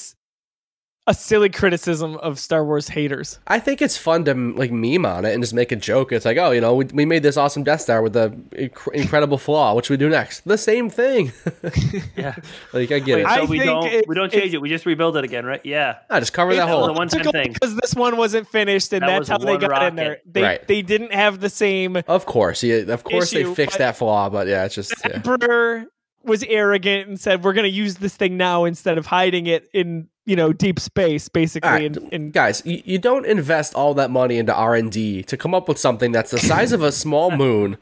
a 1.08 1.14
silly 1.14 1.48
criticism 1.48 2.16
of 2.18 2.38
Star 2.38 2.64
Wars 2.64 2.88
haters. 2.88 3.38
I 3.48 3.58
think 3.58 3.80
it's 3.82 3.96
fun 3.96 4.24
to 4.26 4.34
like 4.34 4.70
meme 4.70 5.04
on 5.06 5.24
it 5.24 5.32
and 5.34 5.42
just 5.42 5.54
make 5.54 5.72
a 5.72 5.76
joke. 5.76 6.12
It's 6.12 6.24
like, 6.24 6.36
oh, 6.36 6.50
you 6.50 6.60
know, 6.60 6.74
we, 6.74 6.84
we 6.92 7.04
made 7.06 7.22
this 7.22 7.36
awesome 7.36 7.64
Death 7.64 7.80
Star 7.80 8.02
with 8.02 8.12
the 8.12 8.28
inc- 8.52 8.92
incredible 8.94 9.38
flaw. 9.38 9.74
What 9.74 9.86
should 9.86 9.94
we 9.94 9.96
do 9.96 10.10
next? 10.10 10.44
The 10.46 10.58
same 10.58 10.90
thing. 10.90 11.32
yeah. 12.16 12.36
like 12.72 12.92
I 12.92 12.98
get 12.98 13.16
Wait, 13.16 13.20
it. 13.22 13.26
I 13.26 13.36
so 13.38 13.44
we 13.46 13.58
think 13.58 13.64
don't 13.70 13.86
it's- 13.86 14.04
we 14.06 14.14
don't 14.14 14.30
change 14.30 14.44
it's- 14.44 14.54
it. 14.54 14.60
We 14.60 14.68
just 14.68 14.86
rebuild 14.86 15.16
it 15.16 15.24
again, 15.24 15.44
right? 15.46 15.64
Yeah. 15.64 15.96
I 16.10 16.20
just 16.20 16.32
cover 16.34 16.54
that 16.54 16.62
It's 16.62 16.70
hole. 16.70 16.86
a 16.88 16.92
one-time 16.92 17.24
thing. 17.32 17.52
because 17.54 17.74
this 17.76 17.94
one 17.94 18.16
wasn't 18.16 18.46
finished, 18.48 18.92
and 18.92 19.02
That 19.02 19.08
that's 19.08 19.28
how 19.30 19.38
they 19.38 19.46
one 19.52 19.60
got 19.60 19.82
in 19.88 19.96
there. 19.96 20.18
They 20.26 20.42
Right. 20.42 20.66
they 20.68 20.82
didn't 20.82 21.12
have 21.14 21.40
the 21.40 21.50
same 21.50 21.96
Of 22.06 22.26
course, 22.26 22.62
yeah, 22.62 22.76
of 22.92 23.02
course 23.02 23.32
Issue, 23.32 23.48
they 23.48 23.54
fixed 23.54 23.78
that 23.78 23.96
flaw, 23.96 24.28
but 24.28 24.46
yeah, 24.46 24.64
it's 24.66 24.74
just 24.74 24.92
yeah. 25.04 25.12
emperor 25.14 25.86
was 26.24 26.42
arrogant 26.44 27.08
and 27.08 27.18
said 27.18 27.42
we're 27.42 27.54
going 27.54 27.64
to 27.64 27.74
use 27.74 27.94
this 27.96 28.14
thing 28.14 28.36
now 28.36 28.64
instead 28.64 28.98
of 28.98 29.06
hiding 29.06 29.46
it 29.46 29.66
in 29.72 30.06
you 30.28 30.36
know 30.36 30.52
deep 30.52 30.78
space 30.78 31.28
basically 31.28 31.68
All 31.68 31.74
right. 31.74 31.96
and, 31.96 32.12
and 32.12 32.32
guys. 32.32 32.62
You, 32.64 32.82
you 32.84 32.98
don't 32.98 33.26
invest 33.26 33.74
all 33.74 33.94
that 33.94 34.10
money 34.10 34.36
into 34.38 34.54
R 34.54 34.74
and 34.76 34.92
D 34.92 35.22
to 35.24 35.36
come 35.36 35.54
up 35.54 35.68
with 35.68 35.78
something 35.78 36.12
that's 36.12 36.30
the 36.30 36.38
size 36.38 36.72
of 36.72 36.82
a 36.82 36.92
small 36.92 37.30
moon 37.36 37.78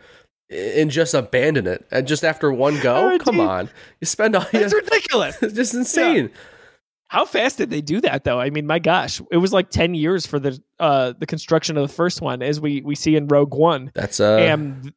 and 0.48 0.90
just 0.92 1.12
abandon 1.12 1.66
it 1.66 1.84
and 1.90 2.06
just 2.06 2.24
after 2.24 2.52
one 2.52 2.78
go. 2.80 2.94
R&D. 2.94 3.18
Come 3.24 3.40
on, 3.40 3.68
you 4.00 4.06
spend 4.06 4.36
all. 4.36 4.46
it's 4.52 4.72
ridiculous 4.72 5.42
it's 5.42 5.54
just 5.62 5.74
insane. 5.74 6.30
how 7.08 7.24
fast 7.24 7.58
did 7.58 7.68
they 7.70 7.80
do 7.80 8.00
that 8.00 8.22
though 8.24 8.38
i 8.40 8.48
mean 8.50 8.64
my 8.66 8.78
gosh 8.78 9.20
it 9.32 9.38
was 9.38 9.52
like 9.52 9.70
10 9.70 9.94
years 9.94 10.24
for 10.26 10.38
the 10.38 10.56
uh 10.78 11.12
the 11.18 11.26
construction 11.26 11.76
of 11.76 11.82
the 11.88 11.92
first 11.92 12.20
one 12.20 12.42
as 12.42 12.60
we 12.60 12.80
we 12.82 12.94
see 12.94 13.16
in 13.16 13.26
rogue 13.26 13.54
one 13.54 13.90
That's 13.94 14.20
uh. 14.20 14.36
and 14.36 14.92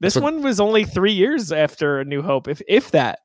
this 0.00 0.14
what- 0.14 0.22
one 0.24 0.42
was 0.42 0.60
only 0.60 0.84
three 0.84 1.12
years 1.12 1.50
after 1.50 1.98
a 2.00 2.04
new 2.04 2.22
hope 2.22 2.46
if 2.48 2.62
if 2.68 2.92
that 2.92 3.18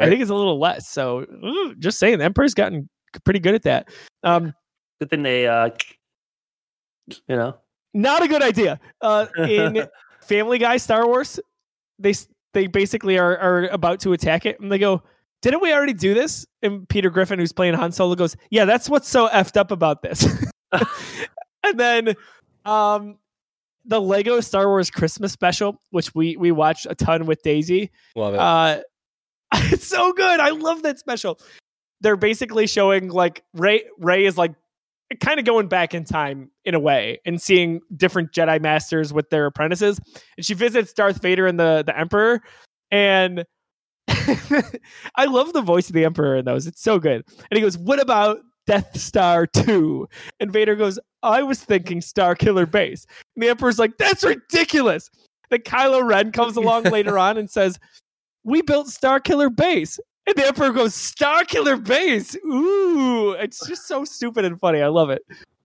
i 0.00 0.08
think 0.08 0.20
it's 0.20 0.30
a 0.30 0.34
little 0.34 0.58
less 0.58 0.88
so 0.88 1.20
ooh, 1.20 1.74
just 1.78 1.98
saying 2.00 2.18
the 2.18 2.24
emperor's 2.24 2.54
gotten 2.54 2.88
pretty 3.24 3.40
good 3.40 3.54
at 3.54 3.62
that 3.62 3.88
um 4.22 4.52
Good 5.00 5.10
thing 5.10 5.22
they 5.22 5.46
uh 5.46 5.70
you 7.28 7.36
know. 7.36 7.56
not 7.92 8.22
a 8.22 8.28
good 8.28 8.42
idea. 8.42 8.80
Uh, 9.00 9.26
in 9.46 9.86
Family 10.22 10.58
Guy 10.58 10.78
Star 10.78 11.06
Wars, 11.06 11.38
they 11.98 12.14
they 12.52 12.66
basically 12.66 13.18
are 13.18 13.36
are 13.36 13.64
about 13.66 14.00
to 14.00 14.12
attack 14.12 14.46
it, 14.46 14.58
and 14.60 14.72
they 14.72 14.78
go, 14.78 15.02
"Didn't 15.42 15.60
we 15.60 15.72
already 15.72 15.92
do 15.92 16.14
this?" 16.14 16.46
And 16.62 16.88
Peter 16.88 17.10
Griffin, 17.10 17.38
who's 17.38 17.52
playing 17.52 17.74
Han 17.74 17.92
Solo, 17.92 18.14
goes, 18.14 18.36
"Yeah, 18.50 18.64
that's 18.64 18.88
what's 18.88 19.08
so 19.08 19.28
effed 19.28 19.56
up 19.56 19.70
about 19.70 20.02
this." 20.02 20.24
and 20.72 21.78
then, 21.78 22.14
um, 22.64 23.18
the 23.84 24.00
Lego 24.00 24.40
Star 24.40 24.66
Wars 24.68 24.90
Christmas 24.90 25.32
special, 25.32 25.78
which 25.90 26.14
we 26.14 26.36
we 26.36 26.52
watched 26.52 26.86
a 26.88 26.94
ton 26.94 27.26
with 27.26 27.42
Daisy, 27.42 27.90
love 28.16 28.34
it. 28.34 28.40
uh, 28.40 28.80
it's 29.54 29.86
so 29.86 30.12
good. 30.14 30.40
I 30.40 30.50
love 30.50 30.82
that 30.84 30.98
special. 30.98 31.38
They're 32.04 32.16
basically 32.16 32.66
showing 32.66 33.08
like 33.08 33.42
Rey. 33.54 33.82
Rey 33.98 34.26
is 34.26 34.36
like 34.36 34.54
kind 35.20 35.38
of 35.38 35.46
going 35.46 35.68
back 35.68 35.94
in 35.94 36.04
time 36.04 36.50
in 36.66 36.74
a 36.74 36.78
way 36.78 37.18
and 37.24 37.40
seeing 37.40 37.80
different 37.96 38.30
Jedi 38.30 38.60
masters 38.60 39.10
with 39.10 39.30
their 39.30 39.46
apprentices. 39.46 39.98
And 40.36 40.44
she 40.44 40.52
visits 40.52 40.92
Darth 40.92 41.22
Vader 41.22 41.46
and 41.46 41.58
the 41.58 41.82
the 41.86 41.98
Emperor, 41.98 42.42
and 42.90 43.46
I 45.16 45.24
love 45.24 45.54
the 45.54 45.62
voice 45.62 45.88
of 45.88 45.94
the 45.94 46.04
Emperor 46.04 46.36
in 46.36 46.44
those. 46.44 46.66
It's 46.66 46.82
so 46.82 46.98
good. 46.98 47.24
And 47.50 47.56
he 47.56 47.62
goes, 47.62 47.78
"What 47.78 48.00
about 48.00 48.40
Death 48.66 49.00
Star 49.00 49.46
2?" 49.46 50.06
And 50.40 50.52
Vader 50.52 50.76
goes, 50.76 50.98
"I 51.22 51.42
was 51.42 51.64
thinking 51.64 52.02
Star 52.02 52.34
Killer 52.34 52.66
Base." 52.66 53.06
And 53.34 53.42
the 53.42 53.48
Emperor's 53.48 53.78
like, 53.78 53.96
"That's 53.96 54.22
ridiculous." 54.22 55.08
Then 55.48 55.60
Kylo 55.60 56.06
Ren 56.06 56.32
comes 56.32 56.58
along 56.58 56.82
later 56.90 57.18
on 57.18 57.38
and 57.38 57.50
says, 57.50 57.78
"We 58.44 58.60
built 58.60 58.88
Star 58.88 59.20
Killer 59.20 59.48
Base." 59.48 59.98
And 60.26 60.36
the 60.36 60.46
Emperor 60.46 60.70
goes, 60.70 60.94
Star 60.94 61.44
Killer 61.44 61.76
Base. 61.76 62.34
Ooh, 62.46 63.32
it's 63.32 63.66
just 63.66 63.86
so 63.86 64.04
stupid 64.04 64.44
and 64.44 64.58
funny. 64.58 64.80
I 64.80 64.88
love 64.88 65.10
it. 65.10 65.22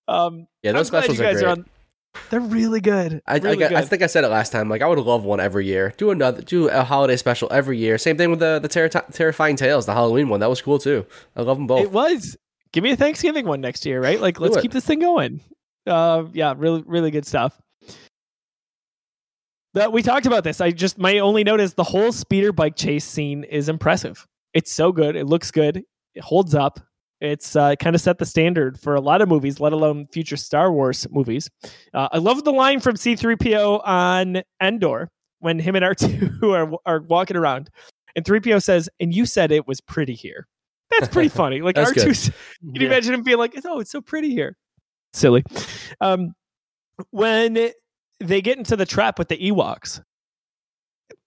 Um, 0.08 0.48
yeah, 0.64 0.74
those 0.74 0.94
I'm 0.94 1.02
specials 1.02 1.20
are 1.20 1.34
great. 1.34 1.44
are 1.44 1.50
on. 1.50 1.66
They're 2.30 2.40
really 2.40 2.82
good. 2.82 3.22
I, 3.28 3.38
really 3.38 3.64
I, 3.64 3.68
I 3.68 3.70
good. 3.70 3.88
think 3.88 4.02
I 4.02 4.08
said 4.08 4.24
it 4.24 4.30
last 4.30 4.52
time. 4.52 4.68
Like 4.68 4.82
I 4.82 4.88
would 4.88 5.00
love 5.00 5.24
one 5.24 5.40
every 5.40 5.66
year. 5.66 5.94
Do 5.98 6.12
another, 6.12 6.42
do 6.42 6.68
a 6.68 6.84
holiday 6.84 7.16
special 7.16 7.48
every 7.52 7.78
year. 7.78 7.98
Same 7.98 8.18
thing 8.18 8.32
with 8.32 8.40
the 8.40 8.60
the 8.60 8.68
terri- 8.68 9.14
terrifying 9.14 9.56
tales, 9.56 9.86
the 9.86 9.94
Halloween 9.94 10.28
one. 10.28 10.40
That 10.40 10.50
was 10.50 10.62
cool 10.62 10.80
too. 10.80 11.06
I 11.36 11.44
love 11.44 11.58
them 11.58 11.68
both. 11.68 11.82
It 11.82 11.92
was. 11.92 12.36
Give 12.72 12.84
me 12.84 12.92
a 12.92 12.98
Thanksgiving 12.98 13.46
one 13.46 13.62
next 13.62 13.86
year, 13.86 14.02
right? 14.02 14.20
Like, 14.20 14.40
let's 14.40 14.58
keep 14.58 14.72
this 14.72 14.86
thing 14.86 15.00
going. 15.00 15.42
Uh, 15.88 16.26
yeah, 16.34 16.54
really, 16.56 16.84
really 16.86 17.10
good 17.10 17.26
stuff. 17.26 17.60
That 19.74 19.92
we 19.92 20.02
talked 20.02 20.26
about 20.26 20.44
this. 20.44 20.62
I 20.62 20.72
just 20.72 20.98
my 20.98 21.20
only 21.20 21.44
note 21.44 21.62
is 21.62 21.76
the 21.76 21.84
whole 21.84 22.12
speeder 22.12 22.52
bike 22.52 22.76
chase 22.76 23.06
scene 23.06 23.44
is 23.44 23.70
impressive. 23.70 24.28
It's 24.54 24.72
so 24.72 24.92
good. 24.92 25.16
It 25.16 25.26
looks 25.26 25.52
good. 25.52 25.84
It 26.16 26.24
holds 26.24 26.56
up. 26.56 26.80
It's 27.22 27.56
uh, 27.56 27.76
kind 27.76 27.96
of 27.96 28.02
set 28.02 28.18
the 28.18 28.26
standard 28.26 28.80
for 28.80 28.96
a 28.96 29.02
lot 29.02 29.22
of 29.22 29.28
movies, 29.28 29.60
let 29.60 29.74
alone 29.74 30.08
future 30.08 30.38
Star 30.38 30.72
Wars 30.72 31.06
movies. 31.12 31.50
Uh, 31.94 32.08
I 32.14 32.18
love 32.18 32.44
the 32.46 32.54
line 32.54 32.80
from 32.80 32.96
C-3PO 32.96 33.82
on 33.86 34.42
Endor 34.62 35.10
when 35.40 35.60
him 35.60 35.76
and 35.76 35.84
R2 35.84 36.42
are 36.54 36.72
are 36.86 37.02
walking 37.02 37.36
around, 37.36 37.70
and 38.16 38.24
3PO 38.24 38.64
says, 38.64 38.90
"And 39.02 39.14
you 39.14 39.26
said 39.26 39.52
it 39.52 39.68
was 39.68 39.82
pretty 39.82 40.14
here." 40.14 40.48
That's 40.92 41.10
pretty 41.10 41.30
funny. 41.30 41.62
Like 41.62 41.76
R2 41.76 41.94
good. 41.94 42.16
's 42.16 42.30
can 42.30 42.36
you 42.76 42.82
Yeah. 42.82 42.88
imagine 42.88 43.14
him 43.14 43.24
being 43.24 43.38
like, 43.38 43.54
"Oh, 43.66 43.80
it's 43.82 43.92
so 43.92 44.00
pretty 44.02 44.30
here"? 44.30 44.56
Silly. 45.14 45.44
Um, 46.00 46.34
when 47.12 47.72
they 48.22 48.42
get 48.42 48.58
into 48.58 48.76
the 48.78 48.86
trap 48.86 49.20
with 49.20 49.28
the 49.28 49.38
Ewoks, 49.38 50.02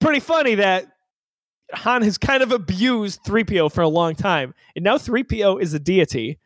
pretty 0.01 0.21
funny 0.21 0.55
that 0.57 0.87
Han 1.75 2.03
has 2.03 2.19
kind 2.19 2.43
of 2.43 2.53
abused 2.53 3.23
3PO 3.25 3.73
for 3.73 3.83
a 3.83 3.89
long 3.89 4.15
time, 4.15 4.55
and 4.77 4.85
now 4.85 4.99
3PO 4.99 5.61
is 5.61 5.75
a 5.75 5.79
deity, 5.79 6.39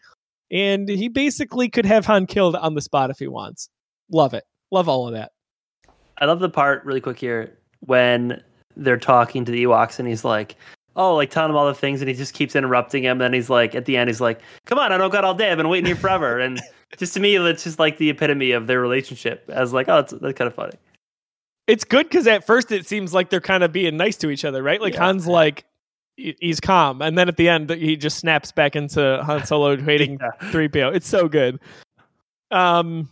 and 0.51 0.89
he 0.89 1.09
basically 1.09 1.68
could 1.68 1.87
have 1.87 2.07
Han 2.07 2.27
killed 2.27 2.57
on 2.57 2.74
the 2.74 2.83
spot 2.83 3.11
if 3.11 3.18
he 3.18 3.27
wants. 3.27 3.68
Love 4.11 4.35
it. 4.35 4.45
Love 4.70 4.89
all 4.89 5.07
of 5.07 5.14
that. 5.14 5.33
I 6.18 6.24
love 6.27 6.41
the 6.41 6.49
part 6.49 6.85
really 6.85 7.01
quick 7.01 7.18
here 7.18 7.59
when 7.81 8.43
they're 8.77 8.97
talking 8.97 9.45
to 9.45 9.53
the 9.53 9.64
Ewoks 9.64 9.99
and 9.99 10.09
he's 10.09 10.24
like, 10.24 10.57
"Oh, 10.95 11.14
like 11.14 11.31
telling 11.31 11.51
him 11.51 11.57
all 11.57 11.66
the 11.66 11.74
things," 11.74 12.01
and 12.01 12.09
he 12.09 12.14
just 12.14 12.35
keeps 12.35 12.57
interrupting 12.57 13.03
him. 13.03 13.20
And 13.20 13.35
he's 13.35 13.51
like, 13.51 13.74
at 13.74 13.85
the 13.85 13.97
end, 13.97 14.09
he's 14.09 14.20
like, 14.20 14.41
"Come 14.64 14.79
on, 14.79 14.93
I 14.93 14.99
don't 14.99 15.12
got 15.12 15.24
all 15.24 15.35
day. 15.35 15.51
I've 15.51 15.59
been 15.59 15.68
waiting 15.68 15.87
here 15.87 15.97
forever." 15.97 16.39
and 16.39 16.61
just 16.99 17.14
to 17.14 17.20
me, 17.20 17.37
that's 17.37 17.64
just 17.64 17.79
like 17.79 17.99
the 17.99 18.11
epitome 18.11 18.53
of 18.53 18.66
their 18.66 18.81
relationship. 18.81 19.49
As 19.49 19.72
like, 19.72 19.89
oh, 19.89 19.97
that's, 19.97 20.12
that's 20.12 20.39
kind 20.39 20.49
of 20.49 20.55
funny. 20.55 20.74
It's 21.67 21.85
good 21.85 22.09
because 22.09 22.27
at 22.27 22.47
first 22.47 22.71
it 22.71 22.87
seems 22.87 23.12
like 23.12 23.29
they're 23.31 23.41
kind 23.41 23.64
of 23.64 23.73
being 23.73 23.97
nice 23.97 24.17
to 24.19 24.31
each 24.31 24.45
other, 24.45 24.62
right? 24.62 24.81
Like 24.81 24.95
Yeah. 24.95 25.07
Han's 25.07 25.27
like, 25.27 25.64
he's 26.17 26.61
calm, 26.61 27.03
and 27.03 27.19
then 27.19 27.29
at 27.29 27.37
the 27.37 27.49
end 27.49 27.71
he 27.71 27.97
just 27.97 28.19
snaps 28.19 28.53
back 28.53 28.77
into 28.77 29.23
Han 29.25 29.45
Solo 29.45 29.77
hating 29.83 30.19
Yeah. 30.21 30.49
3PO. 30.51 30.95
It's 30.95 31.09
so 31.09 31.29
good. 31.29 31.59
Um 32.51 33.11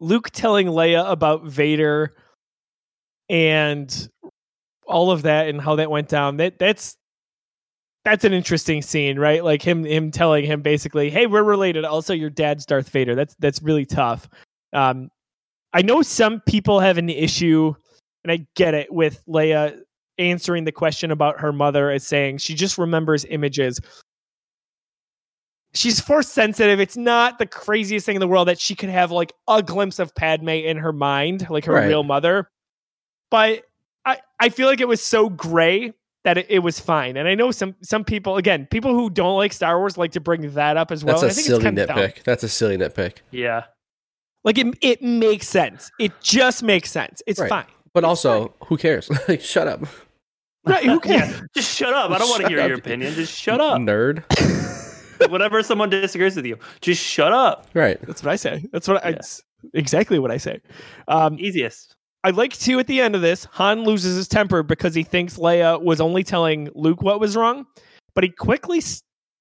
Luke 0.00 0.30
telling 0.30 0.66
Leia 0.66 1.08
about 1.10 1.44
Vader 1.44 2.14
and 3.28 4.08
all 4.86 5.10
of 5.10 5.22
that 5.22 5.48
and 5.48 5.60
how 5.60 5.76
that 5.76 5.90
went 5.90 6.08
down. 6.08 6.36
That 6.38 6.58
that's 6.58 6.96
that's 8.04 8.24
an 8.24 8.32
interesting 8.34 8.82
scene, 8.82 9.18
right? 9.18 9.42
Like 9.42 9.62
him 9.62 9.84
him 9.84 10.10
telling 10.10 10.44
him 10.44 10.60
basically, 10.62 11.08
"Hey, 11.10 11.26
we're 11.26 11.42
related. 11.44 11.84
Also, 11.86 12.12
your 12.12 12.28
dad's 12.28 12.66
Darth 12.66 12.88
Vader." 12.90 13.14
That's 13.14 13.34
that's 13.38 13.62
really 13.62 13.86
tough. 13.86 14.28
Um 14.74 15.10
I 15.74 15.82
know 15.82 16.00
some 16.02 16.40
people 16.40 16.80
have 16.80 16.96
an 16.98 17.10
issue 17.10 17.74
and 18.22 18.32
I 18.32 18.46
get 18.56 18.72
it 18.74 18.90
with 18.92 19.22
Leia 19.28 19.80
answering 20.18 20.64
the 20.64 20.72
question 20.72 21.10
about 21.10 21.40
her 21.40 21.52
mother 21.52 21.90
as 21.90 22.06
saying 22.06 22.38
she 22.38 22.54
just 22.54 22.78
remembers 22.78 23.24
images 23.26 23.80
she's 25.74 26.00
force 26.00 26.28
sensitive. 26.28 26.78
It's 26.80 26.96
not 26.96 27.38
the 27.38 27.46
craziest 27.46 28.06
thing 28.06 28.14
in 28.16 28.20
the 28.20 28.28
world 28.28 28.48
that 28.48 28.60
she 28.60 28.74
could 28.74 28.88
have 28.90 29.10
like 29.10 29.32
a 29.48 29.62
glimpse 29.62 29.98
of 29.98 30.14
Padme 30.14 30.48
in 30.50 30.76
her 30.76 30.92
mind, 30.92 31.48
like 31.50 31.64
her 31.64 31.72
Right. 31.74 31.88
real 31.88 32.04
mother. 32.04 32.48
But 33.30 33.64
I, 34.04 34.18
I 34.38 34.50
feel 34.50 34.68
like 34.68 34.80
it 34.80 34.86
was 34.88 35.02
so 35.02 35.28
gray 35.28 35.92
that 36.22 36.38
it, 36.38 36.46
it 36.48 36.58
was 36.60 36.78
fine. 36.78 37.16
And 37.16 37.26
I 37.26 37.34
know 37.34 37.50
some 37.50 37.74
some 37.82 38.04
people 38.04 38.36
again, 38.36 38.66
people 38.70 38.94
who 38.94 39.10
don't 39.10 39.36
like 39.36 39.52
Star 39.52 39.78
Wars 39.78 39.98
like 39.98 40.12
to 40.12 40.20
bring 40.20 40.48
that 40.54 40.76
up 40.76 40.92
as 40.92 41.04
well. 41.04 41.20
That's 41.20 41.22
and 41.22 41.30
a 41.30 41.32
I 41.32 41.34
think 41.34 41.46
silly 41.46 41.56
it's 41.56 41.64
kinda 41.64 41.86
dumb. 41.86 41.96
nitpick. 41.98 42.22
That's 42.22 42.44
a 42.44 42.48
silly 42.48 42.76
nitpick. 42.76 43.16
Yeah, 43.32 43.64
Like 44.44 44.58
it 44.58 44.66
it 44.80 45.02
makes 45.02 45.48
sense. 45.48 45.90
It 45.98 46.12
just 46.22 46.62
makes 46.62 46.90
sense. 46.90 47.22
It's 47.26 47.40
Right. 47.40 47.48
fine. 47.48 47.64
But 47.94 48.04
also, 48.04 48.52
who 48.66 48.76
cares? 48.76 49.08
like, 49.28 49.40
shut 49.40 49.68
up, 49.68 49.84
Right, 50.66 50.84
who 50.84 50.98
cares? 51.00 51.30
yeah. 51.30 51.40
Just 51.54 51.76
shut 51.76 51.92
up. 51.94 52.10
I 52.10 52.18
don't 52.18 52.28
want 52.28 52.40
to 52.40 52.48
Shut 52.48 52.50
hear 52.58 52.66
your 52.68 52.78
opinion. 52.78 53.14
Just 53.14 53.38
shut 53.38 53.60
up. 53.60 53.78
nerd. 53.78 54.24
Whenever 55.30 55.62
someone 55.62 55.90
disagrees 55.90 56.34
with 56.36 56.44
you, 56.46 56.58
just 56.80 57.00
shut 57.02 57.32
up. 57.32 57.66
right. 57.74 57.98
That's 58.02 58.22
what 58.22 58.32
I 58.32 58.36
say. 58.36 58.64
That's 58.72 58.88
what 58.88 59.04
I 59.04 59.10
Yeah. 59.10 59.16
it's 59.16 59.42
exactly 59.72 60.18
what 60.18 60.30
I 60.30 60.36
say. 60.38 60.60
Um, 61.08 61.38
Easiest. 61.38 61.94
I 62.24 62.30
like 62.30 62.52
to 62.58 62.78
at 62.80 62.86
the 62.88 63.00
end 63.00 63.14
of 63.14 63.22
this, 63.22 63.44
Han 63.52 63.84
loses 63.84 64.16
his 64.16 64.26
temper 64.28 64.62
because 64.62 64.94
he 64.94 65.02
thinks 65.04 65.36
Leia 65.36 65.80
was 65.80 66.00
only 66.00 66.24
telling 66.24 66.68
Luke 66.74 67.00
what 67.02 67.20
was 67.20 67.36
wrong, 67.36 67.64
but 68.14 68.24
he 68.24 68.30
quickly 68.30 68.82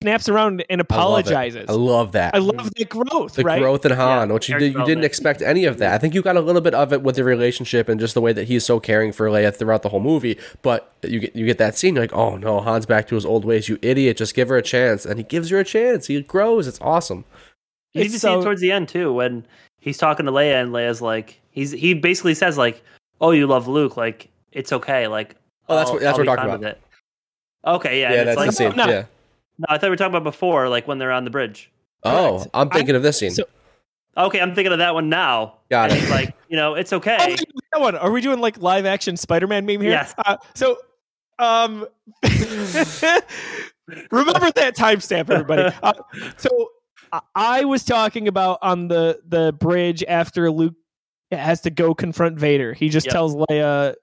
snaps 0.03 0.29
around 0.29 0.63
and 0.69 0.79
I 0.79 0.83
love 0.83 0.85
apologizes. 0.89 1.65
I 1.69 1.73
love 1.73 2.11
that. 2.13 2.35
I 2.35 2.37
love 2.37 2.69
the 2.75 2.85
growth, 2.85 3.33
the 3.33 3.43
right? 3.43 3.59
growth 3.59 3.85
in 3.85 3.91
Han, 3.91 4.27
Yeah, 4.29 4.33
which 4.33 4.47
you 4.49 4.59
did, 4.59 4.73
you 4.73 4.85
didn't 4.85 5.03
expect 5.03 5.41
any 5.41 5.65
of 5.65 5.79
that. 5.79 5.93
I 5.93 5.97
think 5.97 6.13
you 6.13 6.21
got 6.21 6.37
a 6.37 6.41
little 6.41 6.61
bit 6.61 6.73
of 6.75 6.93
it 6.93 7.01
with 7.01 7.15
the 7.15 7.23
relationship 7.23 7.89
and 7.89 7.99
just 7.99 8.13
the 8.13 8.21
way 8.21 8.31
that 8.33 8.47
he's 8.47 8.63
so 8.65 8.79
caring 8.79 9.11
for 9.11 9.27
Leia 9.27 9.55
throughout 9.55 9.81
the 9.81 9.89
whole 9.89 9.99
movie. 9.99 10.37
But 10.61 10.93
you 11.01 11.19
get 11.19 11.35
you 11.35 11.45
get 11.45 11.57
that 11.57 11.77
scene, 11.77 11.95
you're 11.95 12.03
like, 12.03 12.13
oh 12.13 12.37
no, 12.37 12.61
Han's 12.61 12.85
back 12.85 13.07
to 13.07 13.15
his 13.15 13.25
old 13.25 13.43
ways. 13.45 13.67
You 13.67 13.79
idiot! 13.81 14.17
Just 14.17 14.35
give 14.35 14.49
her 14.49 14.57
a 14.57 14.61
chance, 14.61 15.05
and 15.05 15.17
he 15.17 15.23
gives 15.23 15.49
her 15.49 15.57
a 15.59 15.63
chance. 15.65 16.07
He 16.07 16.21
grows. 16.21 16.67
It's 16.67 16.79
awesome. 16.81 17.25
You 17.93 18.01
It's 18.01 18.09
even 18.09 18.19
see 18.19 18.33
it 18.33 18.43
towards 18.43 18.61
the 18.61 18.71
end 18.71 18.89
too, 18.89 19.13
when 19.13 19.45
he's 19.79 19.97
talking 19.97 20.25
to 20.25 20.31
Leia, 20.31 20.61
and 20.61 20.71
Leia's 20.71 21.01
like, 21.01 21.39
he's 21.51 21.71
he 21.71 21.93
basically 21.93 22.33
says 22.33 22.57
like, 22.57 22.83
"Oh, 23.21 23.31
you 23.31 23.47
love 23.47 23.67
Luke, 23.67 23.97
like 23.97 24.29
it's 24.51 24.71
okay, 24.73 25.07
like." 25.07 25.35
Oh, 25.69 25.75
that's 25.77 25.89
what- 25.91 26.01
that's 26.01 26.17
I'll 26.17 26.17
what 26.19 26.23
be 26.23 26.29
we're 26.29 26.35
talking 26.35 26.53
about. 26.55 26.63
it. 26.71 26.81
Okay, 27.65 28.01
yeah, 28.01 28.13
Yeah, 28.13 28.23
that's 28.25 28.37
like, 28.37 28.45
the 28.47 28.51
scene. 28.53 28.75
no. 28.75 28.85
Yeah. 28.87 29.05
No, 29.57 29.65
I 29.69 29.77
thought 29.77 29.83
we 29.83 29.89
were 29.89 29.95
talking 29.95 30.13
about 30.15 30.23
before, 30.23 30.69
like 30.69 30.87
when 30.87 30.97
they're 30.97 31.11
on 31.11 31.23
the 31.23 31.29
bridge. 31.29 31.71
Oh, 32.03 32.37
Correct. 32.37 32.49
I'm 32.53 32.69
thinking 32.69 32.95
of 32.95 33.03
this 33.03 33.19
scene. 33.19 33.31
so- 33.31 33.45
Okay, 34.15 34.39
I'm 34.39 34.53
thinking 34.53 34.71
of 34.71 34.77
that 34.77 34.93
one 34.93 35.09
now. 35.09 35.55
Got 35.71 35.89
and 35.89 35.97
it. 35.97 36.01
He's 36.01 36.09
like, 36.11 36.35
you 36.47 36.55
know, 36.55 36.75
it's 36.75 36.93
Oh, 36.93 36.97
okay. 36.97 37.35
that 37.71 37.81
one. 37.81 37.95
Are 37.95 38.11
we 38.11 38.21
doing 38.21 38.39
like 38.39 38.59
live 38.61 38.85
action 38.85 39.17
Spider 39.17 39.47
Man 39.47 39.65
meme 39.65 39.81
here? 39.81 39.89
Yes. 39.91 40.13
Uh, 40.23 40.37
so, 40.53 40.77
um, 41.39 41.87
remember 44.11 44.51
that 44.55 44.75
timestamp, 44.75 45.29
everybody. 45.29 45.73
Uh, 45.83 45.93
so, 46.37 46.69
I- 47.11 47.21
I 47.35 47.63
was 47.65 47.83
talking 47.85 48.27
about 48.27 48.59
on 48.61 48.87
the 48.87 49.19
the 49.27 49.53
bridge 49.53 50.03
after 50.07 50.49
Luke 50.51 50.73
has 51.31 51.61
to 51.61 51.69
go 51.71 51.93
confront 51.95 52.37
Vader. 52.37 52.73
He 52.73 52.89
just 52.89 53.07
Yep. 53.07 53.13
tells 53.13 53.35
Leia 53.35 53.95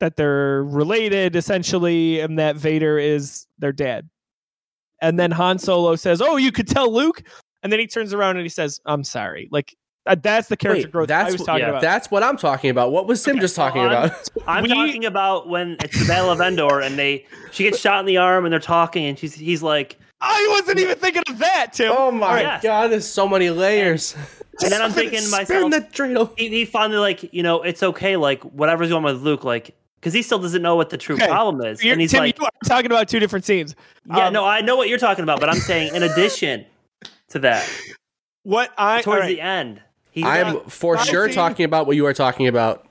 that 0.00 0.16
they're 0.16 0.64
related, 0.64 1.36
essentially, 1.36 2.20
and 2.20 2.38
that 2.38 2.56
Vader 2.56 2.98
is 2.98 3.46
their 3.58 3.72
dad. 3.72 4.08
And 5.02 5.18
then 5.18 5.30
Han 5.32 5.58
Solo 5.58 5.94
says, 5.96 6.22
"Oh, 6.22 6.36
you 6.38 6.50
could 6.52 6.66
tell 6.68 6.90
Luke." 6.92 7.22
And 7.62 7.70
then 7.70 7.78
he 7.78 7.86
turns 7.86 8.14
around 8.14 8.36
and 8.36 8.44
he 8.44 8.48
says, 8.48 8.80
"I'm 8.86 9.04
sorry." 9.04 9.48
Like 9.52 9.74
that's 10.22 10.48
the 10.48 10.56
character 10.56 10.86
Wait, 10.88 10.92
growth 10.92 11.04
I 11.10 11.22
that's 11.24 11.32
was 11.32 11.40
what- 11.42 11.46
talking 11.46 11.62
yeah, 11.62 11.68
about. 11.68 11.82
That's 11.82 12.10
what 12.10 12.22
I'm 12.24 12.36
talking 12.36 12.70
about. 12.70 12.90
What 12.92 13.06
was 13.06 13.22
Sim 13.22 13.32
Okay, 13.32 13.40
just 13.40 13.54
talking 13.54 13.82
hold 13.82 13.92
on. 13.92 14.04
about? 14.06 14.28
I'm 14.48 14.62
we- 14.64 14.68
talking 14.70 15.04
about 15.04 15.48
when 15.48 15.76
it's 15.84 15.98
the 16.00 16.06
Battle 16.06 16.30
of 16.30 16.40
Endor, 16.40 16.80
and 16.80 16.98
they 16.98 17.26
she 17.52 17.64
gets 17.64 17.78
shot 17.78 18.00
in 18.00 18.06
the 18.06 18.16
arm, 18.16 18.44
and 18.46 18.52
they're 18.52 18.58
talking, 18.60 19.04
and 19.04 19.18
she's 19.18 19.34
he's 19.34 19.62
like, 19.62 19.98
I 20.20 20.48
wasn't 20.58 20.78
even 20.80 20.96
thinking 20.98 21.22
of 21.28 21.38
that, 21.38 21.72
Tim. 21.74 21.92
Oh 21.96 22.10
my 22.10 22.40
Yes. 22.40 22.62
god, 22.62 22.90
there's 22.90 23.06
so 23.08 23.28
many 23.28 23.50
layers. 23.50 24.16
and 24.62 24.70
then 24.72 24.82
I'm 24.82 24.92
thinking 24.92 25.18
to 25.18 25.24
Spin 25.24 25.70
myself, 25.70 25.70
the 25.70 25.80
dreidel. 25.80 26.38
he, 26.38 26.48
he 26.48 26.64
finally 26.64 26.98
like 26.98 27.32
you 27.34 27.42
know 27.42 27.62
it's 27.62 27.82
okay 27.82 28.16
like 28.16 28.42
whatever's 28.44 28.88
going 28.90 29.04
on 29.04 29.12
with 29.14 29.22
Luke 29.22 29.44
like 29.44 29.74
because 30.02 30.12
he 30.12 30.20
still 30.22 30.38
doesn't 30.40 30.62
know 30.62 30.74
what 30.76 30.90
the 30.90 30.98
true 30.98 31.14
Okay. 31.14 31.28
problem 31.28 31.64
is 31.64 31.82
You're- 31.82 31.92
and 31.92 32.00
he's 32.00 32.10
Tim, 32.10 32.20
like 32.20 32.36
you 32.38 32.44
are 32.44 32.50
talking 32.66 32.86
about 32.86 33.08
two 33.08 33.20
different 33.20 33.44
scenes. 33.44 33.74
yeah 34.08 34.26
um, 34.26 34.32
no 34.32 34.44
I 34.44 34.60
know 34.60 34.76
what 34.76 34.88
you're 34.88 34.98
talking 34.98 35.22
about 35.22 35.38
but 35.40 35.48
I'm 35.48 35.56
saying 35.56 35.94
in 35.94 36.02
addition 36.02 36.66
to 37.28 37.38
that 37.40 37.68
What 38.42 38.72
I 38.76 39.00
towards 39.02 39.16
all 39.16 39.20
right. 39.22 39.28
the 39.28 39.40
end 39.40 39.80
he's 40.10 40.24
I'm 40.24 40.54
like, 40.56 40.68
for 40.70 40.96
I 40.98 41.04
sure 41.04 41.28
see- 41.28 41.34
talking 41.34 41.64
about 41.64 41.86
what 41.86 41.96
you 41.96 42.04
are 42.06 42.12
talking 42.14 42.48
about. 42.48 42.86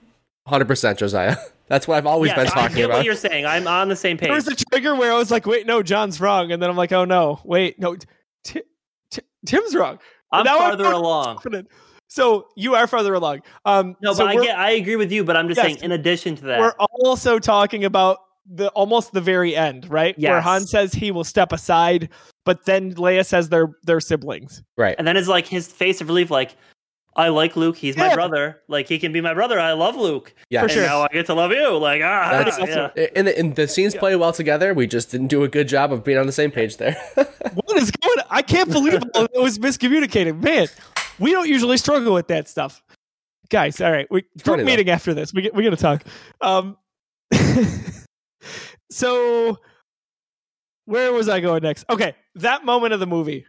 100% 0.47 0.97
Josiah. 0.97 1.35
That's 1.67 1.87
what 1.87 1.95
I've 1.97 2.05
always 2.07 2.29
yes, 2.29 2.37
been 2.37 2.47
I 2.47 2.49
talking 2.49 2.75
get 2.77 2.85
about. 2.85 2.97
what 2.97 3.05
you're 3.05 3.15
saying 3.15 3.45
I'm 3.45 3.67
on 3.67 3.87
the 3.89 3.95
same 3.95 4.17
page. 4.17 4.27
there 4.29 4.35
page 4.37 4.45
was 4.45 4.59
a 4.61 4.65
trigger 4.71 4.95
where 4.95 5.11
I 5.13 5.17
was 5.17 5.31
like, 5.31 5.45
"Wait, 5.45 5.65
no, 5.67 5.81
John's 5.83 6.19
wrong," 6.19 6.51
and 6.51 6.61
then 6.61 6.69
I'm 6.69 6.75
like, 6.75 6.91
"Oh 6.91 7.05
no, 7.05 7.39
wait, 7.45 7.79
no, 7.79 7.95
Ti- 8.43 8.61
Ti- 9.11 9.21
Tim's 9.45 9.73
wrong." 9.73 9.99
I'm 10.33 10.43
Now 10.43 10.57
farther 10.57 10.83
more 10.83 10.93
along 10.93 11.25
confident. 11.35 11.69
So 12.13 12.47
you 12.57 12.75
are 12.75 12.87
further 12.87 13.13
along. 13.13 13.39
Um, 13.63 13.95
no 14.01 14.11
so 14.11 14.25
but 14.25 14.37
I 14.37 14.43
get 14.43 14.57
I 14.59 14.71
agree 14.71 14.97
with 14.97 15.13
you 15.13 15.23
but 15.23 15.37
I'm 15.37 15.47
just 15.47 15.57
Yes. 15.57 15.65
saying 15.65 15.77
in 15.81 15.93
addition 15.93 16.35
to 16.35 16.43
that 16.47 16.59
we're 16.59 16.73
also 17.05 17.39
talking 17.39 17.85
about 17.85 18.17
the 18.53 18.67
almost 18.69 19.13
the 19.13 19.21
very 19.21 19.55
end, 19.55 19.89
right? 19.89 20.13
Where 20.19 20.41
Han 20.41 20.67
says 20.67 20.91
he 20.93 21.09
will 21.11 21.23
step 21.23 21.53
aside, 21.53 22.09
but 22.43 22.65
then 22.65 22.95
Leia 22.95 23.25
says 23.25 23.47
they're 23.47 23.69
they're 23.83 24.01
siblings. 24.01 24.61
right. 24.77 24.95
and 24.97 25.07
then 25.07 25.15
it's 25.15 25.29
like 25.29 25.47
his 25.47 25.71
face 25.71 26.01
of 26.01 26.07
relief 26.09 26.29
like 26.29 26.57
I 27.15 27.29
like 27.29 27.55
Luke 27.55 27.77
he's 27.77 27.95
my 27.95 28.13
brother 28.13 28.61
like 28.67 28.87
he 28.89 28.99
can 28.99 29.13
be 29.13 29.21
my 29.21 29.33
brother 29.33 29.57
I 29.57 29.71
love 29.71 29.95
Luke 29.95 30.33
Yeah. 30.49 30.59
For 30.61 30.65
and 30.65 30.71
sure. 30.73 30.83
now 30.83 31.03
I 31.03 31.07
get 31.13 31.27
to 31.27 31.33
love 31.33 31.51
you 31.51 31.77
like 31.77 32.01
ah 32.03 32.43
That's 32.43 32.59
yeah. 32.59 32.89
And 33.15 33.25
the, 33.27 33.39
and 33.39 33.55
the 33.55 33.69
scenes 33.69 33.95
play 33.95 34.17
well 34.17 34.33
together. 34.33 34.73
We 34.73 34.85
just 34.85 35.11
didn't 35.11 35.27
do 35.27 35.43
a 35.45 35.47
good 35.47 35.69
job 35.69 35.93
of 35.93 36.03
being 36.03 36.17
on 36.17 36.25
the 36.25 36.33
same 36.33 36.51
page 36.51 36.75
there. 36.75 36.97
What 37.65 37.77
is 37.81 37.89
going? 37.91 38.19
on? 38.19 38.25
I 38.29 38.41
can't 38.41 38.69
believe 38.71 38.95
it 38.95 39.41
was 39.41 39.59
miscommunicated, 39.59 40.41
man. 40.43 40.67
We 41.19 41.31
don't 41.31 41.47
usually 41.47 41.77
struggle 41.77 42.13
with 42.13 42.27
that 42.27 42.47
stuff, 42.47 42.81
guys. 43.49 43.79
All 43.81 43.91
right, 43.91 44.07
we 44.09 44.23
group 44.43 44.63
meeting 44.65 44.89
after 44.89 45.13
this. 45.13 45.33
We 45.33 45.43
get, 45.43 45.53
we 45.53 45.63
got 45.63 45.71
to 45.71 45.75
talk. 45.77 46.03
Um, 46.41 46.77
so 48.91 49.59
where 50.85 51.13
was 51.13 51.29
I 51.29 51.39
going 51.39 51.63
next? 51.63 51.85
Okay, 51.89 52.15
that 52.35 52.65
moment 52.65 52.93
of 52.93 52.99
the 52.99 53.07
movie. 53.07 53.45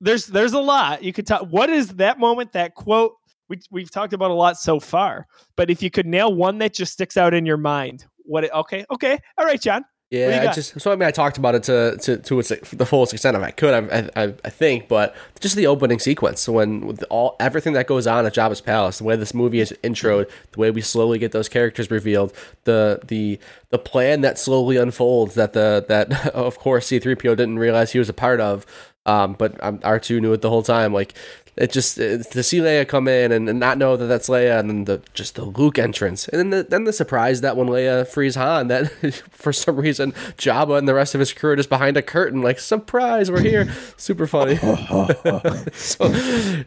There's 0.00 0.26
there's 0.26 0.52
a 0.52 0.60
lot 0.60 1.02
you 1.02 1.12
could 1.12 1.26
talk. 1.26 1.42
What 1.48 1.70
is 1.70 1.88
that 1.96 2.18
moment? 2.18 2.52
That 2.52 2.74
quote 2.74 3.14
we 3.48 3.58
we've 3.70 3.90
talked 3.90 4.12
about 4.12 4.30
a 4.30 4.34
lot 4.34 4.58
so 4.58 4.78
far, 4.78 5.26
but 5.56 5.70
if 5.70 5.82
you 5.82 5.90
could 5.90 6.06
nail 6.06 6.34
one 6.34 6.58
that 6.58 6.74
just 6.74 6.92
sticks 6.92 7.16
out 7.16 7.32
in 7.32 7.46
your 7.46 7.56
mind, 7.56 8.04
what? 8.18 8.44
It, 8.44 8.50
okay, 8.52 8.84
okay, 8.90 9.18
all 9.38 9.46
right, 9.46 9.60
John. 9.60 9.84
Yeah, 10.10 10.46
I 10.48 10.52
just 10.52 10.80
so 10.80 10.92
I 10.92 10.96
mean 10.96 11.08
I 11.08 11.10
talked 11.10 11.36
about 11.36 11.56
it 11.56 11.64
to 11.64 11.96
to 12.02 12.16
to 12.18 12.38
its 12.38 12.50
the 12.70 12.86
fullest 12.86 13.12
extent 13.12 13.36
if 13.36 13.42
I 13.42 13.50
could 13.50 13.90
I 13.90 14.08
I, 14.14 14.34
I 14.44 14.50
think, 14.50 14.86
but 14.86 15.16
just 15.40 15.56
the 15.56 15.66
opening 15.66 15.98
sequence 15.98 16.48
when 16.48 16.86
with 16.86 17.02
all 17.10 17.34
everything 17.40 17.72
that 17.72 17.88
goes 17.88 18.06
on 18.06 18.24
at 18.24 18.32
Jabba's 18.32 18.60
palace, 18.60 18.98
the 18.98 19.04
way 19.04 19.16
this 19.16 19.34
movie 19.34 19.58
is 19.58 19.74
introed, 19.82 20.30
the 20.52 20.60
way 20.60 20.70
we 20.70 20.80
slowly 20.80 21.18
get 21.18 21.32
those 21.32 21.48
characters 21.48 21.90
revealed, 21.90 22.32
the 22.64 23.00
the 23.08 23.40
the 23.70 23.78
plan 23.80 24.20
that 24.20 24.38
slowly 24.38 24.76
unfolds 24.76 25.34
that 25.34 25.54
the 25.54 25.84
that 25.88 26.26
of 26.34 26.56
course 26.60 26.86
C 26.86 27.00
three 27.00 27.16
PO 27.16 27.34
didn't 27.34 27.58
realize 27.58 27.90
he 27.90 27.98
was 27.98 28.08
a 28.08 28.14
part 28.14 28.38
of, 28.40 28.64
um, 29.06 29.32
but 29.32 29.62
um, 29.64 29.80
R 29.82 29.98
two 29.98 30.20
knew 30.20 30.32
it 30.32 30.40
the 30.40 30.50
whole 30.50 30.62
time. 30.62 30.92
Like 30.92 31.14
it 31.56 31.72
just 31.72 31.98
it, 31.98 32.30
to 32.32 32.42
see 32.42 32.58
Leia 32.58 32.86
come 32.86 33.08
in 33.08 33.32
and, 33.32 33.48
and 33.48 33.58
not 33.58 33.78
know 33.78 33.96
that 33.96 34.06
that's 34.06 34.28
Leia, 34.28 34.58
and 34.60 34.68
then 34.68 34.84
the 34.84 35.02
just 35.14 35.36
the 35.36 35.44
Luke 35.44 35.78
entrance, 35.78 36.28
and 36.28 36.38
then 36.38 36.50
the, 36.50 36.62
then 36.68 36.84
the 36.84 36.92
surprise 36.92 37.40
that 37.40 37.56
when 37.56 37.68
Leia 37.68 38.06
frees 38.06 38.34
Han, 38.34 38.68
that 38.68 38.90
for 39.30 39.52
some 39.52 39.76
reason 39.76 40.12
Jabba 40.36 40.78
and 40.78 40.86
the 40.86 40.94
rest 40.94 41.14
of 41.14 41.20
his 41.20 41.32
crew 41.32 41.52
are 41.52 41.56
just 41.56 41.70
behind 41.70 41.96
a 41.96 42.02
curtain, 42.02 42.42
like 42.42 42.58
surprise, 42.58 43.30
we're 43.30 43.40
here, 43.40 43.72
super 43.96 44.26
funny. 44.26 44.56
so 45.72 46.10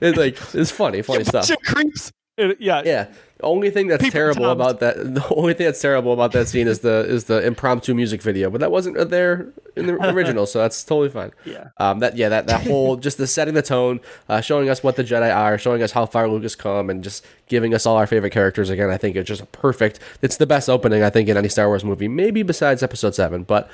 it's 0.02 0.18
like 0.18 0.38
it's 0.56 0.72
funny, 0.72 1.02
funny 1.02 1.24
stuff. 1.24 1.50
Creeps. 1.66 2.12
Uh, 2.40 2.54
yeah, 2.60 2.82
Yeah. 2.86 3.08
The 3.38 3.46
only 3.46 3.70
thing 3.70 3.88
that's 3.88 4.04
People 4.04 4.20
terrible 4.20 4.50
about 4.50 4.82
that 4.82 4.98
the 5.16 5.26
only 5.34 5.54
thing 5.54 5.66
that's 5.66 5.82
terrible 5.82 6.12
about 6.12 6.34
that 6.34 6.50
scene 6.50 6.68
is 6.68 6.80
the 6.80 7.06
is 7.08 7.24
the 7.26 7.46
impromptu 7.46 7.94
music 7.94 8.22
video, 8.22 8.50
but 8.50 8.60
that 8.60 8.70
wasn't 8.70 9.10
there 9.10 9.48
in 9.78 9.88
the 9.88 9.94
original, 10.14 10.46
so 10.46 10.60
that's 10.60 10.84
totally 10.84 11.10
fine. 11.10 11.32
Yeah. 11.46 11.70
Um 11.78 12.00
that 12.00 12.18
yeah, 12.18 12.28
that 12.30 12.48
that 12.48 12.68
whole 12.68 12.98
just 12.98 13.18
the 13.18 13.28
setting 13.28 13.54
the 13.54 13.62
tone, 13.62 14.02
uh, 14.28 14.42
showing 14.42 14.70
us 14.70 14.84
what 14.84 14.98
the 14.98 15.06
Jedi 15.06 15.34
are, 15.34 15.58
showing 15.58 15.82
us 15.82 15.94
how 15.94 16.06
far 16.06 16.28
Lucas 16.28 16.54
come 16.56 16.90
and 16.90 17.02
just 17.02 17.26
giving 17.48 17.74
us 17.74 17.86
all 17.86 17.96
our 17.96 18.08
favorite 18.08 18.32
characters 18.32 18.70
again. 18.70 18.90
I 18.90 18.98
think 18.98 19.16
it's 19.16 19.28
just 19.28 19.42
a 19.42 19.46
perfect 19.46 20.00
it's 20.22 20.36
the 20.36 20.46
best 20.46 20.70
opening 20.70 21.02
I 21.02 21.10
think 21.10 21.30
in 21.30 21.38
any 21.38 21.48
Star 21.48 21.68
Wars 21.68 21.86
movie, 21.86 22.10
maybe 22.10 22.44
besides 22.44 22.84
episode 22.84 23.16
7, 23.16 23.44
but 23.44 23.70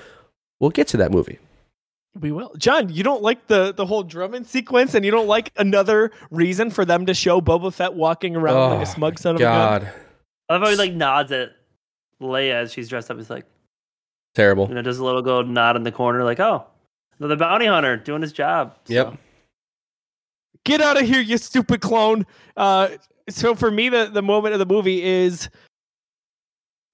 we'll 0.60 0.70
get 0.70 0.88
to 0.90 0.98
that 0.98 1.12
movie. 1.12 1.40
We 2.20 2.32
will. 2.32 2.54
John, 2.58 2.90
you 2.90 3.04
don't 3.04 3.22
like 3.22 3.48
the 3.48 3.74
the 3.74 3.86
whole 3.86 4.04
Drummond 4.04 4.48
sequence, 4.48 4.94
and 4.94 5.04
you 5.04 5.12
don't 5.12 5.28
like 5.28 5.52
another 5.58 6.12
reason 6.32 6.70
for 6.70 6.86
them 6.86 7.06
to 7.08 7.14
show 7.14 7.42
Boba 7.42 7.74
Fett 7.74 7.94
walking 7.94 8.36
around 8.36 8.72
like 8.72 8.88
a 8.88 8.90
smug 8.90 9.20
son 9.20 9.36
of 9.36 9.42
a 9.42 9.44
gun. 9.44 9.82
God. 9.82 9.94
I 10.48 10.54
love 10.54 10.64
how 10.64 10.70
he 10.70 10.76
like 10.78 10.94
nods 10.94 11.32
at 11.32 11.52
Leia 12.22 12.54
as 12.54 12.72
she's 12.72 12.88
dressed 12.88 13.12
up. 13.12 13.18
He's 13.18 13.30
like, 13.30 13.46
Terrible. 14.34 14.68
you 14.70 14.76
know, 14.76 14.82
does 14.82 15.00
a 15.00 15.04
little 15.04 15.22
go 15.22 15.42
nod 15.42 15.76
in 15.76 15.84
the 15.84 15.92
corner, 15.92 16.24
like, 16.24 16.40
oh, 16.40 16.66
another 17.20 17.36
bounty 17.36 17.66
hunter 17.66 17.98
doing 17.98 18.22
his 18.22 18.32
job. 18.32 18.76
So, 18.86 18.94
Yep. 18.94 19.18
Get 20.64 20.82
out 20.82 21.00
of 21.00 21.08
here, 21.08 21.22
you 21.22 21.38
stupid 21.38 21.82
clone. 21.82 22.26
Uh, 22.58 22.90
so 23.30 23.56
for 23.56 23.70
me, 23.70 23.90
the 23.90 24.10
the 24.12 24.22
moment 24.22 24.54
of 24.54 24.60
the 24.60 24.66
movie 24.66 25.04
is 25.04 25.50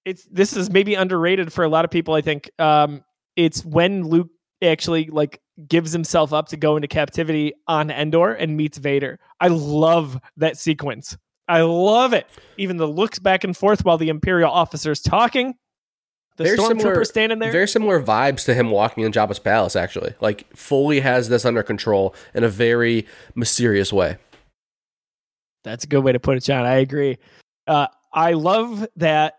it's 0.04 0.26
this 0.26 0.56
is 0.58 0.70
maybe 0.70 0.96
underrated 0.96 1.54
for 1.54 1.64
a 1.64 1.70
lot 1.70 1.86
of 1.86 1.92
people. 1.92 2.14
I 2.14 2.22
think 2.22 2.50
um, 2.60 3.04
it's 3.36 3.64
when 3.64 4.04
Luke 4.08 4.30
actually 4.62 5.08
like 5.08 5.42
gives 5.68 5.92
himself 5.92 6.34
up 6.34 6.48
to 6.50 6.58
go 6.58 6.76
into 6.76 6.88
captivity 6.88 7.54
on 7.68 7.90
Endor 7.90 8.34
and 8.34 8.58
meets 8.58 8.78
Vader. 8.78 9.20
I 9.40 9.48
love 9.48 10.20
that 10.38 10.58
sequence. 10.58 11.18
I 11.48 11.62
love 11.62 12.14
it. 12.14 12.28
Even 12.58 12.78
the 12.78 12.88
looks 12.88 13.20
back 13.20 13.44
and 13.44 13.56
forth 13.56 13.84
while 13.84 13.98
the 13.98 14.10
Imperial 14.10 14.52
officer's 14.52 15.02
talking. 15.02 15.56
The 16.38 16.46
Very 16.46 16.58
similar- 16.58 16.96
stormtrooper 16.96 17.06
standing 17.06 17.40
there. 17.40 17.52
Very 17.52 17.68
similar 17.68 18.02
vibes 18.02 18.46
to 18.46 18.54
him 18.54 18.72
walking 18.72 19.04
in 19.04 19.12
Jabba's 19.12 19.38
palace, 19.40 19.76
actually. 19.76 20.14
Like, 20.22 20.48
fully 20.56 21.02
has 21.02 21.28
this 21.28 21.44
under 21.44 21.62
control 21.62 22.16
in 22.34 22.44
a 22.44 22.50
very 22.50 23.06
mysterious 23.36 23.92
way. 23.92 24.18
That's 25.64 25.84
a 25.84 25.88
good 25.88 26.04
way 26.04 26.14
to 26.14 26.20
put 26.20 26.38
it, 26.38 26.44
John. 26.44 26.66
I 26.66 26.76
agree. 26.76 27.18
Uh, 27.68 27.88
I 28.14 28.32
love 28.34 28.88
that 28.96 29.36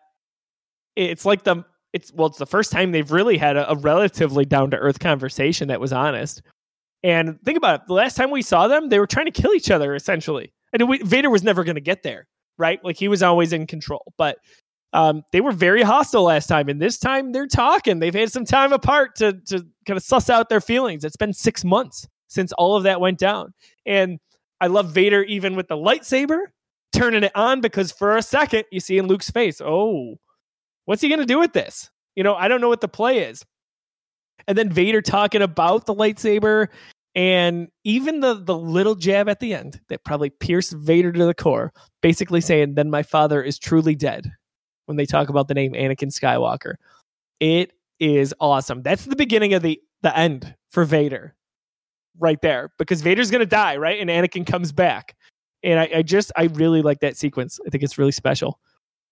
it's 0.95 1.25
like 1.25 1.45
the 1.45 1.64
it's 1.93 2.12
well, 2.12 2.28
it's 2.28 2.38
the 2.38 2.47
first 2.47 2.72
time 2.72 2.93
they've 2.93 3.11
really 3.11 3.36
had 3.36 3.57
a, 3.57 3.70
a 3.70 3.76
relatively 3.76 4.45
down 4.45 4.70
to 4.70 4.78
earth 4.78 4.99
conversation 4.99 5.68
that 5.68 5.80
was 5.80 5.93
honest. 5.93 6.43
And 7.03 7.40
think 7.45 7.59
about 7.59 7.80
it: 7.80 7.86
the 7.86 7.95
last 7.95 8.16
time 8.16 8.30
we 8.30 8.43
saw 8.43 8.68
them, 8.68 8.88
they 8.88 8.99
were 8.99 9.07
trying 9.07 9.26
to 9.26 9.32
kill 9.32 9.55
each 9.55 9.70
other 9.70 9.95
essentially, 9.95 10.53
and 10.72 10.88
we, 10.88 10.99
Vader 10.99 11.30
was 11.30 11.43
never 11.43 11.64
going 11.64 11.74
to 11.74 11.80
get 11.80 12.03
there, 12.03 12.26
right? 12.59 12.82
Like 12.84 12.97
he 12.97 13.09
was 13.09 13.22
always 13.22 13.53
in 13.53 13.66
control, 13.66 14.12
but. 14.16 14.38
Um, 14.95 15.22
they 15.32 15.40
were 15.40 15.53
very 15.53 15.80
hostile 15.80 16.24
last 16.24 16.49
time, 16.49 16.68
and 16.68 16.78
this 16.78 16.99
time 16.99 17.32
they're 17.32 17.47
talking. 17.47 17.99
They've 17.99 18.12
had 18.12 18.30
some 18.30 18.45
time 18.45 18.74
apart 18.74 19.16
to 19.16 19.32
to 19.47 19.66
kind 19.86 19.97
of 19.97 20.03
suss 20.03 20.28
out 20.28 20.51
their 20.51 20.61
feelings. 20.61 21.03
It's 21.03 21.16
been 21.16 21.32
six 21.32 21.64
months 21.64 22.07
since 22.28 22.53
all 22.59 22.76
of 22.76 22.82
that 22.82 23.01
went 23.01 23.18
down, 23.18 23.55
and 23.86 24.18
I 24.61 24.66
love 24.66 24.93
Vader 24.93 25.22
even 25.22 25.57
with 25.57 25.68
the 25.68 25.76
lightsaber 25.76 26.40
turning 26.93 27.24
it 27.24 27.32
on 27.34 27.61
because 27.61 27.90
for 27.90 28.16
a 28.16 28.22
second 28.22 28.64
you 28.70 28.80
see 28.80 28.99
in 28.99 29.07
Luke's 29.07 29.30
face, 29.30 29.61
oh, 29.61 30.18
what's 30.85 31.03
he 31.03 31.09
going 31.09 31.20
to 31.20 31.26
do 31.26 31.39
with 31.39 31.53
this? 31.53 31.91
You 32.16 32.22
know, 32.22 32.35
I 32.35 32.49
don't 32.49 32.61
know 32.61 32.68
what 32.68 32.80
the 32.80 32.89
play 32.89 33.20
is. 33.20 33.45
And 34.47 34.59
then 34.59 34.70
Vader 34.70 35.03
talking 35.03 35.43
about 35.43 35.87
the 35.87 35.95
lightsaber 35.95 36.68
and 37.14 37.68
even 37.85 38.20
the 38.20 38.35
the 38.35 38.57
little 38.57 38.95
jab 38.95 39.28
at 39.28 39.41
the 39.41 39.55
end 39.55 39.80
that 39.89 40.05
probably 40.05 40.30
pierced 40.30 40.72
Vader 40.72 41.12
to 41.12 41.26
the 41.26 41.35
core, 41.35 41.72
basically 42.01 42.41
saying, 42.41 42.74
"Then 42.74 42.91
my 42.91 43.03
father 43.03 43.43
is 43.43 43.59
truly 43.59 43.95
dead." 43.95 44.33
When 44.87 44.97
they 44.97 45.07
talk 45.07 45.28
about 45.28 45.49
the 45.49 45.55
name 45.55 45.74
Anakin 45.74 46.11
Skywalker, 46.11 46.74
it 47.39 47.72
is 48.01 48.35
awesome. 48.41 48.83
That's 48.83 49.05
the 49.05 49.16
beginning 49.16 49.55
of 49.55 49.62
the 49.62 49.80
the 50.03 50.16
end 50.16 50.55
for 50.70 50.85
Vader, 50.85 51.35
right 52.18 52.41
there, 52.41 52.72
because 52.78 53.03
Vader's 53.03 53.30
gonna 53.30 53.47
die, 53.47 53.76
right, 53.76 54.01
and 54.01 54.11
Anakin 54.11 54.47
comes 54.47 54.72
back. 54.72 55.14
And 55.62 55.78
I, 55.78 55.91
I 55.97 56.03
just 56.03 56.33
I 56.35 56.45
really 56.45 56.83
like 56.83 57.01
that 57.01 57.16
sequence. 57.16 57.61
I 57.66 57.70
think 57.70 57.85
it's 57.85 57.99
really 57.99 58.12
special. 58.12 58.59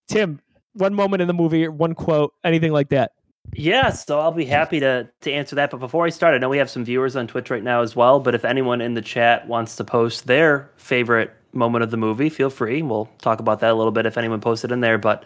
Tim, 0.08 0.40
one 0.74 0.94
moment 0.94 1.20
in 1.20 1.28
the 1.28 1.34
movie, 1.34 1.68
one 1.68 1.94
quote, 1.94 2.34
anything 2.44 2.72
like 2.72 2.88
that. 2.90 3.12
Yeah, 3.54 3.90
so 3.90 4.20
I'll 4.20 4.32
be 4.32 4.44
happy 4.44 4.80
to 4.80 5.08
to 5.22 5.32
answer 5.32 5.56
that. 5.56 5.70
But 5.70 5.78
before 5.78 6.06
I 6.06 6.10
start, 6.10 6.34
I 6.34 6.38
know 6.38 6.48
we 6.48 6.58
have 6.58 6.70
some 6.70 6.84
viewers 6.84 7.16
on 7.16 7.26
Twitch 7.26 7.50
right 7.50 7.62
now 7.62 7.82
as 7.82 7.96
well. 7.96 8.20
But 8.20 8.34
if 8.34 8.44
anyone 8.44 8.80
in 8.80 8.94
the 8.94 9.02
chat 9.02 9.48
wants 9.48 9.76
to 9.76 9.84
post 9.84 10.26
their 10.26 10.70
favorite 10.76 11.32
moment 11.52 11.82
of 11.82 11.90
the 11.90 11.96
movie, 11.96 12.28
feel 12.28 12.50
free. 12.50 12.82
We'll 12.82 13.08
talk 13.18 13.40
about 13.40 13.60
that 13.60 13.70
a 13.70 13.74
little 13.74 13.92
bit 13.92 14.06
if 14.06 14.16
anyone 14.16 14.40
posted 14.40 14.70
in 14.70 14.80
there. 14.80 14.98
But 14.98 15.24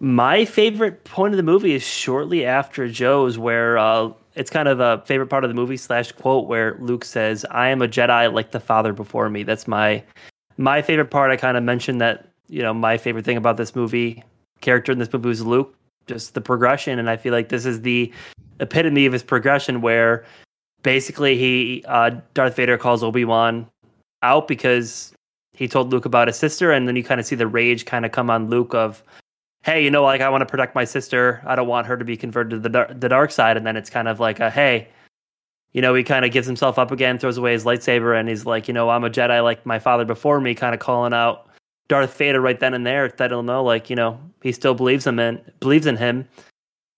my 0.00 0.44
favorite 0.44 1.04
point 1.04 1.32
of 1.32 1.38
the 1.38 1.42
movie 1.42 1.72
is 1.72 1.82
shortly 1.82 2.44
after 2.44 2.88
Joe's, 2.88 3.38
where 3.38 3.78
uh, 3.78 4.10
it's 4.34 4.50
kind 4.50 4.68
of 4.68 4.80
a 4.80 5.02
favorite 5.06 5.28
part 5.28 5.44
of 5.44 5.48
the 5.48 5.54
movie 5.54 5.78
slash 5.78 6.12
quote 6.12 6.46
where 6.46 6.76
Luke 6.80 7.04
says, 7.04 7.46
"I 7.50 7.68
am 7.68 7.80
a 7.80 7.88
Jedi 7.88 8.30
like 8.32 8.50
the 8.50 8.60
Father 8.60 8.92
before 8.92 9.30
me." 9.30 9.44
That's 9.44 9.66
my 9.66 10.02
my 10.58 10.82
favorite 10.82 11.10
part. 11.10 11.30
I 11.30 11.36
kind 11.36 11.56
of 11.56 11.62
mentioned 11.62 12.02
that 12.02 12.28
you 12.48 12.62
know 12.62 12.74
my 12.74 12.98
favorite 12.98 13.24
thing 13.24 13.38
about 13.38 13.56
this 13.56 13.74
movie 13.74 14.22
character 14.66 14.90
in 14.90 14.98
this 14.98 15.10
movie 15.12 15.28
was 15.28 15.46
Luke, 15.46 15.74
just 16.08 16.34
the 16.34 16.40
progression, 16.40 16.98
and 16.98 17.08
I 17.08 17.16
feel 17.16 17.32
like 17.32 17.48
this 17.48 17.64
is 17.64 17.82
the 17.82 18.12
epitome 18.58 19.06
of 19.06 19.12
his 19.12 19.22
progression 19.22 19.80
where 19.80 20.24
basically 20.82 21.38
he 21.38 21.84
uh, 21.86 22.10
Darth 22.34 22.56
Vader 22.56 22.76
calls 22.76 23.04
Obi 23.04 23.24
Wan 23.24 23.66
out 24.22 24.48
because 24.48 25.12
he 25.54 25.68
told 25.68 25.92
Luke 25.92 26.04
about 26.04 26.26
his 26.26 26.36
sister, 26.36 26.72
and 26.72 26.88
then 26.88 26.96
you 26.96 27.04
kind 27.04 27.20
of 27.20 27.26
see 27.26 27.36
the 27.36 27.46
rage 27.46 27.86
kind 27.86 28.04
of 28.04 28.10
come 28.10 28.28
on 28.28 28.50
Luke 28.50 28.74
of, 28.74 29.04
hey, 29.62 29.82
you 29.82 29.90
know, 29.90 30.02
like 30.02 30.20
I 30.20 30.28
want 30.28 30.42
to 30.42 30.46
protect 30.46 30.74
my 30.74 30.84
sister. 30.84 31.40
I 31.46 31.54
don't 31.54 31.68
want 31.68 31.86
her 31.86 31.96
to 31.96 32.04
be 32.04 32.16
converted 32.16 32.62
to 32.62 32.68
the 32.68 32.92
the 32.92 33.08
dark 33.08 33.30
side, 33.30 33.56
and 33.56 33.64
then 33.64 33.76
it's 33.76 33.88
kind 33.88 34.08
of 34.08 34.18
like 34.20 34.40
a 34.40 34.50
hey. 34.50 34.88
You 35.72 35.82
know, 35.82 35.94
he 35.94 36.02
kind 36.02 36.24
of 36.24 36.32
gives 36.32 36.46
himself 36.46 36.78
up 36.78 36.90
again, 36.90 37.18
throws 37.18 37.36
away 37.36 37.52
his 37.52 37.64
lightsaber, 37.64 38.18
and 38.18 38.28
he's 38.28 38.46
like, 38.46 38.66
you 38.66 38.74
know, 38.74 38.88
I'm 38.88 39.04
a 39.04 39.10
Jedi 39.10 39.44
like 39.44 39.64
my 39.66 39.78
father 39.78 40.06
before 40.06 40.40
me, 40.40 40.54
kind 40.54 40.74
of 40.74 40.80
calling 40.80 41.12
out 41.12 41.45
Darth 41.88 42.16
Vader 42.16 42.40
right 42.40 42.58
then 42.58 42.74
and 42.74 42.86
there. 42.86 43.08
That 43.08 43.30
he'll 43.30 43.42
know, 43.42 43.62
like, 43.62 43.90
you 43.90 43.96
know, 43.96 44.20
he 44.42 44.52
still 44.52 44.74
believes 44.74 45.06
him 45.06 45.18
and 45.18 45.40
believes 45.60 45.86
in 45.86 45.96
him, 45.96 46.28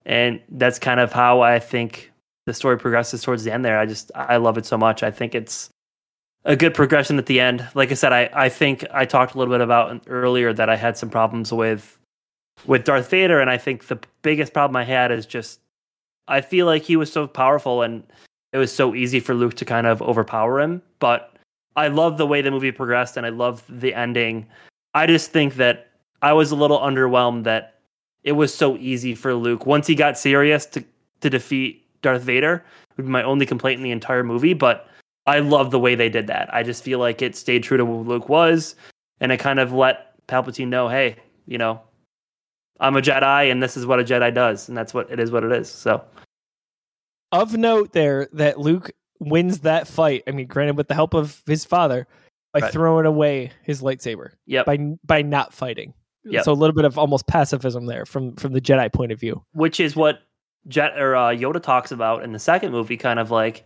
and 0.07 0.41
that's 0.51 0.78
kind 0.78 1.01
of 1.01 1.12
how 1.12 1.41
I 1.41 1.59
think 1.59 2.11
the 2.47 2.55
story 2.55 2.78
progresses 2.78 3.22
towards 3.22 3.45
the 3.45 3.53
end. 3.53 3.64
There, 3.64 3.78
I 3.78 3.86
just 3.86 4.11
I 4.14 4.36
love 4.36 4.59
it 4.59 4.66
so 4.66 4.78
much. 4.78 5.03
I 5.03 5.11
think 5.11 5.34
it's 5.34 5.70
a 6.45 6.57
good 6.57 6.74
progression 6.74 7.18
at 7.18 7.26
the 7.26 7.41
end. 7.41 7.66
Like 7.74 7.91
I 7.91 7.95
said, 7.95 8.12
I 8.12 8.30
I 8.32 8.49
think 8.49 8.84
I 8.93 9.05
talked 9.05 9.34
a 9.34 9.39
little 9.39 9.53
bit 9.53 9.61
about 9.61 10.03
earlier 10.07 10.53
that 10.53 10.70
I 10.70 10.76
had 10.76 10.97
some 10.97 11.11
problems 11.11 11.53
with 11.53 11.99
with 12.66 12.84
Darth 12.84 13.11
Vader, 13.11 13.41
and 13.41 13.51
I 13.51 13.59
think 13.59 13.86
the 13.86 13.99
biggest 14.22 14.53
problem 14.53 14.76
I 14.76 14.84
had 14.84 15.12
is 15.12 15.26
just 15.26 15.61
I 16.28 16.41
feel 16.41 16.66
like 16.66 16.82
he 16.82 16.97
was 16.97 17.12
so 17.12 17.26
powerful 17.26 17.82
and 17.82 18.03
it 18.53 18.59
was 18.59 18.72
so 18.72 18.95
easy 18.95 19.20
for 19.20 19.34
Luke 19.34 19.55
to 19.55 19.64
kind 19.64 19.86
of 19.86 20.01
overpower 20.01 20.61
him. 20.61 20.82
But 21.01 21.34
I 21.76 21.89
love 21.89 22.18
the 22.18 22.26
way 22.26 22.43
the 22.43 22.51
movie 22.51 22.72
progressed 22.72 23.16
and 23.16 23.26
I 23.26 23.30
love 23.30 23.64
the 23.68 23.95
ending. 23.95 24.47
I 24.95 25.07
just 25.07 25.30
think 25.30 25.55
that 25.55 25.91
I 26.22 26.32
was 26.32 26.51
a 26.51 26.57
little 26.57 26.78
underwhelmed 26.78 27.45
that 27.45 27.80
it 28.24 28.32
was 28.32 28.53
so 28.53 28.76
easy 28.76 29.14
for 29.14 29.34
Luke 29.34 29.66
once 29.66 29.86
he 29.86 29.95
got 29.95 30.18
serious 30.18 30.66
to 30.66 30.84
to 31.20 31.30
defeat 31.30 31.84
Darth 32.03 32.22
Vader. 32.22 32.64
Would 32.97 33.07
be 33.07 33.12
my 33.12 33.22
only 33.22 33.47
complaint 33.47 33.78
in 33.78 33.84
the 33.84 33.91
entire 33.91 34.24
movie, 34.24 34.55
but 34.55 34.89
I 35.26 35.41
love 35.41 35.70
the 35.70 35.78
way 35.78 35.95
they 35.95 36.09
did 36.09 36.26
that. 36.28 36.53
I 36.53 36.62
just 36.62 36.82
feel 36.82 36.99
like 36.99 37.22
it 37.22 37.36
stayed 37.36 37.62
true 37.62 37.76
to 37.76 37.84
who 37.84 38.01
Luke 38.01 38.28
was, 38.28 38.74
and 39.20 39.30
it 39.30 39.39
kind 39.39 39.61
of 39.61 39.72
let 39.72 40.26
Palpatine 40.26 40.68
know, 40.68 40.89
hey, 40.89 41.16
you 41.47 41.59
know, 41.59 41.80
I'm 42.80 42.97
a 42.97 43.01
Jedi, 43.01 43.51
and 43.51 43.62
this 43.62 43.76
is 43.76 43.86
what 43.86 44.01
a 44.01 44.05
Jedi 44.05 44.32
does, 44.32 44.68
and 44.68 44.76
that's 44.76 44.95
what 44.95 45.11
it 45.11 45.20
is. 45.20 45.30
What 45.30 45.45
it 45.45 45.53
is. 45.53 45.68
So 45.68 46.03
Of 47.32 47.57
note, 47.57 47.93
there 47.93 48.28
that 48.32 48.59
Luke 48.59 48.91
wins 49.20 49.61
that 49.61 49.86
fight. 49.86 50.22
I 50.26 50.30
mean, 50.30 50.47
granted, 50.47 50.76
with 50.76 50.89
the 50.89 50.95
help 50.95 51.14
of 51.14 51.43
his 51.47 51.64
father, 51.64 52.07
by 52.61 52.65
Right. 52.67 52.73
throwing 52.73 53.07
away 53.07 53.51
his 53.63 53.83
lightsaber, 53.83 54.31
yep. 54.47 54.67
by 54.67 54.79
by 55.05 55.23
not 55.23 55.53
fighting. 55.53 55.95
Yep. 56.25 56.45
So 56.45 56.53
a 56.53 56.55
little 56.55 56.75
bit 56.75 56.85
of 56.85 56.99
almost 56.99 57.27
pacifism 57.27 57.87
there 57.87 58.05
from 58.05 58.35
from 58.37 58.53
the 58.53 58.61
Jedi 58.61 58.93
point 58.93 59.13
of 59.13 59.21
view. 59.21 59.43
which 59.53 59.81
is 59.81 59.97
what 59.97 60.21
Jet 60.67 60.99
or 60.99 61.17
uh, 61.17 61.29
Yoda 61.29 61.63
talks 61.63 61.91
about 61.93 62.23
in 62.25 62.33
the 62.33 62.39
second 62.39 62.73
movie. 62.73 62.97
Kind 62.97 63.19
of 63.19 63.31
like, 63.31 63.65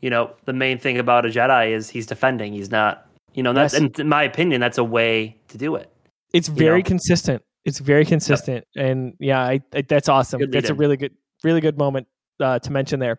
you 0.00 0.10
know, 0.10 0.32
the 0.46 0.52
main 0.52 0.78
thing 0.78 0.98
about 0.98 1.24
a 1.26 1.28
Jedi 1.28 1.70
is 1.70 1.88
he's 1.90 2.06
defending. 2.06 2.52
He's 2.52 2.70
not, 2.70 3.06
you 3.34 3.42
know, 3.42 3.52
that's 3.52 3.74
Yes. 3.78 3.98
in 3.98 4.08
my 4.08 4.22
opinion, 4.24 4.60
that's 4.60 4.78
a 4.78 4.84
way 4.84 5.36
to 5.48 5.58
do 5.58 5.76
it. 5.76 5.92
It's 6.32 6.48
very 6.48 6.82
know? 6.82 6.86
consistent. 6.88 7.42
It's 7.64 7.78
very 7.78 8.06
consistent, 8.06 8.64
and 8.74 9.14
yeah, 9.20 9.40
I, 9.40 9.60
I, 9.74 9.82
that's 9.82 10.08
awesome. 10.08 10.50
That's 10.50 10.70
a 10.70 10.74
really 10.74 10.96
good, 10.96 11.14
really 11.44 11.60
good 11.60 11.76
moment 11.76 12.06
uh, 12.40 12.58
to 12.58 12.72
mention 12.72 13.00
there. 13.00 13.18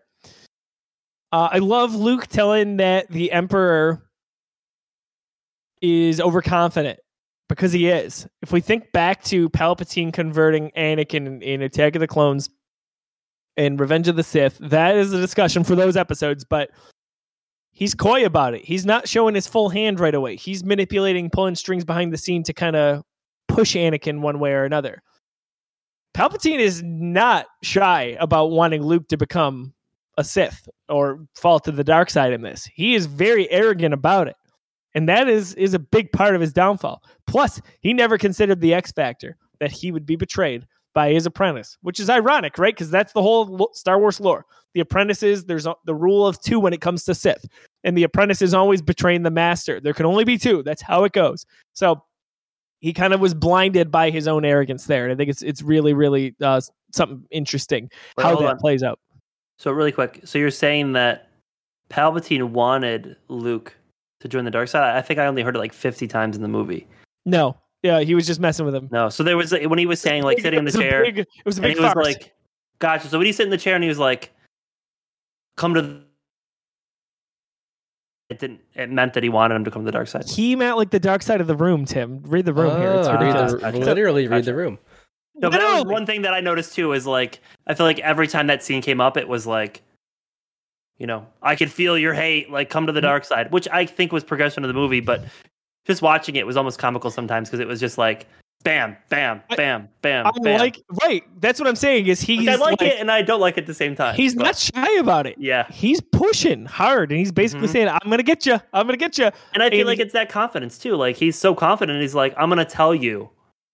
Uh, 1.30 1.48
I 1.52 1.58
love 1.58 1.94
Luke 1.94 2.26
telling 2.26 2.76
that 2.78 3.08
the 3.08 3.30
Emperor 3.32 4.02
is 5.82 6.20
overconfident 6.20 6.98
because 7.48 7.72
he 7.72 7.88
is. 7.88 8.26
If 8.40 8.52
we 8.52 8.60
think 8.60 8.92
back 8.92 9.22
to 9.24 9.50
Palpatine 9.50 10.12
converting 10.12 10.70
Anakin 10.76 11.42
in, 11.42 11.60
Attack 11.60 11.96
of 11.96 12.00
the 12.00 12.06
Clones 12.06 12.48
and 13.56 13.78
Revenge 13.78 14.08
of 14.08 14.16
the 14.16 14.22
Sith, 14.22 14.56
that 14.58 14.96
is 14.96 15.12
a 15.12 15.20
discussion 15.20 15.64
for 15.64 15.74
those 15.74 15.96
episodes, 15.96 16.44
but 16.44 16.70
he's 17.72 17.94
coy 17.94 18.24
about 18.24 18.54
it. 18.54 18.64
He's 18.64 18.86
not 18.86 19.08
showing 19.08 19.34
his 19.34 19.46
full 19.46 19.68
hand 19.68 20.00
right 20.00 20.14
away. 20.14 20.36
He's 20.36 20.64
manipulating, 20.64 21.28
pulling 21.28 21.56
strings 21.56 21.84
behind 21.84 22.12
the 22.12 22.18
scene 22.18 22.42
to 22.44 22.54
kind 22.54 22.76
of 22.76 23.02
push 23.48 23.76
Anakin 23.76 24.20
one 24.20 24.38
way 24.38 24.52
or 24.52 24.64
another. 24.64 25.02
Palpatine 26.14 26.58
is 26.58 26.82
not 26.82 27.46
shy 27.62 28.16
about 28.20 28.50
wanting 28.50 28.82
Luke 28.82 29.08
to 29.08 29.16
become 29.16 29.74
a 30.18 30.24
Sith 30.24 30.68
or 30.88 31.26
fall 31.34 31.58
to 31.60 31.72
the 31.72 31.84
dark 31.84 32.10
side 32.10 32.32
in 32.32 32.42
this. 32.42 32.68
He 32.74 32.94
is 32.94 33.06
very 33.06 33.50
arrogant 33.50 33.94
about 33.94 34.28
it. 34.28 34.36
And 34.94 35.08
that 35.08 35.28
is 35.28 35.54
is 35.54 35.74
a 35.74 35.78
big 35.78 36.12
part 36.12 36.34
of 36.34 36.40
his 36.40 36.52
downfall. 36.52 37.02
Plus, 37.26 37.60
he 37.80 37.94
never 37.94 38.18
considered 38.18 38.60
the 38.60 38.74
X 38.74 38.92
factor 38.92 39.36
that 39.60 39.72
he 39.72 39.90
would 39.92 40.04
be 40.04 40.16
betrayed 40.16 40.66
by 40.94 41.12
his 41.12 41.24
apprentice, 41.24 41.78
which 41.82 41.98
is 41.98 42.10
ironic, 42.10 42.58
right? 42.58 42.74
Because 42.74 42.90
that's 42.90 43.12
the 43.12 43.22
whole 43.22 43.70
Star 43.72 43.98
Wars 43.98 44.20
lore. 44.20 44.44
The 44.74 44.80
apprentices, 44.80 45.44
there's 45.44 45.66
a, 45.66 45.74
the 45.86 45.94
rule 45.94 46.26
of 46.26 46.40
two 46.40 46.60
when 46.60 46.72
it 46.72 46.80
comes 46.80 47.04
to 47.04 47.14
Sith, 47.14 47.46
and 47.84 47.96
the 47.96 48.02
apprentice 48.02 48.42
is 48.42 48.54
always 48.54 48.82
betraying 48.82 49.22
the 49.22 49.30
master. 49.30 49.80
There 49.80 49.94
can 49.94 50.06
only 50.06 50.24
be 50.24 50.38
two. 50.38 50.62
That's 50.62 50.82
how 50.82 51.04
it 51.04 51.12
goes. 51.12 51.46
So 51.72 52.02
he 52.80 52.92
kind 52.92 53.14
of 53.14 53.20
was 53.20 53.32
blinded 53.32 53.90
by 53.90 54.10
his 54.10 54.26
own 54.28 54.44
arrogance 54.44 54.86
there, 54.86 55.04
and 55.04 55.12
I 55.12 55.16
think 55.16 55.30
it's 55.30 55.42
it's 55.42 55.62
really 55.62 55.94
really 55.94 56.34
uh, 56.42 56.60
something 56.92 57.24
interesting 57.30 57.90
Wait, 58.18 58.24
how 58.24 58.36
that 58.36 58.44
on. 58.44 58.58
plays 58.58 58.82
out. 58.82 58.98
So 59.58 59.70
really 59.70 59.92
quick, 59.92 60.20
so 60.24 60.38
you're 60.38 60.50
saying 60.50 60.92
that 60.92 61.28
Palpatine 61.88 62.50
wanted 62.50 63.16
Luke 63.28 63.76
to 64.22 64.28
join 64.28 64.44
the 64.44 64.50
dark 64.50 64.68
side? 64.68 64.96
I 64.96 65.02
think 65.02 65.20
I 65.20 65.26
only 65.26 65.42
heard 65.42 65.56
it 65.56 65.58
like 65.58 65.72
50 65.72 66.08
times 66.08 66.36
in 66.36 66.42
the 66.42 66.48
movie. 66.48 66.86
No, 67.26 67.56
yeah, 67.82 68.00
he 68.00 68.14
was 68.14 68.26
just 68.26 68.40
messing 68.40 68.64
with 68.64 68.74
him. 68.74 68.88
No, 68.90 69.08
so 69.08 69.22
there 69.22 69.36
was 69.36 69.52
when 69.52 69.78
he 69.78 69.86
was 69.86 70.00
saying 70.00 70.22
like 70.22 70.38
sitting 70.40 70.58
in 70.58 70.64
the 70.64 70.70
It 70.70 70.76
was 70.76 70.84
a 70.86 70.90
chair, 70.90 71.04
big- 71.04 71.18
it 71.18 71.26
was 71.44 71.58
a 71.58 71.62
and 71.62 71.68
big 71.68 71.76
he 71.76 71.84
was 71.84 71.94
like, 71.94 72.34
"Gotcha." 72.78 73.08
So 73.08 73.18
when 73.18 73.26
he 73.26 73.32
sit 73.32 73.44
in 73.44 73.50
the 73.50 73.58
chair 73.58 73.74
and 73.74 73.84
he 73.84 73.88
was 73.88 73.98
like, 73.98 74.32
"Come 75.56 75.74
to," 75.74 75.82
the... 75.82 76.02
it 78.30 78.38
didn't. 78.38 78.60
It 78.74 78.90
meant 78.90 79.14
that 79.14 79.22
he 79.22 79.28
wanted 79.28 79.56
him 79.56 79.64
to 79.64 79.70
come 79.70 79.82
to 79.82 79.86
the 79.86 79.92
dark 79.92 80.08
side. 80.08 80.28
he 80.28 80.54
meant 80.54 80.76
like 80.76 80.90
the 80.90 81.00
dark 81.00 81.22
side 81.22 81.40
of 81.40 81.48
the 81.48 81.56
room. 81.56 81.84
Tim, 81.84 82.22
read 82.22 82.44
the 82.44 82.54
room 82.54 82.80
here. 82.80 82.92
It's 82.92 83.08
oh, 83.08 83.12
read 83.12 83.20
ridiculous. 83.20 83.52
the, 83.52 83.58
Gotcha. 83.58 83.78
literally 83.78 84.28
read 84.28 84.44
the 84.44 84.54
room. 84.54 84.78
No, 85.34 85.50
but 85.50 85.58
that 85.58 85.74
was 85.74 85.84
one 85.86 86.06
thing 86.06 86.22
that 86.22 86.34
I 86.34 86.40
noticed 86.40 86.74
too 86.74 86.92
is 86.92 87.06
like 87.06 87.40
I 87.66 87.74
feel 87.74 87.86
like 87.86 87.98
every 88.00 88.28
time 88.28 88.46
that 88.46 88.62
scene 88.62 88.82
came 88.82 89.00
up, 89.00 89.16
it 89.16 89.26
was 89.26 89.46
like, 89.46 89.82
you 91.02 91.06
know, 91.08 91.26
I 91.42 91.56
could 91.56 91.68
feel 91.68 91.98
your 91.98 92.14
hate, 92.14 92.48
like 92.48 92.70
come 92.70 92.86
to 92.86 92.92
the 92.92 93.00
dark 93.00 93.24
side, 93.24 93.50
which 93.50 93.66
I 93.72 93.86
think 93.86 94.12
was 94.12 94.22
progression 94.22 94.62
of 94.62 94.68
the 94.68 94.74
movie, 94.74 95.00
but 95.00 95.24
just 95.84 96.00
watching 96.00 96.36
it 96.36 96.46
was 96.46 96.56
almost 96.56 96.78
comical 96.78 97.10
sometimes 97.10 97.48
because 97.48 97.58
it 97.58 97.66
was 97.66 97.80
just 97.80 97.98
like, 97.98 98.28
bam, 98.62 98.96
bam, 99.08 99.42
I- 99.50 99.56
bam, 99.56 99.88
bam, 100.00 100.26
I'm 100.28 100.42
bam. 100.44 100.60
like, 100.60 100.80
right. 101.02 101.24
That's 101.40 101.58
what 101.58 101.68
I'm 101.68 101.74
saying. 101.74 102.06
Is 102.06 102.20
he's 102.20 102.46
Like, 102.46 102.48
I 102.50 102.54
like, 102.60 102.80
like- 102.80 102.90
it 102.92 103.00
and 103.00 103.10
I 103.10 103.20
don't 103.22 103.40
like 103.40 103.58
it 103.58 103.62
at 103.62 103.66
the 103.66 103.74
same 103.74 103.96
time. 103.96 104.14
He's 104.14 104.36
but- 104.36 104.44
not 104.44 104.56
shy 104.56 104.92
about 105.00 105.26
it. 105.26 105.34
Yeah, 105.38 105.66
He's 105.72 106.00
pushing 106.00 106.66
hard, 106.66 107.10
and 107.10 107.18
he's 107.18 107.32
basically 107.32 107.66
Mhm. 107.66 107.72
saying, 107.72 107.88
"I'm 107.88 108.08
gonna 108.08 108.22
get 108.22 108.46
you. 108.46 108.60
I'm 108.72 108.86
gonna 108.86 108.96
get 108.96 109.18
you." 109.18 109.28
and 109.54 109.60
I 109.64 109.70
feel 109.70 109.80
and- 109.80 109.88
like 109.88 109.98
it's 109.98 110.12
that 110.12 110.28
confidence 110.28 110.78
too. 110.78 110.94
Like 110.94 111.16
he's 111.16 111.36
so 111.36 111.52
confident, 111.52 112.00
he's 112.00 112.14
like, 112.14 112.32
I'm 112.38 112.48
gonna 112.48 112.64
tell 112.64 112.94
you 112.94 113.28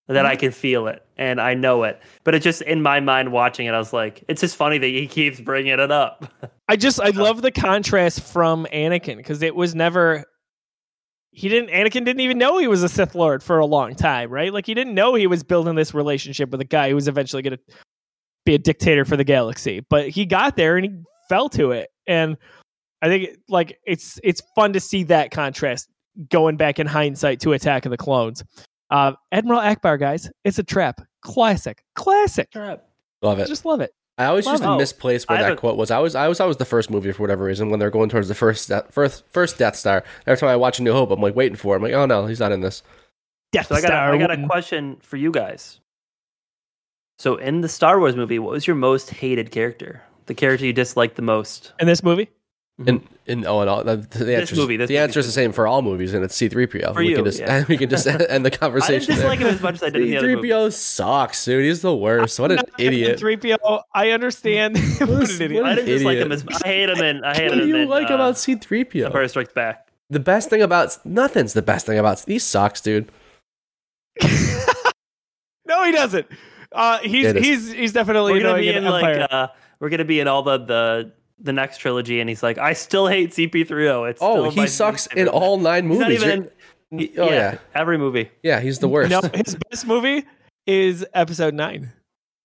that 0.06 0.24
I 0.24 0.34
can 0.36 0.50
feel 0.52 0.86
it 0.86 1.04
and 1.18 1.38
I 1.38 1.52
know 1.52 1.82
it. 1.82 2.00
But 2.24 2.34
it 2.34 2.40
just 2.40 2.62
in 2.62 2.80
my 2.80 3.00
mind 3.00 3.30
watching 3.32 3.66
it, 3.66 3.72
I 3.74 3.78
was 3.78 3.92
like, 3.92 4.24
it's 4.28 4.40
just 4.40 4.56
funny 4.56 4.78
that 4.78 4.86
he 4.86 5.06
keeps 5.06 5.38
bringing 5.38 5.74
it 5.78 5.90
up. 5.90 6.32
I 6.68 6.76
just 6.76 7.00
I 7.00 7.10
love 7.10 7.42
the 7.42 7.50
contrast 7.50 8.20
from 8.20 8.66
Anakin 8.72 9.16
because 9.16 9.42
it 9.42 9.54
was 9.54 9.74
never 9.74 10.24
he 11.30 11.48
didn't 11.48 11.70
Anakin 11.70 12.04
didn't 12.04 12.20
even 12.20 12.36
know 12.36 12.58
he 12.58 12.68
was 12.68 12.82
a 12.82 12.88
Sith 12.88 13.14
Lord 13.14 13.42
for 13.42 13.58
a 13.58 13.66
long 13.66 13.94
time, 13.94 14.30
right? 14.30 14.52
Like 14.52 14.66
he 14.66 14.74
didn't 14.74 14.94
know 14.94 15.14
he 15.14 15.26
was 15.26 15.42
building 15.42 15.74
this 15.74 15.94
relationship 15.94 16.50
with 16.50 16.60
a 16.60 16.64
guy 16.64 16.90
who 16.90 16.94
was 16.94 17.08
eventually 17.08 17.42
going 17.42 17.56
to 17.56 17.74
be 18.44 18.54
a 18.54 18.58
dictator 18.58 19.04
for 19.04 19.16
the 19.16 19.24
galaxy. 19.24 19.80
But 19.88 20.08
he 20.08 20.26
got 20.26 20.56
there 20.56 20.76
and 20.76 20.84
he 20.84 21.02
fell 21.28 21.48
to 21.50 21.72
it. 21.72 21.90
And 22.06 22.36
I 23.02 23.08
think 23.08 23.38
like 23.48 23.78
it's 23.86 24.20
it's 24.22 24.42
fun 24.54 24.72
to 24.74 24.80
see 24.80 25.04
that 25.04 25.30
contrast 25.30 25.88
going 26.30 26.56
back 26.56 26.78
in 26.78 26.86
hindsight 26.86 27.40
to 27.40 27.52
Attack 27.52 27.86
of 27.86 27.90
the 27.90 27.96
Clones. 27.96 28.42
Uh, 28.90 29.12
Admiral 29.32 29.60
Ackbar, 29.60 29.98
guys, 30.00 30.30
it's 30.44 30.58
a 30.58 30.62
trap. 30.62 31.00
Classic, 31.22 31.82
classic. 31.94 32.50
Trap. 32.50 32.84
Love 33.22 33.38
it. 33.38 33.42
I 33.42 33.44
it. 33.44 33.48
just 33.48 33.64
love 33.64 33.80
it. 33.80 33.92
I 34.18 34.24
always 34.26 34.46
Love 34.46 34.54
used 34.54 34.62
to 34.64 34.72
it. 34.72 34.76
misplace 34.78 35.28
where 35.28 35.38
I 35.38 35.42
have 35.42 35.50
that 35.50 35.52
a- 35.54 35.60
quote 35.60 35.76
was. 35.76 35.90
I 35.92 35.98
was 36.00 36.14
I 36.14 36.26
was 36.28 36.40
I 36.40 36.44
was 36.44 36.56
the 36.56 36.64
first 36.64 36.90
movie 36.90 37.12
for 37.12 37.22
whatever 37.22 37.44
reason 37.44 37.70
when 37.70 37.78
they're 37.78 37.90
going 37.90 38.08
towards 38.08 38.26
the 38.28 38.34
first 38.34 38.68
Death, 38.68 38.92
first 38.92 39.24
first 39.28 39.58
Death 39.58 39.76
Star. 39.76 40.02
Every 40.26 40.36
time 40.38 40.48
I 40.50 40.56
watch 40.56 40.78
A 40.80 40.82
New 40.82 40.92
Hope, 40.92 41.10
I'm 41.12 41.20
like 41.20 41.36
waiting 41.36 41.56
for. 41.56 41.76
Him. 41.76 41.84
I'm 41.84 41.90
like, 41.92 41.96
oh 41.98 42.06
no, 42.06 42.26
he's 42.26 42.40
not 42.40 42.50
in 42.52 42.60
this. 42.60 42.82
Death 43.52 43.68
So 43.68 43.76
I 43.76 43.80
got, 43.80 43.86
Star. 43.88 44.12
a, 44.12 44.14
I 44.16 44.18
got 44.18 44.30
a 44.32 44.46
question 44.46 44.96
for 45.00 45.16
you 45.16 45.30
guys. 45.30 45.80
So 47.18 47.36
in 47.36 47.60
the 47.62 47.68
Star 47.68 47.98
Wars 47.98 48.16
movie, 48.16 48.38
what 48.38 48.52
was 48.52 48.66
your 48.66 48.76
most 48.76 49.10
hated 49.10 49.50
character? 49.50 50.02
The 50.26 50.34
character 50.34 50.66
you 50.66 50.72
disliked 50.72 51.16
the 51.16 51.22
most? 51.22 51.72
in 51.80 51.86
this 51.86 52.02
movie. 52.02 52.28
In 52.86 53.02
in 53.26 53.44
oh 53.44 53.60
and 53.60 53.68
all 53.68 53.82
the, 53.82 53.96
the 53.96 54.36
answer 54.36 54.54
movie, 54.54 54.76
this 54.76 54.86
the 54.86 54.94
movie 54.94 54.98
answer 55.02 55.18
is 55.18 55.26
the 55.26 55.32
same 55.32 55.50
for 55.50 55.66
all 55.66 55.82
movies, 55.82 56.14
and 56.14 56.24
it's 56.24 56.36
C-3PO. 56.36 56.94
For 56.94 57.00
we 57.00 57.08
you, 57.08 57.16
can 57.16 57.24
just 57.24 57.40
yeah. 57.40 57.64
we 57.68 57.76
can 57.76 57.90
just 57.90 58.06
end 58.06 58.46
the 58.46 58.52
conversation. 58.52 58.94
I 58.94 58.98
didn't 59.00 59.16
dislike 59.16 59.38
him 59.40 59.46
as 59.48 59.60
much 59.60 59.74
as 59.74 59.82
I 59.82 59.90
did 59.90 60.16
other 60.16 60.36
movies. 60.36 60.52
C-3PO 60.52 60.72
sucks, 60.72 61.44
dude. 61.44 61.64
He's 61.64 61.82
the 61.82 61.96
worst. 61.96 62.38
What 62.38 62.52
an 62.52 62.60
idiot. 62.78 63.18
Three 63.18 63.36
PO. 63.36 63.80
I 63.92 64.10
understand. 64.10 64.76
what 65.00 65.10
What 65.10 65.28
an 65.28 65.42
idiot. 65.42 65.64
I 65.64 65.74
didn't 65.74 65.86
dislike 65.86 66.12
idiot. 66.12 66.26
him 66.26 66.32
as 66.32 66.44
much. 66.44 66.62
I 66.64 66.68
hate 66.68 66.88
him 66.88 67.00
in 67.02 67.24
I 67.24 67.34
hate 67.34 67.48
What 67.48 67.58
him 67.58 67.68
do 67.68 67.78
you 67.78 67.86
like 67.86 68.12
uh, 68.12 68.14
about 68.14 68.38
C-3PO? 68.38 69.06
Empire 69.06 69.26
Strikes 69.26 69.52
Back. 69.52 69.88
The 70.10 70.20
best 70.20 70.48
thing 70.48 70.62
about 70.62 70.96
nothing's 71.04 71.54
the 71.54 71.62
best 71.62 71.84
thing 71.84 71.98
about 71.98 72.24
he 72.26 72.38
sucks, 72.38 72.80
dude. 72.80 73.10
no, 74.22 75.84
he 75.84 75.90
doesn't. 75.90 76.26
Uh, 76.70 76.98
he's 76.98 77.32
he's 77.32 77.72
he's 77.72 77.92
definitely 77.92 78.34
We're 78.34 78.42
gonna 78.42 78.58
be 78.58 78.68
in 78.68 78.84
in 78.84 78.84
like 78.84 79.30
uh, 79.30 79.48
we're 79.80 79.88
gonna 79.88 80.04
be 80.04 80.20
in 80.20 80.28
all 80.28 80.42
the 80.42 80.58
the 80.58 81.12
the 81.40 81.52
next 81.52 81.78
trilogy, 81.78 82.20
and 82.20 82.28
he's 82.28 82.42
like, 82.42 82.58
I 82.58 82.72
still 82.72 83.06
hate 83.06 83.30
CP3O. 83.30 84.10
It's 84.10 84.20
Oh, 84.22 84.50
still 84.50 84.62
he 84.64 84.68
sucks 84.68 85.06
in 85.08 85.28
all 85.28 85.58
nine 85.58 85.88
He's 85.88 85.98
not 85.98 86.08
movies. 86.08 86.22
even 86.24 86.50
He- 86.90 87.12
oh 87.18 87.30
yeah. 87.30 87.58
every 87.74 87.98
movie. 87.98 88.30
yeah, 88.42 88.60
he's 88.60 88.78
the 88.80 88.88
worst. 88.88 89.10
no, 89.10 89.20
his 89.34 89.56
best 89.70 89.86
movie 89.86 90.24
is 90.66 91.04
Episode 91.14 91.54
Nine. 91.54 91.92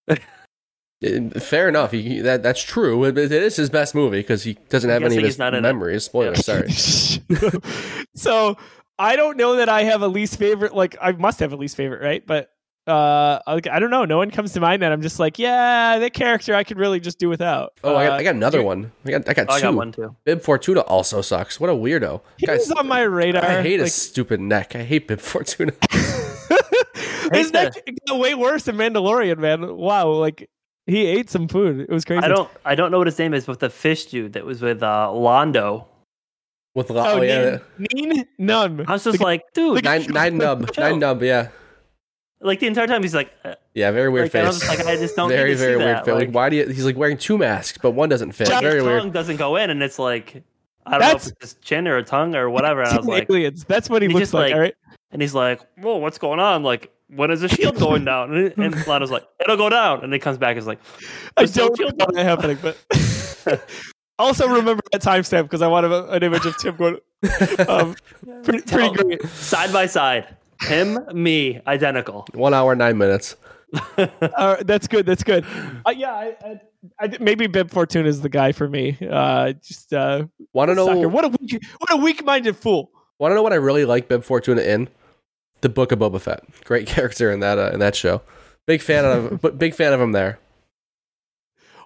Uh, 0.09 0.15
Fair 1.39 1.67
enough. 1.67 1.91
He, 1.91 2.01
he- 2.01 2.19
that 2.21 2.43
that's 2.43 2.61
true. 2.61 3.03
It, 3.03 3.17
it 3.17 3.31
is 3.31 3.57
his 3.57 3.69
best 3.69 3.93
movie 3.93 4.19
because 4.19 4.43
he 4.43 4.53
doesn't 4.69 4.89
have 4.89 5.03
any 5.03 5.15
of 5.17 5.23
he's 5.23 5.33
his 5.33 5.39
not 5.39 5.53
in 5.53 5.59
it. 5.59 5.61
memories. 5.67 6.05
Spoiler. 6.05 6.35
Sorry. 6.35 6.71
so 8.15 8.57
I 8.97 9.15
don't 9.17 9.35
know 9.35 9.57
that 9.57 9.67
I 9.67 9.83
have 9.83 10.01
a 10.01 10.07
least 10.07 10.37
favorite. 10.39 10.73
Like 10.73 10.95
I 11.01 11.11
must 11.11 11.39
have 11.39 11.51
a 11.51 11.57
least 11.57 11.75
favorite, 11.75 12.01
right? 12.01 12.25
But 12.25 12.52
uh, 12.87 13.39
I 13.47 13.61
I 13.71 13.79
don't 13.79 13.89
know. 13.89 14.05
No 14.05 14.17
one 14.17 14.29
comes 14.31 14.53
to 14.53 14.59
mind 14.59 14.81
that 14.81 14.91
I'm 14.91 15.01
just 15.01 15.19
like, 15.19 15.39
yeah, 15.39 15.99
that 15.99 16.13
character 16.13 16.53
I 16.53 16.63
could 16.63 16.77
really 16.77 16.99
just 16.99 17.17
do 17.19 17.29
without. 17.29 17.73
Oh, 17.83 17.95
I 17.95 18.05
got, 18.07 18.11
Uh, 18.13 18.15
I 18.17 18.23
got 18.23 18.35
another 18.35 18.59
you- 18.59 18.65
one. 18.65 18.91
I 19.05 19.11
got 19.11 19.29
I 19.29 19.33
got 19.33 19.47
Oh, 19.49 19.53
I 19.53 19.57
two. 19.59 19.63
got 19.63 19.73
one 19.75 19.91
too. 19.91 20.15
Bib 20.25 20.41
Fortuna 20.41 20.81
also 20.81 21.21
sucks. 21.21 21.59
What 21.59 21.69
a 21.69 21.73
weirdo. 21.73 22.21
He 22.37 22.45
Guys, 22.45 22.59
was 22.59 22.71
on 22.71 22.87
my 22.87 23.01
radar. 23.01 23.43
I 23.43 23.61
hate 23.61 23.79
like, 23.79 23.85
his 23.85 23.95
stupid 23.95 24.39
neck. 24.41 24.75
I 24.75 24.83
hate 24.83 25.07
Bib 25.07 25.19
Fortuna. 25.21 25.71
his 27.31 27.31
hate 27.31 27.53
neck 27.53 27.73
got 28.07 28.19
way 28.19 28.35
worse 28.35 28.63
than 28.63 28.75
Mandalorian, 28.75 29.37
man. 29.37 29.75
Wow, 29.75 30.09
like 30.09 30.49
he 30.85 31.05
ate 31.05 31.29
some 31.29 31.47
food. 31.47 31.79
It 31.81 31.89
was 31.89 32.05
crazy. 32.05 32.23
I 32.23 32.27
don't 32.27 32.49
I 32.65 32.75
don't 32.75 32.91
know 32.91 32.97
what 32.97 33.07
his 33.07 33.17
name 33.19 33.33
is, 33.33 33.45
but 33.45 33.59
the 33.59 33.69
fish 33.69 34.05
dude 34.07 34.33
that 34.33 34.45
was 34.45 34.61
with 34.61 34.83
uh, 34.83 35.11
Lando. 35.11 35.87
With 36.75 36.89
Oh, 36.89 36.95
oh, 36.97 37.21
yeah, 37.21 37.59
Neen, 37.77 38.09
Nien 38.09 38.25
Nunb. 38.39 38.85
I 38.87 38.93
was 38.93 39.03
just 39.03 39.19
like, 39.19 39.43
dude, 39.53 39.83
nine 39.83 40.07
nine 40.09 40.37
nub 40.39 40.71
nine 40.75 40.97
nub. 40.97 41.21
Yeah, 41.21 41.49
like 42.43 42.59
the 42.59 42.67
entire 42.67 42.87
time 42.87 43.01
he's 43.01 43.15
like, 43.15 43.31
uh, 43.45 43.55
yeah. 43.73 43.89
Very 43.91 44.09
weird 44.09 44.25
like, 44.25 44.35
and 44.35 44.47
I 44.47 44.51
face. 44.51 44.59
just 44.59 44.77
like, 44.79 44.87
I 44.87 44.95
just 44.97 45.15
don't 45.15 45.29
very 45.29 45.49
need 45.51 45.55
to 45.55 45.59
very 45.59 45.77
weird. 45.77 45.97
Face. 45.99 46.07
Like, 46.07 46.25
Like, 46.27 46.35
why 46.35 46.49
do 46.49 46.57
you? 46.57 46.67
He's 46.67 46.85
like 46.85 46.97
wearing 46.97 47.17
two 47.17 47.37
masks, 47.37 47.77
but 47.81 47.91
one 47.91 48.09
doesn't 48.09 48.33
fit. 48.33 48.49
his 48.49 48.59
very 48.59 48.79
tongue 48.79 48.87
weird. 48.87 49.13
doesn't 49.13 49.37
go 49.37 49.55
in, 49.55 49.69
and 49.69 49.81
it's 49.81 49.97
like, 49.97 50.43
I 50.85 50.91
don't 50.91 50.99
That's- 50.99 51.25
know 51.25 51.29
if 51.29 51.43
it's 51.43 51.53
his 51.53 51.53
chin 51.61 51.87
or 51.87 51.97
a 51.97 52.03
tongue 52.03 52.35
or 52.35 52.49
whatever. 52.49 52.81
And 52.81 52.91
I 52.91 52.97
was 52.97 53.05
like, 53.07 53.29
aliens. 53.29 53.63
That's 53.65 53.89
what 53.89 54.01
he, 54.01 54.07
he 54.09 54.13
looks 54.13 54.21
just, 54.23 54.33
like. 54.33 54.47
like- 54.47 54.53
all 54.55 54.59
right. 54.61 54.75
and 55.11 55.21
he's 55.21 55.33
like, 55.33 55.61
"Whoa, 55.77 55.97
what's 55.97 56.17
going 56.17 56.39
on? 56.39 56.63
Like, 56.63 56.91
when 57.07 57.31
is 57.31 57.41
the 57.41 57.47
shield 57.49 57.77
going 57.79 58.03
down?" 58.05 58.33
And, 58.35 58.57
and 58.57 58.87
Lana's 58.87 59.11
like, 59.11 59.23
"It'll 59.39 59.57
go 59.57 59.69
down." 59.69 60.03
And 60.03 60.11
he 60.11 60.19
comes 60.19 60.37
back, 60.37 60.51
and 60.51 60.59
is 60.59 60.67
like, 60.67 60.79
I 61.37 61.41
There's 61.41 61.53
don't 61.53 61.77
shield 61.77 61.97
know 61.97 62.07
that 62.13 62.23
happening, 62.25 62.57
but 62.61 62.77
also 64.19 64.47
remember 64.47 64.81
that 64.91 65.01
timestamp 65.01 65.43
because 65.43 65.61
I 65.61 65.67
want 65.67 65.85
an 65.85 66.23
image 66.23 66.45
of 66.45 66.57
Tim 66.57 66.75
going. 66.75 66.97
Um, 67.67 67.95
pretty, 68.43 68.61
pretty 68.63 68.93
great. 68.95 69.23
side 69.27 69.71
by 69.71 69.85
side, 69.85 70.35
him, 70.63 70.99
me, 71.13 71.61
identical. 71.67 72.25
One 72.33 72.53
hour 72.53 72.75
nine 72.75 72.97
minutes. 72.97 73.35
Uh, 73.97 74.57
that's 74.65 74.87
good. 74.87 75.05
That's 75.05 75.23
good. 75.23 75.45
Uh, 75.85 75.89
yeah, 75.95 76.13
I, 76.13 76.35
I, 76.45 76.61
I, 76.99 77.17
maybe 77.19 77.47
Bib 77.47 77.71
Fortuna 77.71 78.07
is 78.07 78.21
the 78.21 78.29
guy 78.29 78.51
for 78.51 78.69
me. 78.69 78.97
Uh, 79.01 79.53
just 79.53 79.93
uh, 79.93 80.25
Want 80.53 80.69
to 80.69 80.75
know? 80.75 80.85
sucker. 80.85 81.07
What 81.07 81.25
a 81.25 81.29
weak, 81.29 81.59
what 81.79 81.91
a 81.91 81.97
weak-minded 81.97 82.55
fool. 82.55 82.91
Want 83.19 83.31
to 83.31 83.35
know 83.35 83.41
what 83.41 83.53
I 83.53 83.57
really 83.57 83.85
like 83.85 84.07
Bib 84.07 84.23
Fortuna 84.23 84.61
in? 84.61 84.89
The 85.61 85.69
Book 85.69 85.91
of 85.91 85.99
Boba 85.99 86.19
Fett. 86.21 86.43
Great 86.65 86.87
character 86.95 87.31
in 87.31 87.39
that 87.39 87.57
uh, 87.57 87.71
in 87.73 87.79
that 87.79 87.95
show. 87.95 88.21
Big 88.67 88.81
fan 88.81 89.05
of 89.05 89.41
but 89.41 89.57
big 89.57 89.73
fan 89.73 89.93
of 89.93 90.01
him 90.01 90.11
there. 90.11 90.39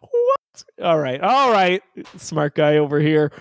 What? 0.02 0.64
All 0.84 1.00
right, 1.00 1.22
all 1.22 1.52
right. 1.52 1.82
Smart 2.18 2.56
guy 2.56 2.78
over 2.78 3.00
here. 3.00 3.32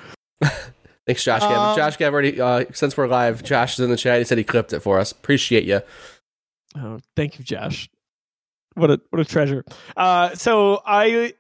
Thanks, 1.06 1.22
Josh. 1.22 1.40
Gav. 1.40 1.52
Um, 1.52 1.76
Josh 1.76 1.96
Gav 1.96 2.12
already 2.12 2.40
uh, 2.40 2.64
since 2.72 2.96
we're 2.96 3.06
live. 3.06 3.44
Josh 3.44 3.74
is 3.74 3.80
in 3.80 3.90
the 3.90 3.96
chat. 3.96 4.18
He 4.18 4.24
said 4.24 4.38
he 4.38 4.44
clipped 4.44 4.72
it 4.72 4.80
for 4.80 4.98
us. 4.98 5.12
Appreciate 5.12 5.64
you. 5.64 5.80
Oh, 6.76 6.98
thank 7.14 7.38
you, 7.38 7.44
Josh. 7.44 7.88
What 8.74 8.90
a 8.90 9.00
what 9.10 9.20
a 9.20 9.24
treasure. 9.24 9.64
Uh, 9.96 10.34
so 10.34 10.82
I 10.84 11.34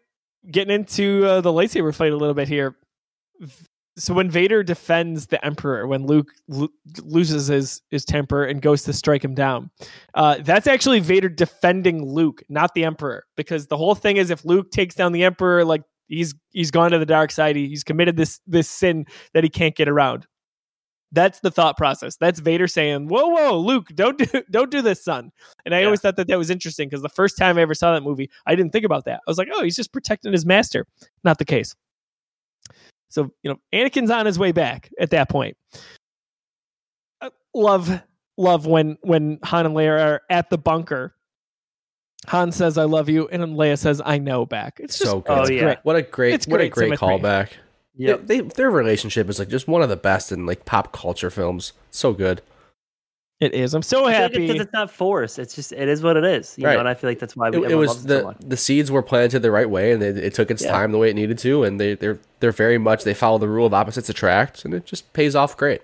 getting 0.50 0.74
into 0.74 1.26
uh, 1.26 1.40
the 1.40 1.52
lightsaber 1.52 1.94
fight 1.94 2.12
a 2.12 2.16
little 2.16 2.34
bit 2.34 2.48
here. 2.48 2.76
So 3.98 4.14
when 4.14 4.30
Vader 4.30 4.62
defends 4.62 5.26
the 5.26 5.44
Emperor, 5.44 5.86
when 5.86 6.06
Luke 6.06 6.30
lo- 6.48 6.68
loses 7.02 7.48
his 7.48 7.82
his 7.90 8.04
temper 8.04 8.44
and 8.44 8.62
goes 8.62 8.84
to 8.84 8.92
strike 8.92 9.24
him 9.24 9.34
down, 9.34 9.70
uh, 10.14 10.36
that's 10.40 10.66
actually 10.66 11.00
Vader 11.00 11.28
defending 11.28 12.04
Luke, 12.04 12.42
not 12.48 12.72
the 12.74 12.84
Emperor, 12.84 13.24
because 13.36 13.66
the 13.66 13.76
whole 13.76 13.94
thing 13.94 14.16
is 14.16 14.30
if 14.30 14.44
Luke 14.44 14.70
takes 14.70 14.94
down 14.94 15.12
the 15.12 15.24
Emperor, 15.24 15.64
like 15.64 15.82
he's 16.08 16.34
he's 16.50 16.70
gone 16.70 16.90
to 16.92 16.98
the 16.98 17.06
dark 17.06 17.30
side, 17.30 17.56
he, 17.56 17.68
he's 17.68 17.84
committed 17.84 18.16
this 18.16 18.40
this 18.46 18.68
sin 18.68 19.06
that 19.34 19.44
he 19.44 19.50
can't 19.50 19.74
get 19.74 19.88
around. 19.88 20.26
That's 21.12 21.38
the 21.40 21.50
thought 21.52 21.76
process. 21.76 22.16
That's 22.16 22.40
Vader 22.40 22.66
saying, 22.66 23.08
"Whoa, 23.08 23.28
whoa, 23.28 23.58
Luke, 23.58 23.88
don't 23.94 24.18
do 24.18 24.26
don't 24.50 24.70
do 24.70 24.82
this, 24.82 25.02
son." 25.04 25.30
And 25.64 25.74
I 25.74 25.80
Yeah. 25.80 25.86
always 25.86 26.00
thought 26.00 26.16
that 26.16 26.26
that 26.28 26.36
was 26.38 26.50
interesting 26.50 26.88
because 26.88 27.02
the 27.02 27.08
first 27.08 27.38
time 27.38 27.58
I 27.58 27.62
ever 27.62 27.74
saw 27.74 27.92
that 27.94 28.02
movie, 28.02 28.28
I 28.46 28.54
didn't 28.56 28.72
think 28.72 28.84
about 28.84 29.04
that. 29.04 29.20
I 29.26 29.30
was 29.30 29.38
like, 29.38 29.48
"Oh, 29.54 29.62
he's 29.62 29.76
just 29.76 29.92
protecting 29.92 30.32
his 30.32 30.44
master." 30.44 30.86
Not 31.24 31.38
the 31.38 31.44
case. 31.44 31.74
So 33.08 33.30
you 33.42 33.50
know, 33.50 33.56
Anakin's 33.72 34.10
on 34.10 34.26
his 34.26 34.38
way 34.38 34.52
back 34.52 34.90
at 35.00 35.10
that 35.10 35.28
point. 35.28 35.56
Uh, 37.20 37.30
love, 37.54 38.02
love 38.36 38.66
when 38.66 38.98
when 39.02 39.38
Han 39.44 39.64
and 39.66 39.74
Leia 39.76 39.98
are 39.98 40.22
at 40.28 40.50
the 40.50 40.58
bunker. 40.58 41.14
Han 42.28 42.52
says, 42.52 42.76
"I 42.78 42.84
love 42.84 43.08
you," 43.08 43.28
and 43.28 43.42
Leia 43.56 43.78
says, 43.78 44.02
"I 44.04 44.18
know." 44.18 44.46
Back. 44.46 44.80
It's 44.82 44.98
just 44.98 45.10
So 45.10 45.20
good. 45.20 45.30
Oh 45.38 45.48
yeah, 45.48 45.62
great. 45.62 45.78
What 45.82 45.96
a 45.96 46.02
great 46.02 46.34
It's 46.34 46.46
what 46.46 46.60
a 46.60 46.68
great 46.68 46.72
great 46.90 46.98
symmetry. 46.98 47.08
callback. 47.28 47.48
Yeah, 47.98 48.16
They, 48.22 48.40
they, 48.40 48.48
their 48.48 48.70
relationship 48.70 49.28
is 49.30 49.38
like 49.38 49.48
just 49.48 49.66
one 49.68 49.80
of 49.82 49.88
the 49.88 49.96
best 49.96 50.30
in 50.32 50.44
like 50.44 50.64
pop 50.66 50.92
culture 50.92 51.30
films. 51.30 51.72
So 51.90 52.12
good. 52.12 52.42
It 53.38 53.52
is. 53.54 53.74
I'm 53.74 53.82
so 53.82 54.06
happy. 54.06 54.46
because 54.46 54.62
it's 54.62 54.72
not 54.72 54.90
forced. 54.90 55.38
It's 55.38 55.54
just 55.54 55.72
it 55.72 55.88
is 55.88 56.02
what 56.02 56.16
it 56.16 56.24
is. 56.24 56.56
You 56.58 56.66
Right. 56.66 56.74
know, 56.74 56.80
and 56.80 56.88
I 56.88 56.94
feel 56.94 57.10
like 57.10 57.18
that's 57.18 57.36
why 57.36 57.50
we, 57.50 57.64
It, 57.64 57.72
it 57.72 57.74
was 57.74 57.88
loves 57.88 58.04
it 58.04 58.08
the 58.08 58.20
so 58.20 58.26
much. 58.28 58.36
the 58.40 58.56
seeds 58.56 58.90
were 58.90 59.02
planted 59.02 59.40
the 59.40 59.50
right 59.50 59.68
way, 59.68 59.92
and 59.92 60.02
it, 60.02 60.16
it 60.16 60.32
took 60.34 60.50
its 60.50 60.62
Yeah. 60.62 60.72
time 60.72 60.92
the 60.92 60.98
way 60.98 61.10
it 61.10 61.14
needed 61.16 61.36
to, 61.38 61.62
and 61.64 61.78
they 61.80 61.94
they're 61.94 62.18
they're 62.40 62.52
very 62.52 62.78
much 62.78 63.04
they 63.04 63.12
follow 63.14 63.36
the 63.38 63.48
rule 63.48 63.66
of 63.66 63.74
opposites 63.74 64.08
attract, 64.08 64.64
and 64.64 64.72
it 64.72 64.84
just 64.86 65.12
pays 65.12 65.34
off 65.36 65.56
great. 65.56 65.82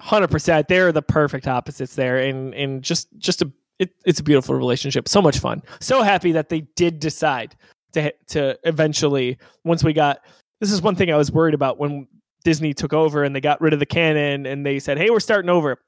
hundred 0.00 0.28
percent. 0.30 0.66
They're 0.68 0.90
the 0.92 1.02
perfect 1.02 1.46
opposites 1.46 1.94
there, 1.94 2.18
and 2.18 2.52
and 2.54 2.82
just 2.82 3.08
just 3.16 3.42
a 3.42 3.50
it, 3.78 3.90
it's 4.04 4.20
a 4.20 4.22
beautiful 4.22 4.54
relationship. 4.54 5.08
So 5.08 5.20
much 5.20 5.38
fun. 5.38 5.62
So 5.80 6.02
happy 6.02 6.32
that 6.32 6.48
they 6.48 6.62
did 6.76 7.00
decide 7.00 7.56
to 7.92 8.12
to 8.28 8.58
eventually 8.64 9.38
once 9.64 9.84
we 9.84 9.92
got. 9.92 10.20
This 10.60 10.72
is 10.72 10.80
one 10.80 10.96
thing 10.96 11.12
I 11.12 11.16
was 11.16 11.30
worried 11.30 11.52
about 11.52 11.78
when 11.78 12.08
Disney 12.42 12.72
took 12.72 12.94
over 12.94 13.24
and 13.24 13.36
they 13.36 13.42
got 13.42 13.60
rid 13.60 13.74
of 13.74 13.78
the 13.78 13.86
canon 13.86 14.46
and 14.46 14.64
they 14.64 14.78
said, 14.78 14.96
"Hey, 14.98 15.10
we're 15.10 15.20
starting 15.20 15.50
over." 15.50 15.78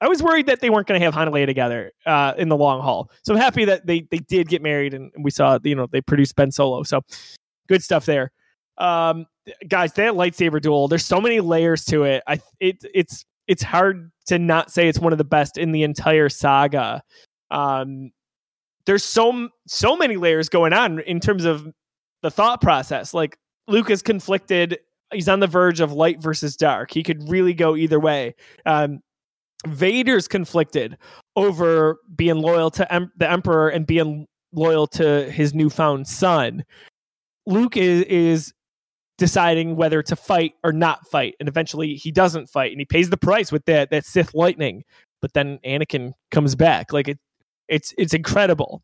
I 0.00 0.08
was 0.08 0.22
worried 0.22 0.46
that 0.46 0.60
they 0.60 0.68
weren't 0.68 0.86
going 0.86 1.00
to 1.00 1.04
have 1.04 1.14
Han 1.14 1.28
and 1.28 1.34
Leia 1.34 1.46
together 1.46 1.90
uh, 2.04 2.34
in 2.36 2.48
the 2.50 2.56
long 2.56 2.82
haul. 2.82 3.10
So 3.22 3.32
I'm 3.32 3.40
happy 3.40 3.64
that 3.64 3.86
they 3.86 4.06
they 4.10 4.18
did 4.18 4.48
get 4.48 4.62
married 4.62 4.94
and 4.94 5.10
we 5.18 5.30
saw 5.30 5.58
you 5.62 5.74
know 5.74 5.86
they 5.90 6.00
produced 6.00 6.36
Ben 6.36 6.50
Solo. 6.50 6.82
So 6.82 7.02
good 7.68 7.82
stuff 7.82 8.06
there. 8.06 8.32
Um, 8.78 9.26
guys, 9.68 9.92
that 9.94 10.14
lightsaber 10.14 10.60
duel. 10.60 10.88
There's 10.88 11.04
so 11.04 11.20
many 11.20 11.40
layers 11.40 11.84
to 11.86 12.04
it. 12.04 12.22
I 12.26 12.40
it 12.60 12.84
it's 12.94 13.24
it's 13.46 13.62
hard 13.62 14.10
to 14.26 14.38
not 14.38 14.70
say 14.70 14.88
it's 14.88 14.98
one 14.98 15.12
of 15.12 15.18
the 15.18 15.24
best 15.24 15.56
in 15.56 15.72
the 15.72 15.82
entire 15.82 16.28
saga. 16.28 17.02
Um, 17.50 18.10
there's 18.86 19.04
so 19.04 19.48
so 19.66 19.96
many 19.96 20.16
layers 20.16 20.48
going 20.48 20.72
on 20.72 21.00
in 21.00 21.20
terms 21.20 21.44
of 21.44 21.66
the 22.22 22.30
thought 22.30 22.60
process. 22.60 23.12
Like 23.12 23.38
Luke 23.68 23.90
is 23.90 24.02
conflicted. 24.02 24.78
He's 25.12 25.28
on 25.28 25.40
the 25.40 25.46
verge 25.46 25.80
of 25.80 25.92
light 25.92 26.20
versus 26.20 26.56
dark. 26.56 26.92
He 26.92 27.02
could 27.02 27.28
really 27.28 27.54
go 27.54 27.76
either 27.76 28.00
way. 28.00 28.34
Um, 28.64 29.00
Vader's 29.66 30.28
conflicted 30.28 30.96
over 31.34 31.98
being 32.14 32.36
loyal 32.36 32.70
to 32.72 32.92
em- 32.92 33.12
the 33.16 33.30
Emperor 33.30 33.68
and 33.68 33.86
being 33.86 34.26
loyal 34.52 34.86
to 34.88 35.30
his 35.30 35.54
newfound 35.54 36.06
son. 36.06 36.64
Luke 37.46 37.76
is, 37.76 38.02
is 38.04 38.52
deciding 39.18 39.76
whether 39.76 40.02
to 40.02 40.16
fight 40.16 40.54
or 40.64 40.72
not 40.72 41.06
fight, 41.08 41.34
and 41.40 41.48
eventually 41.48 41.94
he 41.94 42.10
doesn't 42.10 42.48
fight, 42.48 42.72
and 42.72 42.80
he 42.80 42.84
pays 42.84 43.10
the 43.10 43.16
price 43.16 43.50
with 43.50 43.64
that 43.66 43.90
that 43.90 44.04
Sith 44.04 44.34
lightning. 44.34 44.84
But 45.22 45.32
then 45.32 45.58
Anakin 45.64 46.12
comes 46.30 46.54
back, 46.54 46.92
like 46.92 47.08
it, 47.08 47.18
it's 47.68 47.94
it's 47.98 48.14
incredible. 48.14 48.82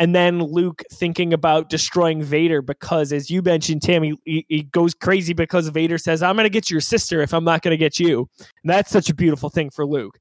And 0.00 0.14
then 0.14 0.40
Luke 0.40 0.84
thinking 0.92 1.32
about 1.32 1.70
destroying 1.70 2.22
Vader 2.22 2.62
because, 2.62 3.12
as 3.12 3.30
you 3.30 3.42
mentioned, 3.42 3.82
Tim, 3.82 4.04
he, 4.04 4.14
he, 4.24 4.46
he 4.48 4.62
goes 4.62 4.94
crazy 4.94 5.32
because 5.32 5.68
Vader 5.68 5.98
says, 5.98 6.22
"I'm 6.22 6.36
going 6.36 6.44
to 6.44 6.50
get 6.50 6.70
your 6.70 6.80
sister 6.80 7.20
if 7.20 7.34
I'm 7.34 7.44
not 7.44 7.62
going 7.62 7.72
to 7.72 7.78
get 7.78 7.98
you." 7.98 8.28
And 8.38 8.70
that's 8.70 8.90
such 8.90 9.10
a 9.10 9.14
beautiful 9.14 9.50
thing 9.50 9.70
for 9.70 9.84
Luke. 9.84 10.18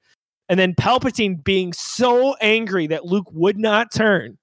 And 0.49 0.59
then 0.59 0.73
Palpatine 0.73 1.43
being 1.43 1.73
so 1.73 2.35
angry 2.41 2.87
that 2.87 3.05
Luke 3.05 3.27
would 3.31 3.57
not 3.57 3.93
turn, 3.93 4.37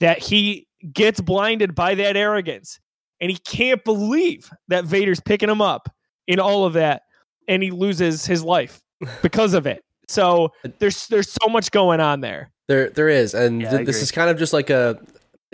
that 0.00 0.18
he 0.18 0.66
gets 0.92 1.20
blinded 1.20 1.74
by 1.74 1.94
that 1.94 2.16
arrogance 2.16 2.80
and 3.20 3.30
he 3.30 3.38
can't 3.38 3.82
believe 3.84 4.50
that 4.68 4.84
Vader's 4.84 5.20
picking 5.20 5.48
him 5.48 5.62
up 5.62 5.88
in 6.26 6.40
all 6.40 6.64
of 6.64 6.72
that 6.74 7.02
and 7.48 7.62
he 7.62 7.70
loses 7.70 8.26
his 8.26 8.42
life 8.42 8.80
because 9.22 9.54
of 9.54 9.66
it. 9.66 9.82
So 10.08 10.50
there's 10.78 11.06
there's 11.08 11.30
so 11.30 11.48
much 11.48 11.70
going 11.70 12.00
on 12.00 12.20
there. 12.20 12.50
There, 12.66 12.90
there 12.90 13.08
is, 13.08 13.34
and 13.34 13.60
Yeah, 13.60 13.70
th- 13.70 13.86
this 13.86 14.00
is 14.02 14.10
kind 14.10 14.30
of 14.30 14.38
just 14.38 14.52
like 14.52 14.70
a. 14.70 14.98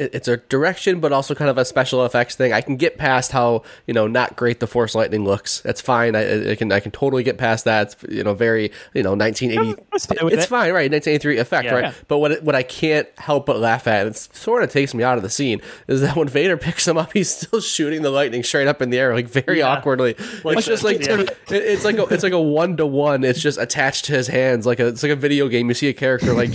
it- 0.01 0.15
It's 0.15 0.29
a 0.29 0.37
direction, 0.39 1.01
but 1.01 1.13
also 1.13 1.35
kind 1.35 1.51
of 1.51 1.59
a 1.59 1.65
special 1.65 2.05
effects 2.05 2.35
thing. 2.35 2.53
I 2.53 2.61
can 2.61 2.77
get 2.77 2.99
past 2.99 3.33
how 3.33 3.63
you 3.87 3.95
know 3.95 4.07
not 4.07 4.37
great 4.37 4.61
the 4.61 4.67
Force 4.67 4.95
Lightning 4.95 5.25
looks. 5.25 5.61
That's 5.61 5.81
fine. 5.81 6.17
I, 6.17 6.53
I 6.53 6.55
can 6.57 6.73
I 6.73 6.81
can 6.81 6.91
totally 6.91 7.23
get 7.23 7.39
past 7.39 7.65
that. 7.67 7.89
It's, 7.93 7.97
you 8.09 8.25
know, 8.25 8.35
very 8.35 8.73
you 8.95 9.03
know 9.03 9.15
1980. 9.15 9.83
That's 9.93 10.07
fine 10.07 10.19
with 10.25 10.35
It's 10.35 10.45
it. 10.45 10.49
fine, 10.49 10.73
right? 10.73 10.91
1983 10.91 11.39
effect, 11.39 11.65
Yeah. 11.67 11.75
right? 11.75 11.85
Yeah. 11.85 11.93
But 12.09 12.19
what 12.19 12.33
it, 12.33 12.43
what 12.43 12.55
I 12.55 12.63
can't 12.63 13.07
help 13.19 13.47
but 13.47 13.59
laugh 13.59 13.87
at, 13.87 14.07
and 14.07 14.15
it 14.15 14.19
sort 14.19 14.63
of 14.63 14.71
takes 14.73 14.95
me 14.95 15.05
out 15.05 15.17
of 15.17 15.23
the 15.23 15.31
scene, 15.31 15.61
is 15.89 16.01
that 16.01 16.17
when 16.17 16.29
Vader 16.29 16.57
picks 16.57 16.87
him 16.89 16.97
up, 16.99 17.13
he's 17.13 17.31
still 17.35 17.61
shooting 17.61 18.03
the 18.03 18.11
lightning 18.11 18.43
straight 18.43 18.67
up 18.69 18.81
in 18.83 18.91
the 18.91 18.99
air, 18.99 19.15
like 19.15 19.29
very 19.29 19.59
Yeah. 19.59 19.69
awkwardly. 19.69 20.17
Like 20.45 20.59
it's 20.59 20.67
just 20.67 20.85
like 20.85 21.01
it- 21.01 21.37
it's 21.51 21.85
like 21.85 21.99
a, 21.99 22.05
it's 22.05 22.23
like 22.23 22.33
a 22.33 22.41
one 22.41 22.77
to 22.79 22.87
one. 22.87 23.23
It's 23.25 23.41
just 23.41 23.59
attached 23.59 24.07
to 24.07 24.13
his 24.13 24.27
hands, 24.29 24.67
like 24.67 24.81
a 24.81 24.87
it's 24.89 25.03
like 25.03 25.13
a 25.13 25.17
video 25.17 25.49
game. 25.49 25.69
You 25.69 25.75
see 25.75 25.89
a 25.89 25.93
character 25.93 26.33
like 26.33 26.51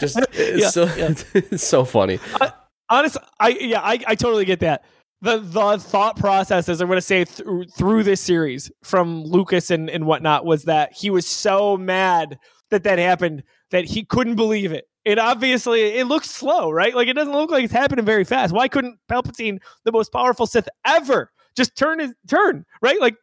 just 0.00 0.18
it's 0.32 0.72
so 0.74 0.86
it's 1.34 1.64
so 1.66 1.84
funny. 1.84 2.18
Honest 2.92 3.16
i 3.40 3.48
yeah 3.48 3.80
i, 3.80 3.98
I 4.06 4.14
totally 4.14 4.44
get 4.44 4.60
that. 4.60 4.84
The 5.22 5.38
the 5.38 5.78
thought 5.78 6.16
processes 6.16 6.80
i'm 6.80 6.88
going 6.88 6.96
to 6.96 7.00
say 7.00 7.24
through 7.24 7.64
through 7.66 8.02
this 8.02 8.20
series 8.20 8.70
from 8.82 9.24
lucas 9.24 9.70
and 9.70 9.88
and 9.88 10.06
whatnot 10.06 10.44
was 10.44 10.64
that 10.64 10.92
he 10.92 11.10
was 11.10 11.26
so 11.26 11.76
mad 11.76 12.38
that 12.70 12.84
that 12.84 12.98
happened 12.98 13.44
that 13.70 13.84
he 13.84 14.04
couldn't 14.04 14.34
believe 14.34 14.72
it. 14.72 14.86
It 15.04 15.18
obviously 15.18 15.80
it 15.80 16.06
looks 16.06 16.30
slow 16.30 16.70
right? 16.70 16.94
Like 16.94 17.08
it 17.08 17.14
doesn't 17.14 17.32
look 17.32 17.50
like 17.50 17.64
it's 17.64 17.72
happening 17.72 18.04
very 18.04 18.24
fast. 18.24 18.52
Why 18.52 18.68
couldn't 18.68 18.98
palpatine 19.10 19.58
the 19.84 19.92
most 19.92 20.12
powerful 20.12 20.46
sith 20.46 20.68
ever 20.84 21.30
just 21.56 21.76
turn 21.76 22.00
his 22.00 22.14
turn 22.28 22.64
right? 22.82 23.00
Like 23.00 23.16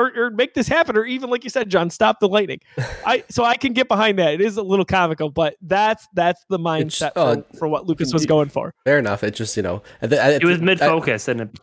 or, 0.00 0.26
or 0.26 0.30
make 0.30 0.54
this 0.54 0.68
happen 0.68 0.96
or 0.96 1.04
even 1.04 1.30
like 1.30 1.44
you 1.44 1.50
said 1.50 1.68
john 1.68 1.90
stop 1.90 2.20
the 2.20 2.28
lightning 2.28 2.60
i 3.06 3.22
so 3.28 3.44
i 3.44 3.56
can 3.56 3.72
get 3.72 3.88
behind 3.88 4.18
that 4.18 4.34
it 4.34 4.40
is 4.40 4.56
a 4.56 4.62
little 4.62 4.84
comical 4.84 5.30
but 5.30 5.56
that's 5.62 6.06
that's 6.14 6.44
the 6.48 6.58
mindset 6.58 7.12
uh, 7.16 7.36
for, 7.36 7.58
for 7.58 7.68
what 7.68 7.86
lucas 7.86 8.12
was 8.12 8.26
going 8.26 8.48
for 8.48 8.74
Fair 8.84 8.98
enough. 8.98 9.22
It 9.22 9.34
just 9.34 9.56
you 9.56 9.62
know, 9.62 9.82
I, 10.02 10.06
It 10.06 10.44
was 10.44 10.60
mid 10.60 10.78
focus 10.78 11.28
and 11.28 11.42
it 11.42 11.60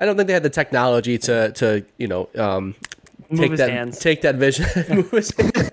I, 0.00 0.04
don't 0.04 0.16
think 0.16 0.26
they 0.26 0.32
had 0.34 0.42
the 0.42 0.50
technology 0.50 1.16
to 1.18 1.52
to 1.52 1.84
you 1.96 2.06
know 2.06 2.28
um, 2.36 2.74
move 3.30 3.40
take 3.40 3.50
his 3.52 3.58
that 3.58 3.70
hands. 3.70 3.98
take 3.98 4.22
that 4.22 4.34
vision. 4.34 4.66
Move 4.94 5.10
his 5.10 5.34
hands. 5.34 5.70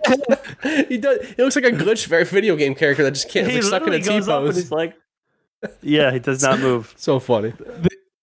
he 0.87 0.97
does. 0.97 1.27
He 1.35 1.43
looks 1.43 1.55
like 1.55 1.65
a 1.65 1.71
glitch, 1.71 2.07
very 2.07 2.23
video 2.23 2.55
game 2.55 2.75
character 2.75 3.03
that 3.03 3.11
just 3.11 3.29
can't 3.29 3.47
he 3.47 3.55
like, 3.55 3.63
stuck 3.63 3.81
in 3.81 3.89
a 3.89 3.91
literally 3.97 4.19
T 4.19 4.19
goes 4.19 4.29
up 4.29 4.43
and 4.43 4.47
pose. 4.47 4.55
he's 4.55 4.71
like, 4.71 4.95
yeah, 5.81 6.11
he 6.11 6.19
does 6.19 6.41
not 6.41 6.59
move. 6.59 6.93
So 6.97 7.19
funny. 7.19 7.53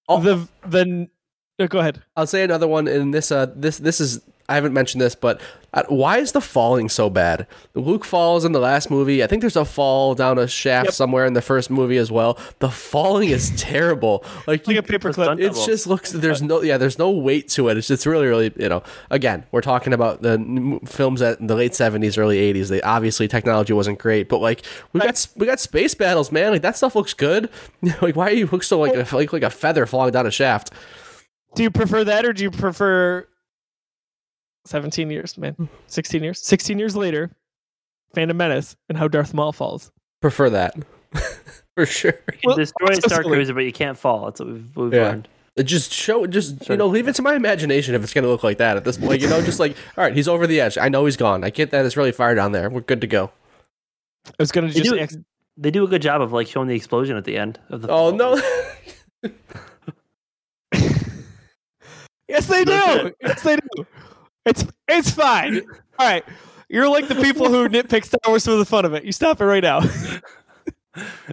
the 0.09 0.49
the 0.67 1.09
No, 1.61 1.69
go 1.69 1.79
ahead. 1.79 2.03
I'll 2.17 2.27
say 2.27 2.43
another 2.43 2.67
one. 2.67 2.89
And 2.89 3.13
this, 3.15 3.31
uh, 3.31 3.47
this, 3.55 3.79
this 3.79 4.01
is 4.01 4.21
I 4.49 4.55
haven't 4.55 4.73
mentioned 4.73 5.01
this, 5.01 5.15
but 5.15 5.41
uh, 5.73 5.85
why 5.89 6.19
is 6.19 6.33
the 6.33 6.41
falling 6.41 6.89
so 6.89 7.09
bad? 7.09 7.47
Luke 7.75 8.05
falls 8.05 8.45
in 8.45 8.51
the 8.51 8.59
last 8.59 8.91
movie. 8.91 9.23
I 9.23 9.29
think 9.29 9.43
there's 9.43 9.55
a 9.55 9.65
fall 9.65 10.17
down 10.17 10.39
a 10.39 10.49
shaft 10.49 10.87
Yep. 10.87 10.95
somewhere 10.95 11.25
in 11.25 11.35
the 11.35 11.41
first 11.43 11.71
movie 11.71 11.99
as 11.99 12.11
well. 12.11 12.37
The 12.59 12.69
falling 12.69 13.29
is 13.29 13.51
terrible. 13.57 14.25
Like 14.49 14.67
Like 14.67 14.75
you, 14.75 14.79
a 14.81 14.83
paperclip. 14.83 15.39
it 15.39 15.53
just 15.65 15.87
looks 15.87 16.11
there's 16.11 16.43
no 16.43 16.63
yeah 16.63 16.79
there's 16.79 16.99
no 16.99 17.13
weight 17.13 17.49
to 17.51 17.69
it. 17.69 17.77
It's 17.79 17.87
just 17.87 18.07
really 18.07 18.27
really 18.27 18.53
you 18.57 18.69
know 18.69 18.83
again 19.11 19.45
we're 19.53 19.61
talking 19.61 19.93
about 19.93 20.23
the 20.23 20.81
films 20.87 21.23
at 21.23 21.39
in 21.39 21.47
the 21.47 21.55
late 21.55 21.77
seventies 21.77 22.19
early 22.19 22.39
eighties. 22.41 22.71
They 22.71 22.83
obviously 22.83 23.29
technology 23.29 23.73
wasn't 23.73 24.01
great, 24.01 24.29
but 24.29 24.39
like 24.39 24.63
we 24.93 24.99
got 24.99 25.29
we 25.37 25.47
got 25.47 25.61
space 25.61 25.95
battles, 25.95 26.33
man. 26.33 26.51
Like 26.51 26.63
that 26.63 26.77
stuff 26.77 26.97
looks 26.97 27.15
good. 27.15 27.49
like 28.03 28.17
why 28.17 28.31
are 28.31 28.35
you 28.35 28.47
look 28.51 28.65
so 28.65 28.81
like 28.81 28.95
a, 28.97 29.15
like 29.15 29.33
like 29.33 29.45
a 29.45 29.51
feather 29.51 29.87
falling 29.87 30.13
down 30.13 30.27
a 30.27 30.33
shaft? 30.33 30.73
Do 31.55 31.63
you 31.63 31.71
prefer 31.71 32.05
that 32.05 32.25
or 32.25 32.33
do 32.33 32.43
you 32.45 32.51
prefer 32.51 33.27
17 34.67 35.11
years, 35.11 35.37
man? 35.39 35.69
16 35.89 36.23
years? 36.23 36.41
16 36.41 36.79
years 36.79 36.97
later, 36.97 37.31
Phantom 38.15 38.37
Menace 38.37 38.77
and 38.89 38.97
how 38.97 39.09
Darth 39.09 39.35
Maul 39.35 39.53
falls. 39.53 39.91
Prefer 40.21 40.51
that 40.51 40.75
for 41.77 41.87
sure. 41.87 42.13
You 42.33 42.39
can 42.39 42.41
Well, 42.45 42.57
destroy 42.57 42.89
a 42.91 42.95
Star. 42.97 43.23
Cruiser, 43.23 43.55
but 43.55 43.61
you 43.65 43.73
can't 43.73 43.97
fall. 43.99 44.27
That's 44.27 44.41
what 44.41 44.49
we've, 44.51 44.77
we've 44.77 44.95
Yeah. 44.95 45.03
learned. 45.03 45.29
Just 45.65 45.93
show, 45.93 46.27
just 46.27 46.69
you 46.71 46.77
know, 46.77 46.87
leave 46.87 47.09
it 47.09 47.15
to 47.17 47.23
my 47.23 47.35
imagination 47.35 47.95
if 47.95 48.03
it's 48.03 48.15
gonna 48.15 48.29
look 48.29 48.45
like 48.45 48.59
that 48.59 48.77
at 48.77 48.85
this 48.85 48.97
point. 48.97 49.21
You 49.21 49.29
know, 49.29 49.43
just 49.43 49.59
like, 49.61 49.77
all 49.99 50.05
right, 50.05 50.15
he's 50.15 50.29
over 50.29 50.47
the 50.47 50.61
edge. 50.61 50.79
I 50.79 50.89
know 50.89 51.05
he's 51.05 51.17
gone. 51.19 51.43
I 51.45 51.51
get 51.51 51.71
that 51.73 51.85
it's 51.85 51.97
really 51.97 52.13
far 52.13 52.35
down 52.35 52.53
there. 52.53 52.71
We're 52.71 52.81
good 52.81 53.01
to 53.03 53.07
go. 53.07 53.31
I 54.27 54.31
was 54.39 54.53
going 54.53 54.69
to 54.69 54.73
They 54.73 54.81
just 54.81 54.91
do, 54.93 54.99
ex- 54.99 55.17
they 55.57 55.71
do 55.71 55.85
a 55.85 55.89
good 55.89 56.01
job 56.03 56.23
of 56.23 56.33
like 56.33 56.47
showing 56.47 56.69
the 56.69 56.77
explosion 56.77 57.17
at 57.17 57.25
the 57.25 57.37
end 57.37 57.59
of 57.69 57.83
the. 57.83 57.89
Oh 57.89 58.11
fall. 58.11 58.41
no! 59.23 59.31
Yes, 62.31 62.47
they 62.47 62.65
That's 62.65 63.01
do. 63.03 63.07
it. 63.09 63.17
Yes, 63.23 63.43
they 63.43 63.57
do. 63.57 63.87
It's 64.47 64.65
it's 64.89 65.11
fine. 65.11 65.61
All 65.99 66.07
right. 66.07 66.25
You're 66.69 66.89
like 66.89 67.09
the 67.09 67.17
people 67.17 67.49
who 67.49 67.69
nitpick 67.69 68.05
Star 68.05 68.21
Wars 68.29 68.45
for 68.45 68.53
the 68.57 68.65
fun 68.65 68.85
of 68.85 68.95
it. 68.95 69.05
You 69.05 69.13
stop 69.13 69.41
it 69.41 69.45
right 69.45 69.63
now. 69.63 69.81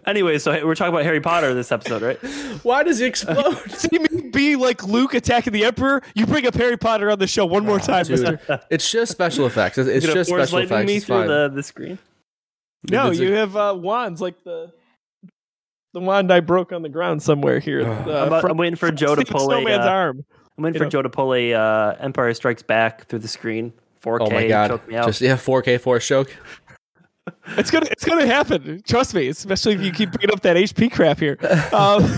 Anyway, 0.05 0.37
so 0.37 0.51
we're 0.65 0.75
talking 0.75 0.93
about 0.93 1.03
Harry 1.03 1.19
Potter 1.19 1.55
this 1.55 1.71
episode, 1.71 2.03
right? 2.03 2.17
Why 2.63 2.83
does 2.83 2.99
he 2.99 3.05
explode? 3.07 3.55
See 3.71 3.97
me 3.97 4.29
be 4.29 4.55
like 4.55 4.83
Luke 4.83 5.15
attacking 5.15 5.51
the 5.51 5.65
Emperor. 5.65 6.03
You 6.13 6.27
bring 6.27 6.45
up 6.45 6.53
Harry 6.53 6.77
Potter 6.77 7.09
on 7.09 7.17
the 7.17 7.25
show 7.25 7.43
one 7.47 7.65
more 7.65 7.79
time, 7.79 8.05
Dude, 8.05 8.21
Mister. 8.21 8.61
it's 8.69 8.89
just 8.89 9.11
special 9.11 9.47
effects. 9.47 9.79
It's, 9.79 9.89
it's 9.89 10.05
You're 10.05 10.13
just 10.13 10.29
special 10.29 10.59
lightning 10.59 10.77
effects. 10.77 10.87
me 10.87 10.95
It's 10.97 11.05
through 11.07 11.15
fine. 11.21 11.27
the, 11.27 11.49
the 11.55 11.63
screen. 11.63 11.97
No, 12.91 13.09
It's 13.09 13.19
a- 13.19 13.23
you 13.23 13.33
have 13.33 13.55
uh, 13.57 13.73
wands 13.75 14.21
like 14.21 14.41
the 14.43 14.71
the 15.93 16.01
wand 16.01 16.31
I 16.31 16.39
broke 16.39 16.71
on 16.71 16.83
the 16.83 16.89
ground 16.89 17.23
somewhere 17.23 17.57
here. 17.59 17.81
Uh, 17.87 17.91
I'm, 17.93 18.27
about- 18.27 18.41
from- 18.41 18.51
I'm 18.51 18.57
waiting 18.57 18.75
for 18.75 18.91
Joe 18.91 19.15
to 19.15 19.25
pull 19.25 19.41
a. 19.51 19.55
Snowman's 19.55 19.85
Uh, 19.85 19.89
arm. 19.89 20.25
I'm 20.57 20.63
waiting 20.63 20.75
you 20.75 20.79
for 20.79 20.85
know. 20.85 20.89
Joe 20.89 21.01
to 21.03 21.09
pull 21.09 21.33
a 21.33 21.53
uh, 21.53 21.95
Empire 21.99 22.33
Strikes 22.33 22.63
Back 22.63 23.07
through 23.07 23.19
the 23.19 23.27
screen. 23.27 23.73
4K. 24.01 24.17
Oh 24.21 24.29
my 24.29 24.47
god! 24.47 24.69
Choke 24.69 24.87
me 24.87 24.95
out. 24.95 25.05
Just 25.07 25.21
yeah, 25.21 25.35
4K 25.35 25.79
force 25.79 26.07
choke. 26.07 26.35
It's 27.57 27.71
gonna 27.71 27.87
it's 27.91 28.05
gonna 28.05 28.25
happen. 28.25 28.81
Trust 28.87 29.13
me, 29.13 29.27
especially 29.27 29.73
if 29.73 29.81
you 29.81 29.91
keep 29.91 30.11
bringing 30.11 30.33
up 30.33 30.41
that 30.41 30.55
HP 30.55 30.91
crap 30.91 31.19
here. 31.19 31.37
Um, 31.73 32.09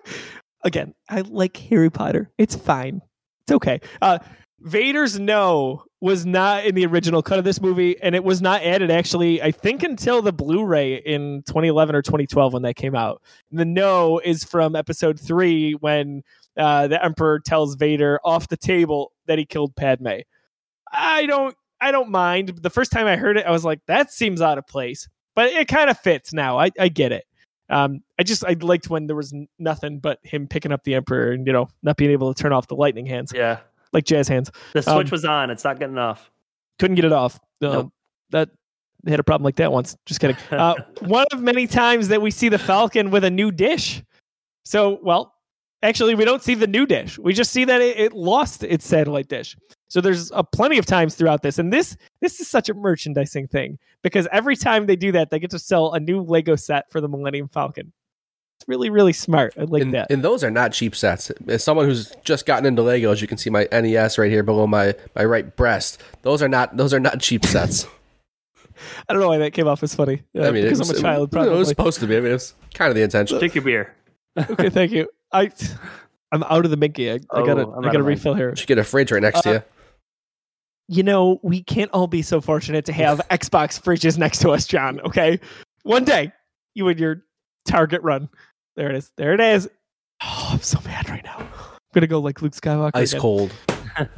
again, 0.64 0.94
I 1.08 1.22
like 1.22 1.56
Harry 1.56 1.90
Potter. 1.90 2.30
It's 2.38 2.54
fine. 2.54 3.00
It's 3.42 3.52
okay. 3.52 3.80
Uh, 4.00 4.18
Vader's 4.60 5.18
no 5.18 5.84
was 6.00 6.26
not 6.26 6.64
in 6.64 6.74
the 6.74 6.84
original 6.84 7.22
cut 7.22 7.38
of 7.38 7.44
this 7.44 7.60
movie, 7.60 8.00
and 8.02 8.14
it 8.14 8.24
was 8.24 8.42
not 8.42 8.62
added 8.62 8.90
actually. 8.90 9.42
I 9.42 9.50
think 9.50 9.82
until 9.82 10.20
the 10.20 10.32
Blu-ray 10.32 10.96
in 10.96 11.42
2011 11.46 11.94
or 11.94 12.02
2012 12.02 12.52
when 12.52 12.62
that 12.62 12.76
came 12.76 12.94
out. 12.94 13.22
The 13.50 13.64
no 13.64 14.18
is 14.18 14.44
from 14.44 14.76
Episode 14.76 15.18
three 15.18 15.72
when 15.74 16.22
uh, 16.56 16.88
the 16.88 17.02
Emperor 17.02 17.40
tells 17.40 17.74
Vader 17.76 18.20
off 18.24 18.48
the 18.48 18.56
table 18.56 19.12
that 19.26 19.38
he 19.38 19.44
killed 19.44 19.74
Padme. 19.76 20.20
I 20.92 21.26
don't 21.26 21.56
I 21.80 21.90
don't 21.90 22.10
mind. 22.10 22.58
The 22.62 22.70
first 22.70 22.92
time 22.92 23.06
I 23.06 23.16
heard 23.16 23.36
it, 23.36 23.44
I 23.44 23.50
was 23.50 23.64
like, 23.64 23.80
that 23.86 24.12
seems 24.12 24.40
out 24.40 24.56
of 24.56 24.66
place, 24.66 25.08
but 25.34 25.50
it 25.50 25.66
kind 25.68 25.90
of 25.90 25.98
fits 25.98 26.32
now. 26.32 26.58
I, 26.58 26.70
I 26.78 26.88
get 26.88 27.10
it. 27.10 27.24
Um, 27.70 28.02
I 28.18 28.22
just 28.22 28.44
I 28.44 28.54
liked 28.60 28.90
when 28.90 29.06
there 29.06 29.16
was 29.16 29.34
nothing 29.58 29.98
but 29.98 30.18
him 30.22 30.46
picking 30.46 30.72
up 30.72 30.84
the 30.84 30.94
emperor 30.94 31.32
and 31.32 31.46
you 31.46 31.52
know 31.52 31.68
not 31.82 31.96
being 31.96 32.10
able 32.10 32.32
to 32.32 32.40
turn 32.40 32.52
off 32.52 32.68
the 32.68 32.76
lightning 32.76 33.06
hands 33.06 33.32
yeah. 33.34 33.60
like 33.92 34.04
jazz 34.04 34.28
hands. 34.28 34.50
The 34.74 34.82
switch 34.82 35.06
Um, 35.06 35.10
was 35.10 35.24
on. 35.24 35.50
It's 35.50 35.64
not 35.64 35.78
getting 35.78 35.98
off. 35.98 36.30
Couldn't 36.78 36.96
get 36.96 37.04
it 37.04 37.12
off. 37.12 37.36
Um, 37.62 37.72
Nope. 37.72 37.92
That 38.30 38.50
they 39.04 39.10
had 39.10 39.20
a 39.20 39.24
problem 39.24 39.44
like 39.44 39.56
that 39.56 39.72
once. 39.72 39.96
Just 40.06 40.20
kidding. 40.20 40.36
Uh, 40.50 40.74
one 41.00 41.26
of 41.32 41.40
many 41.40 41.66
times 41.66 42.08
that 42.08 42.20
we 42.20 42.30
see 42.30 42.48
the 42.48 42.58
Falcon 42.58 43.10
with 43.10 43.24
a 43.24 43.30
new 43.30 43.50
dish. 43.50 44.02
So 44.64 45.00
well, 45.02 45.34
actually, 45.82 46.14
we 46.14 46.24
don't 46.24 46.42
see 46.42 46.54
the 46.54 46.66
new 46.66 46.86
dish. 46.86 47.18
We 47.18 47.32
just 47.32 47.52
see 47.52 47.64
that 47.64 47.80
it, 47.80 47.98
it 47.98 48.12
lost 48.12 48.62
its 48.64 48.86
satellite 48.86 49.28
dish. 49.28 49.56
So 49.88 50.00
there's 50.00 50.32
uh, 50.32 50.42
plenty 50.42 50.78
of 50.78 50.86
times 50.86 51.14
throughout 51.14 51.42
this, 51.42 51.58
and 51.58 51.72
this 51.72 51.96
this 52.20 52.40
is 52.40 52.48
such 52.48 52.68
a 52.68 52.74
merchandising 52.74 53.48
thing 53.48 53.78
because 54.02 54.26
every 54.32 54.56
time 54.56 54.86
they 54.86 54.96
do 54.96 55.12
that, 55.12 55.30
they 55.30 55.38
get 55.38 55.50
to 55.50 55.58
sell 55.58 55.92
a 55.92 56.00
new 56.00 56.20
Lego 56.20 56.56
set 56.56 56.90
for 56.90 57.00
the 57.00 57.08
Millennium 57.08 57.48
Falcon. 57.48 57.92
It's 58.58 58.68
really 58.68 58.90
really 58.90 59.12
smart. 59.12 59.54
I 59.58 59.64
like 59.64 59.82
and, 59.82 59.94
that. 59.94 60.10
and 60.10 60.22
those 60.22 60.42
are 60.42 60.50
not 60.50 60.72
cheap 60.72 60.96
sets. 60.96 61.30
As 61.48 61.62
someone 61.62 61.86
who's 61.86 62.14
just 62.24 62.46
gotten 62.46 62.64
into 62.64 62.82
Legos, 62.82 63.20
you 63.20 63.26
can 63.26 63.36
see 63.36 63.50
my 63.50 63.68
NES 63.70 64.18
right 64.18 64.30
here 64.30 64.42
below 64.42 64.66
my, 64.66 64.94
my 65.14 65.24
right 65.24 65.54
breast. 65.56 66.00
Those 66.22 66.42
are 66.42 66.48
not 66.48 66.76
those 66.76 66.94
are 66.94 67.00
not 67.00 67.20
cheap 67.20 67.44
sets. 67.44 67.86
I 69.08 69.12
don't 69.12 69.20
know 69.20 69.28
why 69.28 69.38
that 69.38 69.52
came 69.52 69.68
off 69.68 69.82
as 69.82 69.94
funny 69.94 70.22
uh, 70.36 70.42
I 70.42 70.50
mean, 70.50 70.64
because 70.64 70.80
it 70.80 70.82
was, 70.82 70.90
I'm 70.90 70.96
a 70.96 71.00
child. 71.00 71.32
Probably 71.32 71.52
It, 71.52 71.58
was 71.58 71.68
supposed 71.68 72.00
to 72.00 72.06
be. 72.06 72.16
I 72.16 72.20
mean, 72.20 72.32
it's 72.32 72.54
kind 72.74 72.88
of 72.88 72.94
the 72.94 73.02
intention. 73.02 73.40
Take 73.40 73.54
your 73.54 73.64
beer. 73.64 73.94
okay, 74.38 74.70
thank 74.70 74.92
you. 74.92 75.08
I 75.32 75.50
I'm 76.32 76.42
out 76.44 76.64
of 76.64 76.70
the 76.70 76.76
Mickey. 76.76 77.10
I, 77.10 77.14
I 77.14 77.18
Oh, 77.30 77.46
gotta 77.46 77.62
I'm 77.62 77.84
I 77.84 77.88
out 77.88 77.92
gotta 77.92 78.02
refill 78.02 78.34
here. 78.34 78.50
You 78.50 78.56
should 78.56 78.68
get 78.68 78.78
a 78.78 78.84
fridge 78.84 79.12
right 79.12 79.22
next 79.22 79.42
to 79.42 79.48
Uh, 79.50 79.52
you. 79.54 79.62
you 80.88 81.02
know, 81.02 81.38
we 81.42 81.62
can't 81.62 81.90
all 81.92 82.06
be 82.06 82.22
so 82.22 82.40
fortunate 82.40 82.84
to 82.86 82.92
have 82.92 83.20
Xbox 83.30 83.80
fridges 83.80 84.18
next 84.18 84.38
to 84.40 84.50
us, 84.50 84.66
John. 84.66 85.00
Okay. 85.00 85.40
One 85.82 86.04
day, 86.04 86.32
you 86.74 86.88
and 86.88 86.98
your 86.98 87.22
Target 87.66 88.02
run. 88.02 88.28
There 88.76 88.88
it 88.90 88.96
is. 88.96 89.12
There 89.16 89.34
it 89.34 89.40
is. 89.40 89.68
Oh, 90.22 90.50
I'm 90.52 90.60
so 90.62 90.80
mad 90.84 91.08
right 91.10 91.24
now. 91.24 91.36
I'm 91.38 91.46
going 91.94 92.00
to 92.02 92.06
go 92.06 92.20
like 92.20 92.40
Luke 92.42 92.52
Skywalker. 92.52 92.90
Ice 92.94 93.12
again. 93.12 93.20
cold. 93.20 93.52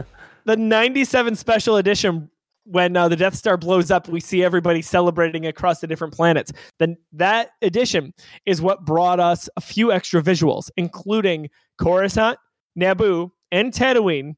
The 0.47 0.59
97 0.59 1.37
special 1.37 1.79
edition, 1.79 2.31
when 2.65 2.97
uh, 2.97 3.09
the 3.09 3.17
Death 3.17 3.35
Star 3.35 3.57
blows 3.57 3.91
up, 3.91 4.09
we 4.09 4.21
see 4.21 4.43
everybody 4.43 4.83
celebrating 4.83 5.47
across 5.47 5.81
the 5.81 5.87
different 5.87 6.15
planets. 6.15 6.53
Then 6.79 6.97
that 7.13 7.51
edition 7.63 8.13
is 8.47 8.61
what 8.63 8.85
brought 8.85 9.21
us 9.21 9.49
a 9.57 9.61
few 9.61 9.93
extra 9.93 10.23
visuals, 10.23 10.71
including 10.77 11.51
Coruscant, 11.79 12.39
Naboo, 12.79 13.31
and 13.53 13.73
Tatooine, 13.73 14.35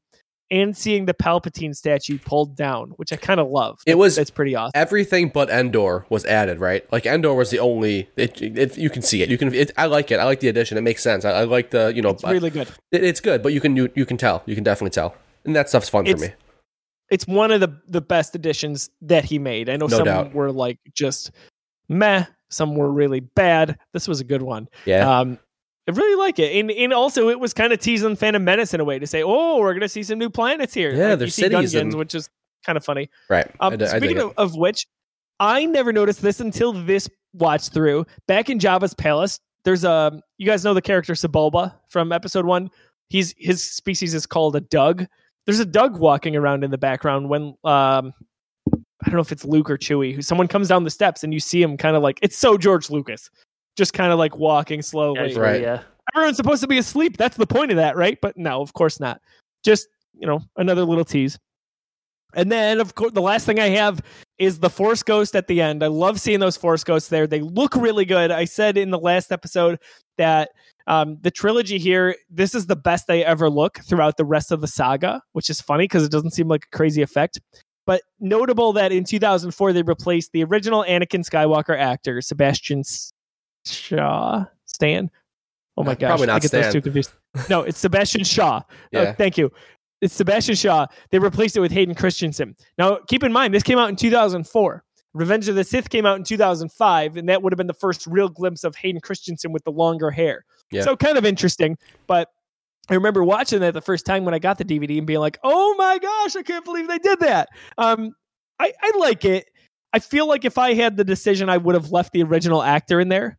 and 0.49 0.77
seeing 0.77 1.05
the 1.05 1.13
Palpatine 1.13 1.75
statue 1.75 2.17
pulled 2.17 2.55
down, 2.55 2.91
which 2.91 3.11
I 3.11 3.17
kind 3.17 3.39
of 3.39 3.49
love. 3.49 3.79
It 3.85 3.97
was- 3.97 4.17
it's 4.17 4.29
pretty 4.31 4.55
awesome. 4.55 4.71
Everything 4.75 5.27
but 5.29 5.49
Endor 5.49 6.05
was 6.09 6.23
added, 6.25 6.59
right? 6.61 6.89
Like 6.91 7.05
Endor 7.05 7.33
was 7.33 7.49
the 7.49 7.59
only. 7.59 8.09
It, 8.15 8.41
it, 8.41 8.77
you 8.77 8.89
can 8.89 9.01
see 9.01 9.21
it. 9.21 9.29
You 9.29 9.37
can. 9.37 9.53
It, 9.53 9.71
I 9.77 9.87
like 9.87 10.09
it. 10.09 10.19
I 10.19 10.23
like 10.23 10.39
the 10.39 10.47
addition. 10.47 10.77
It 10.77 10.81
makes 10.81 11.03
sense. 11.03 11.25
I, 11.25 11.31
I 11.31 11.43
like 11.43 11.71
the. 11.71 11.91
You 11.93 12.01
know, 12.01 12.11
It's 12.11 12.23
really 12.23 12.49
good. 12.49 12.69
it- 12.91 13.03
it's 13.03 13.19
good, 13.19 13.43
but 13.43 13.51
you 13.51 13.59
can 13.59 13.75
you, 13.75 13.89
you 13.95 14.05
can 14.05 14.15
tell. 14.15 14.41
You 14.45 14.55
can 14.55 14.63
definitely 14.63 14.91
tell, 14.91 15.15
and 15.43 15.53
that 15.55 15.67
stuff's 15.67 15.89
fun 15.89 16.05
for 16.05 16.15
me. 16.17 16.29
It's 17.09 17.25
one 17.27 17.51
of 17.51 17.61
the 17.61 17.79
the 17.87 18.01
best 18.01 18.35
additions 18.35 18.89
that 19.01 19.23
he 19.25 19.39
made. 19.39 19.69
I 19.69 19.77
know 19.77 19.87
No 19.87 19.97
some 19.97 20.05
doubt. 20.05 20.33
were 20.33 20.51
like 20.51 20.79
just 20.93 21.31
meh, 21.89 22.25
some 22.49 22.75
were 22.75 22.91
really 22.91 23.21
bad. 23.21 23.77
This 23.93 24.07
was 24.07 24.19
a 24.19 24.23
good 24.25 24.41
one. 24.41 24.67
Yeah. 24.85 25.19
Um, 25.19 25.39
I 25.87 25.91
really 25.93 26.15
like 26.21 26.37
it, 26.39 26.53
and 26.59 26.69
and 26.69 26.91
also 26.93 27.29
it 27.29 27.39
was 27.39 27.53
kind 27.53 27.71
of 27.71 27.79
teasing 27.79 28.15
Phantom 28.17 28.43
Menace 28.43 28.73
in 28.73 28.81
a 28.81 28.83
way 28.83 28.99
to 28.99 29.07
say, 29.07 29.23
oh, 29.23 29.59
we're 29.59 29.73
gonna 29.73 29.87
see 29.87 30.03
some 30.03 30.19
new 30.19 30.29
planets 30.29 30.73
here. 30.73 30.93
Yeah, 30.93 31.09
Like, 31.11 31.19
there's 31.19 31.37
you 31.37 31.43
see 31.45 31.49
cities 31.53 31.73
Gungans, 31.73 31.81
and- 31.81 31.93
which 31.95 32.13
is 32.13 32.29
kind 32.65 32.75
of 32.77 32.83
funny. 32.83 33.09
right. 33.29 33.49
Um, 33.61 33.77
d- 33.77 33.85
I 33.85 33.99
dig 33.99 34.09
speaking 34.09 34.17
of, 34.23 34.33
of 34.37 34.55
which, 34.57 34.85
I 35.39 35.65
never 35.65 35.93
noticed 35.93 36.21
this 36.21 36.41
until 36.41 36.73
this 36.73 37.07
watch 37.33 37.69
through. 37.69 38.05
Back 38.27 38.49
in 38.49 38.59
Jabba's 38.59 38.93
palace, 38.93 39.39
there's 39.63 39.85
a 39.85 40.21
you 40.37 40.45
guys 40.45 40.65
know 40.65 40.73
the 40.73 40.81
character 40.81 41.13
Sebulba 41.13 41.73
from 41.87 42.11
episode 42.11 42.45
one. 42.45 42.69
He's 43.09 43.33
his 43.37 43.63
species 43.63 44.13
is 44.13 44.25
called 44.25 44.57
a 44.57 44.59
Dug. 44.61 45.05
There's 45.47 45.59
a 45.59 45.65
Dug 45.65 45.97
walking 45.97 46.35
around 46.35 46.63
in 46.63 46.69
the 46.69 46.77
background 46.77 47.29
when 47.29 47.55
um 47.63 48.13
I 48.71 49.09
don't 49.09 49.15
know 49.15 49.21
if 49.21 49.31
it's 49.31 49.45
Luke 49.45 49.69
or 49.69 49.77
Chewie. 49.77 50.13
Who 50.13 50.21
someone 50.21 50.47
comes 50.47 50.67
down 50.67 50.83
the 50.83 50.91
steps 50.91 51.23
and 51.23 51.33
you 51.33 51.39
see 51.39 51.61
him 51.61 51.77
kind 51.77 51.95
of 51.95 52.03
like 52.03 52.19
it's 52.21 52.37
so 52.37 52.57
George 52.57 52.89
Lucas, 52.91 53.29
just 53.75 53.93
kind 53.93 54.11
of 54.11 54.19
like 54.19 54.37
walking 54.37 54.81
slowly. 54.83 55.33
Yeah, 55.33 55.39
Right. 55.39 55.61
Yeah. 55.61 55.81
Everyone's 56.15 56.37
supposed 56.37 56.61
to 56.61 56.67
be 56.67 56.77
asleep. 56.77 57.17
That's 57.17 57.37
the 57.37 57.47
point 57.47 57.71
of 57.71 57.77
that, 57.77 57.95
right? 57.95 58.17
But 58.21 58.37
no, 58.37 58.61
of 58.61 58.73
course 58.73 58.99
not. 58.99 59.21
Just, 59.63 59.87
you 60.17 60.25
know, 60.25 60.41
another 60.55 60.85
little 60.85 61.03
tease. 61.03 61.37
And 62.33 62.51
then, 62.51 62.79
of 62.79 62.95
course, 62.95 63.13
the 63.13 63.21
last 63.21 63.45
thing 63.45 63.59
I 63.59 63.69
have 63.69 64.01
is 64.37 64.59
the 64.59 64.69
Force 64.69 65.03
Ghost 65.03 65.35
at 65.35 65.47
the 65.47 65.61
end. 65.61 65.83
I 65.83 65.87
love 65.87 66.19
seeing 66.19 66.39
those 66.39 66.57
Force 66.57 66.83
Ghosts 66.83 67.09
there. 67.09 67.27
They 67.27 67.41
look 67.41 67.75
really 67.75 68.05
good. 68.05 68.31
I 68.31 68.45
said 68.45 68.77
in 68.77 68.89
the 68.89 68.99
last 68.99 69.31
episode 69.31 69.79
that 70.17 70.49
um, 70.87 71.17
the 71.21 71.29
trilogy 71.31 71.77
here, 71.77 72.15
this 72.29 72.55
is 72.55 72.65
the 72.67 72.75
best 72.75 73.07
they 73.07 73.23
ever 73.23 73.49
look 73.49 73.79
throughout 73.79 74.17
the 74.17 74.25
rest 74.25 74.51
of 74.51 74.61
the 74.61 74.67
saga, 74.67 75.21
which 75.33 75.49
is 75.49 75.61
funny 75.61 75.83
because 75.83 76.03
it 76.03 76.11
doesn't 76.11 76.31
seem 76.31 76.47
like 76.47 76.63
a 76.71 76.75
crazy 76.75 77.01
effect. 77.01 77.39
But 77.85 78.01
notable 78.19 78.73
that 78.73 78.91
in 78.91 79.03
2004, 79.05 79.73
they 79.73 79.81
replaced 79.81 80.31
the 80.33 80.43
original 80.43 80.83
Anakin 80.87 81.23
Skywalker 81.29 81.77
actor, 81.77 82.21
Sebastian 82.21 82.83
Shaw, 83.65 84.45
Stan, 84.65 85.09
Oh 85.79 85.83
my 85.83 85.91
Uh, 85.91 85.95
gosh, 85.95 86.07
probably 86.09 86.23
I 86.29 86.33
not 86.33 86.41
get 86.41 86.51
those 86.51 86.63
Stan. 86.65 86.73
two 86.73 86.81
confused. 86.81 87.11
No, 87.49 87.61
it's 87.61 87.77
Sebastian 87.77 88.23
Shaw. 88.23 88.61
Oh, 88.69 88.73
Yeah. 88.91 89.11
thank 89.13 89.37
you. 89.37 89.51
It's 90.01 90.13
Sebastian 90.15 90.55
Shaw. 90.55 90.87
They 91.11 91.19
replaced 91.19 91.55
it 91.55 91.59
with 91.59 91.71
Hayden 91.71 91.93
Christensen. 91.95 92.55
Now, 92.77 92.97
keep 93.07 93.23
in 93.23 93.31
mind, 93.31 93.53
this 93.53 93.63
came 93.63 93.77
out 93.77 93.89
in 93.89 93.95
2004. 93.95 94.83
Revenge 95.13 95.47
of 95.47 95.55
the 95.55 95.63
Sith 95.63 95.89
came 95.89 96.05
out 96.05 96.17
in 96.17 96.23
2005, 96.23 97.17
and 97.17 97.29
that 97.29 97.41
would 97.41 97.51
have 97.51 97.57
been 97.57 97.67
the 97.67 97.73
first 97.73 98.05
real 98.05 98.29
glimpse 98.29 98.63
of 98.63 98.75
Hayden 98.75 99.01
Christensen 99.01 99.51
with 99.51 99.63
the 99.63 99.71
longer 99.71 100.11
hair. 100.11 100.45
Yeah. 100.71 100.83
So 100.83 100.95
kind 100.95 101.17
of 101.17 101.25
interesting. 101.25 101.77
But 102.07 102.29
I 102.89 102.93
remember 102.93 103.23
watching 103.23 103.59
that 103.61 103.73
the 103.73 103.81
first 103.81 104.05
time 104.05 104.25
when 104.25 104.33
I 104.33 104.39
got 104.39 104.57
the 104.57 104.65
DVD 104.65 104.97
and 104.97 105.07
being 105.07 105.19
like, 105.19 105.39
"Oh 105.43 105.75
my 105.77 105.97
gosh, 105.99 106.35
I 106.35 106.43
can't 106.43 106.65
believe 106.65 106.87
they 106.87 106.99
did 106.99 107.19
that." 107.21 107.49
Um, 107.77 108.13
I, 108.59 108.73
I 108.81 108.91
like 108.97 109.25
it. 109.25 109.45
I 109.93 109.99
feel 109.99 110.27
like 110.27 110.45
if 110.45 110.57
I 110.57 110.73
had 110.73 110.97
the 110.97 111.03
decision, 111.03 111.49
I 111.49 111.57
would 111.57 111.75
have 111.75 111.91
left 111.91 112.13
the 112.13 112.23
original 112.23 112.61
actor 112.61 112.99
in 112.99 113.09
there. 113.09 113.37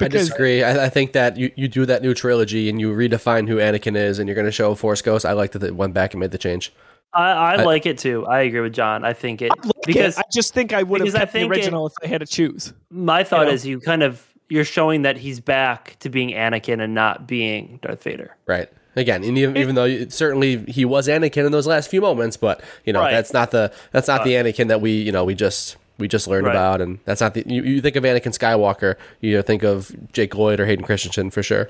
I 0.00 0.08
disagree. 0.08 0.62
I, 0.62 0.86
I 0.86 0.88
think 0.88 1.12
that 1.12 1.36
you, 1.36 1.52
you 1.56 1.68
do 1.68 1.86
that 1.86 2.02
new 2.02 2.14
trilogy 2.14 2.68
and 2.68 2.80
you 2.80 2.92
redefine 2.92 3.48
who 3.48 3.56
Anakin 3.56 3.96
is, 3.96 4.18
and 4.18 4.28
you're 4.28 4.34
going 4.34 4.46
to 4.46 4.52
show 4.52 4.74
Force 4.74 5.02
Ghost. 5.02 5.24
I 5.24 5.32
like 5.32 5.52
that 5.52 5.62
it 5.62 5.76
went 5.76 5.94
back 5.94 6.14
and 6.14 6.20
made 6.20 6.32
the 6.32 6.38
change. 6.38 6.72
I, 7.14 7.30
I, 7.30 7.52
I- 7.54 7.64
like 7.64 7.86
it 7.86 7.98
too. 7.98 8.26
I 8.26 8.40
agree 8.42 8.60
with 8.60 8.74
John. 8.74 9.04
I 9.04 9.12
think 9.12 9.40
it 9.42 9.50
I 9.52 9.54
like 9.66 9.72
because 9.86 10.18
it. 10.18 10.24
I 10.26 10.30
just 10.32 10.52
think 10.54 10.72
I 10.72 10.82
would 10.82 11.00
have 11.00 11.06
because 11.06 11.14
I 11.14 11.20
kept 11.20 11.32
the 11.32 11.38
think 11.40 11.52
it- 11.52 11.56
original 11.58 11.86
if 11.86 11.92
I 12.02 12.06
had 12.06 12.20
to 12.20 12.26
choose. 12.26 12.72
my 12.90 13.24
thought 13.24 13.46
know? 13.46 13.52
is 13.52 13.66
you 13.66 13.80
kind 13.80 14.02
of 14.02 14.26
you're 14.48 14.64
showing 14.64 15.02
that 15.02 15.16
he's 15.16 15.40
back 15.40 15.96
to 16.00 16.10
being 16.10 16.30
Anakin 16.30 16.80
and 16.82 16.92
not 16.94 17.26
being 17.26 17.78
Darth 17.82 18.02
Vader. 18.02 18.36
Right. 18.46 18.68
Again, 18.96 19.24
and 19.24 19.36
even, 19.38 19.56
even 19.56 19.74
though 19.74 19.86
you- 19.86 20.08
certainly 20.10 20.58
he 20.66 20.84
was 20.84 21.08
Anakin 21.08 21.46
in 21.46 21.52
those 21.52 21.66
last 21.66 21.90
few 21.90 22.00
moments, 22.00 22.36
but 22.36 22.62
you 22.84 22.92
know 22.92 23.00
Right. 23.00 23.10
that's 23.12 23.32
not 23.32 23.50
the 23.50 23.72
that's 23.92 24.06
not 24.08 24.22
the 24.24 24.32
Anakin 24.32 24.68
that 24.68 24.80
we 24.80 24.92
you 24.92 25.10
know 25.12 25.24
we 25.24 25.34
just 25.34 25.76
we 25.98 26.06
just 26.08 26.26
learned 26.28 26.46
Right. 26.46 26.52
about, 26.52 26.80
and 26.80 26.98
that's 27.04 27.20
not 27.20 27.34
the 27.34 27.42
you, 27.46 27.62
you 27.62 27.80
think 27.80 27.96
of 27.96 28.04
Anakin 28.04 28.36
Skywalker, 28.38 28.96
you 29.20 29.40
think 29.42 29.62
of 29.64 29.90
Jake 30.12 30.34
Lloyd 30.34 30.60
or 30.60 30.66
Hayden 30.66 30.84
Christensen 30.84 31.30
for 31.30 31.42
sure. 31.42 31.68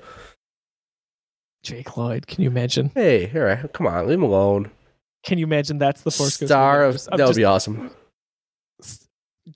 Jake 1.62 1.96
Lloyd, 1.96 2.26
can 2.26 2.42
you 2.42 2.50
imagine? 2.50 2.90
Hey, 2.94 3.30
all 3.34 3.40
right, 3.42 3.72
come 3.72 3.86
on, 3.86 4.06
leave 4.06 4.18
him 4.18 4.22
alone. 4.22 4.70
Can 5.24 5.38
you 5.38 5.44
imagine 5.46 5.78
that's 5.78 6.02
the 6.02 6.10
Force 6.10 6.36
Ghost 6.36 6.51
Star 6.51 6.86
movie? 6.86 6.96
Of 7.10 7.18
that 7.18 7.26
would 7.26 7.36
be 7.36 7.44
awesome. 7.44 7.90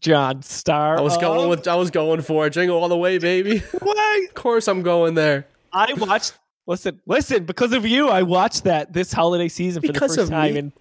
John 0.00 0.42
Star. 0.42 0.98
I 0.98 1.00
was 1.00 1.16
going 1.16 1.44
of- 1.44 1.50
with 1.50 1.68
I 1.68 1.74
was 1.74 1.90
going 1.90 2.20
for 2.22 2.46
it. 2.46 2.50
Jingle 2.50 2.78
all 2.80 2.88
the 2.88 2.96
way, 2.96 3.18
baby. 3.18 3.62
What? 3.80 4.24
of 4.28 4.34
course, 4.34 4.68
I'm 4.68 4.82
going 4.82 5.14
there. 5.14 5.46
I 5.72 5.92
watched. 5.94 6.34
Listen, 6.66 7.00
listen. 7.06 7.44
Because 7.44 7.72
of 7.72 7.86
you, 7.86 8.08
I 8.08 8.22
watched 8.22 8.64
that 8.64 8.92
this 8.92 9.12
holiday 9.12 9.48
season 9.48 9.80
for 9.82 9.88
Because 9.88 10.12
the 10.14 10.22
first 10.22 10.28
of 10.28 10.30
time, 10.30 10.52
me? 10.52 10.58
and 10.58 10.72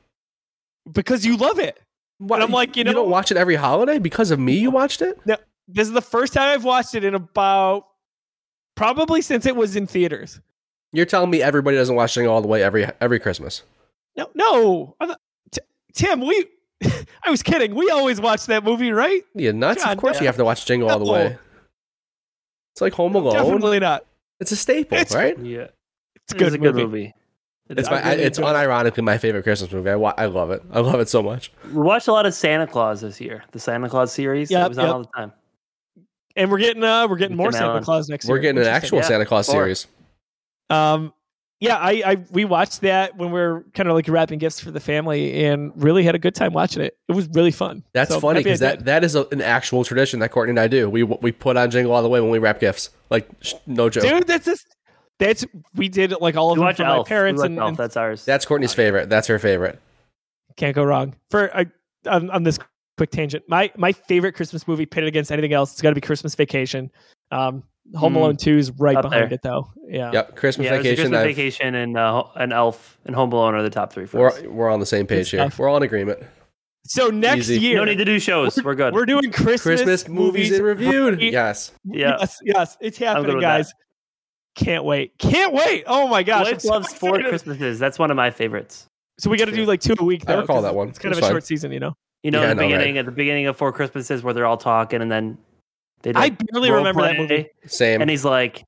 because 0.91 1.26
you 1.26 1.38
love 1.38 1.59
it. 1.59 1.80
What, 2.19 2.41
I'm 2.41 2.51
like, 2.51 2.76
you 2.76 2.84
know- 2.84 2.91
you 2.91 2.95
don't 2.95 3.09
watch 3.09 3.31
it 3.31 3.38
every 3.38 3.55
holiday 3.55 3.97
because 3.99 4.31
of 4.31 4.39
me. 4.39 4.57
You 4.57 4.72
watched 4.72 5.01
it. 5.01 5.18
No, 5.26 5.38
this 5.68 5.88
is 5.88 5.93
the 5.93 6.01
first 6.01 6.34
time 6.34 6.53
I've 6.53 6.64
watched 6.65 6.93
it 6.95 7.03
in 7.05 7.15
about 7.15 7.88
probably 8.76 9.22
since 9.22 9.45
it 9.45 9.55
was 9.55 9.76
in 9.76 9.88
theaters. 9.88 10.41
You're 10.91 11.05
telling 11.05 11.30
me 11.30 11.41
everybody 11.41 11.77
doesn't 11.77 11.95
watch 11.95 12.15
Jingle 12.15 12.34
all 12.34 12.41
the 12.41 12.47
way 12.47 12.64
every 12.64 12.88
every 12.99 13.19
Christmas. 13.19 13.64
No, 14.18 14.30
no, 14.35 14.95
I'm 14.99 15.10
not- 15.10 15.22
T- 15.52 15.61
Tim. 15.94 16.26
We. 16.26 16.45
I 17.23 17.30
was 17.31 17.41
kidding. 17.44 17.73
We 17.76 17.89
always 17.89 18.19
watch 18.22 18.45
that 18.48 18.64
movie, 18.64 18.91
right? 18.91 19.23
Yeah, 19.34 19.52
nuts? 19.52 19.84
God, 19.84 19.94
of 19.94 19.98
course, 19.99 20.18
yeah. 20.18 20.22
you 20.23 20.27
have 20.27 20.38
to 20.38 20.45
watch 20.45 20.65
Jingle 20.65 20.89
all 20.89 20.99
the 20.99 21.11
way. 21.11 21.38
It's 22.73 22.81
like 22.81 22.94
Home 22.94 23.15
Alone. 23.15 23.34
Definitely 23.34 23.80
not. 23.80 24.06
It's 24.39 24.52
a 24.52 24.56
staple, 24.56 24.98
It's- 24.98 25.15
right? 25.15 25.38
Yeah, 25.39 25.68
It's 26.15 26.34
a 26.34 26.38
good, 26.38 26.53
a 26.53 26.57
good 26.57 26.76
movie. 26.76 26.85
movie. 26.85 27.14
It 27.69 27.80
It's 27.80 27.89
my, 27.89 28.02
I 28.02 28.11
really 28.11 28.23
it's 28.23 28.39
unironically 28.39 29.03
my 29.03 29.18
favorite 29.18 29.44
Christmas 29.44 29.72
movie. 29.73 29.89
I, 29.89 29.95
wa- 29.95 30.14
I 30.18 30.27
love 30.27 30.52
it. 30.52 30.61
I 30.72 30.80
love 30.80 30.99
it 31.02 31.10
so 31.10 31.22
much. 31.22 31.52
we 31.65 31.81
watched 31.81 32.07
a 32.07 32.14
lot 32.14 32.26
of 32.26 32.34
Santa 32.34 32.65
Claus 32.68 33.02
this 33.02 33.19
year. 33.19 33.44
The 33.52 33.60
Santa 33.60 33.89
Claus 33.89 34.14
series. 34.14 34.49
Yeah, 34.49 34.65
it 34.65 34.69
was 34.69 34.77
on 34.77 34.88
all 34.88 34.99
the 35.02 35.07
time. 35.15 35.34
And 36.38 36.49
we're 36.52 36.60
getting 36.60 36.84
uh 36.84 37.07
we're 37.10 37.18
getting 37.18 37.35
more 37.35 37.52
Santa 37.52 37.81
Claus 37.81 38.07
next 38.07 38.26
year. 38.26 38.35
We're 38.35 38.39
getting 38.39 38.57
an 38.57 38.61
which 38.61 38.68
is 38.68 38.73
actual 38.84 38.98
yeah. 38.99 39.03
Santa 39.06 39.26
Claus 39.26 39.48
Four. 39.48 39.56
series. 39.56 39.88
Um, 40.69 41.11
yeah, 41.59 41.77
I, 41.77 42.03
I 42.05 42.15
we 42.31 42.45
watched 42.45 42.81
that 42.81 43.15
when 43.17 43.31
we 43.31 43.39
are 43.39 43.63
kind 43.73 43.89
of 43.89 43.95
like 43.95 44.07
wrapping 44.07 44.39
gifts 44.39 44.59
for 44.59 44.71
the 44.71 44.79
family, 44.79 45.45
and 45.45 45.71
really 45.75 46.03
had 46.03 46.13
a 46.15 46.19
good 46.19 46.35
time 46.35 46.53
watching 46.53 46.84
it. 46.84 46.97
It 47.07 47.13
was 47.13 47.27
really 47.29 47.51
fun. 47.51 47.84
That's 47.93 48.11
So, 48.11 48.19
funny 48.19 48.39
happy 48.39 48.43
because 48.45 48.59
that, 48.59 48.85
that 48.85 49.03
is 49.03 49.15
a, 49.15 49.25
an 49.31 49.41
actual 49.41 49.84
tradition 49.84 50.19
that 50.19 50.29
Courtney 50.29 50.51
and 50.51 50.59
I 50.59 50.67
do. 50.67 50.89
We 50.89 51.03
we 51.03 51.31
put 51.31 51.57
on 51.57 51.71
Jingle 51.71 51.93
all 51.93 52.03
the 52.03 52.09
way 52.09 52.21
when 52.21 52.29
we 52.29 52.39
wrap 52.39 52.59
gifts. 52.59 52.91
Like 53.09 53.27
sh- 53.41 53.53
no 53.65 53.89
joke. 53.89 54.03
dude, 54.03 54.27
that's 54.27 54.45
just 54.45 54.65
that's 55.19 55.45
we 55.73 55.89
did 55.89 56.13
like 56.21 56.35
all 56.35 56.51
of 56.51 56.57
We 56.59 56.63
them 56.65 56.75
for 56.75 56.84
Elf. 56.84 57.07
my 57.07 57.09
parents, 57.09 57.41
we 57.41 57.47
and, 57.47 57.59
and 57.59 57.75
That's 57.77 57.97
ours. 57.97 58.23
That's 58.23 58.45
Courtney's 58.45 58.73
favorite. 58.73 59.09
That's 59.09 59.27
her 59.27 59.39
favorite. 59.39 59.79
can't 60.57 60.75
go 60.75 60.84
wrong. 60.84 61.15
For 61.31 61.55
I, 61.57 61.65
on, 62.05 62.29
on 62.29 62.43
this 62.43 62.59
quick 62.97 63.09
tangent, 63.09 63.43
my 63.47 63.71
my 63.77 63.93
favorite 63.93 64.34
Christmas 64.34 64.67
movie 64.67 64.85
pitted 64.85 65.07
against 65.07 65.31
anything 65.31 65.53
else, 65.53 65.71
it's 65.71 65.81
got 65.81 65.89
to 65.89 65.95
be 65.95 66.01
Christmas 66.01 66.35
Vacation. 66.35 66.91
Um, 67.31 67.63
Home 67.95 68.14
Mm. 68.14 68.18
Alone 68.18 68.38
Two 68.38 68.57
is 68.57 68.72
right 68.72 68.95
Up 68.97 69.03
behind 69.03 69.26
there. 69.31 69.34
it 69.35 69.41
though. 69.43 69.69
Yeah, 69.88 70.11
Yep. 70.11 70.35
Christmas 70.35 70.65
yeah, 70.65 70.73
it 70.73 70.77
vacation. 70.77 70.95
Christmas 70.97 71.19
I've- 71.19 71.34
Vacation 71.34 71.76
and 71.76 71.97
uh, 71.97 72.23
and 72.35 72.51
Elf 72.53 72.97
and 73.05 73.15
Home 73.15 73.31
Alone 73.31 73.55
are 73.55 73.64
the 73.64 73.69
top 73.69 73.93
three 73.93 74.05
for 74.05 74.27
us. 74.27 74.41
we're 74.41 74.49
we're 74.49 74.69
on 74.69 74.80
the 74.81 74.85
same 74.85 75.07
page 75.07 75.30
here. 75.30 75.39
stuff. 75.39 75.57
We're 75.57 75.69
all 75.69 75.77
in 75.77 75.84
agreement. 75.84 76.19
So 76.85 77.07
next 77.07 77.49
Easy. 77.49 77.59
year, 77.59 77.77
No 77.80 77.84
need 77.85 77.97
to 77.97 78.05
do 78.05 78.18
shows. 78.19 78.61
We're 78.64 78.76
good. 78.76 78.93
we're 78.93 79.05
doing 79.05 79.30
Christmas, 79.31 79.61
Christmas 79.81 80.07
movies 80.07 80.51
in 80.53 80.64
reviewed. 80.64 81.14
review- 81.15 81.31
Yes. 81.31 81.72
Yeah. 81.85 82.15
Yes, 82.19 82.38
yes, 82.43 82.77
it's 82.80 82.97
happening, 82.97 83.35
with 83.35 83.41
guys. 83.41 83.73
Can't 84.55 84.84
wait. 84.85 85.18
Can't 85.19 85.53
wait. 85.53 85.84
Oh 85.85 86.07
my 86.07 86.23
gosh. 86.23 86.39
I'm 86.47 86.53
Blake 86.53 86.61
so 86.61 86.69
loves 86.69 86.93
four. 86.93 87.19
Christmases. 87.19 87.77
That's 87.77 87.99
one 87.99 88.09
of 88.09 88.18
my 88.18 88.31
favorites. 88.31 88.88
So 89.19 89.30
we 89.30 89.38
got 89.38 89.45
to 89.45 89.51
do 89.51 89.65
like 89.65 89.81
two 89.81 89.95
a 89.99 90.03
week. 90.03 90.23
I 90.27 90.34
Though, 90.34 90.41
recall 90.41 90.55
'cause 90.57 90.64
that 90.64 90.76
one. 90.76 90.89
It's 90.89 90.97
kind 90.99 91.11
It's 91.11 91.19
of 91.19 91.23
a 91.23 91.27
fine. 91.27 91.34
short 91.34 91.43
season, 91.45 91.72
you 91.72 91.80
know. 91.80 91.93
You 92.23 92.31
know, 92.31 92.41
Yeah, 92.41 92.51
in 92.51 92.57
the 92.57 92.64
I 92.64 92.68
know, 92.68 92.72
right? 92.73 92.77
beginning, 92.80 92.97
at 92.97 93.05
the 93.05 93.11
beginning 93.11 93.45
of 93.47 93.57
Four 93.57 93.72
Christmases, 93.72 94.23
where 94.23 94.34
they're 94.34 94.45
all 94.47 94.57
talking, 94.57 95.01
and 95.01 95.11
then 95.11 95.38
they 96.02 96.14
I 96.14 96.30
barely 96.30 96.69
role 96.69 96.80
remember 96.80 97.02
that 97.02 97.18
movie. 97.18 97.49
Same. 97.65 98.02
And 98.02 98.10
he's 98.10 98.26
like, 98.26 98.64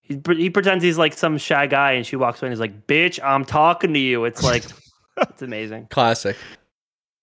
he, 0.00 0.20
he 0.36 0.50
pretends 0.50 0.82
he's 0.82 0.98
like 0.98 1.12
some 1.14 1.38
shy 1.38 1.66
guy, 1.66 1.92
and 1.92 2.06
she 2.06 2.16
walks 2.16 2.42
away 2.42 2.48
and 2.48 2.52
he's 2.52 2.60
like, 2.60 2.86
"Bitch, 2.86 3.22
I'm 3.22 3.44
talking 3.44 3.92
to 3.94 3.98
you." 4.00 4.24
It's 4.24 4.42
like, 4.42 4.64
it's 5.20 5.42
amazing. 5.42 5.86
Classic. 5.90 6.36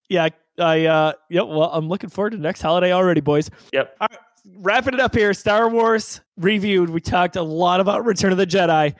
Yeah, 0.08 0.30
I 0.58 0.86
uh 0.86 1.14
yeah, 1.30 1.41
well, 1.41 1.70
I'm 1.74 1.88
looking 1.88 2.10
forward 2.10 2.32
to 2.32 2.38
next 2.38 2.62
holiday 2.62 2.91
already, 2.94 3.22
boys. 3.22 3.50
Yep. 3.74 3.98
All 4.02 4.08
right, 4.10 4.20
wrapping 4.58 4.94
it 4.94 5.00
up 5.00 5.14
here. 5.14 5.34
Star 5.34 5.70
Wars 5.70 6.22
reviewed. 6.38 6.90
We 6.90 7.02
talked 7.02 7.36
a 7.36 7.44
lot 7.44 7.80
about 7.80 8.06
Return 8.06 8.32
of 8.32 8.38
the 8.38 8.48
Jedi. 8.48 8.96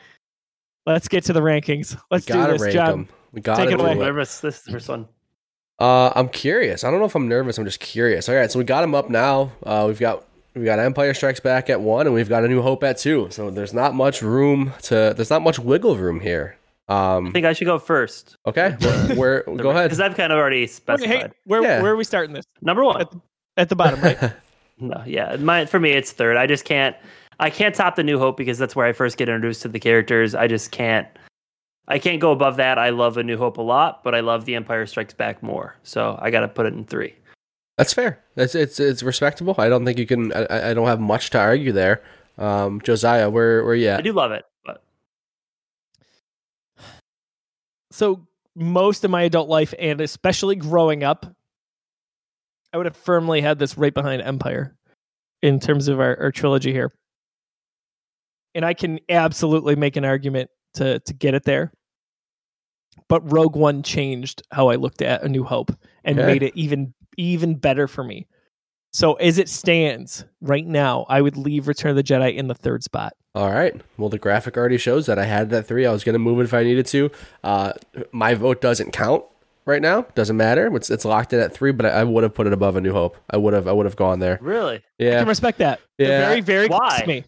Let's 0.86 1.08
get 1.08 1.24
to 1.26 1.34
the 1.34 1.42
rankings. 1.42 1.98
Let's 2.12 2.26
do 2.26 2.34
gotta 2.34 2.54
this, 2.54 2.62
rank 2.62 2.74
John. 2.74 2.90
them. 2.90 3.10
We 3.32 3.42
gotta 3.42 3.64
Take 3.64 3.74
it 3.74 3.78
do 3.78 3.84
away. 3.84 3.92
I'm 3.92 4.02
it. 4.02 4.06
nervous. 4.06 4.40
This 4.40 4.58
is 4.58 4.64
the 4.64 4.72
first 4.72 4.90
one. 4.90 5.08
Uh, 5.80 6.12
I'm 6.16 6.30
curious. 6.30 6.84
I 6.84 6.92
don't 6.92 7.00
know 7.00 7.06
if 7.06 7.16
I'm 7.16 7.28
nervous. 7.28 7.58
I'm 7.58 7.66
just 7.66 7.80
curious. 7.80 8.28
All 8.28 8.36
right, 8.36 8.52
so 8.52 8.60
we 8.60 8.66
got 8.66 8.82
them 8.82 8.94
up 8.94 9.10
now. 9.10 9.52
Uh, 9.64 9.86
we've 9.88 10.00
got 10.00 10.26
we 10.56 10.66
got 10.66 10.80
Empire 10.80 11.14
Strikes 11.14 11.40
Back 11.40 11.70
at 11.70 11.80
one, 11.80 12.06
and 12.06 12.14
we've 12.14 12.28
got 12.28 12.44
A 12.44 12.48
New 12.48 12.62
Hope 12.62 12.84
at 12.84 12.98
two. 12.98 13.28
So 13.32 13.50
there's 13.50 13.74
not 13.74 13.94
much 13.96 14.22
room 14.22 14.74
to. 14.84 15.14
There's 15.16 15.30
not 15.30 15.42
much 15.42 15.58
wiggle 15.60 15.96
room 15.96 16.20
here. 16.20 16.58
Um, 16.90 17.28
I 17.28 17.32
think 17.32 17.46
I 17.46 17.54
should 17.54 17.66
go 17.66 17.78
first. 17.80 18.36
Okay. 18.48 18.72
Where? 19.16 19.44
where 19.46 19.58
go 19.58 19.70
ahead. 19.70 19.86
Because 19.86 20.00
I've 20.00 20.18
kind 20.18 20.34
of 20.34 20.38
already 20.40 20.62
Wait, 20.62 20.72
specified. 20.72 21.08
hey, 21.10 21.28
where 21.46 21.62
Yeah. 21.64 21.82
where 21.82 21.92
are 21.94 21.96
we 21.96 22.04
starting 22.04 22.34
this? 22.34 22.46
Number 22.62 22.84
one. 22.84 23.06
At 23.58 23.70
the 23.70 23.76
bottom, 23.76 24.02
right? 24.02 24.18
No, 24.82 25.04
yeah, 25.06 25.36
my 25.36 25.66
for 25.66 25.78
me 25.78 25.92
it's 25.92 26.14
third. 26.14 26.38
I 26.38 26.48
just 26.48 26.64
can't. 26.64 26.96
I 27.38 27.50
can't 27.50 27.76
top 27.76 27.98
the 27.98 28.04
New 28.04 28.18
Hope 28.18 28.38
because 28.38 28.58
that's 28.58 28.78
where 28.78 28.86
I 28.86 28.94
first 28.94 29.18
get 29.18 29.28
introduced 29.28 29.62
to 29.64 29.68
the 29.68 29.78
characters. 29.80 30.34
I 30.34 30.48
just 30.48 30.72
can't. 30.72 31.06
I 31.90 32.00
can't 32.00 32.22
go 32.22 32.32
above 32.32 32.58
that. 32.58 32.78
I 32.78 32.90
love 32.90 33.18
A 33.18 33.24
New 33.24 33.38
Hope 33.38 33.58
a 33.58 33.62
lot, 33.62 34.04
but 34.04 34.14
I 34.14 34.20
love 34.20 34.46
The 34.46 34.56
Empire 34.56 34.86
Strikes 34.86 35.14
Back 35.14 35.42
more. 35.42 35.76
So 35.84 36.18
I 36.22 36.30
got 36.30 36.42
to 36.42 36.48
put 36.48 36.66
it 36.66 36.74
in 36.74 36.86
three. 36.86 37.16
That's 37.78 37.94
fair. 37.94 38.24
That's 38.36 38.56
it's 38.56 38.80
it's 38.80 39.04
respectable. 39.04 39.56
I 39.58 39.70
don't 39.70 39.86
think 39.86 39.98
you 39.98 40.06
can. 40.06 40.34
I, 40.34 40.72
I 40.72 40.74
don't 40.74 40.88
have 40.88 41.00
much 41.00 41.30
to 41.32 41.40
argue 41.40 41.72
there. 41.72 42.04
Um, 42.38 42.82
Josiah, 42.82 43.30
where 43.30 43.64
where 43.64 43.76
you 43.76 43.92
I 43.92 44.02
do 44.02 44.12
love 44.12 44.32
it, 44.32 44.46
but 44.66 44.84
so 47.92 48.28
most 48.56 49.06
of 49.06 49.12
my 49.12 49.24
adult 49.24 49.50
life 49.50 49.74
and 49.80 50.02
especially 50.02 50.56
growing 50.56 51.04
up 51.04 51.26
i 52.74 52.78
would 52.78 52.86
have 52.86 52.96
firmly 52.96 53.42
had 53.42 53.58
this 53.58 53.78
right 53.78 53.94
behind 53.94 54.22
empire 54.22 54.76
in 55.42 55.60
terms 55.60 55.88
of 55.88 56.00
our, 56.00 56.20
our 56.20 56.32
trilogy 56.32 56.74
here 56.74 56.92
and 58.54 58.66
i 58.66 58.74
can 58.74 59.00
absolutely 59.10 59.76
make 59.76 59.96
an 59.96 60.04
argument 60.04 60.50
to 60.74 61.00
to 61.00 61.14
get 61.14 61.34
it 61.34 61.44
there 61.44 61.72
but 63.08 63.32
rogue 63.32 63.56
one 63.56 63.82
changed 63.84 64.42
how 64.52 64.68
i 64.70 64.76
looked 64.76 65.02
at 65.02 65.24
a 65.24 65.30
new 65.30 65.44
hope 65.44 65.72
and 66.04 66.20
Okay. 66.20 66.28
made 66.28 66.44
it 66.44 66.54
even 66.56 66.94
even 67.18 67.56
better 67.56 67.88
for 67.88 68.04
me 68.04 68.28
so 68.92 69.14
as 69.14 69.38
it 69.38 69.48
stands 69.50 70.26
right 70.42 70.66
now 70.66 71.06
i 71.10 71.22
would 71.22 71.38
leave 71.38 71.68
return 71.68 71.92
of 71.92 71.96
the 71.96 72.04
jedi 72.04 72.36
in 72.36 72.48
the 72.48 72.56
third 72.56 72.84
spot 72.84 73.14
All 73.36 73.52
right. 73.52 73.80
Well, 73.98 74.10
the 74.10 74.18
graphic 74.18 74.58
already 74.58 74.78
shows 74.80 75.06
that 75.06 75.20
I 75.20 75.26
had 75.26 75.52
that 75.52 75.68
three. 75.68 75.86
I 75.86 75.92
was 75.92 76.04
going 76.04 76.14
to 76.14 76.20
move 76.20 76.40
it 76.40 76.46
if 76.46 76.54
I 76.54 76.64
needed 76.64 76.88
to. 76.88 77.12
Uh, 77.44 77.74
my 78.12 78.34
vote 78.34 78.60
doesn't 78.60 78.92
count 78.92 79.24
right 79.68 79.82
now. 79.84 80.02
Doesn't 80.16 80.36
matter. 80.36 80.76
It's 80.76 80.90
it's 80.90 81.06
locked 81.06 81.32
in 81.32 81.40
at 81.40 81.54
three. 81.54 81.72
But 81.72 81.86
I, 81.86 81.90
I 82.02 82.04
would 82.04 82.24
have 82.24 82.34
put 82.34 82.48
it 82.48 82.54
above 82.54 82.76
A 82.76 82.82
New 82.82 82.92
Hope. 82.92 83.16
I 83.30 83.38
would 83.38 83.54
have 83.54 83.68
I 83.68 83.72
would 83.72 83.86
have 83.86 83.96
gone 83.96 84.18
there. 84.20 84.40
really, 84.42 84.82
Yeah. 84.98 85.10
i 85.10 85.12
Yeah. 85.14 85.20
can 85.20 85.28
respect 85.28 85.60
that 85.60 85.80
They're 86.00 86.10
Yeah. 86.10 86.28
very 86.28 86.42
very 86.42 86.68
close 86.68 86.80
Why? 86.82 87.02
to 87.02 87.08
me 87.08 87.24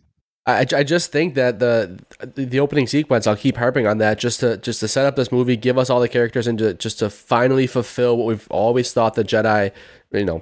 I, 0.48 0.66
I 0.74 0.84
just 0.84 1.12
think 1.12 1.36
that 1.36 1.60
the 1.60 2.00
the 2.36 2.60
opening 2.60 2.88
sequence. 2.88 3.28
I'll 3.28 3.36
keep 3.36 3.58
harping 3.58 3.86
on 3.86 4.00
that 4.00 4.18
just 4.18 4.40
to 4.40 4.58
just 4.58 4.80
to 4.80 4.88
set 4.88 5.06
up 5.06 5.16
this 5.16 5.32
movie, 5.32 5.56
give 5.56 5.78
us 5.78 5.90
all 5.90 6.00
the 6.00 6.10
characters, 6.10 6.48
and 6.48 6.58
to, 6.58 6.74
just 6.74 7.00
to 7.00 7.10
finally 7.12 7.68
fulfill 7.68 8.18
what 8.18 8.26
we've 8.26 8.48
always 8.50 8.92
thought 8.92 9.14
the 9.14 9.24
Jedi, 9.24 9.72
you 10.12 10.26
know, 10.26 10.42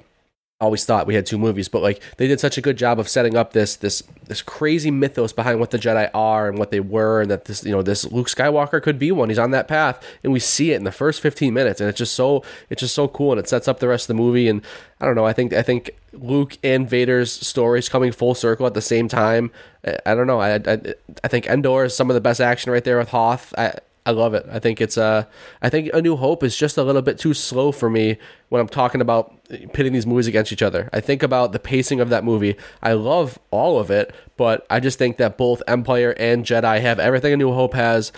always 0.62 0.84
thought 0.84 1.08
we 1.08 1.16
had 1.16 1.26
two 1.26 1.38
movies, 1.38 1.70
but 1.70 1.82
like 1.82 2.02
they 2.18 2.28
did 2.28 2.40
such 2.40 2.58
a 2.58 2.62
good 2.62 2.78
job 2.78 3.00
of 3.00 3.08
setting 3.08 3.36
up 3.36 3.54
this 3.54 3.76
this 3.78 4.04
this 4.28 4.42
crazy 4.42 4.92
mythos 4.92 5.32
behind 5.32 5.60
what 5.60 5.72
the 5.72 5.80
Jedi 5.80 6.10
are 6.14 6.50
and 6.50 6.58
what 6.58 6.72
they 6.72 6.80
were, 6.80 7.22
and 7.22 7.32
that 7.32 7.46
this 7.46 7.64
you 7.64 7.72
know 7.72 7.82
this 7.82 8.06
Luke 8.12 8.28
Skywalker 8.28 8.82
could 8.82 9.00
be 9.00 9.12
one. 9.12 9.30
He's 9.30 9.40
on 9.40 9.52
that 9.52 9.68
path, 9.68 10.06
and 10.24 10.34
we 10.34 10.40
see 10.40 10.72
it 10.72 10.76
in 10.76 10.84
the 10.84 10.92
first 10.92 11.22
fifteen 11.22 11.54
minutes, 11.54 11.80
and 11.80 11.90
it's 11.90 11.98
just 11.98 12.14
so 12.14 12.44
it's 12.70 12.82
just 12.82 12.96
so 12.96 13.08
cool, 13.08 13.32
and 13.32 13.40
it 13.40 13.48
sets 13.48 13.68
up 13.68 13.80
the 13.80 13.88
rest 13.88 14.10
of 14.10 14.16
the 14.16 14.22
movie. 14.22 14.50
And 14.50 14.62
I 15.00 15.06
don't 15.06 15.16
know, 15.16 15.26
I 15.26 15.34
think 15.34 15.54
I 15.54 15.62
think 15.62 15.92
Luke 16.14 16.58
and 16.64 16.90
Vader's 16.90 17.32
stories 17.32 17.88
coming 17.88 18.12
full 18.12 18.36
circle 18.36 18.66
at 18.66 18.74
the 18.74 18.82
same 18.82 19.08
time. 19.08 19.52
I, 19.86 19.98
I 20.08 20.16
don't 20.16 20.28
know, 20.28 20.42
I, 20.42 20.56
I 20.56 20.80
I 21.24 21.28
think 21.30 21.48
Endor 21.48 21.86
is 21.86 21.96
some 21.96 22.10
of 22.10 22.16
the 22.16 22.22
best 22.22 22.42
action 22.42 22.72
right 22.72 22.84
there 22.84 22.98
with 22.98 23.10
Hoth. 23.10 23.54
I, 23.58 23.76
I 24.06 24.12
love 24.12 24.34
it. 24.34 24.46
I 24.50 24.60
think 24.60 24.82
it's 24.82 24.98
uh 24.98 25.26
I 25.62 25.70
think 25.70 25.90
A 25.94 26.02
New 26.02 26.16
Hope 26.16 26.44
is 26.44 26.56
just 26.56 26.78
a 26.78 26.84
little 26.84 27.02
bit 27.02 27.18
too 27.18 27.34
slow 27.34 27.72
for 27.72 27.90
me 27.90 28.18
when 28.50 28.62
I'm 28.62 28.68
talking 28.70 29.02
about 29.02 29.36
pitting 29.74 29.94
these 29.94 30.08
movies 30.08 30.28
against 30.28 30.52
each 30.52 30.62
other. 30.62 30.90
I 30.94 31.00
think 31.00 31.22
about 31.22 31.52
the 31.52 31.60
pacing 31.60 32.00
of 32.00 32.10
that 32.10 32.24
movie. 32.24 32.56
I 32.82 32.94
love 32.94 33.38
all 33.52 33.80
of 33.80 33.92
it, 33.92 34.14
but 34.38 34.66
I 34.70 34.80
just 34.80 34.98
think 34.98 35.18
that 35.18 35.38
both 35.38 35.62
Empire 35.68 36.16
and 36.18 36.46
Jedi 36.46 36.82
have 36.82 37.00
everything 37.00 37.34
A 37.34 37.38
New 37.38 37.52
Hope 37.52 37.74
has 37.74 38.12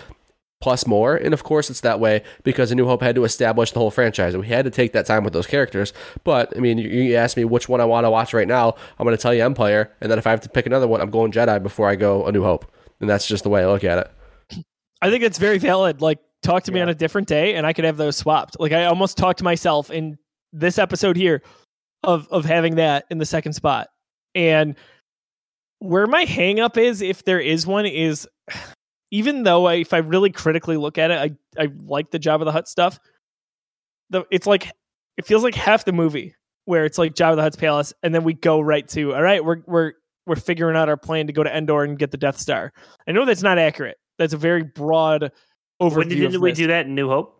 plus 0.62 0.86
more. 0.86 1.16
And 1.16 1.34
of 1.34 1.42
course, 1.42 1.68
it's 1.68 1.80
that 1.82 2.00
way 2.00 2.22
because 2.44 2.70
A 2.70 2.74
New 2.74 2.86
Hope 2.86 3.02
had 3.02 3.16
to 3.16 3.24
establish 3.24 3.72
the 3.72 3.80
whole 3.80 3.90
franchise. 3.90 4.34
We 4.34 4.46
had 4.46 4.64
to 4.64 4.70
take 4.70 4.92
that 4.92 5.04
time 5.04 5.24
with 5.24 5.34
those 5.34 5.46
characters. 5.46 5.92
But 6.24 6.56
I 6.56 6.60
mean, 6.60 6.78
you, 6.78 6.88
you 6.88 7.28
me 7.36 7.44
which 7.44 7.68
one 7.68 7.80
I 7.82 7.84
want 7.84 8.06
to 8.06 8.10
watch 8.10 8.32
right 8.32 8.48
now. 8.48 8.76
I'm 8.98 9.04
going 9.04 9.16
to 9.16 9.20
tell 9.20 9.34
you 9.34 9.44
Empire, 9.44 9.92
and 10.00 10.10
then 10.10 10.18
if 10.18 10.26
I 10.26 10.30
have 10.30 10.40
to 10.42 10.48
pick 10.48 10.64
another 10.64 10.88
one, 10.88 11.02
I'm 11.02 11.10
going 11.10 11.32
Jedi 11.32 11.62
before 11.62 11.88
I 11.88 11.96
go 11.96 12.26
A 12.26 12.32
New 12.32 12.44
Hope. 12.44 12.72
And 13.00 13.10
that's 13.10 13.26
just 13.26 13.42
the 13.42 13.50
way 13.50 13.62
I 13.62 13.66
look 13.66 13.84
at 13.84 13.98
it. 13.98 14.10
I 15.02 15.10
think 15.10 15.24
it's 15.24 15.38
very 15.38 15.58
valid. 15.58 16.00
Like, 16.00 16.20
talk 16.42 16.62
to 16.64 16.72
me 16.72 16.80
on 16.80 16.88
a 16.88 16.94
different 16.94 17.28
day, 17.28 17.56
and 17.56 17.66
I 17.66 17.72
could 17.72 17.84
have 17.84 17.96
those 17.96 18.16
swapped. 18.16 18.56
Like, 18.58 18.72
I 18.72 18.86
almost 18.86 19.18
talked 19.18 19.38
to 19.38 19.44
myself 19.44 19.90
in 19.90 20.16
this 20.52 20.78
episode 20.78 21.16
here 21.16 21.42
of 22.04 22.28
of 22.30 22.44
having 22.44 22.76
that 22.76 23.04
in 23.10 23.18
the 23.18 23.26
second 23.26 23.52
spot. 23.54 23.88
And 24.34 24.76
where 25.80 26.06
my 26.06 26.24
hangup 26.24 26.76
is, 26.76 27.02
if 27.02 27.24
there 27.24 27.40
is 27.40 27.66
one, 27.66 27.84
is 27.84 28.28
even 29.10 29.42
though 29.42 29.66
I, 29.66 29.74
if 29.74 29.92
I 29.92 29.98
really 29.98 30.30
critically 30.30 30.76
look 30.76 30.98
at 30.98 31.10
it, 31.10 31.36
I 31.58 31.62
I 31.62 31.68
like 31.84 32.10
the 32.10 32.18
Jabba 32.18 32.44
the 32.44 32.52
Hutt 32.52 32.68
stuff. 32.68 32.98
The 34.10 34.24
it's 34.30 34.46
like 34.46 34.70
it 35.16 35.26
feels 35.26 35.42
like 35.42 35.54
half 35.54 35.84
the 35.84 35.92
movie 35.92 36.34
where 36.64 36.84
it's 36.84 36.98
like 36.98 37.14
Jabba 37.14 37.36
the 37.36 37.42
Hutt's 37.42 37.56
palace, 37.56 37.92
and 38.02 38.14
then 38.14 38.22
we 38.22 38.34
go 38.34 38.60
right 38.60 38.86
to 38.88 39.14
all 39.14 39.22
right, 39.22 39.44
we're 39.44 39.62
we're 39.66 39.92
we're 40.26 40.36
figuring 40.36 40.76
out 40.76 40.88
our 40.88 40.96
plan 40.96 41.26
to 41.26 41.32
go 41.32 41.42
to 41.42 41.54
Endor 41.54 41.82
and 41.82 41.98
get 41.98 42.12
the 42.12 42.16
Death 42.16 42.38
Star. 42.38 42.72
I 43.08 43.12
know 43.12 43.24
that's 43.24 43.42
not 43.42 43.58
accurate. 43.58 43.96
That's 44.18 44.32
a 44.34 44.38
very 44.38 44.62
broad 44.62 45.32
overview. 45.80 45.96
When 45.96 46.08
did 46.08 46.34
of 46.34 46.40
we 46.40 46.52
do 46.52 46.66
that 46.68 46.86
in 46.86 46.94
New 46.94 47.08
Hope? 47.08 47.38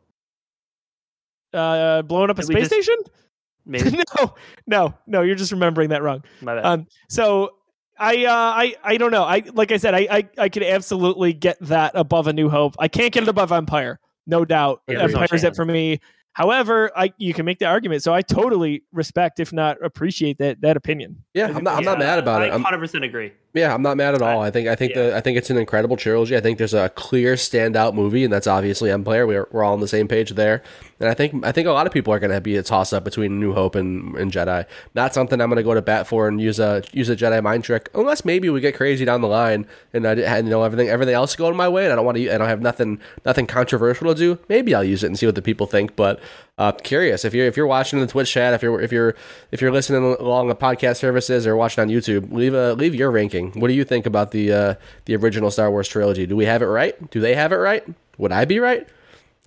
Uh, 1.53 2.03
blowing 2.03 2.31
up 2.31 2.39
a 2.39 2.43
Did 2.43 2.49
we 2.49 2.55
space 2.65 2.71
just- 2.71 2.89
station? 2.89 2.99
Maybe. 3.65 4.03
no, 4.19 4.35
no, 4.67 4.95
no. 5.07 5.23
You're 5.23 5.37
just 5.37 5.53
remembering 5.53 5.91
that 5.91 6.03
wrong. 6.03 6.25
My 6.41 6.57
bad. 6.57 6.65
Um, 6.65 6.87
so 7.09 7.51
I, 7.97 8.25
uh, 8.25 8.33
I, 8.33 8.75
I 8.83 8.97
don't 8.97 9.13
know. 9.13 9.23
I, 9.23 9.45
like 9.55 9.71
I 9.71 9.77
said, 9.77 9.95
I, 9.95 10.09
I, 10.11 10.29
I 10.37 10.49
could 10.49 10.65
absolutely 10.65 11.33
get 11.33 11.59
that 11.61 11.93
above 11.95 12.27
A 12.27 12.33
New 12.33 12.49
Hope. 12.49 12.75
I 12.81 12.89
can't 12.89 13.13
get 13.13 13.23
it 13.23 13.29
above 13.29 13.53
Empire, 13.53 14.01
no 14.27 14.45
doubt. 14.45 14.83
Yeah, 14.89 14.99
there's 14.99 15.13
no 15.15 15.23
it 15.31 15.55
for 15.55 15.65
me. 15.65 16.01
However, 16.33 16.91
I, 16.97 17.13
you 17.19 17.33
can 17.35 17.45
make 17.45 17.61
the 17.61 17.67
argument. 17.67 18.03
So 18.03 18.13
I 18.13 18.23
totally 18.23 18.83
respect, 18.93 19.39
if 19.39 19.53
not 19.53 19.77
appreciate 19.85 20.39
that 20.39 20.61
that 20.63 20.77
opinion. 20.77 21.23
Yeah, 21.35 21.47
I'm 21.55 21.63
not, 21.63 21.77
I'm 21.77 21.85
not 21.85 22.01
mad 22.01 22.19
about 22.19 22.43
I 22.43 22.47
it. 22.47 22.53
I'm, 22.53 22.65
100% 22.65 23.05
agree. 23.05 23.33
Yeah, 23.55 23.75
I'm 23.75 23.83
not 23.83 23.99
mad 23.99 24.15
at 24.15 24.23
all. 24.23 24.41
I 24.41 24.51
think 24.51 24.67
I 24.67 24.75
think 24.75 24.95
yeah. 24.95 25.03
the 25.03 25.17
I 25.17 25.21
think 25.21 25.37
it's 25.37 25.51
an 25.51 25.59
incredible 25.59 25.99
trilogy. 25.99 26.35
I 26.35 26.41
think 26.41 26.57
there's 26.57 26.73
a 26.73 26.89
clear 26.91 27.35
standout 27.35 27.93
movie, 27.93 28.25
and 28.25 28.33
that's 28.33 28.47
obviously 28.47 28.91
Empire. 28.91 29.27
We're 29.27 29.47
we're 29.51 29.63
all 29.63 29.75
on 29.75 29.81
the 29.81 29.89
same 29.89 30.09
page 30.09 30.31
there. 30.31 30.63
And 31.01 31.11
I 31.11 31.15
think 31.15 31.45
I 31.45 31.53
think 31.53 31.69
a 31.69 31.73
lot 31.73 31.87
of 31.87 31.93
people 31.93 32.15
are 32.15 32.19
going 32.19 32.31
to 32.31 32.41
be 32.41 32.57
a 32.57 32.63
toss 32.63 32.95
up 32.95 33.05
between 33.05 33.41
New 33.41 33.53
Hope 33.53 33.75
and, 33.75 34.17
and 34.17 34.33
Jedi. 34.33 34.65
Not 34.95 35.13
something 35.13 35.39
I'm 35.39 35.51
going 35.51 35.59
to 35.59 35.63
go 35.63 35.75
to 35.75 35.83
bat 35.83 36.07
for 36.07 36.29
and 36.29 36.41
use 36.41 36.59
a 36.59 36.83
use 36.93 37.11
a 37.11 37.17
Jedi 37.17 37.43
mind 37.43 37.65
trick, 37.65 37.91
unless 37.93 38.25
maybe 38.25 38.49
we 38.49 38.61
get 38.61 38.75
crazy 38.75 39.05
down 39.05 39.21
the 39.21 39.29
line 39.29 39.67
and 39.93 40.07
I 40.07 40.13
and, 40.15 40.47
you 40.47 40.51
know 40.51 40.63
everything 40.63 40.89
everything 40.89 41.15
else 41.15 41.37
going 41.37 41.55
my 41.55 41.69
way, 41.69 41.85
and 41.85 41.93
I 41.93 41.97
don't 41.97 42.07
want 42.07 42.17
to. 42.17 42.33
I 42.33 42.39
don't 42.39 42.49
have 42.49 42.63
nothing 42.63 43.01
nothing 43.27 43.47
controversial 43.47 44.15
to 44.15 44.15
do. 44.15 44.39
Maybe 44.49 44.75
I'll 44.75 44.85
use 44.85 45.05
it 45.05 45.09
and 45.09 45.19
see 45.19 45.27
what 45.27 45.35
the 45.35 45.43
people 45.43 45.67
think. 45.67 45.95
But 45.95 46.21
uh, 46.59 46.73
curious 46.73 47.25
if 47.25 47.33
you're 47.35 47.47
if 47.47 47.57
you're 47.57 47.67
watching 47.67 47.99
in 47.99 48.07
the 48.07 48.11
Twitch 48.13 48.31
chat, 48.31 48.53
if 48.55 48.63
you're 48.63 48.81
if 48.81 48.93
you're 48.93 49.15
if 49.51 49.61
you're 49.61 49.73
listening 49.73 50.03
along 50.21 50.49
the 50.49 50.55
podcast 50.55 50.97
services 50.97 51.47
or 51.47 51.57
watching 51.57 51.83
on 51.83 51.89
YouTube, 51.89 52.33
leave 52.33 52.55
a 52.55 52.75
leave 52.75 52.95
your 52.95 53.11
ranking. 53.11 53.53
What 53.53 53.69
do 53.69 53.75
you 53.75 53.85
think 53.85 54.07
about 54.07 54.31
the 54.33 54.53
uh, 54.53 54.75
the 55.07 55.17
original 55.17 55.51
Star 55.51 55.71
Wars 55.71 55.89
trilogy? 55.89 56.27
Do 56.27 56.37
we 56.37 56.45
have 56.45 56.63
it 56.63 56.67
right? 56.67 57.11
Do 57.11 57.21
they 57.21 57.35
have 57.35 57.53
it 57.53 57.57
right? 57.57 57.85
Would 58.19 58.33
I 58.33 58.45
be 58.45 58.59
right? 58.61 58.87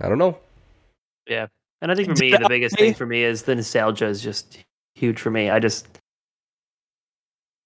I 0.02 0.10
don't 0.10 0.18
know. 0.18 0.38
Yeah. 1.28 1.48
And 1.82 1.92
I 1.92 1.96
think 1.96 2.08
for 2.08 2.16
me, 2.24 2.32
the 2.32 2.48
biggest 2.50 2.78
thing 2.78 2.94
for 2.96 3.06
me 3.06 3.24
is 3.24 3.44
the 3.44 3.56
nostalgia 3.56 4.08
is 4.08 4.22
just 4.22 4.58
huge 4.96 5.20
for 5.20 5.30
me. 5.30 5.50
I 5.50 5.60
just, 5.60 5.88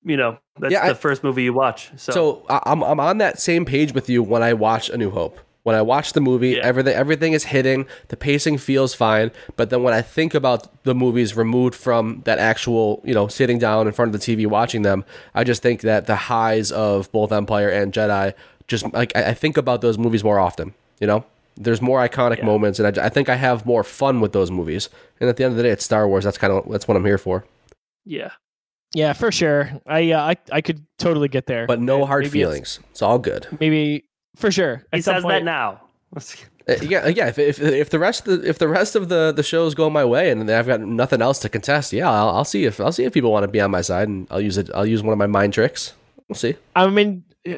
you 0.04 0.18
know, 0.18 0.38
that's 0.60 0.74
Yeah, 0.74 0.86
the 0.86 0.92
I- 0.92 0.96
first 0.96 1.24
movie 1.24 1.44
you 1.44 1.54
watch. 1.54 1.92
So, 1.96 2.12
So 2.12 2.46
I- 2.50 2.62
I'm 2.66 2.84
I'm 2.84 3.00
on 3.00 3.20
that 3.20 3.40
same 3.40 3.66
page 3.66 3.94
with 3.94 4.10
you 4.10 4.22
when 4.22 4.44
I 4.44 4.54
watch 4.54 4.90
A 4.90 4.98
New 4.98 5.12
Hope. 5.12 5.40
When 5.64 5.76
I 5.76 5.82
watch 5.82 6.14
the 6.14 6.22
movie, 6.22 6.52
Yeah. 6.52 6.62
everything 6.64 6.96
everything 6.96 7.34
is 7.34 7.44
hitting. 7.46 7.86
The 8.08 8.18
pacing 8.18 8.58
feels 8.60 8.94
fine, 8.94 9.32
but 9.58 9.70
then 9.70 9.84
when 9.84 9.94
I 9.94 10.02
think 10.02 10.34
about 10.34 10.84
the 10.84 10.96
movies 10.96 11.36
removed 11.36 11.76
from 11.76 12.22
that 12.26 12.40
actual, 12.40 13.02
you 13.04 13.14
know, 13.14 13.28
sitting 13.28 13.60
down 13.60 13.86
in 13.88 13.94
front 13.94 14.14
of 14.16 14.20
the 14.20 14.26
TV 14.36 14.46
watching 14.48 14.82
them, 14.84 15.04
I 15.36 15.44
just 15.44 15.62
think 15.62 15.82
that 15.82 16.08
the 16.08 16.16
highs 16.16 16.72
of 16.72 17.12
both 17.12 17.32
Empire 17.32 17.70
and 17.70 17.92
Jedi, 17.94 18.34
just 18.68 18.92
like 18.94 19.12
I, 19.16 19.30
I 19.30 19.34
think 19.34 19.58
about 19.58 19.82
those 19.82 19.98
movies 19.98 20.24
more 20.24 20.40
often. 20.40 20.74
You 21.02 21.08
know, 21.08 21.26
there's 21.58 21.82
more 21.82 22.00
iconic 22.08 22.38
Yeah. 22.38 22.46
moments, 22.46 22.80
and 22.80 22.98
I, 23.00 23.06
I 23.06 23.10
think 23.10 23.28
I 23.30 23.36
have 23.36 23.66
more 23.66 23.84
fun 23.84 24.22
with 24.22 24.32
those 24.32 24.50
movies. 24.50 24.90
And 25.20 25.30
at 25.30 25.36
the 25.38 25.44
end 25.44 25.52
of 25.52 25.58
the 25.58 25.64
day, 25.64 25.70
it's 25.72 25.84
Star 25.84 26.08
Wars. 26.08 26.24
That's 26.24 26.38
kind 26.38 26.54
of 26.54 26.72
that's 26.72 26.88
what 26.88 26.96
I'm 26.98 27.06
here 27.06 27.18
for. 27.18 27.46
yeah. 28.06 28.32
Yeah, 28.96 29.14
for 29.14 29.32
sure. 29.32 29.70
I, 29.86 30.14
uh, 30.14 30.20
I, 30.32 30.36
I 30.52 30.62
could 30.62 30.84
totally 30.98 31.28
get 31.28 31.46
there. 31.46 31.68
But 31.68 31.80
no 31.80 32.06
hard 32.06 32.24
maybe 32.24 32.42
it's- 32.42 32.50
feelings. 32.50 32.80
It's 32.90 33.04
all 33.04 33.20
good. 33.20 33.46
Maybe 33.60 34.06
for 34.40 34.52
sure. 34.52 34.84
He 34.92 35.00
At 35.00 35.04
some 35.04 35.16
says 35.16 35.24
that 35.26 35.44
now. 35.44 35.82
Uh, 36.70 36.76
yeah, 36.82 37.08
yeah. 37.08 37.28
If, 37.28 37.40
if 37.40 37.60
if 37.60 37.90
the 37.90 38.00
rest 38.00 38.28
of 38.28 38.42
the, 38.42 38.48
if 38.50 38.58
the 38.58 38.68
rest 38.68 38.96
of 38.96 39.10
the, 39.10 39.32
the 39.36 39.44
shows 39.44 39.76
go 39.76 39.90
my 39.90 40.06
way 40.06 40.30
and 40.32 40.50
I've 40.50 40.68
got 40.68 40.82
nothing 40.82 41.22
else 41.22 41.40
to 41.40 41.50
contest, 41.50 41.94
yeah, 41.94 42.10
I'll, 42.10 42.30
I'll 42.30 42.46
see 42.46 42.66
if 42.66 42.80
I'll 42.80 42.92
see 42.92 43.04
if 43.04 43.14
people 43.14 43.32
want 43.32 43.44
to 43.44 43.48
be 43.48 43.60
on 43.60 43.72
my 43.72 43.82
side 43.82 44.08
and 44.08 44.28
I'll 44.32 44.42
use 44.42 44.58
it. 44.58 44.70
I'll 44.74 44.86
use 44.86 45.04
one 45.04 45.12
of 45.12 45.18
my 45.20 45.28
mind 45.28 45.54
tricks. 45.54 45.94
We'll 46.28 46.36
see. 46.36 46.56
I 46.76 46.88
mean, 46.88 47.24
uh, 47.48 47.56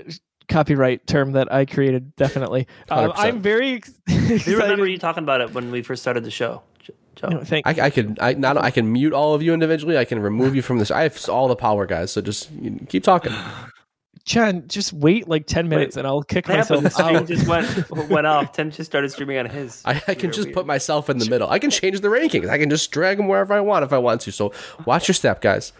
copyright 0.48 1.06
term 1.08 1.34
that 1.34 1.52
I 1.52 1.66
created, 1.66 2.16
definitely. 2.16 2.68
Um, 2.90 3.14
I'm 3.16 3.42
very 3.42 3.74
ex- 3.74 3.94
Do 4.08 4.36
you 4.52 4.60
remember 4.60 4.88
you 4.88 4.98
talking 4.98 5.24
about 5.24 5.42
it 5.42 5.54
when 5.54 5.72
we 5.72 5.82
first 5.82 6.02
started 6.02 6.24
the 6.24 6.32
show? 6.32 6.62
Jo- 6.80 6.94
Joe? 7.16 7.30
You 7.32 7.44
thank 7.44 7.68
I, 7.68 7.86
I 7.86 7.90
can 7.90 8.18
I 8.20 8.34
not 8.34 8.58
I 8.58 8.72
can 8.72 8.92
mute 8.92 9.14
all 9.14 9.34
of 9.34 9.42
you 9.42 9.54
individually. 9.54 9.98
I 9.98 10.06
can 10.06 10.20
remove 10.20 10.56
you 10.56 10.62
from 10.62 10.80
this. 10.80 10.90
I 10.90 11.04
have 11.04 11.30
all 11.30 11.48
the 11.48 11.56
power, 11.56 11.86
guys. 11.86 12.12
So 12.12 12.22
just 12.22 12.50
keep 12.90 13.04
talking. 13.04 13.34
John, 14.26 14.68
just 14.68 14.94
wait 14.94 15.28
like 15.28 15.48
10 15.48 15.68
minutes 15.68 15.98
and 15.98 16.06
I'll 16.06 16.22
kick 16.24 16.48
What 16.48 16.58
happened? 16.58 16.80
The 16.80 16.84
myself 16.84 17.04
stream 17.08 17.18
out. 17.18 17.28
just 17.28 17.48
went 17.48 18.10
went 18.10 18.28
off. 18.28 18.52
Tim 18.54 18.70
just 18.72 18.90
started 18.92 19.10
streaming 19.12 19.38
on 19.38 19.48
his. 19.48 19.82
I, 19.86 20.02
I 20.08 20.14
can 20.16 20.32
just 20.32 20.48
weird. 20.48 20.56
put 20.56 20.66
myself 20.66 21.10
in 21.10 21.18
the 21.18 21.30
middle. 21.30 21.50
I 21.50 21.60
can 21.60 21.70
change 21.70 22.00
the 22.02 22.08
rankings. 22.08 22.50
I 22.50 22.58
can 22.58 22.70
just 22.70 22.92
drag 22.92 23.18
them 23.18 23.28
wherever 23.28 23.54
I 23.54 23.60
want 23.62 23.84
if 23.84 23.92
I 23.94 23.98
want 23.98 24.22
to. 24.22 24.32
So 24.32 24.54
watch 24.86 25.08
your 25.08 25.16
step, 25.16 25.42
guys. 25.42 25.74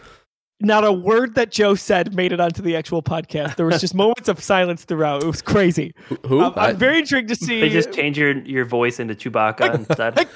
Not 0.60 0.84
a 0.84 0.92
word 0.92 1.34
that 1.34 1.50
Joe 1.50 1.74
said 1.74 2.14
made 2.14 2.32
it 2.32 2.38
onto 2.40 2.62
the 2.62 2.76
actual 2.76 3.02
podcast. 3.02 3.56
There 3.56 3.66
was 3.66 3.80
just 3.80 3.94
moments 3.96 4.28
of 4.28 4.40
silence 4.42 4.84
throughout. 4.84 5.22
It 5.24 5.26
was 5.26 5.42
crazy. 5.42 5.94
Who? 6.08 6.16
who? 6.24 6.40
Um, 6.42 6.52
I- 6.56 6.68
I'm 6.68 6.76
very 6.76 6.98
intrigued 6.98 7.28
to 7.30 7.36
see. 7.36 7.60
They 7.60 7.68
just 7.68 7.92
change 7.92 8.16
your 8.18 8.38
your 8.42 8.64
voice 8.64 9.00
into 9.00 9.14
Chewbacca 9.14 9.74
instead. 9.88 10.28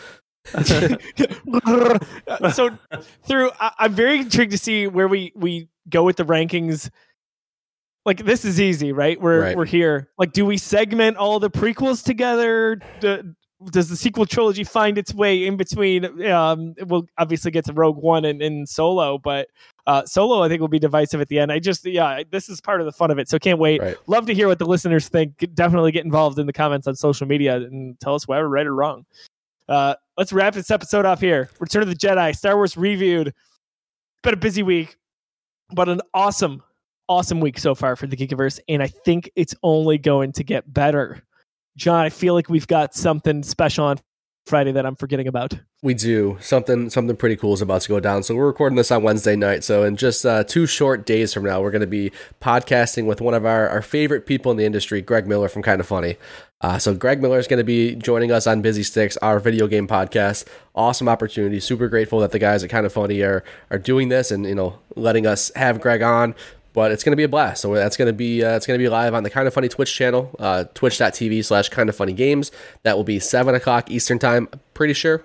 so 2.52 2.70
through 3.26 3.50
I, 3.58 3.72
i'm 3.80 3.92
very 3.94 4.18
intrigued 4.20 4.52
to 4.52 4.58
see 4.58 4.86
where 4.86 5.08
we 5.08 5.32
we 5.34 5.68
go 5.88 6.04
with 6.04 6.16
the 6.16 6.24
rankings 6.24 6.88
like 8.06 8.24
this 8.24 8.44
is 8.46 8.58
easy 8.60 8.92
right 8.92 9.20
we're 9.20 9.40
Right. 9.42 9.56
we're 9.56 9.66
here 9.66 10.08
like 10.18 10.32
do 10.32 10.46
we 10.46 10.56
segment 10.56 11.16
all 11.18 11.38
the 11.38 11.50
prequels 11.50 12.02
together 12.02 12.80
Do, 13.00 13.34
does 13.70 13.88
the 13.88 13.96
sequel 13.96 14.24
trilogy 14.26 14.64
find 14.64 14.96
its 14.98 15.12
way 15.12 15.46
in 15.46 15.56
between 15.56 16.04
um 16.30 16.74
we'll 16.86 17.06
obviously 17.18 17.50
get 17.50 17.64
to 17.66 17.72
rogue 17.72 17.96
one 17.96 18.24
and, 18.24 18.40
and 18.40 18.68
solo 18.68 19.18
but 19.18 19.48
uh 19.86 20.04
solo 20.06 20.42
i 20.42 20.48
think 20.48 20.60
will 20.60 20.68
be 20.68 20.78
divisive 20.78 21.20
at 21.20 21.28
the 21.28 21.38
end 21.38 21.50
i 21.50 21.58
just 21.58 21.84
yeah 21.84 22.22
this 22.30 22.48
is 22.48 22.60
part 22.60 22.80
of 22.80 22.86
the 22.86 22.92
fun 22.92 23.10
of 23.10 23.18
it 23.18 23.28
so 23.28 23.38
can't 23.38 23.58
wait 23.58 23.80
Right. 23.82 23.96
love 24.06 24.26
to 24.26 24.34
hear 24.34 24.46
what 24.48 24.58
the 24.58 24.66
listeners 24.66 25.08
think 25.08 25.44
definitely 25.54 25.90
get 25.92 26.04
involved 26.04 26.38
in 26.38 26.46
the 26.46 26.52
comments 26.52 26.86
on 26.86 26.94
social 26.94 27.26
media 27.26 27.56
and 27.56 27.98
tell 28.00 28.14
us 28.14 28.26
why 28.28 28.38
we're 28.38 28.48
right 28.48 28.66
or 28.66 28.74
wrong 28.74 29.04
uh, 29.68 29.94
let's 30.16 30.32
wrap 30.32 30.54
this 30.54 30.70
episode 30.70 31.04
off 31.04 31.20
here. 31.20 31.50
Return 31.58 31.82
of 31.82 31.88
the 31.88 31.96
Jedi, 31.96 32.36
Star 32.36 32.54
Wars 32.54 32.76
reviewed. 32.76 33.34
Been 34.22 34.34
a 34.34 34.36
busy 34.36 34.62
week, 34.62 34.96
but 35.74 35.88
an 35.88 36.00
awesome, 36.14 36.62
awesome 37.08 37.40
week 37.40 37.58
so 37.58 37.74
far 37.74 37.96
for 37.96 38.06
the 38.06 38.16
Geekiverse, 38.16 38.60
and 38.68 38.82
I 38.82 38.88
think 38.88 39.30
it's 39.36 39.54
only 39.62 39.98
going 39.98 40.32
to 40.32 40.44
get 40.44 40.72
better. 40.72 41.22
John, 41.76 42.04
I 42.04 42.10
feel 42.10 42.34
like 42.34 42.48
we've 42.48 42.66
got 42.66 42.94
something 42.94 43.42
special 43.42 43.84
on 43.84 43.98
Friday 44.46 44.70
that 44.72 44.86
I'm 44.86 44.94
forgetting 44.94 45.26
about. 45.26 45.58
We 45.82 45.92
do 45.92 46.38
something 46.40 46.88
something 46.88 47.16
pretty 47.16 47.36
cool 47.36 47.52
is 47.52 47.60
about 47.60 47.82
to 47.82 47.88
go 47.88 48.00
down. 48.00 48.22
So 48.22 48.34
we're 48.34 48.46
recording 48.46 48.76
this 48.76 48.92
on 48.92 49.02
Wednesday 49.02 49.34
night. 49.34 49.64
So 49.64 49.82
in 49.82 49.96
just 49.96 50.24
uh, 50.24 50.44
two 50.44 50.66
short 50.66 51.04
days 51.04 51.34
from 51.34 51.44
now, 51.44 51.60
we're 51.60 51.72
going 51.72 51.80
to 51.80 51.86
be 51.86 52.12
podcasting 52.40 53.06
with 53.06 53.20
one 53.20 53.34
of 53.34 53.44
our, 53.44 53.68
our 53.68 53.82
favorite 53.82 54.24
people 54.24 54.52
in 54.52 54.56
the 54.56 54.64
industry, 54.64 55.02
Greg 55.02 55.26
Miller 55.26 55.48
from 55.48 55.62
Kind 55.62 55.80
of 55.80 55.86
Funny. 55.86 56.16
Uh, 56.60 56.78
so 56.78 56.94
Greg 56.94 57.20
Miller 57.20 57.38
is 57.38 57.48
going 57.48 57.58
to 57.58 57.64
be 57.64 57.96
joining 57.96 58.32
us 58.32 58.46
on 58.46 58.62
Busy 58.62 58.82
Sticks, 58.82 59.16
our 59.18 59.38
video 59.40 59.66
game 59.66 59.86
podcast. 59.86 60.46
Awesome 60.74 61.08
opportunity. 61.08 61.60
Super 61.60 61.88
grateful 61.88 62.20
that 62.20 62.30
the 62.30 62.38
guys 62.38 62.62
at 62.64 62.70
Kind 62.70 62.86
of 62.86 62.92
Funny 62.92 63.20
are 63.22 63.44
are 63.70 63.78
doing 63.78 64.08
this 64.08 64.30
and 64.30 64.46
you 64.46 64.54
know 64.54 64.78
letting 64.94 65.26
us 65.26 65.50
have 65.56 65.80
Greg 65.80 66.02
on 66.02 66.34
but 66.76 66.92
it's 66.92 67.02
going 67.02 67.12
to 67.12 67.16
be 67.16 67.22
a 67.22 67.28
blast. 67.28 67.62
So 67.62 67.74
that's 67.74 67.96
going 67.96 68.06
to 68.06 68.12
be 68.12 68.44
uh, 68.44 68.54
it's 68.54 68.66
going 68.66 68.78
to 68.78 68.84
be 68.84 68.90
live 68.90 69.14
on 69.14 69.22
the 69.22 69.30
Kind 69.30 69.48
of 69.48 69.54
Funny 69.54 69.68
Twitch 69.68 69.92
channel, 69.92 70.30
uh, 70.38 70.64
twitch.tv 70.74 71.42
slash 71.42 71.70
Kind 71.70 71.88
of 71.88 71.96
Funny 71.96 72.12
Games. 72.12 72.52
That 72.82 72.98
will 72.98 73.04
be 73.04 73.18
seven 73.18 73.54
o'clock 73.54 73.90
Eastern 73.90 74.18
time. 74.18 74.46
Pretty 74.74 74.92
sure, 74.92 75.24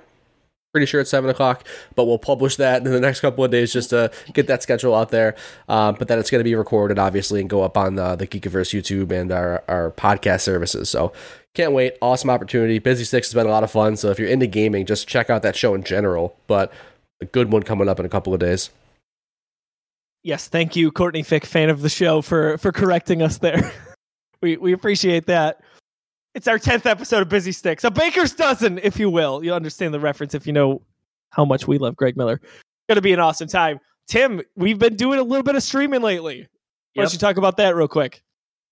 pretty 0.72 0.86
sure 0.86 1.02
it's 1.02 1.10
seven 1.10 1.30
o'clock. 1.30 1.68
But 1.94 2.06
we'll 2.06 2.20
publish 2.20 2.56
that 2.56 2.78
in 2.78 2.90
the 2.90 3.02
next 3.02 3.20
couple 3.20 3.44
of 3.44 3.52
days 3.52 3.74
just 3.74 3.90
to 3.90 4.12
get 4.34 4.48
that 4.48 4.64
schedule 4.64 4.96
out 4.96 5.10
there. 5.10 5.36
Uh, 5.68 5.92
but 5.92 6.08
then 6.08 6.20
it's 6.20 6.32
going 6.32 6.40
to 6.40 6.46
be 6.46 6.56
recorded 6.56 6.98
obviously 6.98 7.42
and 7.42 7.50
go 7.50 7.64
up 7.64 7.78
on 7.78 7.96
the, 7.96 8.16
the 8.16 8.26
Geekiverse 8.26 8.74
YouTube 8.74 9.12
and 9.12 9.32
our 9.34 9.62
our 9.68 9.92
podcast 9.92 10.42
services. 10.42 10.90
So. 10.90 11.12
Can't 11.54 11.74
wait. 11.74 11.98
Awesome 12.02 12.30
opportunity. 12.30 12.80
Busy 12.80 13.04
Six 13.04 13.28
has 13.28 13.34
been 13.34 13.46
a 13.46 13.50
lot 13.50 13.66
of 13.66 13.70
fun. 13.70 13.98
So 13.98 14.10
if 14.10 14.18
you're 14.18 14.30
into 14.30 14.48
gaming, 14.48 14.86
just 14.86 15.06
check 15.06 15.30
out 15.30 15.42
that 15.42 15.58
show 15.58 15.76
in 15.76 15.84
general. 15.84 16.34
But 16.48 16.72
a 17.20 17.26
good 17.26 17.52
one 17.52 17.64
coming 17.64 17.90
up 17.90 18.00
in 18.00 18.06
a 18.06 18.10
couple 18.10 18.34
of 18.34 18.40
days. 18.40 18.70
Yes, 20.24 20.48
thank 20.48 20.76
you, 20.76 20.92
Courtney 20.92 21.24
Fick, 21.24 21.46
fan 21.46 21.70
of 21.70 21.82
the 21.82 21.90
show, 21.90 22.22
for 22.22 22.58
for 22.58 22.72
correcting 22.72 23.22
us 23.22 23.40
there. 23.40 23.72
we 24.42 24.58
we 24.58 24.74
appreciate 24.74 25.26
that. 25.28 25.62
It's 26.34 26.48
our 26.48 26.60
tenth 26.60 26.86
episode 26.86 27.24
of 27.24 27.30
Busy 27.30 27.52
Sticks, 27.52 27.84
a 27.84 27.92
baker's 27.92 28.34
dozen, 28.34 28.80
if 28.84 29.00
you 29.00 29.10
will. 29.10 29.44
You'll 29.44 29.56
understand 29.56 29.94
the 29.94 30.00
reference 30.00 30.34
if 30.34 30.48
you 30.48 30.54
know 30.54 30.82
how 31.32 31.44
much 31.44 31.68
we 31.68 31.78
love 31.78 31.96
Greg 31.96 32.16
Miller. 32.16 32.40
Going 32.88 32.96
to 32.96 33.02
be 33.02 33.12
an 33.12 33.20
awesome 33.20 33.48
time. 33.48 33.80
Tim, 34.08 34.42
we've 34.56 34.80
been 34.80 34.96
doing 34.96 35.20
a 35.20 35.24
little 35.24 35.44
bit 35.44 35.56
of 35.56 35.64
streaming 35.64 36.02
lately. 36.02 36.48
Why 36.94 37.04
don't 37.04 37.14
you 37.14 37.20
talk 37.20 37.38
about 37.38 37.58
that 37.58 37.76
real 37.76 37.88
quick? 37.88 38.22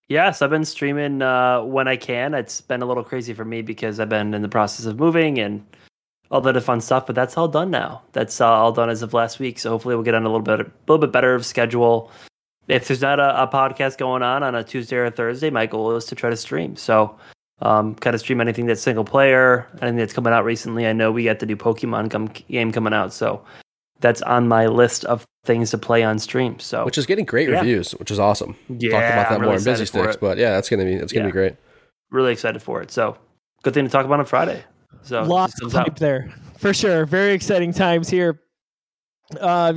Yes, 0.08 0.42
I've 0.42 0.50
been 0.50 0.66
streaming 0.66 1.22
uh, 1.22 1.62
when 1.62 1.88
I 1.88 1.96
can. 1.96 2.34
It's 2.34 2.62
been 2.62 2.82
a 2.82 2.86
little 2.86 3.04
crazy 3.04 3.34
for 3.34 3.46
me 3.46 3.62
because 3.62 4.00
I've 4.00 4.10
been 4.10 4.34
in 4.34 4.42
the 4.42 4.50
process 4.50 4.86
of 4.86 4.98
moving 5.00 5.38
and 5.40 5.66
all 6.32 6.42
that 6.42 6.62
fun 6.62 6.82
stuff, 6.82 7.06
but 7.06 7.16
that's 7.16 7.38
all 7.38 7.48
done 7.48 7.72
now. 7.72 8.02
That's 8.12 8.40
uh, 8.40 8.48
all 8.48 8.72
done 8.72 8.90
as 8.90 9.02
of 9.02 9.14
last 9.14 9.40
week. 9.40 9.60
So 9.60 9.72
hopefully 9.72 9.96
we'll 9.96 10.04
get 10.04 10.14
on 10.14 10.24
a 10.24 10.30
little 10.30 10.42
bit, 10.42 10.60
a 10.60 10.72
little 10.88 11.00
bit 11.00 11.12
better 11.12 11.34
of 11.34 11.46
schedule. 11.46 12.12
If 12.68 12.88
there's 12.88 13.02
not 13.02 13.20
a, 13.20 13.44
a 13.44 13.48
podcast 13.48 13.98
going 13.98 14.22
on 14.22 14.44
on 14.44 14.54
a 14.54 14.64
Tuesday 14.64 14.96
or 14.98 15.06
a 15.06 15.12
Thursday, 15.12 15.50
my 15.50 15.66
goal 15.66 15.96
is 15.96 16.06
to 16.06 16.16
try 16.16 16.30
to 16.30 16.38
stream. 16.38 16.76
So 16.76 17.18
um, 17.62 17.96
kind 17.96 18.14
of 18.14 18.20
stream 18.20 18.42
anything 18.42 18.68
that's 18.68 18.82
single 18.82 19.04
player, 19.04 19.68
anything 19.82 19.98
that's 19.98 20.14
coming 20.14 20.32
out 20.34 20.46
recently. 20.46 20.86
I 20.86 20.94
know 20.94 21.12
we 21.12 21.24
got 21.24 21.40
the 21.40 21.46
new 21.48 21.58
Pokemon 21.58 22.12
com- 22.12 22.28
game 22.28 22.72
coming 22.72 22.94
out, 22.94 23.12
so 23.12 23.44
that's 24.02 24.22
on 24.22 24.48
my 24.48 24.68
list 24.68 25.04
of 25.06 25.26
things 25.46 25.72
to 25.72 25.78
play 25.78 26.04
on 26.04 26.20
stream. 26.20 26.60
So 26.60 26.86
which 26.86 26.98
is 26.98 27.06
getting 27.06 27.26
great 27.26 27.50
yeah. 27.50 27.56
reviews, 27.60 27.92
which 27.94 28.12
is 28.12 28.20
awesome. 28.20 28.56
Yeah, 28.70 28.92
talk 28.92 29.00
about 29.00 29.16
that 29.16 29.32
I'm 29.32 29.42
more 29.42 29.52
really 29.52 29.58
in 29.58 29.64
busy 29.64 29.86
sticks, 29.86 30.16
but 30.16 30.38
yeah, 30.38 30.52
that's 30.52 30.70
gonna 30.70 30.86
be 30.86 30.98
that's 30.98 31.12
gonna 31.12 31.26
Yeah. 31.26 31.30
be 31.30 31.34
great. 31.34 31.56
really 32.12 32.32
excited 32.32 32.62
for 32.62 32.82
it. 32.82 32.92
So 32.92 33.18
good 33.64 33.74
thing 33.74 33.86
to 33.86 33.92
talk 33.92 34.06
about 34.06 34.20
on 34.20 34.26
Friday. 34.26 34.64
So 35.04 35.24
Lots 35.24 35.54
of 35.56 35.60
comes 35.62 35.76
out. 35.76 35.88
hype 35.88 35.98
there 36.00 36.32
for 36.58 36.74
sure. 36.74 37.06
Very 37.06 37.34
exciting 37.34 37.74
times 37.74 38.10
here. 38.10 38.42
Uh, 39.40 39.74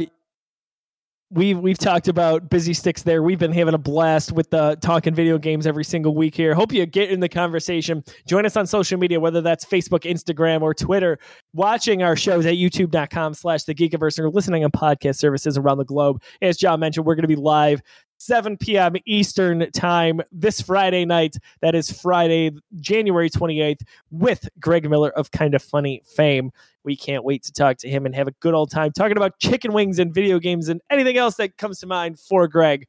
we've 1.31 1.59
we've 1.59 1.79
talked 1.79 2.09
about 2.09 2.51
busy 2.51 2.75
sticks 2.75 3.03
there. 3.03 3.23
We've 3.23 3.39
been 3.39 3.53
having 3.53 3.75
a 3.75 3.79
blast 3.79 4.33
with 4.33 4.51
the 4.51 4.77
talking 4.81 5.15
video 5.15 5.39
games 5.39 5.67
every 5.67 5.85
single 5.85 6.15
week 6.15 6.35
here. 6.35 6.55
Hope 6.55 6.73
you 6.73 6.85
get 6.87 7.11
in 7.11 7.21
the 7.21 7.29
conversation. 7.29 8.03
Join 8.27 8.45
us 8.47 8.57
on 8.57 8.67
social 8.67 8.99
media, 8.99 9.21
whether 9.21 9.41
that's 9.41 9.65
Facebook, 9.65 10.01
Instagram, 10.11 10.63
or 10.63 10.75
Twitter. 10.75 11.19
Watching 11.55 12.03
our 12.03 12.17
shows 12.17 12.45
at 12.47 12.55
youtube.com 12.55 13.35
slash 13.35 13.65
the 13.65 13.75
Geekiverse 13.75 14.19
or 14.19 14.31
listening 14.31 14.65
on 14.65 14.71
podcast 14.71 15.17
services 15.17 15.57
around 15.57 15.79
the 15.79 15.85
globe. 15.85 16.23
As 16.43 16.57
John 16.57 16.81
mentioned, 16.81 17.07
we're 17.07 17.15
going 17.15 17.23
to 17.23 17.29
be 17.29 17.37
live 17.37 17.81
7 18.23 18.57
p.m. 18.57 18.95
Eastern 19.05 19.69
time 19.73 20.21
this 20.31 20.61
Friday 20.61 21.05
night. 21.05 21.37
That 21.61 21.75
is 21.75 21.91
Friday, 21.91 22.53
January 22.77 23.29
28th, 23.29 23.81
with 24.13 24.49
Greg 24.61 24.89
Miller 24.89 25.11
of 25.11 25.33
Kind 25.33 25.55
of 25.55 25.63
Funny 25.63 26.03
fame. 26.07 26.53
We 26.85 26.95
can't 26.95 27.25
wait 27.25 27.43
to 27.45 27.53
talk 27.53 27.79
to 27.79 27.89
him 27.89 28.07
and 28.07 28.15
have 28.15 28.29
a 28.29 28.33
good 28.41 28.55
old 28.55 28.71
time 28.71 28.93
talking 28.93 29.17
about 29.17 29.41
chicken 29.41 29.73
wings 29.73 29.99
and 29.99 30.15
video 30.15 30.39
games 30.39 30.69
and 30.69 30.81
anything 30.89 31.17
else 31.17 31.35
that 31.37 31.57
comes 31.59 31.81
to 31.81 31.87
mind 31.89 32.21
for 32.21 32.47
Greg. 32.47 32.87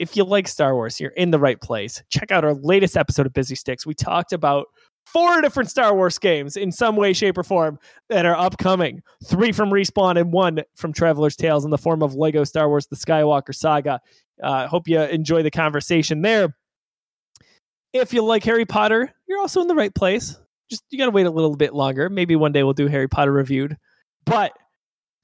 If 0.00 0.16
you 0.16 0.24
like 0.24 0.48
Star 0.48 0.74
Wars, 0.74 0.98
you're 0.98 1.10
in 1.10 1.30
the 1.30 1.38
right 1.38 1.60
place. 1.60 2.02
Check 2.08 2.32
out 2.32 2.44
our 2.44 2.54
latest 2.54 2.96
episode 2.96 3.26
of 3.26 3.32
Busy 3.32 3.54
Sticks. 3.54 3.86
We 3.86 3.94
talked 3.94 4.32
about 4.32 4.66
four 5.06 5.40
different 5.40 5.70
Star 5.70 5.94
Wars 5.94 6.18
games 6.18 6.56
in 6.56 6.72
some 6.72 6.96
way, 6.96 7.12
shape, 7.12 7.38
or 7.38 7.42
form 7.42 7.78
that 8.08 8.26
are 8.26 8.36
upcoming. 8.36 9.02
Three 9.24 9.52
from 9.52 9.70
Respawn 9.70 10.18
and 10.18 10.32
one 10.32 10.62
from 10.74 10.92
Traveller's 10.92 11.36
Tales 11.36 11.64
in 11.64 11.70
the 11.70 11.78
form 11.78 12.02
of 12.02 12.14
Lego 12.14 12.44
Star 12.44 12.68
Wars 12.68 12.86
The 12.86 12.96
Skywalker 12.96 13.54
Saga. 13.54 14.00
Uh, 14.42 14.50
I 14.50 14.66
hope 14.66 14.88
you 14.88 15.00
enjoy 15.00 15.42
the 15.42 15.50
conversation 15.50 16.22
there. 16.22 16.54
If 17.92 18.12
you 18.12 18.24
like 18.24 18.42
Harry 18.44 18.64
Potter, 18.64 19.12
you're 19.28 19.40
also 19.40 19.60
in 19.60 19.68
the 19.68 19.74
right 19.74 19.94
place. 19.94 20.36
Just 20.70 20.82
you 20.90 20.98
got 20.98 21.06
to 21.06 21.10
wait 21.10 21.26
a 21.26 21.30
little 21.30 21.56
bit 21.56 21.74
longer. 21.74 22.08
Maybe 22.08 22.34
one 22.34 22.52
day 22.52 22.62
we'll 22.62 22.72
do 22.72 22.88
Harry 22.88 23.08
Potter 23.08 23.32
reviewed. 23.32 23.76
But 24.24 24.52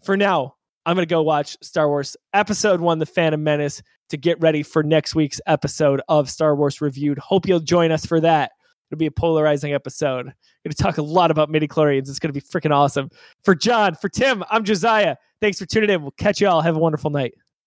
for 0.05 0.17
now, 0.17 0.55
I'm 0.87 0.95
going 0.95 1.07
to 1.07 1.11
go 1.13 1.23
watch 1.23 1.57
Star 1.63 1.89
Wars 1.89 2.17
Episode 2.33 2.81
1 2.81 2.99
The 2.99 3.07
Phantom 3.07 3.43
Menace 3.43 3.83
to 4.11 4.17
get 4.17 4.41
ready 4.41 4.63
for 4.63 4.83
next 4.83 5.15
week's 5.15 5.41
episode 5.47 6.01
of 6.09 6.31
Star 6.31 6.55
Wars 6.55 6.81
Reviewed. 6.81 7.19
Hope 7.19 7.47
you'll 7.47 7.61
join 7.61 7.93
us 7.93 8.05
for 8.07 8.21
that. 8.21 8.53
It'll 8.91 8.99
be 8.99 9.07
a 9.07 9.11
polarizing 9.11 9.73
episode. 9.73 10.27
Going 10.27 10.71
to 10.71 10.75
talk 10.75 10.99
a 10.99 11.03
lot 11.03 11.31
about 11.31 11.49
midichlorians. 11.49 12.09
It's 12.09 12.19
going 12.19 12.33
to 12.33 12.41
be 12.41 12.45
freaking 12.45 12.75
awesome. 12.75 13.09
For 13.45 13.55
John, 13.55 13.95
for 13.95 14.09
Tim, 14.09 14.43
I'm 14.51 14.65
Josiah. 14.65 15.17
Thanks 15.41 15.59
for 15.59 15.67
tuning 15.67 15.91
in. 15.91 16.03
We'll 16.03 16.11
catch 16.13 16.41
you 16.41 16.49
all. 16.49 16.61
Have 16.61 16.77
a 16.77 16.81
wonderful 16.81 17.11
night. 17.11 17.35